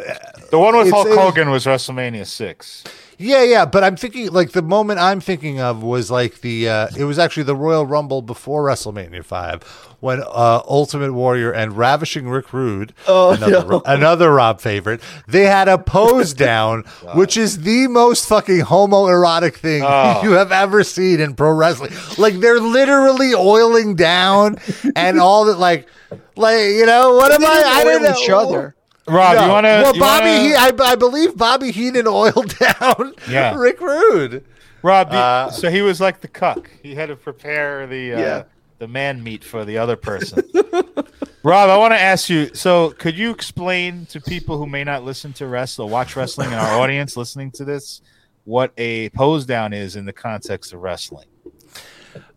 the 0.52 0.60
one 0.60 0.78
with 0.78 0.92
Hulk 0.92 1.08
Hogan 1.10 1.50
was 1.50 1.66
WrestleMania 1.66 2.26
six. 2.28 2.84
Yeah, 3.22 3.44
yeah, 3.44 3.66
but 3.66 3.84
I'm 3.84 3.96
thinking 3.96 4.32
like 4.32 4.52
the 4.52 4.62
moment 4.62 5.00
I'm 5.00 5.22
thinking 5.22 5.60
of 5.60 5.84
was 5.84 6.10
like 6.10 6.42
the 6.42 6.68
uh 6.68 6.88
it 6.98 7.04
was 7.06 7.20
actually 7.20 7.44
the 7.44 7.56
Royal 7.56 7.86
Rumble 7.86 8.22
before 8.22 8.64
WrestleMania 8.66 9.24
5 9.24 9.64
when 10.00 10.22
uh 10.22 10.62
Ultimate 10.68 11.14
Warrior 11.14 11.52
and 11.52 11.78
Ravishing 11.78 12.28
Rick 12.28 12.52
Rude, 12.54 12.94
Oh, 13.08 13.32
another, 13.34 13.68
no. 13.68 13.82
another 13.86 14.32
Rob 14.34 14.60
favorite, 14.60 15.02
they 15.28 15.46
had 15.46 15.68
a 15.68 15.78
pose 15.78 16.34
down 16.34 16.82
which 17.14 17.38
is 17.38 17.62
the 17.62 17.88
most 17.88 18.28
fucking 18.28 18.62
homoerotic 18.62 19.56
thing 19.56 19.84
Oh. 19.86 20.22
you 20.24 20.32
have 20.32 20.52
ever 20.52 20.84
seen 20.84 21.20
in 21.20 21.36
pro 21.36 21.52
wrestling. 21.52 21.92
Like 22.18 22.40
they're 22.40 22.60
literally 22.60 23.34
oiling 23.36 23.96
down 23.96 24.58
and 24.96 25.20
all 25.20 25.46
that 25.46 25.60
like 25.60 25.88
like 26.36 26.60
you 26.60 26.86
know, 26.86 27.14
what 27.16 27.32
am 27.32 27.42
They 27.42 27.48
I 27.48 27.54
didn't 27.54 27.68
I 27.68 27.84
don't 27.84 28.04
oil 28.04 28.10
know. 28.12 28.18
each 28.24 28.30
other. 28.30 28.76
Rob, 29.08 29.36
No. 29.36 29.46
you 29.46 29.50
want 29.52 29.66
to? 29.66 29.70
Well, 29.70 30.00
Bobby, 30.00 30.48
He- 30.50 30.56
I, 30.56 30.72
I 30.80 30.96
believe 30.96 31.36
Bobby 31.36 31.72
Heenan 31.72 32.08
oiled 32.08 32.56
down 32.60 33.14
Yeah. 33.30 33.56
Rick 33.58 33.82
Rude. 33.82 34.46
Rob, 34.84 35.10
the- 35.12 35.18
Uh, 35.18 35.52
so 35.52 35.70
he 35.70 35.82
was 35.82 36.00
like 36.00 36.22
the 36.22 36.28
cuck. 36.28 36.70
He 36.84 36.96
had 36.96 37.10
to 37.10 37.16
prepare 37.16 37.88
the 37.88 38.14
uh, 38.14 38.20
Yeah. 38.20 38.44
the 38.80 38.88
man 38.88 39.24
meat 39.24 39.44
for 39.44 39.66
the 39.66 39.78
other 39.78 39.96
person. 39.96 40.44
Rob, 41.44 41.70
I 41.72 41.78
want 41.78 41.94
to 41.94 42.00
ask 42.00 42.30
you. 42.30 42.54
So, 42.54 42.92
could 42.92 43.18
you 43.18 43.32
explain 43.32 44.06
to 44.08 44.22
people 44.22 44.58
who 44.60 44.68
may 44.68 44.84
not 44.84 45.04
listen 45.04 45.34
to 45.34 45.48
wrestle, 45.48 45.90
watch 45.90 46.16
wrestling, 46.16 46.50
in 46.50 46.54
our 46.54 46.80
audience 46.80 47.18
listening 47.18 47.50
to 47.54 47.66
this, 47.66 48.02
what 48.44 48.72
a 48.78 49.10
pose 49.10 49.46
down 49.48 49.74
is 49.74 49.96
in 49.96 50.06
the 50.06 50.14
context 50.14 50.72
of 50.72 50.82
wrestling? 50.82 51.26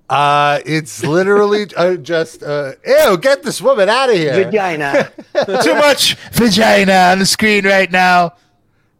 Uh, 0.09 0.61
it's 0.67 1.03
literally 1.05 1.67
uh, 1.77 1.97
just, 1.97 2.43
uh, 2.43 2.73
ew, 2.87 3.17
get 3.19 3.43
this 3.43 3.61
woman 3.61 3.89
out 3.89 4.11
of 4.11 4.17
here. 4.17 4.45
Vagina. 4.45 5.11
Too 5.63 5.75
much 5.75 6.17
vagina 6.33 6.93
on 7.13 7.19
the 7.19 7.27
screen 7.27 7.67
right 7.67 7.91
now. 7.91 8.35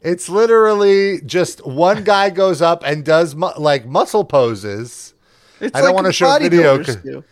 It's 0.01 0.29
literally 0.29 1.21
just 1.23 1.67
one 1.67 2.05
guy 2.05 2.29
goes 2.31 2.61
up 2.61 2.83
and 2.85 3.05
does 3.05 3.35
mu- 3.35 3.57
like 3.57 3.87
muscle 3.87 4.25
poses. 4.25 5.15
It's 5.61 5.75
I 5.75 5.81
don't 5.81 5.89
like 5.89 5.95
wanna 5.95 6.09
what 6.09 6.15
show 6.15 6.39
video, 6.39 6.83
do. 6.83 7.25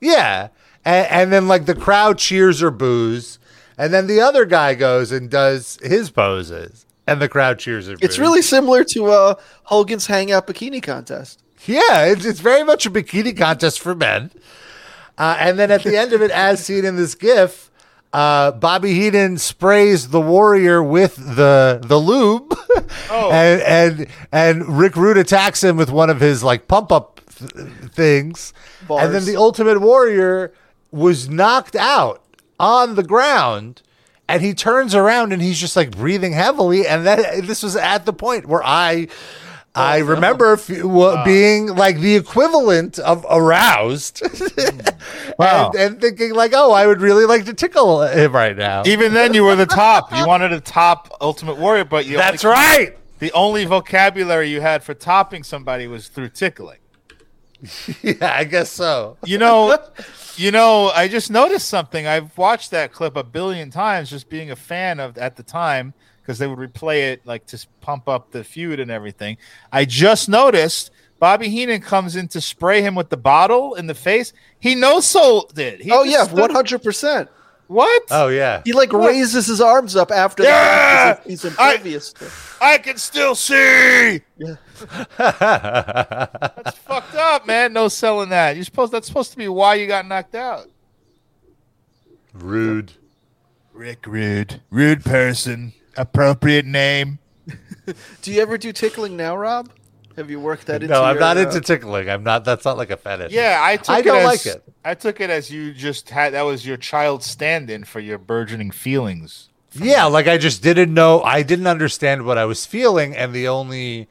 Yeah. 0.00 0.48
And, 0.84 1.06
and 1.08 1.32
then 1.32 1.48
like 1.48 1.66
the 1.66 1.74
crowd 1.74 2.18
cheers 2.18 2.62
or 2.62 2.70
boos. 2.70 3.38
And 3.76 3.92
then 3.92 4.06
the 4.06 4.20
other 4.20 4.44
guy 4.44 4.74
goes 4.74 5.10
and 5.10 5.30
does 5.30 5.78
his 5.82 6.10
poses. 6.10 6.86
And 7.06 7.20
the 7.20 7.28
crowd 7.28 7.58
cheers 7.58 7.88
or 7.88 7.94
boos. 7.94 8.02
It's 8.02 8.18
really 8.18 8.42
similar 8.42 8.84
to 8.84 9.06
uh, 9.06 9.34
Hogan's 9.64 10.06
Hangout 10.06 10.46
Bikini 10.46 10.82
Contest. 10.82 11.42
Yeah, 11.66 12.04
it's, 12.06 12.24
it's 12.24 12.40
very 12.40 12.62
much 12.64 12.86
a 12.86 12.90
bikini 12.90 13.36
contest 13.36 13.80
for 13.80 13.94
men. 13.94 14.30
Uh, 15.18 15.36
and 15.38 15.58
then 15.58 15.70
at 15.70 15.82
the 15.82 15.96
end 15.96 16.12
of 16.12 16.22
it, 16.22 16.30
as 16.30 16.64
seen 16.64 16.84
in 16.84 16.96
this 16.96 17.14
GIF, 17.14 17.70
uh, 18.12 18.52
Bobby 18.52 18.94
Heenan 18.94 19.36
sprays 19.38 20.08
the 20.08 20.20
warrior 20.20 20.82
with 20.82 21.16
the 21.16 21.80
the 21.84 21.98
lube, 21.98 22.56
Oh. 23.10 23.30
and 23.32 23.60
and 23.62 24.06
and 24.32 24.78
Rick 24.78 24.96
Rude 24.96 25.18
attacks 25.18 25.62
him 25.62 25.76
with 25.76 25.90
one 25.90 26.10
of 26.10 26.20
his 26.20 26.42
like 26.42 26.66
pump 26.66 26.90
up 26.90 27.20
th- 27.38 27.68
things, 27.92 28.52
and 28.88 29.14
then 29.14 29.24
the 29.26 29.36
Ultimate 29.36 29.80
Warrior 29.80 30.52
was 30.90 31.28
knocked 31.28 31.76
out 31.76 32.24
on 32.58 32.94
the 32.94 33.02
ground. 33.04 33.82
And 34.28 34.42
he 34.42 34.54
turns 34.54 34.94
around 34.94 35.32
and 35.32 35.42
he's 35.42 35.58
just 35.58 35.74
like 35.74 35.90
breathing 35.90 36.32
heavily. 36.32 36.86
And 36.86 37.04
that 37.04 37.42
this 37.46 37.64
was 37.64 37.74
at 37.74 38.06
the 38.06 38.12
point 38.12 38.46
where 38.46 38.62
I 38.64 39.08
I 39.74 40.00
oh, 40.00 40.04
remember 40.04 40.54
f- 40.54 40.66
w- 40.66 41.24
being 41.24 41.68
like 41.68 41.98
the 42.00 42.16
equivalent 42.16 42.98
of 42.98 43.24
aroused, 43.30 44.20
Wow. 45.38 45.70
and, 45.70 45.76
and 45.80 46.00
thinking 46.00 46.34
like, 46.34 46.52
"Oh, 46.54 46.72
I 46.72 46.86
would 46.86 47.00
really 47.00 47.24
like 47.24 47.44
to 47.44 47.54
tickle 47.54 48.02
him 48.02 48.32
right 48.32 48.56
now." 48.56 48.82
Even 48.84 49.14
then, 49.14 49.32
you 49.32 49.44
were 49.44 49.54
the 49.56 49.66
top. 49.66 50.12
You 50.12 50.26
wanted 50.26 50.52
a 50.52 50.60
top 50.60 51.16
Ultimate 51.20 51.56
Warrior, 51.58 51.84
but 51.84 52.04
you 52.06 52.16
That's 52.16 52.44
only- 52.44 52.56
right. 52.56 52.96
The 53.20 53.30
only 53.32 53.64
vocabulary 53.66 54.48
you 54.50 54.60
had 54.60 54.82
for 54.82 54.94
topping 54.94 55.42
somebody 55.44 55.86
was 55.86 56.08
through 56.08 56.30
tickling. 56.30 56.78
Yeah, 58.02 58.34
I 58.34 58.44
guess 58.44 58.70
so. 58.72 59.18
You 59.24 59.36
know, 59.38 59.76
you 60.36 60.50
know. 60.50 60.88
I 60.88 61.06
just 61.08 61.30
noticed 61.30 61.68
something. 61.68 62.06
I've 62.06 62.36
watched 62.38 62.70
that 62.70 62.90
clip 62.92 63.16
a 63.16 63.22
billion 63.22 63.70
times, 63.70 64.08
just 64.10 64.30
being 64.30 64.50
a 64.50 64.56
fan 64.56 64.98
of 64.98 65.18
at 65.18 65.36
the 65.36 65.42
time 65.42 65.92
because 66.22 66.38
they 66.38 66.46
would 66.46 66.58
replay 66.58 67.12
it 67.12 67.24
like 67.26 67.46
to 67.46 67.66
pump 67.80 68.08
up 68.08 68.30
the 68.30 68.44
feud 68.44 68.80
and 68.80 68.90
everything. 68.90 69.36
I 69.72 69.84
just 69.84 70.28
noticed 70.28 70.90
Bobby 71.18 71.48
Heenan 71.48 71.80
comes 71.82 72.16
in 72.16 72.28
to 72.28 72.40
spray 72.40 72.82
him 72.82 72.94
with 72.94 73.08
the 73.10 73.16
bottle 73.16 73.74
in 73.74 73.86
the 73.86 73.94
face. 73.94 74.32
He 74.58 74.74
no 74.74 75.00
sold 75.00 75.58
it. 75.58 75.82
He 75.82 75.90
Oh 75.92 76.02
yeah, 76.02 76.26
one 76.32 76.50
hundred 76.50 76.82
percent. 76.82 77.28
What? 77.66 78.02
Oh 78.10 78.26
yeah. 78.28 78.62
He 78.64 78.72
like 78.72 78.92
raises 78.92 79.46
his 79.46 79.60
arms 79.60 79.94
up 79.94 80.10
after 80.10 80.42
Yeah! 80.42 80.50
the 80.50 81.14
fact 81.16 81.26
as 81.26 81.42
he's 81.42 81.58
I- 81.58 81.72
impervious. 81.74 82.12
to- 82.14 82.30
I 82.60 82.78
can 82.78 82.96
still 82.96 83.34
see. 83.36 84.20
Yeah. 84.38 84.56
That's 85.18 86.78
fucked 86.78 87.14
up, 87.14 87.46
man. 87.46 87.72
No 87.72 87.88
selling 87.88 88.30
that. 88.30 88.56
You're 88.56 88.64
supposed. 88.64 88.92
That's 88.92 89.06
supposed 89.06 89.30
to 89.32 89.36
be 89.36 89.46
why 89.48 89.74
you 89.76 89.86
got 89.86 90.06
knocked 90.06 90.34
out. 90.34 90.66
Rude. 92.32 92.92
Rick 93.72 94.06
Rude. 94.06 94.60
Rude 94.70 95.04
person. 95.04 95.72
Appropriate 95.96 96.66
name. 96.66 97.18
Do 98.22 98.32
you 98.32 98.40
ever 98.40 98.56
do 98.58 98.72
tickling 98.72 99.16
now, 99.16 99.36
Rob? 99.36 99.70
Have 100.16 100.30
you 100.30 100.38
worked 100.38 100.66
that 100.66 100.82
into? 100.82 100.94
No, 100.94 101.02
I'm 101.02 101.14
your, 101.14 101.20
not 101.20 101.36
uh, 101.36 101.40
into 101.40 101.60
tickling. 101.60 102.10
I'm 102.10 102.22
not. 102.22 102.44
That's 102.44 102.64
not 102.64 102.76
like 102.76 102.90
a 102.90 102.96
fetish. 102.96 103.32
Yeah, 103.32 103.58
I 103.60 103.76
took 103.76 103.90
I 103.90 103.98
it 104.00 104.04
don't 104.04 104.18
as, 104.18 104.24
like 104.24 104.46
it. 104.46 104.62
I 104.84 104.94
took 104.94 105.20
it 105.20 105.30
as 105.30 105.50
you 105.50 105.72
just 105.72 106.10
had 106.10 106.34
that 106.34 106.42
was 106.42 106.66
your 106.66 106.76
child 106.76 107.22
stand-in 107.22 107.84
for 107.84 108.00
your 108.00 108.18
burgeoning 108.18 108.70
feelings. 108.70 109.48
Yeah, 109.72 110.06
like 110.06 110.26
I 110.26 110.36
just 110.36 110.62
didn't 110.62 110.92
know. 110.92 111.22
I 111.22 111.42
didn't 111.42 111.68
understand 111.68 112.24
what 112.24 112.38
I 112.38 112.44
was 112.44 112.66
feeling, 112.66 113.16
and 113.16 113.32
the 113.32 113.48
only 113.48 114.08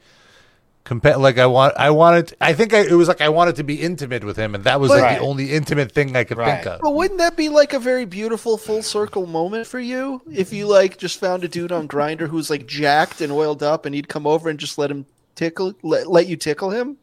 compa- 0.90 1.18
like 1.18 1.38
I 1.38 1.46
want, 1.46 1.74
I 1.76 1.90
wanted. 1.90 2.34
I 2.40 2.52
think 2.52 2.74
I, 2.74 2.80
it 2.80 2.92
was 2.92 3.06
like 3.08 3.20
I 3.20 3.28
wanted 3.28 3.56
to 3.56 3.62
be 3.64 3.80
intimate 3.80 4.24
with 4.24 4.36
him, 4.36 4.54
and 4.54 4.64
that 4.64 4.80
was 4.80 4.88
But- 4.90 4.96
like 4.96 5.02
Right. 5.04 5.18
the 5.20 5.24
only 5.24 5.52
intimate 5.52 5.92
thing 5.92 6.16
I 6.16 6.24
could 6.24 6.36
Right. 6.38 6.54
think 6.62 6.66
of. 6.66 6.80
But 6.80 6.94
wouldn't 6.94 7.18
that 7.18 7.36
be 7.36 7.48
like 7.48 7.72
a 7.72 7.78
very 7.78 8.04
beautiful 8.04 8.58
full 8.58 8.82
circle 8.82 9.26
moment 9.26 9.66
for 9.66 9.78
you 9.80 10.20
if 10.32 10.52
you 10.52 10.66
like 10.66 10.98
just 10.98 11.20
found 11.20 11.44
a 11.44 11.48
dude 11.48 11.72
on 11.72 11.86
Grindr 11.86 12.28
who's 12.28 12.50
like 12.50 12.66
jacked 12.66 13.20
and 13.20 13.32
oiled 13.32 13.62
up, 13.62 13.86
and 13.86 13.94
he'd 13.94 14.08
come 14.08 14.26
over 14.26 14.48
and 14.48 14.58
just 14.58 14.76
let 14.78 14.90
him 14.90 15.06
tickle, 15.36 15.74
let, 15.82 16.06
let 16.08 16.26
you 16.26 16.36
tickle 16.36 16.70
him? 16.70 16.96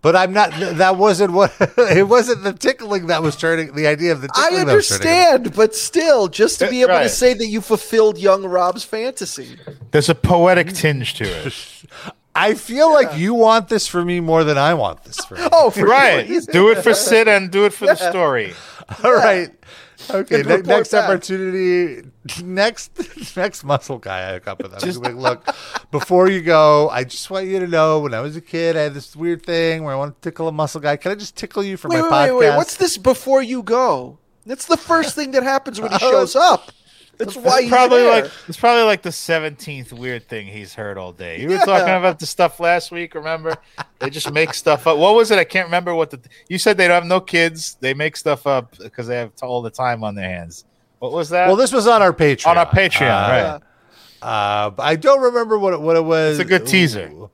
But 0.00 0.16
I'm 0.16 0.32
not. 0.32 0.50
That 0.58 0.96
wasn't 0.96 1.32
what. 1.32 1.52
it 1.78 2.08
wasn't 2.08 2.42
the 2.42 2.52
tickling 2.52 3.06
that 3.06 3.22
was 3.22 3.36
turning 3.36 3.74
the 3.76 3.86
idea 3.86 4.10
of 4.10 4.20
the. 4.20 4.28
I 4.34 4.48
Tickling 4.48 4.66
that 4.66 4.74
was 4.74 4.88
turning 4.88 5.06
understand, 5.06 5.54
but 5.54 5.76
still, 5.76 6.26
just 6.26 6.58
to 6.58 6.68
be 6.68 6.82
uh, 6.82 6.88
able 6.88 7.02
to 7.04 7.08
say 7.08 7.34
that 7.34 7.46
you 7.46 7.60
fulfilled 7.60 8.18
young 8.18 8.44
Rob's 8.44 8.82
fantasy. 8.82 9.56
There's 9.92 10.08
a 10.08 10.16
poetic 10.16 10.72
tinge 10.72 11.14
to 11.14 11.24
it. 11.24 11.54
I 12.34 12.54
feel 12.54 12.90
like 12.92 13.16
you 13.18 13.34
want 13.34 13.68
this 13.68 13.86
for 13.86 14.04
me 14.04 14.20
more 14.20 14.42
than 14.44 14.56
I 14.56 14.74
want 14.74 15.04
this 15.04 15.18
for 15.24 15.34
me. 15.34 15.46
Oh, 15.52 15.70
for 15.70 15.84
right. 15.84 16.26
sure. 16.26 16.40
Do 16.50 16.70
it 16.70 16.82
for 16.82 16.94
Sid 16.94 17.28
and 17.28 17.50
do 17.50 17.66
it 17.66 17.72
for 17.74 17.86
the 17.86 17.94
story. 17.94 18.54
All 19.04 19.14
right. 19.14 19.50
Okay. 20.10 20.42
Ne- 20.42 20.62
next 20.62 20.92
back. 20.92 21.04
opportunity. 21.08 22.08
Next 22.42 23.36
next 23.36 23.64
muscle 23.64 23.98
guy 23.98 24.30
I 24.30 24.32
hook 24.34 24.48
up 24.48 24.62
with. 24.62 24.72
I'm 24.72 24.80
just 24.80 25.00
like, 25.00 25.14
look, 25.14 25.46
before 25.90 26.28
you 26.28 26.40
go, 26.40 26.88
I 26.88 27.04
just 27.04 27.30
want 27.30 27.46
you 27.46 27.60
to 27.60 27.66
know 27.66 28.00
when 28.00 28.14
I 28.14 28.20
was 28.20 28.34
a 28.34 28.40
kid, 28.40 28.76
I 28.76 28.82
had 28.82 28.94
this 28.94 29.14
weird 29.14 29.44
thing 29.44 29.84
where 29.84 29.94
I 29.94 29.96
want 29.98 30.20
to 30.20 30.28
tickle 30.30 30.48
a 30.48 30.52
muscle 30.52 30.80
guy. 30.80 30.96
Can 30.96 31.12
I 31.12 31.14
just 31.14 31.36
tickle 31.36 31.62
you 31.62 31.76
for 31.76 31.88
Wait, 31.88 32.00
my 32.00 32.02
wait, 32.02 32.10
podcast? 32.10 32.38
wait, 32.38 32.48
wait. 32.50 32.56
What's 32.56 32.76
this 32.78 32.96
before 32.98 33.42
you 33.42 33.62
go? 33.62 34.18
That's 34.46 34.66
the 34.66 34.76
first 34.76 35.14
thing 35.14 35.32
that 35.32 35.42
happens 35.44 35.80
when 35.80 35.92
he 35.92 35.98
shows 36.00 36.34
up. 36.34 36.72
That's 37.18 37.36
why 37.36 37.52
It's 37.56 37.60
he's 37.64 37.70
probably 37.70 37.98
there. 37.98 38.22
like 38.22 38.30
it's 38.48 38.56
probably 38.58 38.84
like 38.84 39.02
the 39.02 39.12
seventeenth 39.12 39.92
weird 39.92 40.28
thing 40.28 40.46
he's 40.46 40.74
heard 40.74 40.96
all 40.98 41.12
day. 41.12 41.40
You 41.40 41.48
were 41.50 41.58
talking 41.58 41.94
about 41.94 42.18
the 42.18 42.26
stuff 42.26 42.58
last 42.58 42.90
week. 42.90 43.14
Remember, 43.14 43.54
they 43.98 44.10
just 44.10 44.32
make 44.32 44.54
stuff 44.54 44.86
up. 44.86 44.96
What 44.98 45.14
was 45.14 45.30
it? 45.30 45.38
I 45.38 45.44
can't 45.44 45.66
remember 45.66 45.94
what 45.94 46.10
the. 46.10 46.20
You 46.48 46.58
said 46.58 46.76
they 46.78 46.88
don't 46.88 46.94
have 46.94 47.04
no 47.06 47.20
kids. 47.20 47.76
They 47.80 47.94
make 47.94 48.16
stuff 48.16 48.46
up 48.46 48.76
because 48.78 49.06
they 49.06 49.16
have 49.16 49.30
all 49.42 49.62
the 49.62 49.70
time 49.70 50.02
on 50.02 50.14
their 50.14 50.28
hands. 50.28 50.64
What 51.00 51.12
was 51.12 51.28
that? 51.30 51.46
well, 51.48 51.56
this 51.56 51.72
was 51.72 51.86
on 51.86 52.00
our 52.00 52.12
Patreon. 52.12 52.46
on 52.46 52.58
our 52.58 52.66
Patreon, 52.66 53.02
Uh, 53.10 53.58
right? 53.60 53.62
Uh, 54.66 54.70
but 54.70 54.82
I 54.84 54.96
don't 54.96 55.20
remember 55.20 55.58
what 55.58 55.74
it, 55.74 55.80
what 55.80 55.96
it 55.96 56.04
was. 56.04 56.38
It's 56.38 56.46
a 56.46 56.48
good 56.48 56.66
teaser. 56.66 57.08
Wh- 57.08 57.28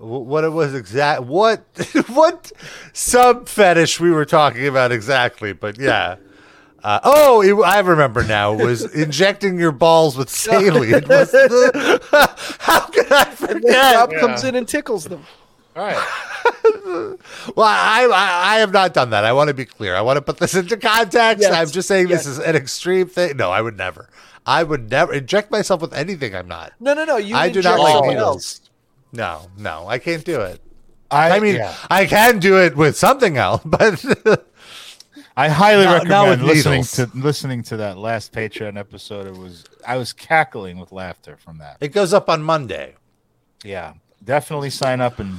What 0.00 0.44
it 0.44 0.50
was 0.52 0.74
exact? 0.74 1.22
What 1.24 1.64
what 2.08 2.50
sub 2.94 3.48
fetish 3.48 4.00
we 4.00 4.10
were 4.10 4.24
talking 4.24 4.66
about 4.66 4.92
exactly? 4.92 5.52
But 5.52 5.78
yeah. 5.78 6.16
Uh, 6.82 7.00
oh, 7.04 7.42
it, 7.42 7.54
I 7.64 7.80
remember 7.80 8.22
now. 8.24 8.54
It 8.58 8.64
was 8.64 8.94
injecting 8.94 9.58
your 9.58 9.72
balls 9.72 10.16
with 10.16 10.30
saline. 10.30 10.90
The- 11.00 12.36
how 12.60 12.80
could 12.86 13.12
I 13.12 13.24
And 13.24 13.36
then 13.38 13.62
forget? 13.62 13.94
Rob 13.96 14.12
comes 14.20 14.44
in 14.44 14.54
and 14.54 14.66
tickles 14.66 15.04
them. 15.04 15.24
All 15.76 15.84
right. 15.84 15.96
Well, 17.54 17.66
I, 17.66 18.04
I 18.12 18.54
I 18.56 18.58
have 18.60 18.72
not 18.72 18.92
done 18.94 19.10
that. 19.10 19.24
I 19.24 19.32
want 19.32 19.48
to 19.48 19.54
be 19.54 19.64
clear. 19.64 19.94
I 19.94 20.00
want 20.00 20.16
to 20.16 20.22
put 20.22 20.38
this 20.38 20.54
into 20.54 20.76
context. 20.76 21.42
Yes, 21.42 21.52
I'm 21.52 21.68
just 21.70 21.86
saying 21.88 22.08
this 22.08 22.26
is 22.26 22.38
an 22.38 22.56
extreme 22.56 23.06
thing. 23.08 23.36
No, 23.36 23.50
I 23.50 23.60
would 23.62 23.76
never. 23.76 24.08
I 24.46 24.62
would 24.62 24.90
never 24.90 25.12
inject 25.12 25.50
myself 25.50 25.80
with 25.82 25.92
anything. 25.94 26.34
I'm 26.34 26.48
not. 26.48 26.72
No, 26.80 26.94
no, 26.94 27.04
no. 27.04 27.16
You 27.18 27.36
I 27.36 27.50
do 27.50 27.58
inject 27.60 27.78
not 27.78 27.82
like 27.82 28.04
needles. 28.08 28.20
else. 28.26 28.60
No, 29.12 29.48
no, 29.58 29.86
I 29.86 29.98
can't 29.98 30.24
do 30.24 30.40
it. 30.40 30.60
I, 31.10 31.36
I 31.36 31.40
mean, 31.40 31.56
yeah. 31.56 31.74
I 31.90 32.06
can 32.06 32.38
do 32.38 32.58
it 32.58 32.76
with 32.76 32.96
something 32.96 33.36
else, 33.36 33.62
but 33.64 34.04
I 35.40 35.48
highly 35.48 35.84
Not- 35.84 36.06
not 36.06 36.22
recommend 36.28 36.42
with 36.42 36.48
listening 36.56 36.72
needles. 36.80 36.92
to 36.92 37.10
listening 37.14 37.62
to 37.64 37.76
that 37.78 37.96
last 37.98 38.32
Patreon 38.32 38.76
episode. 38.78 39.26
It 39.26 39.36
was 39.36 39.64
I 39.86 39.96
was 39.96 40.12
cackling 40.12 40.78
with 40.78 40.92
laughter 40.92 41.36
from 41.36 41.58
that. 41.58 41.76
it 41.80 41.88
goes 41.88 42.12
up 42.12 42.28
on 42.28 42.42
Monday. 42.42 42.94
Yeah, 43.64 43.94
definitely 44.24 44.70
sign 44.70 45.00
up 45.00 45.18
and 45.18 45.38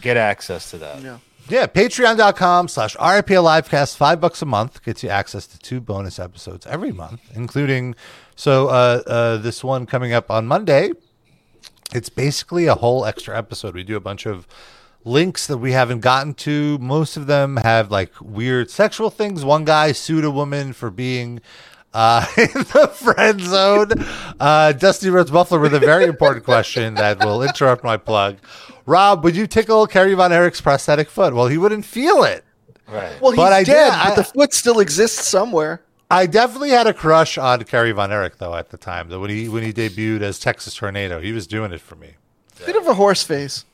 get 0.00 0.16
access 0.16 0.70
to 0.70 0.78
that. 0.78 1.02
Yeah. 1.02 1.18
Yeah, 1.48 1.66
patreon.com 1.66 2.68
slash 2.68 2.94
RIPL 2.96 3.42
Livecast, 3.44 3.96
five 3.96 4.20
bucks 4.20 4.42
a 4.42 4.46
month 4.46 4.82
gets 4.84 5.02
you 5.02 5.08
access 5.08 5.44
to 5.48 5.58
two 5.58 5.80
bonus 5.80 6.20
episodes 6.20 6.64
every 6.66 6.92
month, 6.92 7.20
including 7.34 7.96
so 8.36 8.68
uh, 8.68 9.02
uh, 9.06 9.36
this 9.38 9.64
one 9.64 9.84
coming 9.86 10.12
up 10.12 10.30
on 10.30 10.46
Monday. 10.46 10.92
It's 11.92 12.08
basically 12.08 12.66
a 12.66 12.76
whole 12.76 13.04
extra 13.04 13.36
episode. 13.36 13.74
We 13.74 13.82
do 13.82 13.96
a 13.96 14.00
bunch 14.00 14.24
of 14.24 14.46
links 15.04 15.46
that 15.46 15.58
we 15.58 15.72
haven't 15.72 16.00
gotten 16.00 16.34
to. 16.34 16.78
Most 16.78 17.16
of 17.16 17.26
them 17.26 17.56
have 17.58 17.90
like 17.90 18.12
weird 18.20 18.70
sexual 18.70 19.10
things. 19.10 19.44
One 19.44 19.64
guy 19.64 19.92
sued 19.92 20.24
a 20.24 20.30
woman 20.30 20.72
for 20.72 20.90
being 20.90 21.40
uh, 21.94 22.26
in 22.36 22.48
the 22.52 22.90
friend 22.94 23.40
zone. 23.40 23.90
Uh, 24.40 24.72
Dusty 24.72 25.10
Rhodes 25.10 25.30
Buffalo 25.30 25.60
with 25.60 25.74
a 25.74 25.80
very 25.80 26.04
important 26.04 26.44
question 26.44 26.94
that 26.94 27.18
will 27.24 27.42
interrupt 27.42 27.84
my 27.84 27.96
plug. 27.96 28.38
Rob, 28.86 29.22
would 29.24 29.36
you 29.36 29.46
tickle 29.46 29.86
Kerry 29.86 30.14
Von 30.14 30.32
Erich's 30.32 30.60
prosthetic 30.60 31.08
foot? 31.10 31.34
Well, 31.34 31.46
he 31.48 31.58
wouldn't 31.58 31.84
feel 31.84 32.24
it. 32.24 32.44
Right. 32.88 33.20
Well, 33.20 33.30
he's 33.32 33.36
But 33.36 33.52
I 33.52 33.62
did- 33.64 33.72
dead, 33.72 33.92
I- 33.92 34.08
but 34.10 34.16
the 34.16 34.24
foot 34.24 34.52
still 34.52 34.80
exists 34.80 35.26
somewhere. 35.28 35.82
I 36.10 36.26
definitely 36.26 36.70
had 36.70 36.86
a 36.86 36.92
crush 36.92 37.38
on 37.38 37.64
Kerry 37.64 37.92
Von 37.92 38.12
Erich 38.12 38.36
though 38.36 38.54
at 38.54 38.68
the 38.68 38.76
time. 38.76 39.08
That 39.08 39.18
when 39.18 39.30
he 39.30 39.48
when 39.48 39.62
he 39.62 39.72
debuted 39.72 40.20
as 40.20 40.38
Texas 40.38 40.74
Tornado, 40.74 41.20
he 41.22 41.32
was 41.32 41.46
doing 41.46 41.72
it 41.72 41.80
for 41.80 41.94
me. 41.96 42.16
Bit 42.66 42.76
of 42.76 42.86
a 42.86 42.92
horse 42.92 43.22
face. 43.22 43.64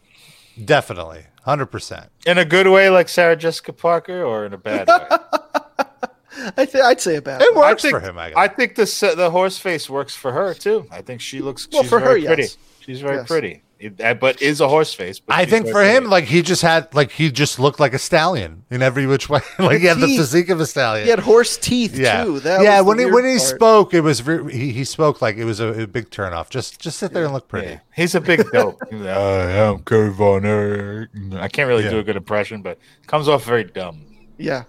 Definitely, 0.64 1.24
hundred 1.44 1.66
percent. 1.66 2.10
In 2.26 2.38
a 2.38 2.44
good 2.44 2.66
way, 2.68 2.88
like 2.90 3.08
Sarah 3.08 3.36
Jessica 3.36 3.72
Parker, 3.72 4.22
or 4.22 4.44
in 4.46 4.52
a 4.52 4.58
bad 4.58 4.88
way? 4.88 5.06
I 6.56 6.64
th- 6.66 6.82
I'd 6.84 7.00
say 7.00 7.16
about 7.16 7.42
It 7.42 7.48
it. 7.48 7.56
works 7.56 7.82
think, 7.82 7.92
for 7.94 8.00
him. 8.00 8.16
I, 8.18 8.32
I 8.36 8.48
think 8.48 8.74
the 8.76 9.14
the 9.16 9.30
horse 9.30 9.58
face 9.58 9.90
works 9.90 10.14
for 10.14 10.32
her 10.32 10.54
too. 10.54 10.86
I 10.90 11.02
think 11.02 11.20
she 11.20 11.40
looks. 11.40 11.68
Well, 11.72 11.82
she's 11.82 11.90
for 11.90 12.00
very 12.00 12.20
her, 12.22 12.26
pretty. 12.28 12.42
yes. 12.42 12.56
She's 12.80 13.00
very 13.00 13.16
Yes. 13.16 13.26
pretty. 13.28 13.62
It- 13.80 14.18
but 14.20 14.42
is 14.42 14.60
a 14.60 14.68
horse 14.68 14.92
face. 14.92 15.20
But 15.20 15.36
I 15.36 15.44
think 15.44 15.68
for 15.68 15.82
him, 15.82 15.94
pretty. 16.02 16.06
like 16.08 16.24
he 16.24 16.42
just 16.42 16.62
had 16.62 16.92
like 16.94 17.12
he 17.12 17.30
just 17.30 17.58
looked 17.60 17.78
like 17.78 17.94
a 17.94 17.98
stallion 17.98 18.64
in 18.70 18.82
every 18.82 19.06
which 19.06 19.28
way. 19.28 19.40
like 19.58 19.78
he 19.80 19.86
had 19.86 19.98
the 19.98 20.16
physique 20.16 20.48
of 20.48 20.60
a 20.60 20.66
stallion. 20.66 21.04
He 21.04 21.10
had 21.10 21.20
horse 21.20 21.56
teeth 21.56 21.96
yeah, 21.96 22.24
too. 22.24 22.40
That 22.40 22.62
yeah. 22.62 22.80
When 22.80 22.98
he 22.98 23.04
weird 23.04 23.14
when 23.14 23.24
he 23.26 23.38
part. 23.38 23.48
spoke, 23.48 23.94
it 23.94 24.00
was 24.00 24.26
re- 24.26 24.52
he 24.52 24.72
he 24.72 24.84
spoke 24.84 25.22
like 25.22 25.36
it 25.36 25.44
was 25.44 25.60
a, 25.60 25.82
a 25.82 25.86
big 25.86 26.10
turnoff. 26.10 26.50
Just 26.50 26.80
just 26.80 26.98
sit 26.98 27.12
there 27.12 27.24
and 27.24 27.32
look 27.32 27.46
pretty. 27.46 27.68
Yeah. 27.68 27.78
He's 27.94 28.14
a 28.16 28.20
big 28.20 28.50
dope. 28.50 28.78
He's 28.90 29.00
like, 29.00 29.16
"I 29.16 29.50
am 29.52 29.78
Kurt 29.84 30.12
Von 30.14 30.44
Erich." 30.44 31.10
I 31.34 31.46
can't 31.48 31.68
really 31.68 31.84
Yeah. 31.84 31.90
do 31.90 31.98
a 32.00 32.04
good 32.04 32.16
impression, 32.16 32.62
but 32.62 32.78
comes 33.06 33.28
off 33.28 33.44
very 33.44 33.64
dumb. 33.64 34.04
Yeah. 34.38 34.64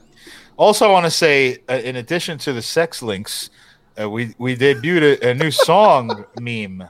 Also, 0.55 0.85
I 0.87 0.91
want 0.91 1.05
to 1.05 1.11
say, 1.11 1.59
uh, 1.69 1.73
in 1.83 1.95
addition 1.95 2.37
to 2.39 2.51
the 2.53 2.61
sex 2.61 3.01
links, 3.01 3.49
uh, 3.99 4.09
we 4.09 4.33
we 4.37 4.55
debuted 4.55 5.21
a, 5.21 5.29
a 5.29 5.33
new 5.33 5.51
song 5.51 6.25
meme 6.39 6.83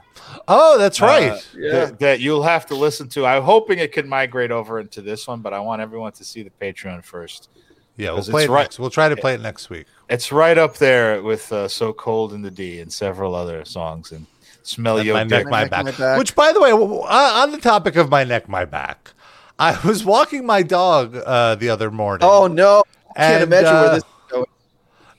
Oh, 0.46 0.78
that's 0.78 1.00
right. 1.00 1.32
uh, 1.32 1.38
Yeah. 1.56 1.72
that, 1.72 1.98
that 2.00 2.20
you'll 2.20 2.42
have 2.44 2.66
to 2.66 2.74
listen 2.76 3.08
to. 3.10 3.26
I'm 3.26 3.42
hoping 3.42 3.78
it 3.80 3.92
can 3.92 4.08
migrate 4.08 4.50
over 4.52 4.78
into 4.78 5.02
this 5.02 5.26
one, 5.26 5.40
but 5.40 5.52
I 5.52 5.58
want 5.60 5.82
everyone 5.82 6.12
to 6.12 6.24
see 6.24 6.42
the 6.42 6.50
Patreon 6.50 7.04
first. 7.04 7.48
yeah, 7.96 8.08
we'll 8.10 8.18
'cause 8.18 8.30
play 8.30 8.42
it's 8.44 8.48
it 8.48 8.52
right- 8.52 8.62
next. 8.62 8.78
We'll 8.78 8.90
try 8.90 9.08
to 9.08 9.16
play 9.16 9.34
it 9.34 9.40
next 9.40 9.70
week. 9.70 9.86
It's 10.08 10.30
right 10.30 10.56
up 10.56 10.76
there 10.76 11.20
with 11.22 11.52
uh, 11.52 11.66
"So 11.68 11.92
Cold 11.92 12.32
in 12.32 12.42
the 12.42 12.50
D" 12.50 12.80
and 12.80 12.92
several 12.92 13.34
other 13.34 13.64
songs, 13.64 14.12
and 14.12 14.26
Smell 14.62 14.98
And 14.98 15.06
your 15.06 15.14
my 15.16 15.24
neck, 15.24 15.46
my, 15.46 15.64
back. 15.66 15.84
my 15.86 15.90
back. 15.92 16.18
Which, 16.18 16.34
by 16.36 16.52
the 16.52 16.60
way, 16.60 16.70
uh, 16.70 16.76
on 17.42 17.50
the 17.50 17.58
topic 17.58 17.96
of 17.96 18.08
my 18.10 18.24
neck, 18.24 18.46
my 18.48 18.64
back, 18.66 19.12
I 19.58 19.78
was 19.86 20.04
walking 20.04 20.44
my 20.46 20.62
dog 20.62 21.16
uh, 21.16 21.54
the 21.56 21.70
other 21.70 21.90
morning. 21.90 22.28
Oh 22.28 22.46
no! 22.46 22.84
I 23.16 23.20
can't 23.20 23.34
And, 23.34 23.42
imagine 23.44 23.68
uh, 23.74 23.80
where 23.82 23.90
this 23.94 24.04
is 24.04 24.10
going. 24.30 24.46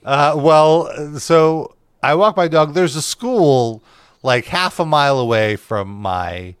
Uh, 0.04 0.34
well, 0.38 1.18
so 1.18 1.74
I 2.02 2.14
walk 2.14 2.36
my 2.36 2.48
dog. 2.48 2.74
There's 2.74 2.96
a 2.96 3.02
school 3.02 3.82
like 4.22 4.46
half 4.46 4.78
a 4.78 4.84
mile 4.86 5.18
away 5.18 5.56
from 5.56 5.88
my 5.88 6.54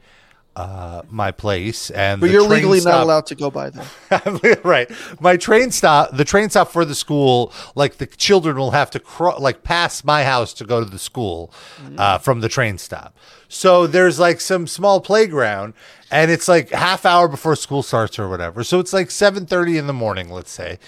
uh, 0.54 1.00
my 1.08 1.30
place, 1.30 1.90
and 1.90 2.20
But 2.20 2.26
the 2.26 2.34
you're 2.34 2.42
legally 2.42 2.80
not 2.80 3.02
allowed 3.02 3.26
to 3.26 3.34
go 3.34 3.50
by 3.50 3.70
them. 3.70 3.86
right. 4.64 4.90
My 5.18 5.38
train 5.38 5.70
stop, 5.70 6.14
the 6.14 6.26
train 6.26 6.50
stop 6.50 6.70
for 6.70 6.84
the 6.84 6.94
school, 6.94 7.52
like 7.74 7.96
the 7.96 8.06
children 8.06 8.56
will 8.56 8.72
have 8.72 8.90
to 8.90 9.00
cro- 9.00 9.38
like 9.38 9.62
pass 9.62 10.04
my 10.04 10.24
house 10.24 10.52
to 10.54 10.64
go 10.64 10.84
to 10.84 10.90
the 10.90 10.98
school 10.98 11.52
uh, 11.96 12.18
from 12.18 12.40
the 12.40 12.50
train 12.50 12.76
stop. 12.76 13.16
So 13.48 13.86
there's 13.86 14.18
like 14.18 14.40
some 14.40 14.66
small 14.66 15.00
playground, 15.00 15.72
and 16.10 16.30
it's 16.30 16.48
like 16.48 16.70
half 16.70 17.06
hour 17.06 17.28
before 17.28 17.56
school 17.56 17.82
starts 17.82 18.18
or 18.18 18.28
whatever. 18.28 18.62
So 18.62 18.78
it's 18.78 18.92
like 18.92 19.10
seven 19.10 19.46
thirty 19.46 19.78
in 19.78 19.86
the 19.86 19.94
morning, 19.94 20.28
let's 20.28 20.50
say. 20.50 20.78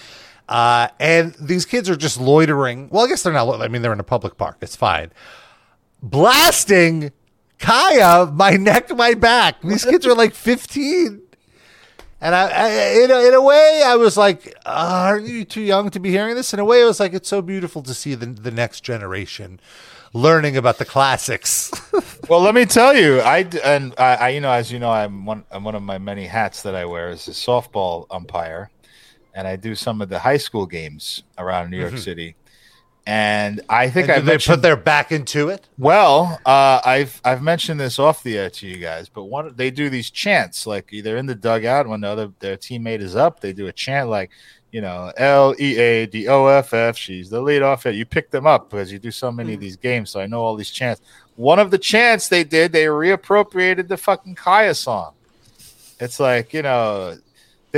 Uh, 0.47 0.87
and 0.99 1.33
these 1.39 1.65
kids 1.65 1.89
are 1.89 1.95
just 1.95 2.19
loitering. 2.19 2.89
Well, 2.89 3.05
I 3.05 3.07
guess 3.07 3.23
they're 3.23 3.33
not. 3.33 3.43
lo- 3.47 3.61
I 3.61 3.67
mean, 3.67 3.81
they're 3.81 3.93
in 3.93 3.99
a 3.99 4.03
public 4.03 4.37
park. 4.37 4.57
It's 4.61 4.75
fine. 4.75 5.11
Blasting 6.03 7.11
Khia, 7.59 8.33
my 8.33 8.51
neck, 8.51 8.95
my 8.95 9.13
back. 9.15 9.61
These 9.61 9.85
kids 9.85 10.05
are 10.05 10.13
like 10.13 10.33
fifteen. 10.33 11.21
And 12.21 12.33
I, 12.33 12.47
I 12.47 12.69
in, 13.03 13.11
a, 13.11 13.27
in 13.27 13.33
a 13.33 13.41
way, 13.41 13.83
I 13.85 13.95
was 13.95 14.17
like, 14.17 14.47
uh, 14.65 15.03
"Aren't 15.09 15.27
you 15.27 15.45
too 15.45 15.61
young 15.61 15.89
to 15.91 15.99
be 15.99 16.09
hearing 16.11 16.35
this?" 16.35 16.53
In 16.53 16.59
a 16.59 16.65
way, 16.65 16.81
it 16.81 16.85
was 16.85 16.99
like, 16.99 17.13
"It's 17.13 17.29
so 17.29 17.41
beautiful 17.41 17.81
to 17.83 17.93
see 17.93 18.15
the 18.15 18.25
the 18.27 18.51
next 18.51 18.81
generation 18.81 19.59
learning 20.13 20.57
about 20.57 20.77
the 20.77 20.85
classics." 20.85 21.71
Well, 22.27 22.41
let 22.41 22.55
me 22.55 22.65
tell 22.65 22.95
you, 22.95 23.19
I 23.19 23.47
and 23.63 23.93
I, 23.99 24.15
I, 24.15 24.29
you 24.29 24.41
know, 24.41 24.49
as 24.51 24.71
you 24.71 24.79
know, 24.79 24.89
I'm 24.89 25.27
one. 25.27 25.43
I'm 25.51 25.63
one 25.63 25.75
of 25.75 25.83
my 25.83 25.99
many 25.99 26.25
hats 26.25 26.63
that 26.63 26.73
I 26.73 26.83
wear 26.85 27.09
as 27.09 27.27
a 27.27 27.31
softball 27.31 28.07
umpire, 28.09 28.71
and 29.35 29.47
I 29.47 29.55
do 29.57 29.75
some 29.75 30.01
of 30.01 30.09
the 30.09 30.17
high 30.19 30.37
school 30.37 30.65
games 30.65 31.21
around 31.37 31.69
New 31.69 31.77
York 31.77 31.93
Mhm. 31.93 31.99
City. 31.99 32.35
And 33.07 33.61
I 33.69 33.91
think 33.91 34.09
And 34.09 34.17
I 34.17 34.19
they 34.21 34.37
put 34.39 34.63
their 34.63 34.75
back 34.75 35.11
into 35.11 35.49
it. 35.49 35.67
Well, 35.77 36.39
uh, 36.43 36.79
I've 36.83 37.21
I've 37.23 37.43
mentioned 37.43 37.79
this 37.79 37.99
off 37.99 38.23
the 38.23 38.35
air 38.35 38.49
to 38.49 38.65
you 38.67 38.77
guys, 38.77 39.09
but 39.09 39.25
one 39.25 39.53
they 39.55 39.69
do 39.69 39.91
these 39.91 40.09
chants 40.09 40.65
like 40.65 40.91
either 40.91 41.15
in 41.17 41.27
the 41.27 41.35
dugout 41.35 41.87
when 41.87 42.01
the 42.01 42.07
other 42.07 42.31
their 42.39 42.57
teammate 42.57 43.01
is 43.01 43.15
up, 43.15 43.41
they 43.41 43.53
do 43.53 43.67
a 43.67 43.71
chant 43.71 44.09
like, 44.09 44.31
you 44.71 44.81
know, 44.81 45.11
L 45.17 45.53
E 45.59 45.77
A 45.77 46.07
D 46.07 46.27
O 46.27 46.47
F 46.47 46.73
F. 46.73 46.97
She's 46.97 47.29
the 47.29 47.39
lead 47.41 47.61
off. 47.61 47.83
Hit 47.83 47.93
you 47.93 48.05
pick 48.05 48.31
them 48.31 48.47
up 48.47 48.71
because 48.71 48.91
you 48.91 48.97
do 48.97 49.11
so 49.11 49.31
many 49.31 49.53
of 49.53 49.59
these 49.59 49.75
games, 49.75 50.09
so 50.09 50.19
I 50.19 50.25
know 50.25 50.41
all 50.41 50.55
these 50.55 50.71
chants. 50.71 51.01
One 51.35 51.59
of 51.59 51.69
the 51.69 51.77
chants 51.77 52.27
they 52.29 52.43
did, 52.43 52.71
they 52.71 52.85
reappropriated 52.85 53.87
the 53.87 53.97
fucking 53.97 54.33
Khia 54.35 54.75
song. 54.75 55.13
It's 55.99 56.19
like 56.19 56.53
you 56.55 56.63
know, 56.63 57.17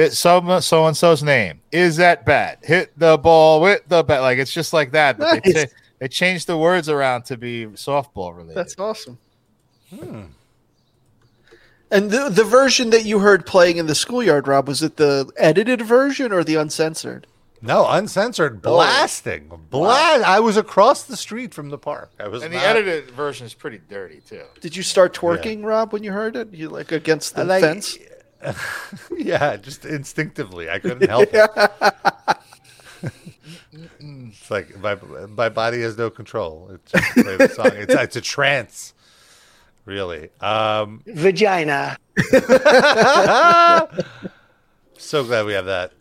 so 0.06 0.60
so 0.60 0.86
and 0.86 0.96
so's 0.96 1.24
name 1.24 1.62
is 1.72 1.98
that 1.98 2.26
bat 2.26 2.60
hit 2.64 2.92
the 2.98 3.18
ball 3.18 3.62
with 3.62 3.82
the 3.88 4.04
bat 4.04 4.22
like 4.22 4.38
it's 4.38 4.52
just 4.54 4.74
like 4.74 4.92
that. 4.92 5.18
But 5.18 5.44
they, 5.44 5.52
Nice. 5.54 5.64
cha- 5.66 5.72
they 6.00 6.08
changed 6.08 6.48
the 6.48 6.58
words 6.58 6.90
around 6.90 7.24
to 7.26 7.38
be 7.38 7.66
softball 7.68 8.36
related. 8.36 8.56
That's 8.56 8.78
awesome. 8.78 9.18
Hmm. 9.90 10.24
And 11.90 12.12
the 12.12 12.30
the 12.30 12.44
version 12.44 12.90
that 12.90 13.06
you 13.06 13.20
heard 13.20 13.46
playing 13.46 13.78
in 13.78 13.88
the 13.88 13.96
schoolyard, 13.96 14.48
Rob, 14.48 14.68
was 14.68 14.84
it 14.84 14.98
the 14.98 15.32
edited 15.38 15.82
version 15.82 16.32
or 16.34 16.44
the 16.44 16.56
uncensored? 16.56 17.26
No, 17.62 17.88
uncensored 17.90 18.62
blasting. 18.62 19.50
Blast. 19.72 20.24
I 20.24 20.40
was 20.42 20.58
across 20.58 21.04
the 21.04 21.18
street 21.18 21.54
from 21.56 21.70
the 21.70 21.78
park. 21.78 22.12
I 22.20 22.28
was 22.28 22.44
and 22.44 22.54
the 22.54 22.58
edited 22.60 23.10
version 23.12 23.48
is 23.48 23.54
pretty 23.56 23.80
dirty 23.90 24.22
too. 24.28 24.44
Did 24.62 24.76
you 24.76 24.84
start 24.84 25.16
twerking, 25.16 25.64
Rob, 25.64 25.92
when 25.94 26.04
you 26.04 26.12
heard 26.12 26.36
it? 26.36 26.54
You 26.54 26.70
like 26.70 26.92
against 26.92 27.36
the 27.36 27.46
like- 27.46 27.62
fence? 27.64 27.98
yeah, 29.18 29.58
just 29.58 29.86
instinctively. 29.86 30.70
I 30.70 30.80
couldn't 30.80 31.08
help 31.10 31.30
it. 31.32 31.50
it's 34.00 34.52
like 34.52 34.78
my 34.80 34.96
my 35.28 35.50
body 35.50 35.82
has 35.82 35.98
no 35.98 36.10
control. 36.10 36.72
It's 36.74 36.92
just 36.92 37.14
play 37.14 37.38
the 37.38 37.50
song. 37.50 37.72
It's 37.74 37.94
it's 37.94 38.16
a 38.16 38.22
trance, 38.22 38.94
really. 39.86 40.30
Um, 40.42 41.02
Vagina. 41.06 41.98
so 44.98 45.24
glad 45.24 45.46
we 45.46 45.54
have 45.54 45.66
that 45.66 45.94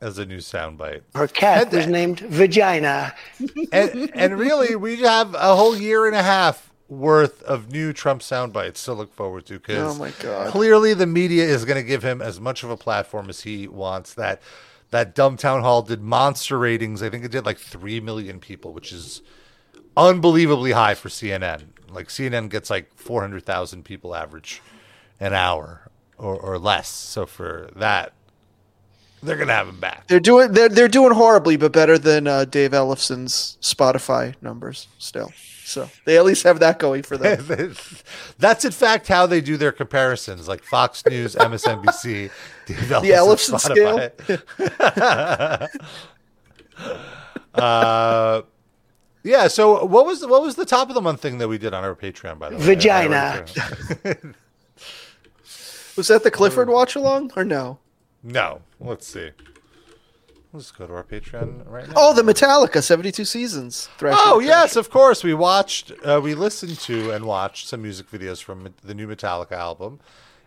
as 0.00 0.18
a 0.18 0.26
new 0.26 0.38
soundbite. 0.38 1.02
Her 1.14 1.28
cat 1.28 1.72
was 1.72 1.86
named 1.86 2.20
Vagina. 2.20 3.14
and 3.72 4.10
and 4.14 4.38
really, 4.38 4.76
we 4.76 4.96
have 4.96 5.34
a 5.34 5.56
whole 5.56 5.76
year 5.76 6.06
and 6.06 6.14
a 6.14 6.22
half 6.22 6.70
worth 6.88 7.42
of 7.42 7.70
new 7.72 7.92
Trump 7.92 8.22
sound 8.22 8.52
bites 8.52 8.84
to 8.84 8.92
look 8.92 9.12
forward 9.14 9.46
to. 9.46 9.54
Because 9.54 9.96
Oh 9.96 9.98
my 9.98 10.10
God. 10.20 10.50
clearly 10.50 10.94
the 10.94 11.06
media 11.06 11.44
is 11.44 11.64
going 11.64 11.76
to 11.76 11.82
give 11.86 12.02
him 12.02 12.20
as 12.20 12.38
much 12.40 12.62
of 12.62 12.70
a 12.70 12.76
platform 12.76 13.28
as 13.30 13.42
he 13.42 13.66
wants. 13.68 14.14
That 14.14 14.40
that 14.90 15.14
dumb 15.14 15.36
town 15.36 15.62
hall 15.62 15.82
did 15.82 16.02
monster 16.02 16.58
ratings. 16.58 17.02
I 17.02 17.10
think 17.10 17.24
it 17.24 17.30
did 17.32 17.46
like 17.46 17.58
three 17.58 18.00
million 18.00 18.38
people, 18.38 18.72
which 18.72 18.92
is 18.92 19.22
unbelievably 19.96 20.72
high 20.72 20.94
for 20.94 21.08
CNN. 21.08 21.64
Like 21.90 22.08
CNN 22.08 22.48
gets 22.50 22.70
like 22.70 22.92
four 22.94 23.20
hundred 23.20 23.44
thousand 23.44 23.84
people 23.84 24.14
average 24.14 24.60
an 25.20 25.32
hour 25.32 25.90
or, 26.18 26.34
or 26.36 26.58
less. 26.58 26.88
So 26.88 27.24
for 27.26 27.70
that, 27.76 28.12
they're 29.22 29.36
gonna 29.36 29.52
have 29.52 29.68
him 29.68 29.80
back. 29.80 30.06
They're 30.08 30.20
doing 30.20 30.52
they're 30.52 30.68
they're 30.68 30.88
doing 30.88 31.12
horribly, 31.12 31.56
but 31.56 31.72
better 31.72 31.96
than 31.98 32.26
uh, 32.26 32.44
Dave 32.44 32.72
Ellefson's 32.74 33.56
Spotify 33.62 34.34
numbers 34.42 34.88
still. 34.98 35.32
So 35.64 35.88
they 36.04 36.18
at 36.18 36.26
least 36.26 36.42
have 36.42 36.60
that 36.60 36.78
going 36.78 37.02
for 37.02 37.16
them. 37.16 37.74
That's 38.38 38.66
in 38.66 38.70
fact 38.70 39.08
how 39.08 39.26
they 39.26 39.40
do 39.40 39.56
their 39.56 39.72
comparisons, 39.72 40.46
like 40.46 40.62
Fox 40.62 41.04
News, 41.06 41.34
MSNBC, 41.34 42.30
the 42.66 42.74
Ellefson 42.74 43.60
uh, 47.54 48.42
yeah. 49.22 49.48
So 49.48 49.84
what 49.86 50.04
was 50.04 50.26
what 50.26 50.42
was 50.42 50.56
the 50.56 50.66
top 50.66 50.90
of 50.90 50.94
the 50.94 51.00
month 51.00 51.22
thing 51.22 51.38
that 51.38 51.48
we 51.48 51.56
did 51.56 51.72
on 51.72 51.82
our 51.82 51.94
Patreon? 51.94 52.38
By 52.38 52.50
the 52.50 52.56
way, 52.56 52.62
Vagina. 52.62 53.46
Was 55.96 56.08
that 56.08 56.24
the 56.24 56.30
Clifford 56.30 56.68
watch 56.68 56.94
along 56.94 57.30
or 57.36 57.44
no? 57.44 57.78
no, 58.22 58.60
let's 58.80 59.06
see. 59.06 59.30
Let's 60.54 60.70
go 60.70 60.86
to 60.86 60.94
our 60.94 61.02
Patreon 61.02 61.68
right 61.68 61.86
now. 61.88 61.94
Oh, 61.96 62.14
the 62.14 62.22
Metallica 62.22 62.80
72 62.80 63.24
seasons. 63.24 63.88
Thrash 63.98 64.14
Oh 64.16 64.36
Metal 64.38 64.42
yes, 64.42 64.76
of 64.76 64.88
course. 64.88 65.24
We 65.24 65.34
watched, 65.34 65.90
uh, 66.04 66.20
we 66.22 66.34
listened 66.36 66.78
to, 66.80 67.10
and 67.10 67.24
watched 67.24 67.66
some 67.66 67.82
music 67.82 68.08
videos 68.08 68.40
from 68.40 68.72
the 68.84 68.94
new 68.94 69.08
Metallica 69.08 69.52
album, 69.52 69.98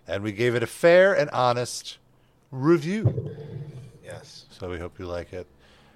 and 0.07 0.23
we 0.23 0.31
gave 0.31 0.55
it 0.55 0.63
a 0.63 0.67
fair 0.67 1.13
and 1.13 1.29
honest 1.31 1.97
review. 2.51 3.35
Yes. 4.01 4.45
So 4.49 4.69
we 4.69 4.79
hope 4.79 4.97
you 4.97 5.05
like 5.07 5.33
it. 5.33 5.45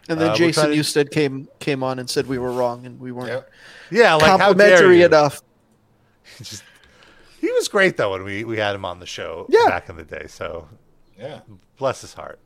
And 0.09 0.19
then 0.19 0.31
Uh, 0.31 0.35
Jason 0.35 0.63
trying 0.65 0.75
to- 0.75 0.81
Newsted 0.81 1.11
came 1.11 1.47
came 1.59 1.81
on 1.81 1.97
and 1.97 2.09
said 2.09 2.27
we 2.27 2.37
were 2.37 2.51
wrong 2.51 2.85
and 2.85 2.99
we 2.99 3.13
weren't 3.13 3.45
Yeah, 3.91 4.15
like 4.15 4.23
how 4.25 4.37
dare 4.37 4.45
complimentary 4.47 4.99
you? 4.99 5.05
enough. 5.05 5.41
Just, 6.37 6.63
he 7.39 7.49
was 7.53 7.69
great 7.69 7.95
though 7.95 8.11
when 8.11 8.23
we 8.25 8.43
we 8.43 8.57
had 8.57 8.75
him 8.75 8.83
on 8.83 8.99
the 8.99 9.05
show 9.05 9.45
Yeah. 9.47 9.67
back 9.69 9.87
in 9.87 9.95
the 9.95 10.03
day. 10.03 10.25
So 10.27 10.67
Yeah. 11.17 11.41
bless 11.77 12.01
his 12.01 12.13
heart, 12.15 12.39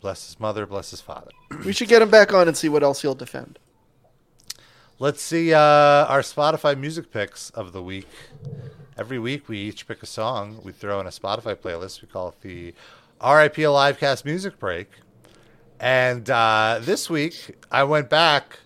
bless 0.00 0.26
his 0.26 0.40
mother, 0.40 0.66
bless 0.66 0.90
his 0.90 1.00
father. 1.00 1.30
We 1.64 1.72
should 1.72 1.88
get 1.88 2.00
him 2.02 2.10
back 2.10 2.32
on 2.32 2.48
and 2.48 2.56
see 2.56 2.68
what 2.68 2.82
else 2.82 3.02
he'll 3.02 3.14
defend. 3.14 3.58
Let's 4.98 5.22
see 5.22 5.52
uh, 5.54 5.58
our 5.58 6.20
Spotify 6.20 6.78
music 6.78 7.10
picks 7.10 7.50
of 7.50 7.72
the 7.72 7.82
week. 7.82 8.08
Every 8.98 9.18
week 9.18 9.48
we 9.48 9.58
each 9.58 9.88
pick 9.88 10.02
a 10.02 10.06
song. 10.06 10.60
We 10.62 10.72
throw 10.72 11.00
in 11.00 11.06
a 11.06 11.10
Spotify 11.10 11.54
playlist. 11.56 12.02
We 12.02 12.08
call 12.08 12.28
it 12.28 12.40
the 12.42 12.74
RIP 13.22 13.56
Livecast 13.56 14.24
Music 14.26 14.58
Break. 14.58 14.88
And 15.78 16.28
uh, 16.28 16.80
this 16.82 17.08
week 17.08 17.56
I 17.70 17.84
went 17.84 18.10
back 18.10 18.58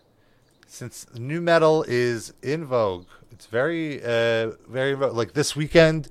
since 0.66 1.06
new 1.14 1.40
metal 1.40 1.84
is 1.86 2.32
in 2.42 2.64
vogue. 2.64 3.06
It's 3.30 3.46
very, 3.46 4.02
uh, 4.02 4.52
very 4.68 4.96
like 4.96 5.34
this 5.34 5.54
weekend. 5.54 6.08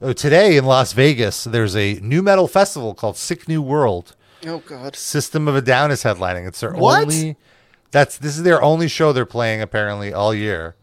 uh, 0.00 0.14
today 0.14 0.56
in 0.56 0.64
Las 0.64 0.94
Vegas, 0.94 1.44
there's 1.44 1.76
a 1.76 1.94
new 2.00 2.22
metal 2.22 2.48
festival 2.48 2.94
called 2.94 3.18
Sick 3.18 3.46
New 3.46 3.60
World. 3.60 4.15
Oh 4.44 4.58
God. 4.58 4.96
System 4.96 5.48
of 5.48 5.56
a 5.56 5.62
Down 5.62 5.90
is 5.90 6.02
headlining. 6.02 6.46
It's 6.46 6.60
their 6.60 6.72
What? 6.74 7.02
only. 7.04 7.36
That's 7.90 8.18
this 8.18 8.36
is 8.36 8.42
their 8.42 8.60
only 8.62 8.88
show 8.88 9.12
they're 9.12 9.24
playing 9.24 9.62
apparently 9.62 10.12
all 10.12 10.34
year. 10.34 10.76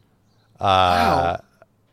Uh, 0.60 1.38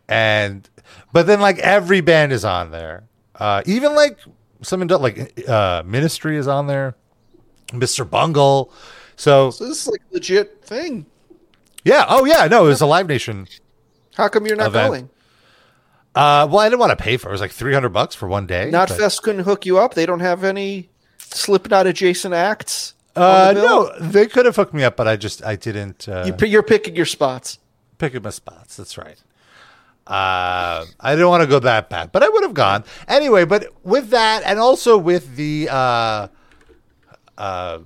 And 0.08 0.68
but 1.12 1.26
then 1.26 1.40
like 1.40 1.58
every 1.58 2.00
band 2.00 2.32
is 2.32 2.44
on 2.44 2.70
there. 2.70 3.04
Uh, 3.34 3.62
even 3.66 3.94
like 3.94 4.18
some 4.62 4.86
like 4.86 5.48
uh, 5.48 5.82
Ministry 5.86 6.36
is 6.36 6.48
on 6.48 6.66
there. 6.66 6.94
Mr. 7.68 8.08
Bungle. 8.08 8.72
So, 9.16 9.50
So 9.50 9.66
this 9.68 9.82
is 9.82 9.88
like 9.88 10.00
a 10.10 10.14
legit 10.14 10.64
thing. 10.64 11.06
yeah. 11.84 12.04
Oh 12.08 12.24
yeah. 12.24 12.46
No, 12.46 12.64
it 12.64 12.68
was 12.68 12.80
a 12.80 12.86
Live 12.86 13.06
Nation. 13.08 13.46
How 14.16 14.28
come 14.28 14.46
you're 14.46 14.56
not 14.56 14.68
Event. 14.68 14.90
going? 14.90 15.10
Uh, 16.14 16.46
well, 16.50 16.58
I 16.58 16.68
didn't 16.68 16.80
want 16.80 16.90
to 16.90 17.02
pay 17.02 17.16
for 17.16 17.28
it. 17.28 17.30
It 17.30 17.32
was 17.32 17.40
like 17.40 17.52
three 17.52 17.72
hundred 17.74 17.90
bucks 17.90 18.14
for 18.16 18.26
one 18.28 18.46
day. 18.46 18.70
Knotfest 18.72 19.22
couldn't 19.22 19.44
hook 19.44 19.64
you 19.64 19.78
up. 19.78 19.94
They 19.94 20.04
don't 20.06 20.20
have 20.20 20.42
any 20.42 20.89
Slipknot 21.32 21.86
adjacent 21.86 22.34
acts. 22.34 22.94
Uh, 23.16 23.52
the 23.52 23.60
no, 23.62 23.98
they 24.00 24.26
could 24.26 24.46
have 24.46 24.56
hooked 24.56 24.72
me 24.74 24.84
up, 24.84 24.96
but 24.96 25.06
I 25.08 25.16
just 25.16 25.44
I 25.44 25.56
didn't. 25.56 26.08
Uh, 26.08 26.24
You, 26.40 26.46
you're 26.46 26.62
picking 26.62 26.94
your 26.96 27.06
spots. 27.06 27.58
picking 27.98 28.22
my 28.22 28.30
spots. 28.30 28.76
That's 28.76 28.96
right. 28.96 29.18
Uh, 30.06 30.86
I 30.98 31.12
didn't 31.12 31.28
want 31.28 31.42
to 31.42 31.46
go 31.46 31.58
that 31.60 31.88
bad, 31.90 32.10
but 32.10 32.22
I 32.22 32.28
would 32.28 32.42
have 32.42 32.54
gone 32.54 32.84
anyway. 33.06 33.44
But 33.44 33.66
with 33.84 34.10
that, 34.10 34.42
and 34.44 34.58
also 34.58 34.96
with 34.98 35.36
the 35.36 35.68
uh, 35.70 36.28
uh, 37.38 37.78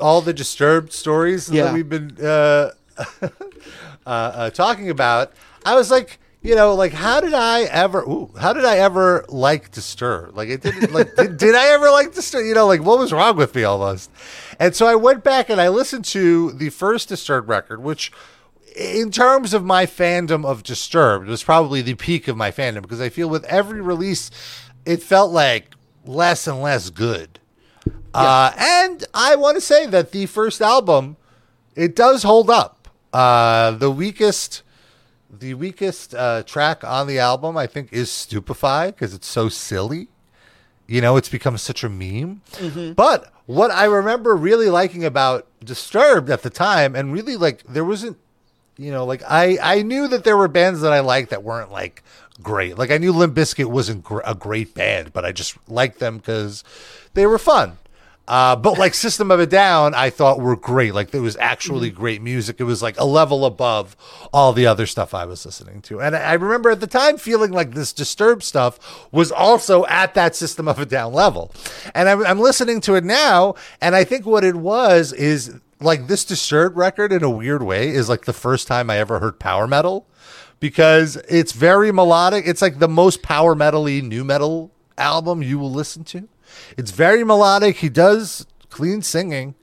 all 0.00 0.20
the 0.20 0.32
disturbed 0.32 0.92
stories 0.92 1.48
Yeah. 1.50 1.64
that 1.64 1.74
we've 1.74 1.88
been 1.88 2.16
uh, 2.20 2.70
uh, 3.22 3.28
uh, 4.06 4.50
talking 4.50 4.90
about, 4.90 5.32
I 5.64 5.74
was 5.74 5.90
like, 5.90 6.18
you 6.46 6.54
know, 6.54 6.74
like 6.74 6.92
how 6.92 7.20
did 7.20 7.34
I 7.34 7.62
ever? 7.62 8.02
Ooh, 8.02 8.30
how 8.38 8.52
did 8.52 8.64
I 8.64 8.78
ever 8.78 9.24
like 9.28 9.70
Disturbed? 9.72 10.36
Like 10.36 10.48
it 10.48 10.62
didn't. 10.62 10.92
Like 10.92 11.14
did, 11.16 11.36
did 11.36 11.54
I 11.54 11.68
ever 11.68 11.90
like 11.90 12.14
Disturbed? 12.14 12.46
You 12.46 12.54
know, 12.54 12.66
like 12.66 12.82
what 12.82 12.98
was 12.98 13.12
wrong 13.12 13.36
with 13.36 13.54
me 13.54 13.64
almost? 13.64 14.10
And 14.58 14.74
so 14.74 14.86
I 14.86 14.94
went 14.94 15.24
back 15.24 15.50
and 15.50 15.60
I 15.60 15.68
listened 15.68 16.04
to 16.06 16.52
the 16.52 16.70
first 16.70 17.08
Disturbed 17.08 17.48
record, 17.48 17.82
which 17.82 18.12
in 18.76 19.10
terms 19.10 19.54
of 19.54 19.64
my 19.64 19.86
fandom 19.86 20.44
of 20.44 20.62
Disturbed, 20.62 21.26
was 21.26 21.42
probably 21.42 21.82
the 21.82 21.94
peak 21.94 22.28
of 22.28 22.36
my 22.36 22.50
fandom 22.50 22.82
because 22.82 23.00
I 23.00 23.08
feel 23.08 23.28
with 23.28 23.44
every 23.44 23.80
release, 23.80 24.30
it 24.84 25.02
felt 25.02 25.32
like 25.32 25.74
less 26.04 26.46
and 26.46 26.60
less 26.60 26.90
good. 26.90 27.38
Uh, 28.14 28.52
and 28.56 29.04
I 29.12 29.36
want 29.36 29.56
to 29.56 29.60
say 29.60 29.86
that 29.86 30.12
the 30.12 30.26
first 30.26 30.62
album, 30.62 31.16
it 31.74 31.94
does 31.94 32.22
hold 32.22 32.48
up. 32.48 32.88
Uh, 33.12 33.72
the 33.72 33.90
weakest, 33.90 34.62
the 35.30 35.54
weakest 35.54 36.14
uh, 36.14 36.42
track 36.44 36.84
on 36.84 37.06
the 37.06 37.18
album, 37.18 37.56
I 37.56 37.66
think, 37.66 37.92
is 37.92 38.10
"Stupefy" 38.10 38.86
because 38.88 39.14
it's 39.14 39.26
so 39.26 39.48
silly. 39.48 40.08
You 40.86 41.00
know, 41.00 41.16
it's 41.16 41.28
become 41.28 41.58
such 41.58 41.82
a 41.82 41.88
meme. 41.88 42.42
But 42.94 43.32
what 43.46 43.70
I 43.72 43.84
remember 43.86 44.36
really 44.36 44.68
liking 44.70 45.04
about 45.04 45.46
Disturbed 45.64 46.30
at 46.30 46.42
the 46.42 46.50
time, 46.50 46.94
and 46.94 47.12
really 47.12 47.36
like 47.36 47.64
there 47.64 47.84
wasn't, 47.84 48.18
you 48.76 48.92
know, 48.92 49.04
like 49.04 49.22
I 49.28 49.58
I 49.60 49.82
knew 49.82 50.06
that 50.06 50.22
there 50.22 50.36
were 50.36 50.46
bands 50.46 50.80
that 50.82 50.92
I 50.92 51.00
liked 51.00 51.30
that 51.30 51.42
weren't 51.42 51.72
like 51.72 52.04
great. 52.40 52.78
Like 52.78 52.92
I 52.92 52.98
knew 52.98 53.12
Limp 53.12 53.34
Bizkit 53.34 53.66
wasn't 53.66 54.04
gr- 54.04 54.20
a 54.24 54.36
great 54.36 54.74
band, 54.74 55.12
but 55.12 55.24
I 55.24 55.32
just 55.32 55.56
liked 55.68 55.98
them 55.98 56.18
because 56.18 56.62
they 57.14 57.26
were 57.26 57.38
fun. 57.38 57.78
Uh, 58.28 58.56
but 58.56 58.78
like 58.78 58.94
System 59.06 59.30
of 59.30 59.40
a 59.40 59.46
Down, 59.46 59.94
I 59.94 60.10
thought 60.10 60.40
were 60.40 60.56
great. 60.56 60.94
Like 60.94 61.14
it 61.14 61.20
was 61.20 61.36
actually 61.36 61.90
great 61.90 62.22
music. 62.22 62.60
It 62.60 62.64
was 62.64 62.82
like 62.82 62.98
a 62.98 63.04
level 63.04 63.44
above 63.44 63.96
all 64.32 64.52
the 64.52 64.66
other 64.66 64.86
stuff 64.86 65.14
I 65.14 65.24
was 65.24 65.44
listening 65.44 65.82
to. 65.82 66.00
And 66.00 66.14
I 66.14 66.20
I 66.20 66.32
remember 66.34 66.70
at 66.70 66.80
the 66.80 66.86
time 66.86 67.16
feeling 67.16 67.50
like 67.50 67.72
this 67.72 67.92
Disturbed 67.92 68.42
stuff 68.42 69.08
was 69.10 69.32
also 69.32 69.86
at 69.86 70.14
that 70.14 70.36
System 70.36 70.68
of 70.68 70.78
a 70.78 70.86
Down 70.86 71.12
level. 71.12 71.52
And 71.94 72.08
I'm, 72.08 72.26
I'm 72.26 72.38
listening 72.38 72.80
to 72.82 72.94
it 72.94 73.04
now, 73.04 73.54
and 73.80 73.96
I 73.96 74.04
think 74.04 74.26
what 74.26 74.44
it 74.44 74.56
was 74.56 75.12
is 75.12 75.58
like 75.80 76.06
this 76.06 76.24
Disturbed 76.24 76.76
record 76.76 77.12
in 77.12 77.22
a 77.22 77.30
weird 77.30 77.62
way 77.62 77.88
is 77.88 78.08
like 78.08 78.24
the 78.24 78.32
first 78.32 78.66
time 78.66 78.90
I 78.90 78.98
ever 78.98 79.18
heard 79.18 79.38
power 79.38 79.66
metal 79.66 80.06
because 80.60 81.16
it's 81.28 81.52
very 81.52 81.92
melodic. 81.92 82.46
It's 82.46 82.62
like 82.62 82.78
the 82.78 82.88
most 82.88 83.22
power 83.22 83.54
metal-y 83.54 84.00
new 84.00 84.24
metal 84.24 84.72
album 84.98 85.42
you 85.42 85.58
will 85.58 85.72
listen 85.72 86.04
to. 86.04 86.28
It's 86.76 86.90
very 86.90 87.24
melodic. 87.24 87.76
He 87.76 87.88
does 87.88 88.46
clean 88.70 89.02
singing. 89.02 89.54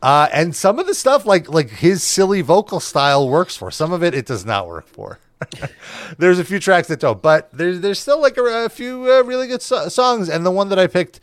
Uh, 0.00 0.28
and 0.32 0.54
some 0.56 0.78
of 0.78 0.86
the 0.86 0.94
stuff 0.94 1.24
like 1.24 1.48
like 1.48 1.70
his 1.70 2.02
silly 2.02 2.40
vocal 2.40 2.80
style 2.80 3.28
works 3.28 3.56
for. 3.56 3.70
Some 3.70 3.92
of 3.92 4.02
it 4.02 4.14
it 4.14 4.26
does 4.26 4.44
not 4.44 4.66
work 4.66 4.86
for. 4.86 5.20
there's 6.18 6.38
a 6.38 6.44
few 6.44 6.58
tracks 6.58 6.88
that 6.88 7.00
don't, 7.00 7.22
but 7.22 7.50
there's 7.52 7.80
there's 7.80 7.98
still 7.98 8.20
like 8.20 8.36
a, 8.36 8.42
a 8.42 8.68
few 8.68 9.10
uh, 9.10 9.22
really 9.22 9.46
good 9.46 9.62
so- 9.62 9.88
songs. 9.88 10.28
And 10.28 10.44
the 10.44 10.50
one 10.50 10.68
that 10.70 10.78
I 10.78 10.86
picked 10.86 11.20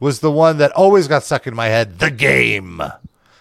was 0.00 0.20
the 0.20 0.30
one 0.30 0.58
that 0.58 0.72
always 0.72 1.06
got 1.08 1.22
stuck 1.22 1.46
in 1.46 1.54
my 1.54 1.66
head, 1.66 1.98
"The 1.98 2.10
Game." 2.10 2.82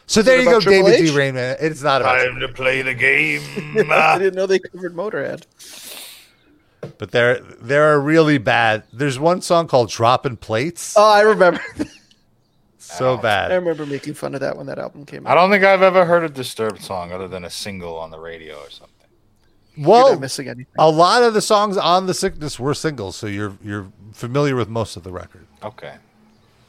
So 0.05 0.21
there 0.21 0.37
you 0.37 0.43
go, 0.43 0.51
about 0.51 0.63
Triple 0.63 0.89
David 0.89 1.01
H? 1.01 1.09
D. 1.11 1.17
Raymond. 1.17 1.57
It's 1.61 1.81
not 1.81 2.01
about 2.01 2.17
Time 2.17 2.39
to 2.41 2.49
play 2.49 2.81
the 2.81 2.93
game. 2.93 3.41
I 3.89 4.19
didn't 4.19 4.35
know 4.35 4.45
they 4.45 4.59
covered 4.59 4.93
Motorhead. 4.95 5.45
But 6.97 7.11
there, 7.11 7.39
there 7.39 7.91
are 7.93 7.99
really 7.99 8.37
bad. 8.37 8.83
There's 8.93 9.17
one 9.19 9.41
song 9.41 9.67
called 9.67 9.89
"Dropping 9.89 10.37
Plates." 10.37 10.93
Oh, 10.97 11.03
I 11.11 11.21
remember. 11.21 11.61
so 12.77 13.17
bad. 13.17 13.51
I 13.51 13.55
remember 13.55 13.85
making 13.85 14.13
fun 14.13 14.33
of 14.35 14.41
that 14.41 14.57
when 14.57 14.65
that 14.67 14.79
album 14.79 15.05
came 15.05 15.25
out. 15.25 15.31
I 15.31 15.35
don't 15.41 15.49
think 15.51 15.63
I've 15.63 15.81
ever 15.81 16.05
heard 16.05 16.23
a 16.23 16.29
Disturbed 16.29 16.81
song 16.83 17.11
other 17.11 17.27
than 17.27 17.43
a 17.45 17.49
single 17.49 17.97
on 17.97 18.11
the 18.11 18.19
radio 18.19 18.55
or 18.57 18.69
something. 18.69 18.89
You're 19.75 19.89
Well, 19.89 20.11
not 20.11 20.21
missing 20.21 20.47
anything. 20.47 20.67
a 20.77 20.89
lot 20.89 21.23
of 21.23 21.33
the 21.33 21.41
songs 21.41 21.77
on 21.77 22.05
the 22.05 22.13
sickness 22.13 22.59
were 22.59 22.73
singles, 22.73 23.15
so 23.15 23.27
you're 23.27 23.57
you're 23.63 23.87
familiar 24.11 24.55
with 24.55 24.69
most 24.69 24.95
of 24.97 25.03
the 25.03 25.11
record. 25.11 25.47
Okay. 25.63 25.95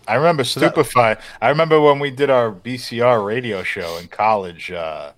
I 0.07 0.15
remember 0.17 0.43
that- 0.43 0.49
Stupefy. 0.49 1.17
I 1.41 1.49
remember 1.49 1.81
when 1.81 1.99
we 1.99 2.11
did 2.11 2.31
our 2.31 2.51
BCR 2.53 3.25
radio 3.25 3.63
show 3.63 3.97
in 3.99 4.09
college. 4.09 4.71
Uh, 4.71 5.13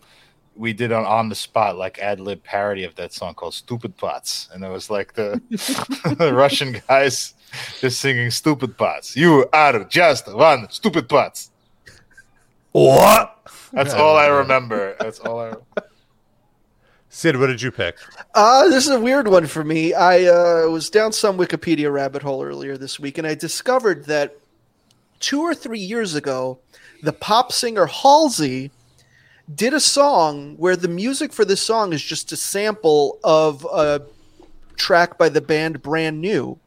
we 0.56 0.72
did 0.72 0.92
an 0.92 1.04
on 1.04 1.28
the 1.28 1.34
spot 1.34 1.76
like 1.76 1.98
ad 1.98 2.20
lib 2.20 2.42
parody 2.42 2.84
of 2.84 2.94
that 2.96 3.12
song 3.12 3.34
called 3.34 3.54
"Stupid 3.54 3.96
Pots," 3.96 4.48
and 4.52 4.64
it 4.64 4.68
was 4.68 4.90
like 4.90 5.14
the, 5.14 5.40
the 6.18 6.32
Russian 6.34 6.80
guys 6.88 7.34
just 7.80 8.00
singing 8.00 8.30
"Stupid 8.30 8.76
Pots." 8.76 9.16
You 9.16 9.46
are 9.52 9.84
just 9.84 10.32
one 10.32 10.68
stupid 10.70 11.08
pots. 11.08 11.50
What? 12.72 13.38
That's 13.72 13.94
all 13.94 14.16
I 14.16 14.26
remember. 14.26 14.96
That's 15.00 15.18
all 15.20 15.40
I. 15.40 15.54
Sid, 17.08 17.38
what 17.38 17.46
did 17.46 17.62
you 17.62 17.70
pick? 17.70 17.96
Uh, 18.34 18.68
this 18.68 18.84
is 18.84 18.90
a 18.90 19.00
weird 19.00 19.28
one 19.28 19.46
for 19.46 19.64
me. 19.64 19.94
I 19.94 20.24
uh, 20.24 20.68
was 20.68 20.90
down 20.90 21.12
some 21.12 21.38
Wikipedia 21.38 21.90
rabbit 21.90 22.22
hole 22.22 22.44
earlier 22.44 22.76
this 22.76 23.00
week, 23.00 23.16
and 23.16 23.26
I 23.26 23.34
discovered 23.34 24.04
that 24.04 24.36
two 25.18 25.40
or 25.40 25.54
three 25.54 25.80
years 25.80 26.14
ago, 26.14 26.58
the 27.02 27.14
pop 27.14 27.52
singer 27.52 27.86
Halsey 27.86 28.70
did 29.54 29.74
a 29.74 29.80
song 29.80 30.56
where 30.56 30.76
the 30.76 30.88
music 30.88 31.32
for 31.32 31.44
this 31.44 31.62
song 31.62 31.92
is 31.92 32.02
just 32.02 32.32
a 32.32 32.36
sample 32.36 33.18
of 33.22 33.64
a 33.72 34.02
track 34.76 35.18
by 35.18 35.28
the 35.28 35.40
band 35.40 35.82
Brand 35.82 36.20
New. 36.20 36.58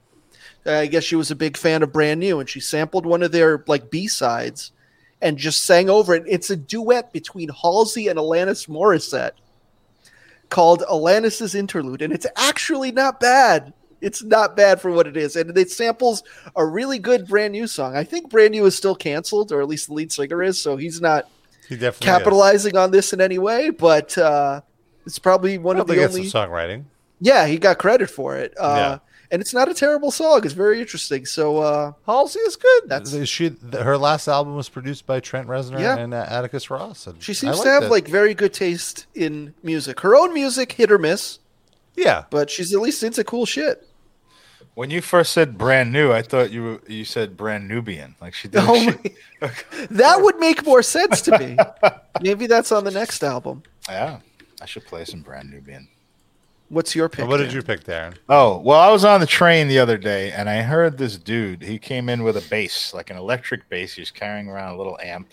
I 0.66 0.88
guess 0.88 1.04
she 1.04 1.16
was 1.16 1.32
a 1.32 1.36
big 1.36 1.58
fan 1.58 1.84
of 1.84 1.92
Brand 1.92 2.20
New, 2.20 2.40
and 2.40 2.50
she 2.50 2.60
sampled 2.60 3.06
one 3.06 3.24
of 3.24 3.32
their 3.32 3.64
like 3.68 3.90
B 3.90 4.08
sides 4.08 4.72
and 5.22 5.38
just 5.38 5.64
sang 5.64 5.90
over 5.90 6.16
it. 6.16 6.24
It's 6.28 6.50
a 6.50 6.56
duet 6.56 7.12
between 7.12 7.50
Halsey 7.50 8.08
and 8.08 8.18
Alanis 8.18 8.68
Morissette 8.70 9.34
called 10.50 10.84
Alanis's 10.90 11.56
Interlude, 11.56 12.02
and 12.02 12.14
it's 12.14 12.28
actually 12.36 12.92
not 12.92 13.20
bad. 13.20 13.74
It's 14.02 14.24
not 14.24 14.56
bad 14.56 14.80
for 14.80 14.92
what 14.92 15.08
it 15.08 15.18
is, 15.18 15.36
and 15.36 15.56
it 15.58 15.72
samples 15.72 16.24
a 16.56 16.66
really 16.66 17.00
good 17.00 17.28
brand 17.28 17.52
new 17.52 17.68
song. 17.68 17.98
I 17.98 18.06
think 18.06 18.30
brand 18.30 18.52
new 18.52 18.66
is 18.66 18.78
still 18.78 18.96
canceled, 18.96 19.52
or 19.52 19.62
at 19.62 19.68
least 19.68 19.88
the 19.88 19.94
lead 19.94 20.12
singer 20.12 20.42
is, 20.42 20.60
so 20.60 20.78
he's 20.78 21.02
not 21.02 21.30
He 21.70 21.76
definitely 21.78 22.06
capitalizing 22.08 22.76
on 22.76 22.92
this 22.92 23.14
in 23.14 23.22
any 23.22 23.38
way. 23.40 23.70
But 23.70 24.18
uh, 24.18 24.62
it's 25.06 25.20
probably 25.20 25.58
one 25.58 25.78
Is. 25.78 25.82
of 25.82 25.88
the 25.88 26.04
only. 26.04 26.24
songwriting. 26.26 26.84
Yeah, 27.22 27.46
he 27.48 27.58
got 27.58 27.78
credit 27.78 28.10
for 28.10 28.36
it. 28.38 28.54
Uh, 28.60 28.76
Yeah. 28.78 28.98
and 29.32 29.42
it's 29.42 29.54
not 29.54 29.70
a 29.70 29.74
terrible 29.74 30.10
song. 30.10 30.42
It's 30.46 30.54
very 30.54 30.80
interesting. 30.80 31.26
So 31.26 31.58
uh, 31.60 31.92
Halsey 32.06 32.40
is 32.40 32.56
good. 32.56 32.84
That's- 32.88 33.28
she 33.28 33.56
her 33.74 33.98
last 33.98 34.28
album 34.28 34.56
was 34.56 34.70
produced 34.70 35.06
by 35.06 35.20
Trent 35.20 35.48
Reznor 35.48 35.80
Yeah. 35.82 35.98
and 35.98 36.14
uh, 36.14 36.26
Atticus 36.30 36.70
Ross. 36.70 37.08
And 37.08 37.22
she 37.22 37.34
I 37.34 37.36
seems 37.36 37.60
to 37.62 37.70
have 37.70 37.84
it. 37.84 37.92
like 37.92 38.08
very 38.08 38.34
good 38.34 38.54
taste 38.54 39.06
in 39.16 39.54
music. 39.64 40.00
Her 40.00 40.16
own 40.16 40.34
music, 40.34 40.72
hit 40.72 40.92
or 40.92 40.98
miss, 40.98 41.40
yeah. 41.96 42.24
but 42.30 42.50
she's 42.50 42.74
at 42.74 42.80
least 42.80 43.04
into 43.04 43.24
cool 43.26 43.46
shit. 43.46 43.86
When 44.80 44.92
you 44.92 45.02
first 45.02 45.34
said 45.34 45.58
"brand 45.58 45.92
new," 45.92 46.14
I 46.14 46.22
thought 46.22 46.52
you 46.52 46.64
were- 46.64 46.82
you 46.88 47.04
said 47.04 47.36
"brand 47.36 47.68
Nubian." 47.68 48.16
Like 48.22 48.34
she 48.34 48.48
did. 48.48 48.62
Oh 48.66 48.80
she- 48.80 49.14
that 49.92 50.22
would 50.22 50.40
make 50.40 50.66
more 50.66 50.82
sense 50.82 51.20
to 51.24 51.38
me. 51.38 51.58
Maybe 52.22 52.48
that's 52.48 52.72
on 52.72 52.86
the 52.86 52.92
next 52.92 53.22
album. 53.22 53.64
yeah, 53.90 54.20
I 54.62 54.66
should 54.66 54.86
play 54.86 55.04
some 55.04 55.20
"brand 55.20 55.52
Nubian." 55.52 55.90
What's 56.70 56.96
your 56.96 57.10
pick? 57.10 57.28
what 57.28 57.38
did 57.40 57.48
Dan? 57.48 57.56
you 57.56 57.62
pick, 57.62 57.84
Darren? 57.84 58.16
Oh, 58.30 58.60
well, 58.60 58.80
I 58.80 58.90
was 58.90 59.04
on 59.04 59.20
the 59.20 59.26
train 59.26 59.68
the 59.68 59.80
other 59.80 59.98
day 59.98 60.32
and 60.32 60.48
I 60.50 60.62
heard 60.62 60.98
this 60.98 61.18
dude. 61.18 61.62
He 61.62 61.78
came 61.78 62.08
in 62.08 62.24
with 62.24 62.38
a 62.38 62.50
bass, 62.50 62.94
like 62.94 63.10
an 63.10 63.18
electric 63.18 63.68
bass. 63.68 63.96
He 63.96 64.02
was 64.02 64.12
carrying 64.12 64.48
around 64.48 64.76
a 64.76 64.78
little 64.78 64.98
amp 65.04 65.28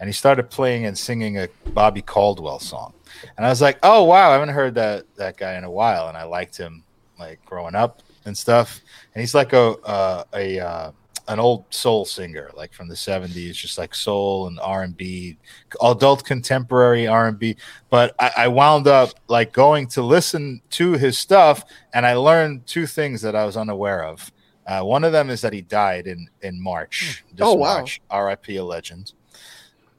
and 0.00 0.08
he 0.08 0.14
started 0.14 0.48
playing 0.48 0.86
and 0.86 0.96
singing 0.96 1.36
a 1.36 1.48
Bobby 1.74 2.00
Caldwell 2.00 2.60
song. 2.60 2.94
And 3.36 3.44
I 3.44 3.50
was 3.50 3.60
like, 3.60 3.78
oh, 3.82 4.04
wow, 4.04 4.30
I 4.30 4.32
haven't 4.32 4.54
heard 4.54 4.76
that, 4.76 5.04
that 5.16 5.36
guy 5.36 5.56
in 5.58 5.64
a 5.64 5.70
while. 5.70 6.08
And 6.08 6.16
I 6.16 6.22
liked 6.22 6.56
him 6.56 6.84
like 7.18 7.44
growing 7.44 7.74
up 7.74 8.00
and 8.26 8.36
stuff. 8.36 8.80
And 9.14 9.20
he's 9.20 9.34
like 9.34 9.52
a, 9.52 9.72
uh, 9.78 10.24
a, 10.34 10.60
uh, 10.60 10.92
an 11.28 11.40
old 11.40 11.64
soul 11.70 12.04
singer, 12.04 12.50
like 12.54 12.72
from 12.72 12.86
the 12.88 12.94
'70s, 12.94 13.54
just 13.54 13.78
like 13.78 13.94
soul 13.94 14.46
and 14.46 14.60
R 14.60 14.84
and 14.84 14.96
B, 14.96 15.36
adult 15.82 16.24
contemporary 16.24 17.06
R 17.08 17.26
and 17.28 17.38
B. 17.38 17.56
But 17.90 18.14
I, 18.20 18.30
I 18.36 18.48
wound 18.48 18.86
up 18.86 19.10
like 19.26 19.52
going 19.52 19.88
to 19.88 20.02
listen 20.02 20.60
to 20.70 20.92
his 20.92 21.18
stuff, 21.18 21.64
and 21.94 22.06
I 22.06 22.14
learned 22.14 22.66
two 22.66 22.86
things 22.86 23.22
that 23.22 23.34
I 23.34 23.44
was 23.44 23.56
unaware 23.56 24.04
of. 24.04 24.30
Uh, 24.66 24.82
one 24.82 25.04
of 25.04 25.12
them 25.12 25.30
is 25.30 25.40
that 25.40 25.52
he 25.52 25.62
died 25.62 26.06
in 26.06 26.28
in 26.42 26.62
March. 26.62 27.24
This 27.32 27.46
Oh, 27.46 27.54
wow. 27.54 27.78
March, 27.78 28.00
R.I.P. 28.10 28.56
a 28.56 28.64
legend. 28.64 29.12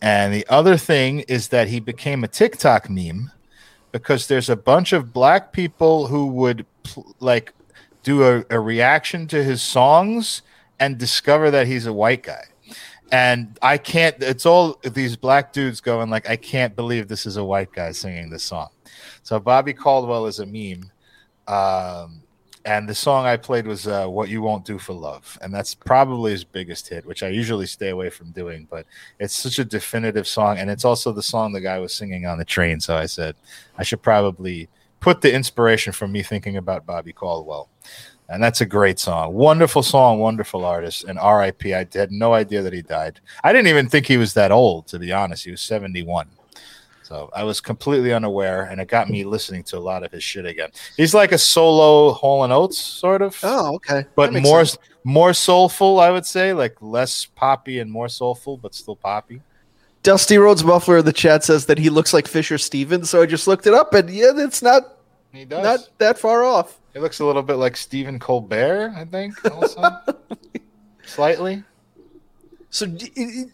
And 0.02 0.34
the 0.34 0.46
other 0.48 0.78
thing 0.78 1.22
is 1.22 1.48
that 1.50 1.68
he 1.68 1.80
became 1.80 2.24
a 2.24 2.28
TikTok 2.28 2.90
meme 2.90 3.32
because 3.92 4.28
there's 4.28 4.50
a 4.50 4.56
bunch 4.56 4.94
of 4.94 5.12
black 5.12 5.52
people 5.52 6.08
who 6.08 6.28
would 6.28 6.66
pl- 6.84 7.16
like 7.20 7.54
do 8.08 8.24
a, 8.24 8.46
a 8.50 8.58
reaction 8.58 9.28
to 9.28 9.44
his 9.44 9.62
songs 9.62 10.42
and 10.80 10.98
discover 10.98 11.52
that 11.52 11.68
he's 11.68 11.86
a 11.86 11.92
white 11.92 12.24
guy. 12.24 12.46
And 13.12 13.60
I 13.62 13.78
can't, 13.78 14.16
it's 14.24 14.46
all 14.46 14.80
these 14.82 15.18
black 15.18 15.52
dudes 15.52 15.82
going 15.82 16.10
like, 16.10 16.30
I 16.30 16.38
can't 16.38 16.74
believe 16.74 17.10
this 17.10 17.26
is 17.26 17.36
a 17.36 17.44
white 17.44 17.74
guy 17.74 17.92
singing 17.92 18.30
this 18.30 18.44
song. 18.44 18.70
So 19.24 19.42
Bobby 19.42 19.74
Caldwell 19.74 20.26
is 20.26 20.40
a 20.40 20.46
meme. 20.46 20.90
Um, 21.50 22.22
and 22.64 22.88
the 22.88 22.96
song 22.96 23.26
I 23.26 23.36
played 23.36 23.66
was 23.66 23.88
uh, 23.88 24.08
"What 24.08 24.28
You 24.28 24.42
Won't 24.42 24.66
Do 24.66 24.78
for 24.78 24.92
Love," 24.92 25.38
and 25.42 25.54
that's 25.54 25.74
probably 25.74 26.34
his 26.34 26.44
biggest 26.44 26.90
hit, 26.90 27.06
which 27.06 27.24
I 27.24 27.30
usually 27.30 27.66
stay 27.66 27.88
away 27.92 28.10
from 28.10 28.32
doing. 28.32 28.68
But 28.70 28.86
it's 29.22 29.34
such 29.34 29.58
a 29.58 29.64
definitive 29.64 30.28
song, 30.28 30.58
and 30.58 30.70
it's 30.70 30.84
also 30.84 31.14
the 31.14 31.24
song 31.24 31.54
the 31.54 31.62
guy 31.62 31.80
was 31.80 31.94
singing 31.94 32.26
on 32.26 32.38
the 32.38 32.44
train. 32.44 32.82
So 32.82 32.98
I 32.98 33.06
said 33.06 33.36
I 33.78 33.84
should 33.84 34.02
probably 34.02 34.68
put 35.00 35.22
the 35.22 35.34
inspiration 35.34 35.94
from 35.94 36.12
me 36.12 36.24
thinking 36.24 36.58
about 36.58 36.86
Bobby 36.86 37.14
Caldwell. 37.14 37.70
And 38.30 38.44
that's 38.44 38.62
a 38.62 38.66
great 38.66 39.00
song. 39.00 39.34
Wonderful 39.34 39.84
song, 39.84 40.20
wonderful 40.20 40.66
artist. 40.66 41.06
And 41.06 41.18
RIP, 41.18 41.66
I 41.68 41.88
had 41.94 42.12
no 42.12 42.34
idea 42.34 42.62
that 42.62 42.74
he 42.74 42.82
died. 42.82 43.22
I 43.44 43.54
didn't 43.54 43.68
even 43.68 43.88
think 43.88 44.06
he 44.06 44.18
was 44.18 44.34
that 44.34 44.52
old, 44.52 44.88
to 44.88 45.00
be 45.00 45.14
honest. 45.14 45.46
He 45.46 45.52
was 45.52 45.62
71. 45.62 46.28
So 47.04 47.30
I 47.34 47.46
was 47.46 47.62
completely 47.62 48.12
unaware, 48.12 48.64
and 48.64 48.82
it 48.82 48.90
got 48.90 49.10
me 49.10 49.24
listening 49.24 49.64
to 49.64 49.78
a 49.78 49.80
lot 49.80 50.04
of 50.04 50.12
his 50.12 50.26
shit 50.26 50.46
again. 50.46 50.72
He's 50.98 51.14
like 51.14 51.32
a 51.32 51.38
solo 51.38 52.12
Hall 52.12 52.44
and 52.44 52.52
Oates, 52.52 52.78
sort 52.78 53.22
of. 53.22 53.40
Oh, 53.44 53.76
okay. 53.76 54.06
But 54.16 54.34
more 54.34 54.66
sense. 54.66 54.78
more 55.06 55.34
soulful, 55.34 56.02
I 56.02 56.12
would 56.12 56.26
say, 56.26 56.52
like 56.52 56.76
less 56.82 57.24
poppy 57.24 57.80
and 57.80 57.90
more 57.90 58.10
soulful, 58.10 58.58
but 58.58 58.76
still 58.76 58.98
poppy. 58.98 59.42
Dusty 60.04 60.38
Rhodes 60.38 60.66
Muffler 60.66 60.98
in 60.98 61.06
the 61.06 61.14
chat 61.14 61.46
says 61.46 61.66
that 61.68 61.78
he 61.78 61.90
looks 61.90 62.14
like 62.14 62.28
Fisher 62.28 62.58
Stevens, 62.58 63.10
so 63.10 63.22
I 63.22 63.26
just 63.26 63.48
looked 63.48 63.68
it 63.68 63.74
up, 63.74 63.94
and 63.94 64.10
yeah, 64.10 64.32
it's 64.36 64.62
not 64.62 64.98
He 65.32 65.46
does. 65.46 65.64
not 65.64 65.90
that 66.00 66.20
far 66.20 66.44
off. 66.44 66.78
He 66.98 67.02
looks 67.04 67.20
a 67.20 67.26
little 67.26 67.44
bit 67.44 67.58
like 67.58 67.78
Stephen 67.78 68.18
Colbert, 68.18 68.92
I 68.98 69.06
think, 69.06 69.36
also. 69.54 70.00
Slightly. 71.06 71.64
So 72.72 72.88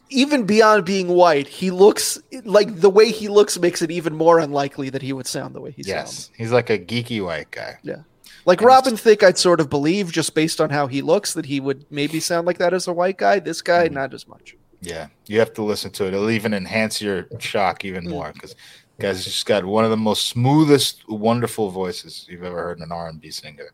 even 0.09 0.45
beyond 0.45 0.85
being 0.85 1.09
white, 1.09 1.49
he 1.49 1.69
looks 1.69 2.17
like 2.45 2.79
the 2.79 2.89
way 2.89 3.11
he 3.11 3.27
looks 3.27 3.59
makes 3.59 3.81
it 3.81 3.91
even 3.91 4.15
more 4.15 4.39
unlikely 4.39 4.89
that 4.91 5.01
he 5.01 5.11
would 5.11 5.27
sound 5.27 5.55
the 5.55 5.59
way 5.59 5.71
he 5.71 5.83
sounds. 5.83 5.87
Yes. 5.89 6.13
sounds. 6.13 6.31
He's 6.37 6.51
like 6.53 6.69
a 6.69 6.79
geeky 6.79 7.21
white 7.21 7.51
guy. 7.51 7.79
Yeah. 7.83 8.03
Like 8.45 8.61
Robin 8.61 8.95
Thicke, 8.95 9.23
I'd 9.23 9.37
sort 9.37 9.59
of 9.59 9.69
believe 9.69 10.09
just 10.09 10.33
based 10.33 10.61
on 10.61 10.69
how 10.69 10.87
he 10.87 11.01
looks 11.01 11.33
that 11.33 11.45
he 11.47 11.59
would 11.59 11.85
maybe 11.91 12.21
sound 12.21 12.47
like 12.47 12.59
that 12.59 12.73
as 12.73 12.87
a 12.87 12.93
white 12.93 13.17
guy. 13.17 13.39
This 13.39 13.61
guy, 13.61 13.87
Mm-hmm. 13.87 13.93
not 13.95 14.13
as 14.13 14.25
much. 14.25 14.55
Yeah, 14.79 15.07
you 15.27 15.39
have 15.39 15.53
to 15.55 15.63
listen 15.63 15.91
to 15.91 16.05
it. 16.05 16.13
It'll 16.13 16.29
even 16.29 16.53
enhance 16.53 17.01
your 17.01 17.27
shock 17.39 17.83
even 17.83 18.09
more 18.09 18.31
because 18.33 18.55
guy's 18.99 19.23
just 19.23 19.45
got 19.45 19.65
one 19.65 19.83
of 19.83 19.89
the 19.91 19.97
most 19.97 20.27
smoothest, 20.27 21.07
wonderful 21.09 21.69
voices 21.69 22.25
you've 22.29 22.43
ever 22.43 22.61
heard 22.61 22.77
in 22.77 22.83
an 22.83 22.91
R 22.91 23.09
and 23.09 23.19
B 23.19 23.31
singer. 23.31 23.71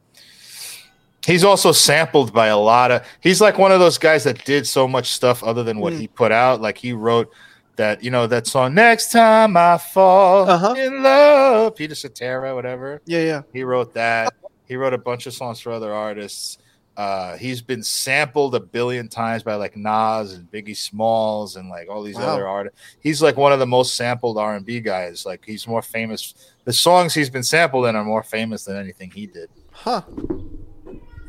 He's 1.26 1.44
also 1.44 1.72
sampled 1.72 2.34
by 2.34 2.48
a 2.48 2.58
lot 2.58 2.92
of. 2.92 3.06
He's 3.20 3.42
like 3.42 3.58
one 3.58 3.72
of 3.72 3.80
those 3.80 3.98
guys 3.98 4.24
that 4.24 4.44
did 4.46 4.66
so 4.66 4.88
much 4.88 5.12
stuff 5.12 5.44
other 5.44 5.64
than 5.64 5.80
what 5.80 5.94
Mm. 5.94 6.00
he 6.00 6.08
put 6.08 6.32
out. 6.32 6.62
Like 6.62 6.78
he 6.78 6.94
wrote 6.94 7.32
that, 7.76 8.04
you 8.04 8.10
know, 8.10 8.26
that 8.28 8.48
song 8.48 8.74
"Next 8.74 9.12
Time 9.12 9.56
I 9.58 9.78
Fall 9.78 10.50
Uh-huh. 10.50 10.74
in 10.78 11.04
Love," 11.04 11.76
Peter 11.76 11.94
Cetera, 11.96 12.56
whatever. 12.56 13.02
Yeah, 13.06 13.20
yeah. 13.24 13.42
He 13.54 13.64
wrote 13.64 13.94
that. 13.94 14.34
He 14.66 14.76
wrote 14.76 14.94
a 14.94 14.98
bunch 14.98 15.28
of 15.28 15.34
songs 15.34 15.60
for 15.60 15.72
other 15.72 15.94
artists. 15.94 16.58
Uh, 17.00 17.38
he's 17.38 17.62
been 17.62 17.82
sampled 17.82 18.54
a 18.56 18.60
billion 18.60 19.08
times 19.08 19.42
by 19.42 19.56
like 19.56 19.78
Nas 19.78 20.34
and 20.34 20.52
Biggie 20.52 20.76
Smalls 20.76 21.56
and 21.56 21.70
like 21.70 21.88
all 21.90 22.04
these 22.04 22.18
Wow. 22.18 22.24
other 22.34 22.46
artists. 22.46 22.78
He's 23.00 23.22
like 23.22 23.38
one 23.38 23.54
of 23.54 23.60
the 23.60 23.66
most 23.66 23.96
sampled 23.96 24.38
R 24.38 24.58
and 24.58 24.66
B 24.66 24.82
guys. 24.82 25.26
Like 25.26 25.46
he's 25.46 25.66
more 25.66 25.82
famous. 25.82 26.34
The 26.66 26.74
songs 26.74 27.14
he's 27.14 27.30
been 27.30 27.44
sampled 27.44 27.86
in 27.86 27.96
are 27.96 28.04
more 28.04 28.22
famous 28.22 28.66
than 28.66 28.76
anything 28.76 29.12
he 29.12 29.28
did. 29.28 29.50
Huh. 29.72 30.02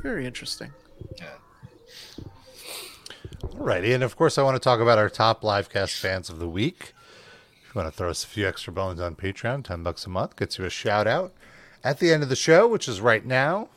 Very 0.02 0.26
interesting. 0.26 0.72
Yeah. 1.20 1.26
Alrighty, 3.44 3.94
and 3.94 4.02
of 4.02 4.16
course, 4.16 4.38
I 4.38 4.42
want 4.42 4.56
to 4.56 4.60
talk 4.60 4.80
about 4.80 4.98
our 4.98 5.08
top 5.08 5.42
livecast 5.42 5.96
fans 6.00 6.28
of 6.30 6.40
the 6.40 6.48
week. 6.48 6.94
If 7.62 7.74
you 7.74 7.78
want 7.80 7.92
to 7.92 7.96
throw 7.96 8.10
us 8.10 8.24
a 8.24 8.26
few 8.26 8.48
extra 8.48 8.72
bones 8.72 9.00
on 9.00 9.14
Patreon, 9.14 9.62
ten 9.64 9.84
bucks 9.84 10.04
a 10.04 10.08
month 10.08 10.34
gets 10.34 10.58
you 10.58 10.64
a 10.64 10.70
shout 10.70 11.06
out 11.06 11.32
at 11.84 12.00
the 12.00 12.12
end 12.12 12.24
of 12.24 12.28
the 12.28 12.34
show, 12.34 12.66
which 12.66 12.88
is 12.88 13.00
right 13.00 13.24
now. 13.24 13.68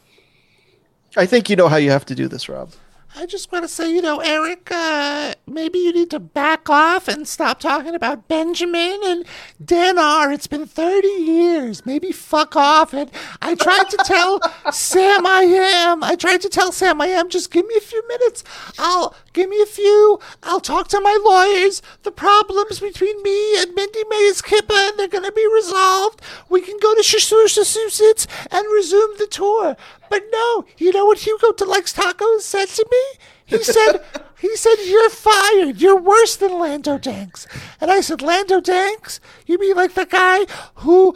I 1.15 1.25
think 1.27 1.49
you 1.49 1.55
know 1.55 1.67
how 1.67 1.77
you 1.77 1.91
have 1.91 2.05
to 2.07 2.15
do 2.15 2.27
this, 2.27 2.49
Rob. 2.49 2.71
I 3.15 3.27
just 3.27 3.51
want 3.51 3.63
to 3.63 3.67
say, 3.67 3.93
you 3.93 4.01
know, 4.01 4.21
Eric, 4.21 4.69
uh, 4.71 5.35
maybe 5.45 5.77
you 5.77 5.93
need 5.93 6.09
to 6.09 6.19
back 6.19 6.67
off 6.67 7.07
and 7.07 7.27
stop 7.27 7.59
talking 7.59 7.93
about 7.93 8.27
Benjamin 8.27 9.01
and 9.05 9.23
Dan 9.63 9.99
R. 9.99 10.31
It's 10.31 10.47
been 10.47 10.65
30 10.65 11.07
years. 11.07 11.85
Maybe 11.85 12.11
fuck 12.11 12.55
off. 12.55 12.91
And 12.91 13.11
I 13.39 13.53
tried 13.53 13.91
to 13.91 13.97
tell 13.97 14.39
Sam 14.71 15.27
I 15.27 15.41
am. 15.43 16.03
I 16.03 16.15
tried 16.15 16.41
to 16.41 16.49
tell 16.49 16.71
Sam 16.71 16.99
I 17.01 17.07
am. 17.07 17.29
Just 17.29 17.51
give 17.51 17.67
me 17.67 17.75
a 17.77 17.81
few 17.81 18.05
minutes. 18.07 18.43
I'll 18.79 19.15
give 19.33 19.47
me 19.47 19.61
a 19.61 19.67
few. 19.67 20.19
I'll 20.41 20.59
talk 20.59 20.87
to 20.87 20.99
my 20.99 21.15
lawyers. 21.23 21.83
The 22.01 22.11
problems 22.11 22.79
between 22.79 23.21
me 23.21 23.61
and 23.61 23.75
Mindy 23.75 24.03
Mays 24.09 24.41
Kippa, 24.41 24.89
and 24.89 24.97
they're 24.97 25.07
going 25.07 25.23
to 25.23 25.31
be 25.31 25.47
resolved. 25.53 26.19
We 26.49 26.61
can 26.61 26.79
go 26.81 26.95
to 26.95 27.03
Massachusetts 27.03 28.27
and 28.49 28.65
resume 28.73 29.17
the 29.19 29.27
tour. 29.27 29.77
But 30.13 30.25
no, 30.31 30.65
you 30.77 30.91
know 30.91 31.05
what 31.05 31.25
Hugo 31.25 31.53
Deluxe 31.53 31.91
Tacos 31.91 32.41
said 32.41 32.67
to 32.67 32.85
me? 32.91 33.25
He 33.47 33.63
said, 33.63 33.93
he 34.39 34.55
said, 34.55 34.75
you're 34.85 35.09
fired. 35.09 35.81
You're 35.81 35.99
worse 35.99 36.35
than 36.35 36.59
Lando 36.59 36.99
Danks. 36.99 37.47
And 37.81 37.89
I 37.89 37.99
said, 38.01 38.21
Lando 38.21 38.61
Danks? 38.61 39.19
You 39.47 39.57
mean 39.57 39.75
like 39.75 39.95
the 39.95 40.05
guy 40.05 40.45
who 40.75 41.15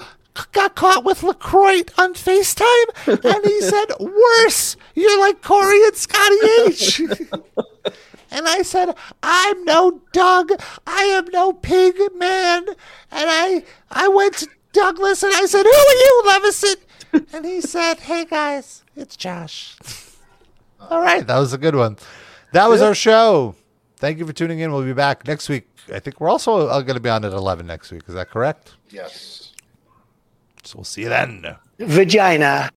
got 0.51 0.73
caught 0.73 1.05
with 1.05 1.21
LaCroix 1.21 1.83
on 1.95 2.15
FaceTime? 2.15 2.87
And 3.05 3.45
he 3.45 3.61
said, 3.73 3.85
worse. 3.99 4.75
You're 4.95 5.19
like 5.19 5.43
Corey 5.43 5.83
and 5.83 5.95
Scotty 5.95 6.37
H. 6.65 7.01
And 8.31 8.47
I 8.47 8.63
said, 8.63 8.95
I'm 9.21 9.63
no 9.63 10.01
Doug. 10.11 10.51
I 10.87 11.03
am 11.03 11.25
no 11.31 11.53
pig 11.53 11.95
man. 12.15 12.67
And 12.67 12.75
I 13.11 13.63
I 13.89 14.07
went 14.09 14.33
to 14.39 14.49
Douglas 14.73 15.23
and 15.23 15.33
I 15.33 15.45
said, 15.45 15.63
Who 15.63 15.69
are 15.69 15.93
you, 15.93 16.23
Levison? 16.25 16.75
And 17.31 17.45
he 17.45 17.61
said, 17.61 17.99
Hey 18.01 18.25
guys, 18.25 18.83
it's 18.97 19.15
Josh. 19.15 19.77
All 20.89 21.01
right, 21.01 21.25
that 21.25 21.37
was 21.37 21.53
a 21.53 21.57
good 21.57 21.75
one. 21.75 21.97
That 22.53 22.67
was 22.69 22.81
our 22.81 22.95
show. 22.95 23.55
Thank 23.97 24.19
you 24.19 24.25
for 24.25 24.33
tuning 24.33 24.59
in. 24.59 24.71
We'll 24.71 24.83
be 24.83 24.93
back 24.93 25.27
next 25.27 25.49
week. 25.49 25.67
I 25.93 25.99
think 25.99 26.19
we're 26.19 26.29
also 26.29 26.67
uh, 26.67 26.81
going 26.81 26.95
to 26.95 27.01
be 27.01 27.09
on 27.09 27.25
at 27.25 27.33
eleven 27.33 27.65
next 27.65 27.91
week. 27.91 28.03
Is 28.07 28.13
that 28.15 28.29
correct? 28.29 28.75
Yes. 28.89 29.53
So 30.63 30.77
we'll 30.79 30.83
see 30.85 31.01
you 31.03 31.09
then. 31.09 31.55
Vagina. 31.79 32.65